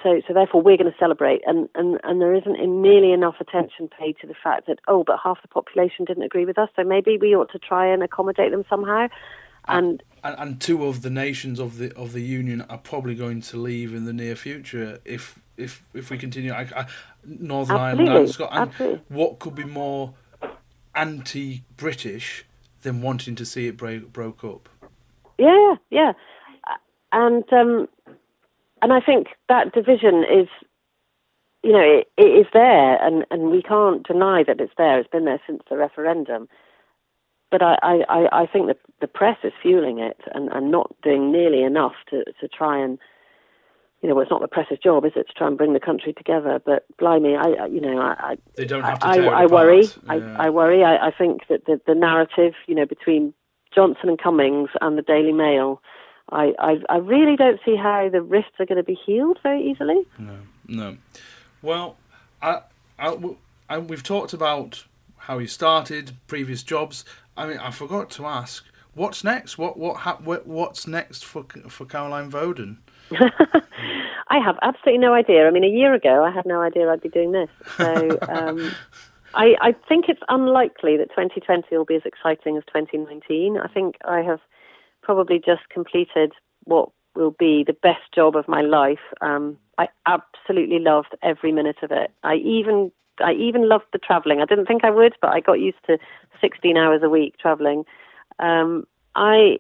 So, 0.03 0.21
so 0.27 0.35
therefore, 0.35 0.63
we're 0.63 0.77
going 0.77 0.93
to 0.93 0.99
celebrate, 0.99 1.43
and, 1.47 1.69
and, 1.75 1.99
and 2.05 2.21
there 2.21 2.35
isn't 2.35 2.59
nearly 2.83 3.13
enough 3.13 3.37
attention 3.41 3.89
paid 3.89 4.17
to 4.21 4.27
the 4.27 4.35
fact 4.35 4.67
that 4.67 4.79
oh, 4.89 5.05
but 5.05 5.19
half 5.23 5.41
the 5.43 5.49
population 5.49 6.05
didn't 6.05 6.23
agree 6.23 6.45
with 6.45 6.59
us, 6.59 6.69
so 6.77 6.85
maybe 6.85 7.19
we 7.19 7.35
ought 7.35 7.51
to 7.53 7.59
try 7.59 7.87
and 7.87 8.03
accommodate 8.03 8.51
them 8.51 8.65
somehow. 8.69 9.09
And 9.69 10.03
And, 10.23 10.37
and 10.39 10.61
two 10.61 10.85
of 10.85 11.03
the 11.03 11.11
nations 11.11 11.59
of 11.59 11.79
the 11.79 11.93
of 11.97 12.13
the 12.13 12.21
union 12.21 12.63
are 12.63 12.79
probably 12.79 13.15
going 13.15 13.41
to 13.43 13.57
leave 13.57 13.95
in 13.95 14.05
the 14.05 14.13
near 14.13 14.37
future 14.37 15.01
if 15.05 15.41
if 15.57 15.83
if 15.95 16.11
we 16.11 16.19
continue. 16.19 16.53
I, 16.53 16.69
I, 16.77 16.87
Northern 17.25 17.77
Ireland 17.77 18.09
and 18.09 18.31
Scotland. 18.31 18.71
absolutely. 18.71 19.01
What 19.09 19.39
could 19.39 19.55
be 19.55 19.65
more 19.65 20.15
anti-British 20.95 22.45
than 22.83 23.03
wanting 23.03 23.35
to 23.35 23.45
see 23.45 23.67
it 23.67 23.77
break, 23.77 24.13
broke 24.13 24.45
up? 24.45 24.69
Yeah, 25.39 25.75
yeah, 25.91 26.13
and 27.13 27.45
um, 27.53 27.89
and 28.83 28.93
I 28.93 29.01
think 29.01 29.29
that 29.49 29.73
division 29.73 30.25
is, 30.25 30.49
you 31.63 31.73
know, 31.73 31.81
it, 31.81 32.09
it 32.17 32.31
is 32.41 32.47
there, 32.53 32.97
and, 33.03 33.25
and 33.31 33.51
we 33.51 33.63
can't 33.63 34.07
deny 34.07 34.45
that 34.47 34.61
it's 34.61 34.73
there. 34.77 34.99
It's 34.99 35.11
been 35.11 35.25
there 35.25 35.41
since 35.47 35.63
the 35.69 35.77
referendum. 35.77 36.49
But 37.51 37.63
I, 37.63 37.77
I, 38.09 38.43
I 38.43 38.47
think 38.47 38.67
that 38.67 38.79
the 39.01 39.07
press 39.07 39.39
is 39.45 39.53
fueling 39.63 39.99
it 39.99 40.21
and, 40.35 40.49
and 40.53 40.71
not 40.71 40.95
doing 41.03 41.31
nearly 41.31 41.63
enough 41.63 41.95
to, 42.11 42.25
to 42.41 42.49
try 42.49 42.77
and, 42.77 42.99
you 44.03 44.09
know, 44.09 44.17
well, 44.17 44.23
it's 44.23 44.31
not 44.31 44.41
the 44.41 44.49
press's 44.49 44.79
job, 44.83 45.05
is 45.05 45.13
it, 45.15 45.29
to 45.29 45.33
try 45.33 45.47
and 45.47 45.57
bring 45.57 45.73
the 45.73 45.81
country 45.81 46.13
together? 46.13 46.61
But 46.65 46.85
blimey, 46.99 47.37
I, 47.37 47.67
you 47.67 47.81
know, 47.81 48.01
I, 48.01 48.37
They 48.57 48.65
don't 48.65 48.83
have 48.83 48.99
to 48.99 49.07
I, 49.07 49.43
I 49.43 49.47
worry. 49.47 49.85
Yeah. 49.85 50.37
I, 50.39 50.47
I 50.47 50.51
worry. 50.51 50.83
I, 50.85 51.07
I 51.07 51.11
think 51.17 51.43
that 51.49 51.67
the, 51.67 51.81
the 51.87 51.95
narrative, 51.95 52.55
you 52.67 52.75
know, 52.75 52.85
between 52.85 53.33
Johnson 53.75 54.09
and 54.09 54.21
Cummings 54.21 54.71
and 54.81 54.99
the 54.99 55.03
Daily 55.03 55.33
Mail, 55.33 55.81
I, 56.31 56.53
I, 56.59 56.79
I 56.89 56.97
really 56.99 57.37
don't 57.37 57.61
see 57.65 57.77
how 57.77 58.09
the 58.09 58.21
rifts 58.23 58.53
are 58.59 58.67
going 58.67 58.77
to 58.79 58.83
be 58.83 58.99
healed 59.07 59.39
very 59.43 59.63
easily. 59.63 60.05
No, 60.19 60.39
no. 60.67 60.97
Well, 61.63 61.97
I, 62.43 62.61
I, 62.99 63.17
I- 63.69 63.79
we've 63.79 64.03
talked 64.03 64.33
about 64.33 64.85
how 65.19 65.39
you 65.39 65.47
started, 65.47 66.13
previous 66.27 66.63
jobs. 66.63 67.05
I 67.37 67.47
mean, 67.47 67.59
I 67.59 67.71
forgot 67.71 68.11
to 68.13 68.27
ask, 68.27 68.65
what's 68.95 69.23
next? 69.25 69.59
What 69.59 69.77
what 69.77 69.99
hap- 69.99 70.23
what 70.23 70.47
what's 70.47 70.87
next 70.87 71.25
for 71.25 71.45
for 71.69 71.85
Caroline 71.85 72.31
Voaden? 72.31 72.77
I 74.29 74.39
have 74.39 74.57
absolutely 74.63 74.99
no 74.99 75.15
idea. 75.15 75.47
I 75.47 75.51
mean, 75.51 75.65
a 75.65 75.69
year 75.69 75.95
ago, 75.95 76.25
I 76.25 76.31
had 76.31 76.47
no 76.47 76.61
idea 76.61 76.89
I'd 76.91 77.01
be 77.01 77.09
doing 77.09 77.33
this. 77.33 77.49
So 77.77 78.19
um, 78.29 78.73
I, 79.35 79.55
I 79.61 79.73
think 79.89 80.07
it's 80.09 80.23
unlikely 80.29 80.97
that 80.97 81.11
2020 81.11 81.77
will 81.77 81.85
be 81.85 81.95
as 81.97 82.03
exciting 82.05 82.57
as 82.57 82.65
2019. 82.67 83.59
I 83.59 83.69
think 83.69 83.97
I 84.05 84.23
have 84.23 84.41
probably 85.07 85.39
just 85.39 85.69
completed 85.71 86.33
what 86.65 86.91
will 87.15 87.35
be 87.39 87.63
the 87.65 87.73
best 87.73 88.03
job 88.13 88.35
of 88.35 88.49
my 88.49 88.61
life. 88.61 89.07
Um, 89.21 89.57
I 89.79 89.89
absolutely 90.05 90.81
loved 90.81 91.15
every 91.23 91.53
minute 91.53 91.77
of 91.83 91.93
it. 91.93 92.11
I 92.25 92.35
even 92.35 92.91
I 93.21 93.33
even 93.33 93.69
loved 93.69 93.87
the 93.93 93.99
travelling. 93.99 94.41
I 94.43 94.47
didn't 94.47 94.67
think 94.67 94.85
I 94.85 94.91
would, 94.91 95.15
but 95.23 95.31
I 95.31 95.41
got 95.41 95.61
used 95.61 95.79
to 95.87 95.97
16 96.41 96.77
hours 96.77 97.01
a 97.03 97.09
week 97.09 97.39
travelling. 97.39 97.85
Um, 98.41 98.85
I, 99.15 99.59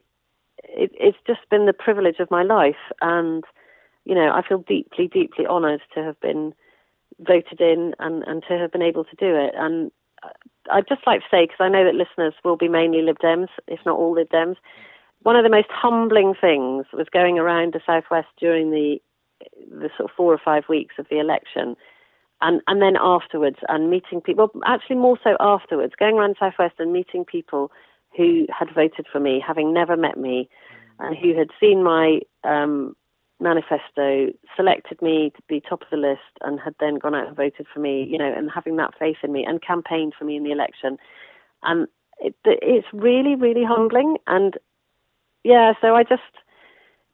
it, 0.64 0.90
it's 0.94 1.16
just 1.26 1.48
been 1.48 1.64
the 1.64 1.72
privilege 1.72 2.18
of 2.18 2.30
my 2.30 2.42
life, 2.42 2.82
and 3.00 3.44
you 4.04 4.14
know, 4.14 4.30
I 4.30 4.42
feel 4.46 4.58
deeply, 4.58 5.08
deeply 5.08 5.46
honoured 5.46 5.80
to 5.94 6.02
have 6.02 6.20
been 6.20 6.54
voted 7.20 7.60
in 7.60 7.94
and, 7.98 8.24
and 8.24 8.42
to 8.48 8.58
have 8.58 8.72
been 8.72 8.82
able 8.82 9.04
to 9.04 9.16
do 9.16 9.34
it. 9.34 9.54
And 9.56 9.90
I'd 10.70 10.88
just 10.88 11.06
like 11.06 11.20
to 11.20 11.26
say, 11.30 11.44
because 11.44 11.60
I 11.60 11.68
know 11.68 11.84
that 11.84 11.94
listeners 11.94 12.34
will 12.44 12.56
be 12.56 12.68
mainly 12.68 13.00
Lib 13.00 13.18
Dems, 13.18 13.48
if 13.66 13.80
not 13.86 13.96
all 13.96 14.12
Lib 14.12 14.28
Dems, 14.28 14.56
one 15.26 15.34
of 15.34 15.42
the 15.42 15.50
most 15.50 15.66
humbling 15.72 16.34
things 16.40 16.86
was 16.92 17.08
going 17.12 17.36
around 17.36 17.74
the 17.74 17.80
Southwest 17.84 18.28
during 18.38 18.70
the 18.70 18.98
the 19.68 19.90
sort 19.96 20.08
of 20.08 20.16
four 20.16 20.32
or 20.32 20.38
five 20.42 20.62
weeks 20.68 20.94
of 21.00 21.06
the 21.10 21.18
election, 21.18 21.74
and 22.40 22.60
and 22.68 22.80
then 22.80 22.94
afterwards, 22.96 23.56
and 23.68 23.90
meeting 23.90 24.20
people. 24.20 24.52
Well, 24.54 24.62
actually, 24.64 24.94
more 24.94 25.18
so 25.24 25.36
afterwards, 25.40 25.94
going 25.98 26.14
around 26.14 26.36
Southwest 26.38 26.76
and 26.78 26.92
meeting 26.92 27.24
people 27.24 27.72
who 28.16 28.46
had 28.56 28.72
voted 28.72 29.06
for 29.10 29.18
me, 29.18 29.42
having 29.44 29.74
never 29.74 29.96
met 29.96 30.16
me, 30.16 30.48
and 31.00 31.16
who 31.18 31.36
had 31.36 31.48
seen 31.58 31.82
my 31.82 32.20
um, 32.44 32.94
manifesto, 33.40 34.28
selected 34.54 35.02
me 35.02 35.32
to 35.34 35.42
be 35.48 35.60
top 35.60 35.82
of 35.82 35.88
the 35.90 35.96
list, 35.96 36.38
and 36.42 36.60
had 36.60 36.76
then 36.78 37.00
gone 37.00 37.16
out 37.16 37.26
and 37.26 37.36
voted 37.36 37.66
for 37.74 37.80
me. 37.80 38.06
You 38.08 38.18
know, 38.18 38.32
and 38.32 38.48
having 38.48 38.76
that 38.76 38.94
faith 38.96 39.16
in 39.24 39.32
me 39.32 39.44
and 39.44 39.60
campaigned 39.60 40.14
for 40.16 40.24
me 40.24 40.36
in 40.36 40.44
the 40.44 40.52
election, 40.52 40.98
and 41.64 41.88
it, 42.20 42.36
it's 42.44 42.86
really, 42.92 43.34
really 43.34 43.64
humbling. 43.64 44.18
And 44.28 44.56
yeah, 45.46 45.74
so 45.80 45.94
I 45.94 46.02
just 46.02 46.22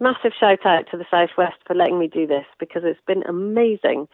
massive 0.01 0.33
shout 0.39 0.64
out 0.64 0.87
to 0.91 0.97
the 0.97 1.05
Southwest 1.11 1.59
for 1.66 1.74
letting 1.74 1.99
me 1.99 2.09
do 2.09 2.26
this 2.26 2.47
because 2.59 2.83
it's 2.85 3.01
been 3.07 3.22
amazing. 3.24 4.09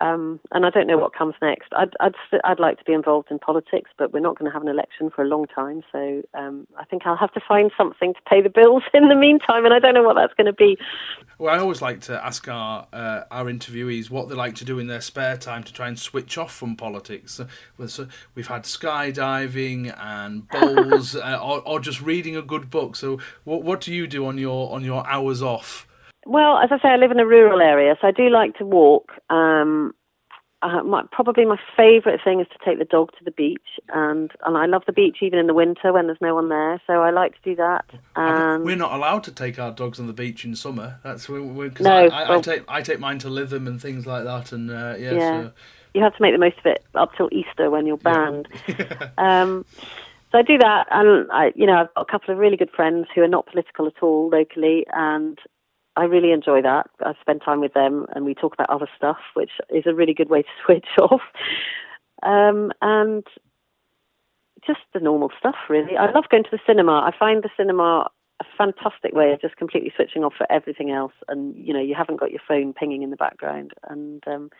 Um, 0.00 0.40
and 0.52 0.64
I 0.64 0.70
don't 0.70 0.86
know 0.86 0.96
what 0.96 1.14
comes 1.14 1.34
next. 1.42 1.68
I'd, 1.76 1.90
I'd, 2.00 2.14
I'd 2.44 2.58
like 2.58 2.78
to 2.78 2.84
be 2.84 2.94
involved 2.94 3.30
in 3.30 3.38
politics, 3.38 3.90
but 3.98 4.12
we're 4.12 4.20
not 4.20 4.38
going 4.38 4.50
to 4.50 4.52
have 4.52 4.62
an 4.62 4.68
election 4.68 5.10
for 5.10 5.22
a 5.22 5.26
long 5.26 5.46
time. 5.46 5.82
So 5.92 6.22
um, 6.34 6.66
I 6.78 6.84
think 6.84 7.02
I'll 7.04 7.16
have 7.16 7.32
to 7.34 7.40
find 7.46 7.70
something 7.76 8.14
to 8.14 8.20
pay 8.28 8.40
the 8.40 8.48
bills 8.48 8.82
in 8.94 9.08
the 9.08 9.14
meantime, 9.14 9.64
and 9.66 9.74
I 9.74 9.78
don't 9.78 9.94
know 9.94 10.02
what 10.02 10.16
that's 10.16 10.32
going 10.34 10.46
to 10.46 10.52
be. 10.52 10.78
Well, 11.38 11.54
I 11.54 11.58
always 11.58 11.82
like 11.82 12.00
to 12.02 12.24
ask 12.24 12.48
our 12.48 12.86
uh, 12.92 13.24
our 13.30 13.44
interviewees 13.46 14.10
what 14.10 14.28
they 14.28 14.34
like 14.34 14.54
to 14.56 14.64
do 14.64 14.78
in 14.78 14.86
their 14.86 15.00
spare 15.00 15.36
time 15.36 15.62
to 15.64 15.72
try 15.72 15.88
and 15.88 15.98
switch 15.98 16.38
off 16.38 16.54
from 16.54 16.74
politics. 16.76 17.40
So 17.86 18.08
we've 18.34 18.46
had 18.46 18.62
skydiving 18.62 19.94
and 19.98 20.48
bowls, 20.50 21.16
uh, 21.16 21.38
or, 21.42 21.60
or 21.66 21.80
just 21.80 22.00
reading 22.00 22.36
a 22.36 22.42
good 22.42 22.70
book. 22.70 22.96
So 22.96 23.18
what 23.44 23.62
what 23.62 23.80
do 23.80 23.92
you 23.92 24.06
do 24.06 24.26
on 24.26 24.38
your 24.38 24.72
on 24.72 24.84
your 24.84 25.06
hours 25.06 25.42
off? 25.42 25.86
Well, 26.26 26.58
as 26.58 26.70
I 26.70 26.78
say, 26.78 26.88
I 26.88 26.96
live 26.96 27.10
in 27.10 27.18
a 27.18 27.26
rural 27.26 27.60
area, 27.60 27.96
so 28.00 28.08
I 28.08 28.12
do 28.12 28.28
like 28.28 28.56
to 28.58 28.64
walk. 28.64 29.12
Um, 29.30 29.94
uh, 30.62 30.82
my, 30.84 31.02
probably 31.10 31.44
my 31.44 31.56
favourite 31.76 32.20
thing 32.22 32.40
is 32.40 32.46
to 32.48 32.58
take 32.64 32.78
the 32.78 32.84
dog 32.84 33.10
to 33.18 33.24
the 33.24 33.32
beach, 33.32 33.80
and 33.88 34.30
and 34.46 34.56
I 34.56 34.66
love 34.66 34.82
the 34.86 34.92
beach 34.92 35.16
even 35.20 35.38
in 35.38 35.48
the 35.48 35.54
winter 35.54 35.92
when 35.92 36.06
there's 36.06 36.20
no 36.20 36.36
one 36.36 36.48
there. 36.48 36.80
So 36.86 37.02
I 37.02 37.10
like 37.10 37.32
to 37.32 37.40
do 37.42 37.56
that. 37.56 37.84
And 38.14 38.64
we're 38.64 38.76
not 38.76 38.92
allowed 38.92 39.24
to 39.24 39.32
take 39.32 39.58
our 39.58 39.72
dogs 39.72 39.98
on 39.98 40.06
the 40.06 40.12
beach 40.12 40.44
in 40.44 40.54
summer. 40.54 41.00
That's 41.02 41.26
because 41.26 41.80
no, 41.80 41.90
I, 41.90 42.06
I, 42.06 42.28
well, 42.28 42.38
I, 42.38 42.42
take 42.42 42.64
I 42.68 42.82
take 42.82 43.00
mine 43.00 43.18
to 43.20 43.28
Lytham 43.28 43.66
and 43.66 43.82
things 43.82 44.06
like 44.06 44.22
that, 44.22 44.52
and 44.52 44.70
uh, 44.70 44.94
yeah, 44.98 45.12
yeah. 45.12 45.42
So. 45.42 45.52
you 45.94 46.02
have 46.02 46.14
to 46.16 46.22
make 46.22 46.32
the 46.32 46.38
most 46.38 46.58
of 46.58 46.66
it 46.66 46.84
up 46.94 47.10
till 47.16 47.28
Easter 47.32 47.68
when 47.68 47.86
you're 47.86 47.96
banned. 47.96 48.48
Yeah. 48.68 49.08
um, 49.18 49.66
so 50.30 50.38
I 50.38 50.42
do 50.42 50.56
that, 50.58 50.86
and 50.90 51.30
I, 51.30 51.52
you 51.54 51.66
know, 51.66 51.74
I've 51.74 51.92
got 51.94 52.02
a 52.02 52.10
couple 52.10 52.32
of 52.32 52.38
really 52.38 52.56
good 52.56 52.70
friends 52.70 53.06
who 53.14 53.20
are 53.20 53.28
not 53.28 53.46
political 53.46 53.86
at 53.86 54.02
all 54.02 54.30
locally, 54.30 54.86
and 54.92 55.38
I 55.96 56.04
really 56.04 56.32
enjoy 56.32 56.62
that. 56.62 56.88
I 57.00 57.12
spend 57.20 57.42
time 57.44 57.60
with 57.60 57.74
them 57.74 58.06
and 58.14 58.24
we 58.24 58.34
talk 58.34 58.54
about 58.54 58.70
other 58.70 58.88
stuff, 58.96 59.18
which 59.34 59.50
is 59.68 59.84
a 59.86 59.94
really 59.94 60.14
good 60.14 60.30
way 60.30 60.42
to 60.42 60.48
switch 60.64 60.86
off. 61.00 61.22
Um, 62.22 62.72
and 62.80 63.24
just 64.66 64.80
the 64.94 65.00
normal 65.00 65.30
stuff, 65.38 65.56
really. 65.68 65.96
I 65.96 66.10
love 66.12 66.24
going 66.30 66.44
to 66.44 66.50
the 66.50 66.60
cinema. 66.66 66.92
I 66.92 67.12
find 67.18 67.42
the 67.42 67.50
cinema 67.56 68.08
a 68.40 68.44
fantastic 68.56 69.12
way 69.12 69.32
of 69.32 69.40
just 69.40 69.56
completely 69.56 69.92
switching 69.94 70.24
off 70.24 70.34
for 70.36 70.50
everything 70.50 70.90
else, 70.90 71.12
and 71.28 71.54
you 71.56 71.72
know 71.72 71.80
you 71.80 71.94
haven't 71.94 72.18
got 72.18 72.30
your 72.30 72.40
phone 72.46 72.72
pinging 72.72 73.02
in 73.02 73.10
the 73.10 73.16
background. 73.16 73.72
And 73.88 74.22
um, 74.26 74.50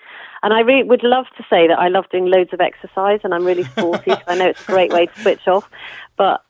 and 0.43 0.53
I 0.53 0.61
really 0.61 0.83
would 0.83 1.03
love 1.03 1.27
to 1.37 1.45
say 1.49 1.67
that 1.69 1.79
I 1.79 1.89
love 1.89 2.05
doing 2.11 2.27
loads 2.27 2.53
of 2.53 2.61
exercise, 2.61 3.21
and 3.25 3.35
I'm 3.35 3.45
really 3.45 3.65
sporty 3.65 4.11
because 4.11 4.25
I 4.27 4.37
know 4.37 4.49
it's 4.49 4.63
a 4.63 4.73
great 4.73 4.93
way 4.93 5.07
to 5.07 5.21
switch 5.21 5.47
off, 5.47 5.69
but 6.17 6.45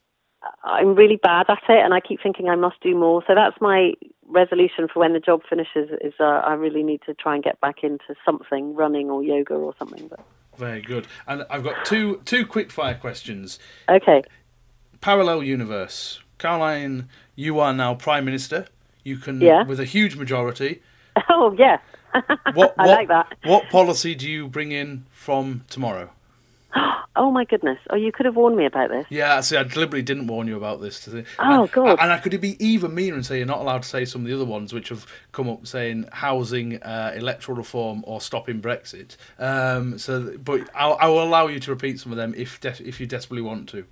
I'm 0.64 0.94
really 0.94 1.16
bad 1.16 1.46
at 1.48 1.62
it, 1.68 1.84
and 1.84 1.94
I 1.94 2.00
keep 2.00 2.22
thinking 2.22 2.48
I 2.48 2.56
must 2.56 2.80
do 2.80 2.94
more. 2.94 3.22
So 3.26 3.34
that's 3.34 3.60
my 3.60 3.92
resolution 4.32 4.88
for 4.92 5.00
when 5.00 5.12
the 5.12 5.20
job 5.20 5.42
finishes. 5.48 5.90
Is 6.00 6.14
uh, 6.18 6.24
I 6.24 6.54
really 6.54 6.82
need 6.82 7.00
to 7.06 7.14
try 7.14 7.34
and 7.34 7.44
get 7.44 7.60
back 7.60 7.82
into 7.82 8.14
something, 8.24 8.74
running 8.74 9.10
or 9.10 9.22
yoga 9.22 9.54
or 9.54 9.74
something. 9.78 10.08
But. 10.08 10.20
Very 10.56 10.82
good. 10.82 11.06
And 11.26 11.46
I've 11.50 11.64
got 11.64 11.84
two 11.84 12.20
two 12.24 12.46
quick 12.46 12.70
fire 12.70 12.94
questions. 12.94 13.58
Okay. 13.88 14.22
Parallel 15.00 15.42
universe. 15.42 16.20
Caroline, 16.38 17.08
you 17.36 17.60
are 17.60 17.72
now 17.72 17.94
prime 17.94 18.24
minister. 18.24 18.66
You 19.04 19.16
can, 19.16 19.40
yeah. 19.40 19.64
with 19.64 19.80
a 19.80 19.84
huge 19.84 20.16
majority. 20.16 20.82
Oh 21.28 21.54
yeah. 21.58 21.76
what, 22.12 22.40
what, 22.54 22.74
I 22.78 22.86
like 22.86 23.08
that. 23.08 23.36
What 23.44 23.68
policy 23.68 24.14
do 24.14 24.30
you 24.30 24.48
bring 24.48 24.72
in 24.72 25.04
from 25.10 25.64
tomorrow? 25.68 26.08
Oh 27.14 27.30
my 27.30 27.44
goodness! 27.44 27.78
Oh, 27.90 27.94
you 27.94 28.10
could 28.10 28.24
have 28.24 28.36
warned 28.36 28.56
me 28.56 28.64
about 28.64 28.88
this. 28.88 29.04
Yeah, 29.10 29.38
see, 29.40 29.58
I 29.58 29.64
deliberately 29.64 30.00
didn't 30.00 30.28
warn 30.28 30.48
you 30.48 30.56
about 30.56 30.80
this. 30.80 31.06
Oh, 31.38 31.66
God! 31.66 31.98
And 32.00 32.10
I 32.10 32.16
could 32.16 32.40
be 32.40 32.56
even 32.64 32.94
meaner 32.94 33.14
and 33.14 33.24
say 33.24 33.36
you're 33.36 33.46
not 33.46 33.58
allowed 33.58 33.82
to 33.82 33.88
say 33.88 34.06
some 34.06 34.22
of 34.22 34.28
the 34.28 34.34
other 34.34 34.46
ones 34.46 34.72
which 34.72 34.88
have 34.88 35.06
come 35.30 35.46
up 35.46 35.66
saying 35.66 36.08
housing, 36.10 36.82
uh, 36.82 37.12
electoral 37.14 37.58
reform, 37.58 38.02
or 38.06 38.22
stopping 38.22 38.62
Brexit. 38.62 39.18
Um, 39.38 39.98
so, 39.98 40.38
but 40.38 40.70
I'll, 40.74 40.96
I 40.98 41.06
will 41.08 41.22
allow 41.22 41.48
you 41.48 41.60
to 41.60 41.70
repeat 41.70 42.00
some 42.00 42.12
of 42.12 42.16
them 42.16 42.32
if 42.34 42.58
de- 42.60 42.82
if 42.82 42.98
you 42.98 43.06
desperately 43.06 43.42
want 43.42 43.68
to. 43.70 43.84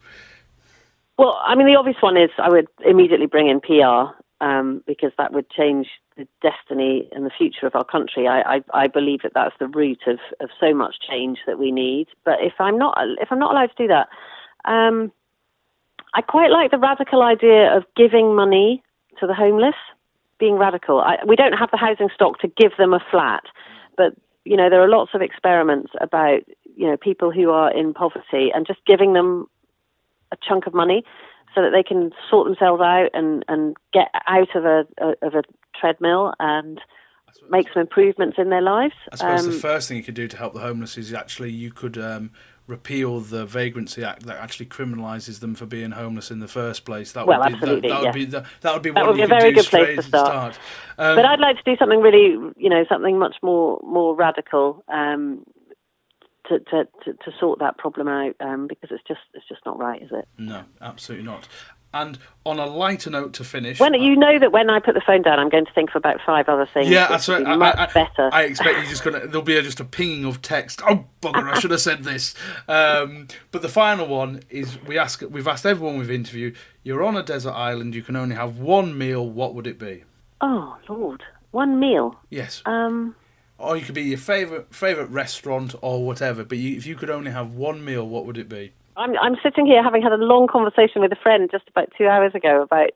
Well, 1.19 1.39
I 1.45 1.55
mean, 1.57 1.67
the 1.67 1.77
obvious 1.77 1.99
one 2.01 2.17
is 2.17 2.31
I 2.39 2.49
would 2.49 2.69
immediately 2.87 3.27
bring 3.27 3.49
in 3.49 3.61
PR 3.61 4.17
um, 4.43 4.83
because 4.87 5.13
that 5.19 5.35
would 5.35 5.51
change 5.51 5.89
the 6.21 6.29
destiny 6.43 7.09
and 7.13 7.25
the 7.25 7.31
future 7.31 7.67
of 7.67 7.75
our 7.75 7.85
country. 7.85 8.29
I, 8.29 8.57
I, 8.57 8.61
I, 8.75 8.87
believe 8.87 9.23
that 9.23 9.33
that's 9.35 9.55
the 9.59 9.69
root 9.69 10.01
of, 10.07 10.19
of 10.41 10.51
so 10.61 10.75
much 10.75 10.97
change 11.09 11.39
that 11.47 11.59
we 11.59 11.73
need. 11.73 12.09
But 12.25 12.41
if 12.41 12.55
I'm 12.59 12.79
not 12.79 12.99
if 13.21 13.29
I'm 13.31 13.39
not 13.39 13.53
allowed 13.53 13.71
to 13.77 13.83
do 13.83 13.89
that, 13.89 14.09
um, 14.65 15.11
I 16.15 16.21
quite 16.21 16.51
like 16.51 16.71
the 16.71 16.79
radical 16.79 17.23
idea 17.23 17.75
of 17.75 17.85
giving 17.97 18.35
money 18.35 18.83
to 19.19 19.27
the 19.27 19.35
homeless. 19.35 19.77
Being 20.39 20.57
radical, 20.57 21.01
I, 21.01 21.17
we 21.27 21.37
don't 21.37 21.53
have 21.53 21.71
the 21.71 21.77
housing 21.77 22.09
stock 22.15 22.39
to 22.41 22.49
give 22.49 22.73
them 22.79 22.95
a 22.95 23.05
flat, 23.11 23.45
but 23.97 24.15
you 24.45 24.57
know 24.57 24.71
there 24.71 24.83
are 24.83 24.89
lots 24.89 25.11
of 25.15 25.21
experiments 25.21 25.93
about 26.01 26.41
you 26.77 26.87
know 26.87 26.97
people 26.97 27.31
who 27.31 27.51
are 27.51 27.71
in 27.73 27.93
poverty 27.93 28.51
and 28.55 28.67
just 28.67 28.81
giving 28.87 29.13
them 29.13 29.47
a 30.33 30.37
chunk 30.47 30.67
of 30.67 30.75
money 30.75 31.05
so 31.55 31.63
that 31.63 31.71
they 31.71 31.83
can 31.83 32.13
sort 32.29 32.47
themselves 32.47 32.83
out 32.83 33.11
and, 33.13 33.45
and 33.49 33.77
get 33.93 34.09
out 34.27 34.55
of 34.55 34.65
a, 34.65 34.87
a 34.99 35.27
of 35.27 35.35
a 35.35 35.43
treadmill 35.79 36.33
and 36.39 36.81
make 37.49 37.67
some 37.73 37.81
improvements 37.81 38.37
in 38.39 38.51
their 38.51 38.63
lives. 38.63 38.95
I 39.13 39.17
suppose 39.17 39.47
um, 39.47 39.53
the 39.53 39.59
first 39.59 39.89
thing 39.89 39.97
you 39.97 40.03
could 40.03 40.15
do 40.15 40.29
to 40.29 40.37
help 40.37 40.55
the 40.55 40.61
homeless 40.61 40.97
is 40.97 41.13
actually 41.13 41.51
you 41.51 41.71
could 41.71 41.99
um, 41.99 42.31
repeal 42.67 43.21
the 43.21 43.45
Vagrancy 43.45 44.05
Act 44.05 44.25
that 44.27 44.37
actually 44.37 44.67
criminalises 44.67 45.41
them 45.41 45.55
for 45.55 45.67
being 45.67 45.91
homeless 45.91 46.31
in 46.31 46.39
the 46.39 46.49
first 46.49 46.85
place. 46.85 47.13
That 47.13 47.27
well, 47.27 47.41
would 47.41 47.49
be, 47.49 47.55
absolutely, 47.55 47.89
that, 47.89 47.95
that 47.95 48.03
yeah. 48.03 48.09
would 48.09 48.15
be 48.15 48.25
that, 48.27 48.47
that 48.61 48.73
would 48.73 48.83
be 48.83 48.91
that 48.93 49.07
would 49.07 49.17
be 49.17 49.23
a 49.23 49.27
very 49.27 49.53
good 49.53 49.67
place 49.67 49.97
to 49.97 50.03
start. 50.03 50.55
start. 50.55 50.59
Um, 50.99 51.17
but 51.17 51.25
I'd 51.25 51.41
like 51.41 51.57
to 51.57 51.63
do 51.65 51.77
something 51.77 52.01
really, 52.01 52.53
you 52.57 52.71
know, 52.71 52.85
something 52.89 53.19
much 53.19 53.37
more 53.43 53.81
more 53.85 54.15
radical. 54.15 54.85
Um, 54.89 55.45
to, 56.51 56.59
to, 56.59 56.89
to, 57.05 57.13
to, 57.15 57.33
sort 57.39 57.61
that 57.61 57.79
problem 57.79 58.09
out 58.09 58.35
um, 58.41 58.67
because 58.67 58.91
it's 58.91 59.03
just 59.07 59.21
it's 59.35 59.49
just 59.49 59.65
not 59.65 59.79
right, 59.79 60.03
is 60.03 60.11
it? 60.13 60.27
No, 60.37 60.65
absolutely 60.81 61.25
not. 61.25 61.49
And 61.93 62.19
on 62.47 62.61
a 62.61 62.67
lighter 62.67 63.11
note 63.11 63.33
to 63.35 63.45
finish, 63.45 63.81
when 63.81 63.95
you 63.95 64.15
know 64.15 64.39
that 64.39 64.53
when 64.53 64.71
I 64.71 64.79
put 64.79 64.95
the 64.95 65.01
phone 65.01 65.23
down, 65.23 65.41
I'm 65.41 65.49
going 65.49 65.67
to 65.67 65.73
think 65.73 65.91
of 65.91 65.97
about 65.97 66.21
five 66.25 66.49
other 66.49 66.69
things. 66.73 66.89
Yeah, 66.89 67.09
that's 67.09 67.29
right. 67.29 67.45
I, 67.45 67.57
much 67.57 67.77
I, 67.77 67.87
better. 67.87 68.31
I 68.33 68.43
expect 68.43 68.79
you're 68.79 68.87
just 68.87 69.03
gonna. 69.03 69.27
There'll 69.27 69.43
be 69.43 69.57
a, 69.57 69.63
just 69.63 69.81
a 69.81 69.85
pinging 69.85 70.25
of 70.25 70.41
text. 70.41 70.83
Oh 70.89 71.07
bugger! 71.21 71.51
I 71.51 71.59
should 71.59 71.73
have 71.73 71.81
said 71.81 72.05
this. 72.05 72.37
Um, 72.69 73.27
but 73.51 73.63
the 73.63 73.69
final 73.69 74.07
one 74.07 74.43
is 74.51 74.81
we 74.83 74.99
ask. 74.99 75.23
We've 75.29 75.49
asked 75.49 75.67
everyone 75.67 75.99
we've 75.99 76.11
interviewed. 76.13 76.57
You're 76.85 77.03
on 77.03 77.17
a 77.17 77.25
desert 77.25 77.53
island. 77.53 77.97
You 77.97 78.03
can 78.03 78.15
only 78.15 78.37
have 78.37 78.59
one 78.59 78.97
meal. 78.97 79.29
What 79.29 79.57
would 79.57 79.67
it 79.67 79.79
be? 79.79 80.05
Oh 80.41 80.79
Lord, 80.89 81.25
one 81.51 81.81
meal. 81.81 82.21
Yes. 82.31 82.63
Um. 82.67 83.17
Or 83.61 83.77
you 83.77 83.85
could 83.85 83.95
be 83.95 84.03
your 84.03 84.19
favorite 84.19 84.75
favorite 84.75 85.11
restaurant 85.11 85.75
or 85.83 86.05
whatever. 86.05 86.45
But 86.45 86.59
you, 86.59 86.77
if 86.77 86.87
you 86.87 86.97
could 86.97 87.11
only 87.11 87.31
have 87.31 87.53
one 87.53 87.85
meal, 87.85 88.07
what 88.07 88.27
would 88.27 88.39
it 88.39 88.49
be? 88.49 88.73
I'm 88.97 89.17
I'm 89.19 89.37
sitting 89.43 89.67
here 89.67 89.83
having 89.83 90.03
had 90.03 90.13
a 90.13 90.17
long 90.17 90.47
conversation 90.47 91.01
with 91.01 91.13
a 91.13 91.17
friend 91.23 91.49
just 91.51 91.69
about 91.69 91.91
two 91.97 92.07
hours 92.07 92.35
ago 92.35 92.63
about 92.63 92.91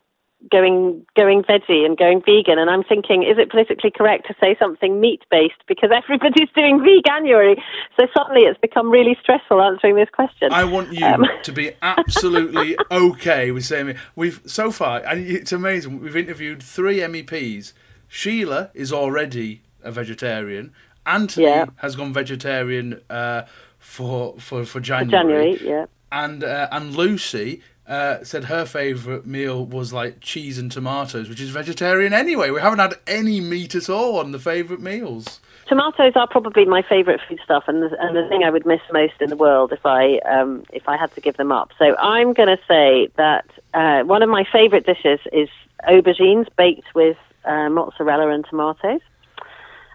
going 0.50 1.04
going 1.16 1.42
veggie 1.42 1.86
and 1.86 1.96
going 1.96 2.20
vegan 2.20 2.58
and 2.58 2.68
I'm 2.68 2.82
thinking 2.84 3.22
is 3.22 3.38
it 3.38 3.50
politically 3.50 3.90
correct 3.90 4.26
to 4.26 4.34
say 4.40 4.56
something 4.58 5.00
meat 5.00 5.22
based 5.30 5.62
because 5.66 5.90
everybody's 5.94 6.50
doing 6.54 6.80
veganuary 6.80 7.56
so 7.98 8.06
suddenly 8.14 8.42
it's 8.42 8.60
become 8.60 8.90
really 8.90 9.16
stressful 9.22 9.62
answering 9.62 9.96
this 9.96 10.08
question 10.12 10.52
I 10.52 10.64
want 10.64 10.92
you 10.92 11.04
um. 11.06 11.24
to 11.44 11.52
be 11.52 11.72
absolutely 11.80 12.76
okay 12.90 13.50
with 13.52 13.64
saying 13.64 13.96
we've 14.16 14.42
so 14.44 14.70
far 14.70 14.98
and 15.06 15.26
it's 15.26 15.52
amazing 15.52 16.00
we've 16.00 16.16
interviewed 16.16 16.62
three 16.62 16.98
MEPs 16.98 17.72
Sheila 18.08 18.70
is 18.74 18.92
already 18.92 19.62
a 19.84 19.90
vegetarian 19.92 20.72
Anthony 21.06 21.46
Yeah. 21.46 21.66
has 21.76 21.96
gone 21.96 22.12
vegetarian 22.12 23.00
uh, 23.10 23.42
for 23.78 24.34
for 24.38 24.64
for 24.64 24.80
January. 24.80 25.10
January, 25.56 25.68
yeah. 25.68 25.86
And 26.10 26.42
uh, 26.42 26.68
and 26.72 26.96
Lucy 26.96 27.60
uh, 27.86 28.24
said 28.24 28.44
her 28.44 28.64
favourite 28.64 29.26
meal 29.26 29.66
was 29.66 29.92
like 29.92 30.20
cheese 30.20 30.58
and 30.58 30.72
tomatoes, 30.72 31.28
which 31.28 31.40
is 31.40 31.50
vegetarian 31.50 32.14
anyway. 32.14 32.50
We 32.50 32.60
haven't 32.60 32.78
had 32.78 32.94
any 33.06 33.40
meat 33.40 33.74
at 33.74 33.90
all 33.90 34.18
on 34.18 34.32
the 34.32 34.38
favourite 34.38 34.80
meals. 34.82 35.40
Tomatoes 35.66 36.12
are 36.14 36.26
probably 36.28 36.64
my 36.66 36.82
favourite 36.82 37.20
foodstuff, 37.28 37.64
and 37.68 37.82
the, 37.82 37.90
and 38.00 38.14
the 38.16 38.26
thing 38.28 38.42
I 38.44 38.50
would 38.50 38.66
miss 38.66 38.80
most 38.92 39.14
in 39.20 39.28
the 39.30 39.36
world 39.36 39.72
if 39.72 39.84
I 39.84 40.18
um, 40.20 40.62
if 40.72 40.88
I 40.88 40.96
had 40.96 41.12
to 41.14 41.20
give 41.20 41.36
them 41.36 41.52
up. 41.52 41.70
So 41.78 41.96
I'm 41.98 42.32
going 42.32 42.48
to 42.48 42.58
say 42.68 43.08
that 43.16 43.46
uh, 43.74 44.02
one 44.04 44.22
of 44.22 44.28
my 44.30 44.44
favourite 44.50 44.86
dishes 44.86 45.20
is 45.32 45.48
aubergines 45.88 46.46
baked 46.56 46.94
with 46.94 47.16
uh, 47.44 47.68
mozzarella 47.70 48.28
and 48.30 48.44
tomatoes, 48.48 49.00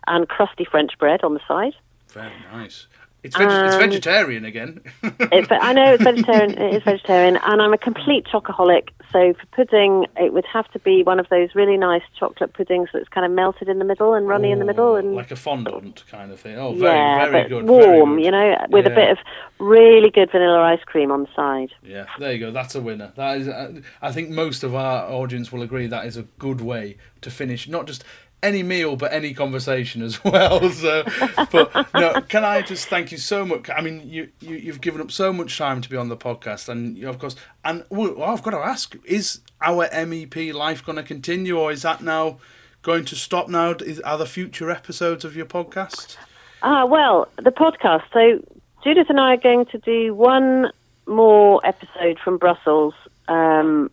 and 0.10 0.28
crusty 0.28 0.66
French 0.66 0.98
bread 1.00 1.24
on 1.24 1.34
the 1.34 1.40
side. 1.48 1.74
Very 2.10 2.34
nice. 2.52 2.88
It's, 3.22 3.36
veg- 3.36 3.48
it's 3.50 3.76
Um, 3.76 3.80
vegetarian 3.82 4.46
again. 4.46 4.80
It's, 5.32 5.50
I 5.52 5.74
know 5.74 5.94
it's 5.94 6.04
vegetarian. 6.04 6.52
it 6.58 6.76
is 6.76 6.84
vegetarian, 6.84 7.38
and 7.44 7.62
I'm 7.62 7.74
a 7.74 7.78
complete 7.78 8.26
chocoholic. 8.26 8.90
So 9.12 9.34
for 9.34 9.46
pudding, 9.52 10.06
it 10.16 10.32
would 10.34 10.46
have 10.46 10.72
to 10.72 10.80
be 10.80 11.04
one 11.04 11.20
of 11.20 11.28
those 11.30 11.54
really 11.54 11.76
nice 11.76 12.02
chocolate 12.18 12.54
puddings 12.54 12.88
that's 12.94 13.10
kind 13.10 13.26
of 13.26 13.32
melted 13.34 13.68
in 13.68 13.78
the 13.80 13.84
middle 13.86 14.14
and 14.14 14.28
runny 14.28 14.52
in 14.52 14.60
the 14.60 14.66
middle, 14.66 14.96
and 14.96 15.16
like 15.16 15.32
a 15.32 15.36
fondant 15.36 16.04
kind 16.10 16.32
of 16.32 16.40
thing. 16.40 16.58
Oh, 16.58 16.74
very, 16.74 16.96
yeah, 16.98 17.30
very 17.30 17.50
good. 17.50 17.66
very 17.66 17.98
warm, 18.00 18.16
good. 18.16 18.26
you 18.26 18.32
know, 18.32 18.66
with 18.70 18.88
a 18.88 18.92
bit 18.92 19.10
of 19.10 19.18
really 19.60 20.10
good 20.10 20.32
vanilla 20.32 20.62
ice 20.62 20.84
cream 20.86 21.12
on 21.12 21.24
the 21.24 21.30
side. 21.36 21.72
Yeah, 21.84 22.06
there 22.20 22.32
you 22.32 22.40
go. 22.40 22.52
That's 22.52 22.74
a 22.76 22.82
winner. 22.82 23.12
That 23.18 23.38
is, 23.40 23.48
uh, 23.50 23.82
I 24.02 24.12
think 24.14 24.30
most 24.30 24.64
of 24.64 24.74
our 24.74 25.10
audience 25.12 25.52
will 25.52 25.62
agree 25.64 25.88
that 25.88 26.06
is 26.06 26.16
a 26.16 26.24
good 26.38 26.62
way 26.62 26.96
to 27.22 27.30
finish 27.30 27.68
not 27.68 27.86
just 27.86 28.04
any 28.42 28.64
meal 28.64 28.96
but 28.96 29.12
any 29.12 29.34
conversation 29.34 30.02
as 30.02 30.24
well. 30.24 30.70
So, 30.70 31.04
but 31.52 31.94
no, 31.94 32.22
can 32.22 32.44
I 32.44 32.62
just 32.62 32.88
thank 32.88 33.12
you 33.12 33.18
so 33.18 33.46
much? 33.46 33.70
I 33.70 33.82
mean, 33.82 34.08
you, 34.10 34.30
you 34.40 34.56
you've 34.56 34.82
given 34.82 35.02
up 35.02 35.12
so 35.12 35.34
much 35.34 35.58
time 35.58 35.82
to 35.82 35.90
be 35.90 35.98
on 35.98 36.10
the 36.10 36.18
podcast, 36.18 36.70
and 36.70 36.98
you 36.98 37.04
know, 37.04 37.10
of 37.10 37.20
course, 37.20 37.36
and 37.64 37.84
well, 37.90 38.22
I've 38.24 38.44
got 38.44 38.52
to 38.52 38.58
ask: 38.58 38.96
Is 39.06 39.42
our 39.62 39.88
MEP 39.90 40.54
life 40.54 40.84
going 40.86 40.98
to 40.98 41.04
continue, 41.04 41.58
or 41.58 41.72
is 41.72 41.82
that 41.84 42.02
now 42.02 42.40
going 42.82 43.06
to 43.06 43.16
stop? 43.16 43.50
Now, 43.50 43.72
is, 43.72 44.00
are 44.02 44.18
there 44.18 44.28
future 44.28 44.70
episodes 44.72 45.26
of 45.26 45.36
your 45.36 45.46
podcast? 45.46 46.18
Ah, 46.62 46.86
well, 46.86 47.28
the 47.38 47.52
podcast. 47.52 48.04
So 48.14 48.44
Judith 48.84 49.10
and 49.10 49.20
I 49.20 49.34
are 49.34 49.38
going 49.38 49.66
to 49.68 49.78
do 49.78 50.14
one 50.14 50.72
more 51.06 51.60
episode 51.66 52.20
from 52.20 52.38
Brussels 52.38 52.94
um, 53.28 53.90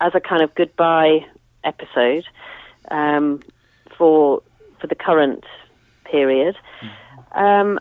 as 0.00 0.14
a 0.14 0.20
kind 0.20 0.42
of 0.42 0.54
goodbye 0.54 1.24
episode 1.64 2.24
um, 2.90 3.40
for 4.02 4.42
for 4.80 4.88
the 4.88 4.96
current 4.96 5.44
period. 6.10 6.56
Um, 7.36 7.78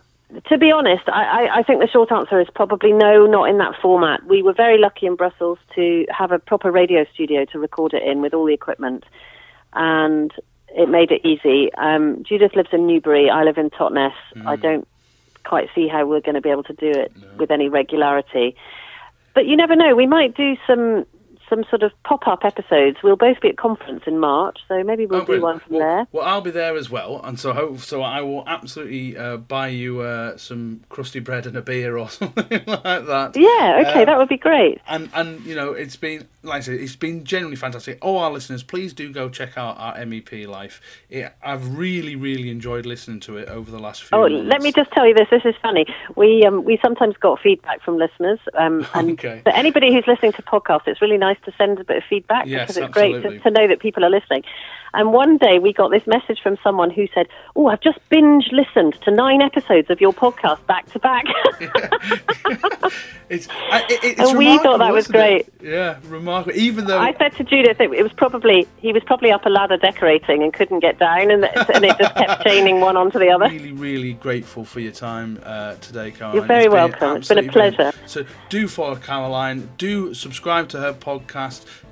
to 0.49 0.57
be 0.59 0.71
honest, 0.71 1.01
I, 1.07 1.23
I, 1.23 1.57
I 1.57 1.63
think 1.63 1.81
the 1.81 1.87
short 1.87 2.11
answer 2.11 2.39
is 2.39 2.47
probably 2.53 2.93
no, 2.93 3.25
not 3.25 3.49
in 3.49 3.57
that 3.57 3.73
format. 3.81 4.23
We 4.27 4.43
were 4.43 4.53
very 4.53 4.77
lucky 4.77 5.07
in 5.07 5.15
Brussels 5.15 5.57
to 5.73 6.05
have 6.15 6.31
a 6.31 6.37
proper 6.37 6.69
radio 6.71 7.05
studio 7.11 7.43
to 7.45 7.57
record 7.57 7.95
it 7.95 8.03
in 8.03 8.21
with 8.21 8.35
all 8.35 8.45
the 8.45 8.53
equipment, 8.53 9.03
and 9.73 10.31
it 10.67 10.89
made 10.89 11.11
it 11.11 11.25
easy. 11.25 11.73
Um, 11.73 12.23
Judith 12.23 12.55
lives 12.55 12.69
in 12.71 12.85
Newbury. 12.85 13.31
I 13.31 13.43
live 13.43 13.57
in 13.57 13.71
Totnes. 13.71 14.13
I 14.45 14.55
don't 14.57 14.87
quite 15.43 15.69
see 15.73 15.87
how 15.87 16.05
we're 16.05 16.21
going 16.21 16.35
to 16.35 16.41
be 16.41 16.51
able 16.51 16.63
to 16.65 16.73
do 16.73 16.91
it 16.91 17.11
with 17.37 17.49
any 17.49 17.67
regularity. 17.67 18.55
But 19.33 19.47
you 19.47 19.57
never 19.57 19.75
know. 19.75 19.95
We 19.95 20.05
might 20.05 20.37
do 20.37 20.55
some 20.67 21.07
some 21.51 21.63
sort 21.69 21.83
of 21.83 21.91
pop 22.03 22.27
up 22.27 22.45
episodes. 22.45 22.97
We'll 23.03 23.15
both 23.17 23.39
be 23.41 23.49
at 23.49 23.57
conference 23.57 24.03
in 24.07 24.17
March, 24.17 24.57
so 24.67 24.81
maybe 24.83 25.05
we'll 25.05 25.21
Oh, 25.21 25.25
do 25.25 25.39
one 25.41 25.59
from 25.59 25.75
well, 25.75 25.79
there. 25.97 26.07
Well, 26.11 26.25
I'll 26.25 26.41
be 26.41 26.49
there 26.51 26.75
as 26.77 26.89
well, 26.89 27.21
and 27.23 27.39
so 27.39 27.51
hope 27.53 27.79
so. 27.79 28.01
I 28.01 28.21
will 28.21 28.43
absolutely 28.47 29.17
uh, 29.17 29.37
buy 29.37 29.67
you 29.67 29.99
uh, 29.99 30.37
some 30.37 30.81
crusty 30.89 31.19
bread 31.19 31.45
and 31.45 31.55
a 31.57 31.61
beer 31.61 31.97
or 31.97 32.09
something 32.19 32.63
like 32.65 32.83
that. 32.83 33.33
Yeah, 33.35 33.83
okay, 33.87 34.01
Uh, 34.01 34.05
that 34.05 34.17
would 34.17 34.29
be 34.29 34.37
great. 34.37 34.79
And 34.87 35.09
and 35.13 35.43
you 35.45 35.53
know 35.55 35.73
it's 35.73 35.95
been 35.97 36.27
like 36.43 36.57
I 36.57 36.61
said, 36.61 36.75
it's 36.79 36.95
been 36.95 37.23
genuinely 37.23 37.57
fantastic. 37.57 37.99
All 38.01 38.17
our 38.19 38.31
listeners, 38.31 38.63
please 38.63 38.93
do 38.93 39.11
go 39.11 39.29
check 39.29 39.57
out 39.57 39.77
our 39.77 39.95
MEP 39.97 40.47
life. 40.47 40.81
It, 41.09 41.31
I've 41.43 41.77
really 41.77 42.15
really 42.15 42.49
enjoyed 42.49 42.85
listening 42.85 43.19
to 43.21 43.37
it 43.37 43.47
over 43.49 43.69
the 43.69 43.77
last 43.79 44.03
few. 44.03 44.17
Oh, 44.17 44.27
months. 44.29 44.47
let 44.51 44.61
me 44.61 44.71
just 44.71 44.91
tell 44.91 45.05
you 45.07 45.13
this. 45.13 45.27
This 45.29 45.43
is 45.45 45.55
funny. 45.61 45.85
We 46.15 46.43
um, 46.45 46.63
we 46.63 46.79
sometimes 46.81 47.15
got 47.17 47.39
feedback 47.41 47.81
from 47.83 47.97
listeners, 47.97 48.39
um, 48.57 48.85
and 48.93 49.11
Okay. 49.11 49.41
but 49.43 49.53
anybody 49.55 49.93
who's 49.93 50.05
listening 50.07 50.31
to 50.33 50.41
podcasts, 50.41 50.87
it's 50.87 51.01
really 51.01 51.17
nice 51.17 51.37
to 51.45 51.51
send 51.57 51.79
a 51.79 51.83
bit 51.83 51.97
of 51.97 52.03
feedback 52.09 52.45
Yes, 52.47 52.61
because 52.63 52.77
it's 52.77 52.85
absolutely. 52.87 53.21
great 53.21 53.37
to, 53.43 53.43
to 53.43 53.51
know 53.51 53.67
that 53.67 53.79
people 53.79 54.03
are 54.05 54.09
listening. 54.09 54.43
And 54.93 55.13
one 55.13 55.37
day 55.37 55.57
we 55.57 55.71
got 55.71 55.89
this 55.89 56.05
message 56.05 56.41
from 56.43 56.57
someone 56.61 56.89
who 56.89 57.07
said, 57.13 57.27
"Oh, 57.55 57.67
I've 57.67 57.79
just 57.79 57.97
binge 58.09 58.49
listened 58.51 58.95
to 59.03 59.11
nine 59.11 59.41
episodes 59.41 59.89
of 59.89 60.01
your 60.01 60.11
podcast 60.11 60.65
back 60.67 60.91
to 60.91 60.99
back." 60.99 61.23
It's, 63.29 63.47
I, 63.49 63.85
it, 63.89 64.03
it's 64.03 64.19
And 64.29 64.37
we 64.37 64.57
thought 64.57 64.79
that 64.79 64.91
was 64.91 65.05
isn't 65.05 65.15
it? 65.15 65.17
great. 65.61 65.71
Yeah, 65.71 65.99
remarkable. 66.09 66.53
Even 66.59 66.83
though 66.83 66.99
I 66.99 67.13
said 67.17 67.33
to 67.37 67.45
Judith, 67.45 67.79
it, 67.79 67.89
it 67.93 68.03
was 68.03 68.11
probably 68.11 68.67
he 68.75 68.91
was 68.91 69.03
probably 69.05 69.31
up 69.31 69.45
a 69.45 69.49
ladder 69.49 69.77
decorating 69.77 70.43
and 70.43 70.51
couldn't 70.53 70.81
get 70.81 70.99
down, 70.99 71.31
and, 71.31 71.45
and 71.45 71.85
it 71.85 71.97
just 71.97 72.13
kept 72.15 72.43
chaining 72.45 72.81
one 72.81 72.97
onto 72.97 73.19
the 73.19 73.29
other. 73.29 73.45
really, 73.47 73.71
really 73.71 74.11
grateful 74.11 74.65
for 74.65 74.81
your 74.81 74.91
time 74.91 75.39
uh, 75.43 75.75
today, 75.75 76.11
Caroline. 76.11 76.35
You're 76.35 76.45
very 76.45 76.65
It's 76.65 76.73
welcome. 76.73 77.15
It's 77.17 77.29
been 77.29 77.37
a 77.37 77.43
brilliant. 77.49 77.75
pleasure. 77.77 77.97
So 78.05 78.25
do 78.49 78.67
follow 78.67 78.97
Caroline. 78.97 79.69
Do 79.77 80.13
subscribe 80.13 80.67
to 80.69 80.79
her 80.81 80.91
podcast. 80.93 81.30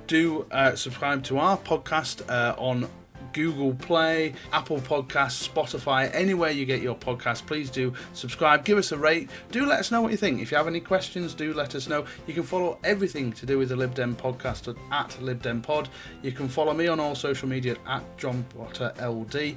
Do 0.06 0.46
uh, 0.50 0.74
subscribe 0.74 1.22
to 1.24 1.38
our 1.38 1.56
podcast 1.58 2.28
uh, 2.28 2.54
on 2.58 2.88
Google 3.32 3.74
Play, 3.74 4.34
Apple 4.52 4.78
Podcasts, 4.78 5.48
Spotify, 5.48 6.10
anywhere 6.12 6.50
you 6.50 6.64
get 6.64 6.80
your 6.80 6.94
podcast. 6.94 7.46
Please 7.46 7.70
do 7.70 7.92
subscribe. 8.12 8.64
Give 8.64 8.78
us 8.78 8.92
a 8.92 8.98
rate. 8.98 9.30
Do 9.50 9.66
let 9.66 9.80
us 9.80 9.90
know 9.90 10.00
what 10.00 10.10
you 10.10 10.16
think. 10.16 10.40
If 10.40 10.50
you 10.50 10.56
have 10.56 10.66
any 10.66 10.80
questions, 10.80 11.34
do 11.34 11.54
let 11.54 11.74
us 11.74 11.88
know. 11.88 12.04
You 12.26 12.34
can 12.34 12.42
follow 12.42 12.78
everything 12.84 13.32
to 13.32 13.46
do 13.46 13.58
with 13.58 13.68
the 13.68 13.76
Lib 13.76 13.94
Dem 13.94 14.16
podcast 14.16 14.68
at, 14.68 14.76
at 14.92 15.22
Lib 15.22 15.42
Dem 15.42 15.62
Pod. 15.62 15.88
You 16.22 16.32
can 16.32 16.48
follow 16.48 16.74
me 16.74 16.88
on 16.88 17.00
all 17.00 17.14
social 17.14 17.48
media 17.48 17.76
at 17.86 18.02
John 18.18 18.44
Potter 18.56 18.92
LD. 19.00 19.56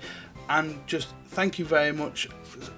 And 0.49 0.86
just 0.88 1.10
thank 1.28 1.57
you 1.57 1.65
very 1.65 1.91
much, 1.91 2.28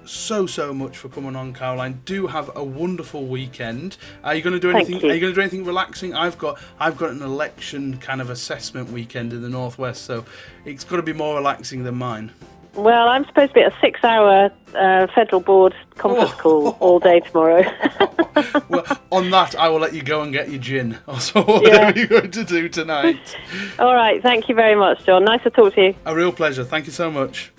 so 0.06 0.46
so 0.46 0.74
much 0.74 0.98
for 0.98 1.10
coming 1.10 1.36
on, 1.36 1.54
Caroline. 1.54 2.02
Do 2.06 2.28
have 2.28 2.56
a 2.56 2.64
wonderful 2.64 3.26
weekend. 3.26 3.98
Are 4.24 4.34
you 4.36 4.42
going 4.42 4.54
to 4.54 4.60
do 4.60 4.72
anything? 4.72 5.02
you. 5.02 5.10
Are 5.10 5.14
you 5.14 5.20
going 5.20 5.34
to 5.34 5.36
do 5.36 5.42
anything 5.42 5.66
relaxing? 5.66 6.14
I've 6.14 6.38
got 6.38 6.60
I've 6.80 6.98
got 6.98 7.10
an 7.12 7.22
election 7.22 7.98
kind 7.98 8.22
of 8.22 8.30
assessment 8.30 8.92
weekend 8.92 9.34
in 9.34 9.42
the 9.42 9.50
northwest, 9.50 10.04
so 10.06 10.26
it's 10.64 10.84
got 10.84 10.98
to 10.98 11.02
be 11.04 11.14
more 11.14 11.36
relaxing 11.36 11.84
than 11.84 11.96
mine. 11.96 12.32
Well, 12.76 13.08
I'm 13.08 13.24
supposed 13.26 13.52
to 13.52 13.54
be 13.54 13.62
at 13.62 13.72
a 13.74 13.80
six-hour 13.80 14.52
uh, 14.76 15.08
federal 15.16 15.40
board 15.40 15.74
conference 15.98 16.32
Oh. 16.34 16.38
call 16.38 16.68
all 16.82 17.00
day 17.00 17.22
tomorrow. 17.22 17.64
well, 18.68 18.86
on 19.14 19.30
that, 19.30 19.56
I 19.56 19.70
will 19.70 19.80
let 19.80 19.94
you 19.94 20.04
go 20.04 20.22
and 20.22 20.34
get 20.34 20.50
your 20.50 20.60
gin. 20.60 20.98
Also, 21.08 21.42
whatever 21.42 21.68
Yeah. 21.70 21.94
you're 21.96 22.08
going 22.08 22.32
to 22.32 22.44
do 22.44 22.68
tonight. 22.68 23.38
all 23.80 23.96
right, 23.96 24.22
thank 24.22 24.50
you 24.50 24.56
very 24.56 24.76
much, 24.76 25.06
John. 25.06 25.24
Nice 25.24 25.42
to 25.44 25.52
talk 25.52 25.74
to 25.76 25.82
you. 25.84 25.96
A 26.06 26.14
real 26.14 26.34
pleasure. 26.34 26.66
Thank 26.66 26.86
you 26.86 26.92
so 26.92 27.10
much. 27.10 27.54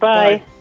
Bye. 0.00 0.38
Bye. 0.38 0.57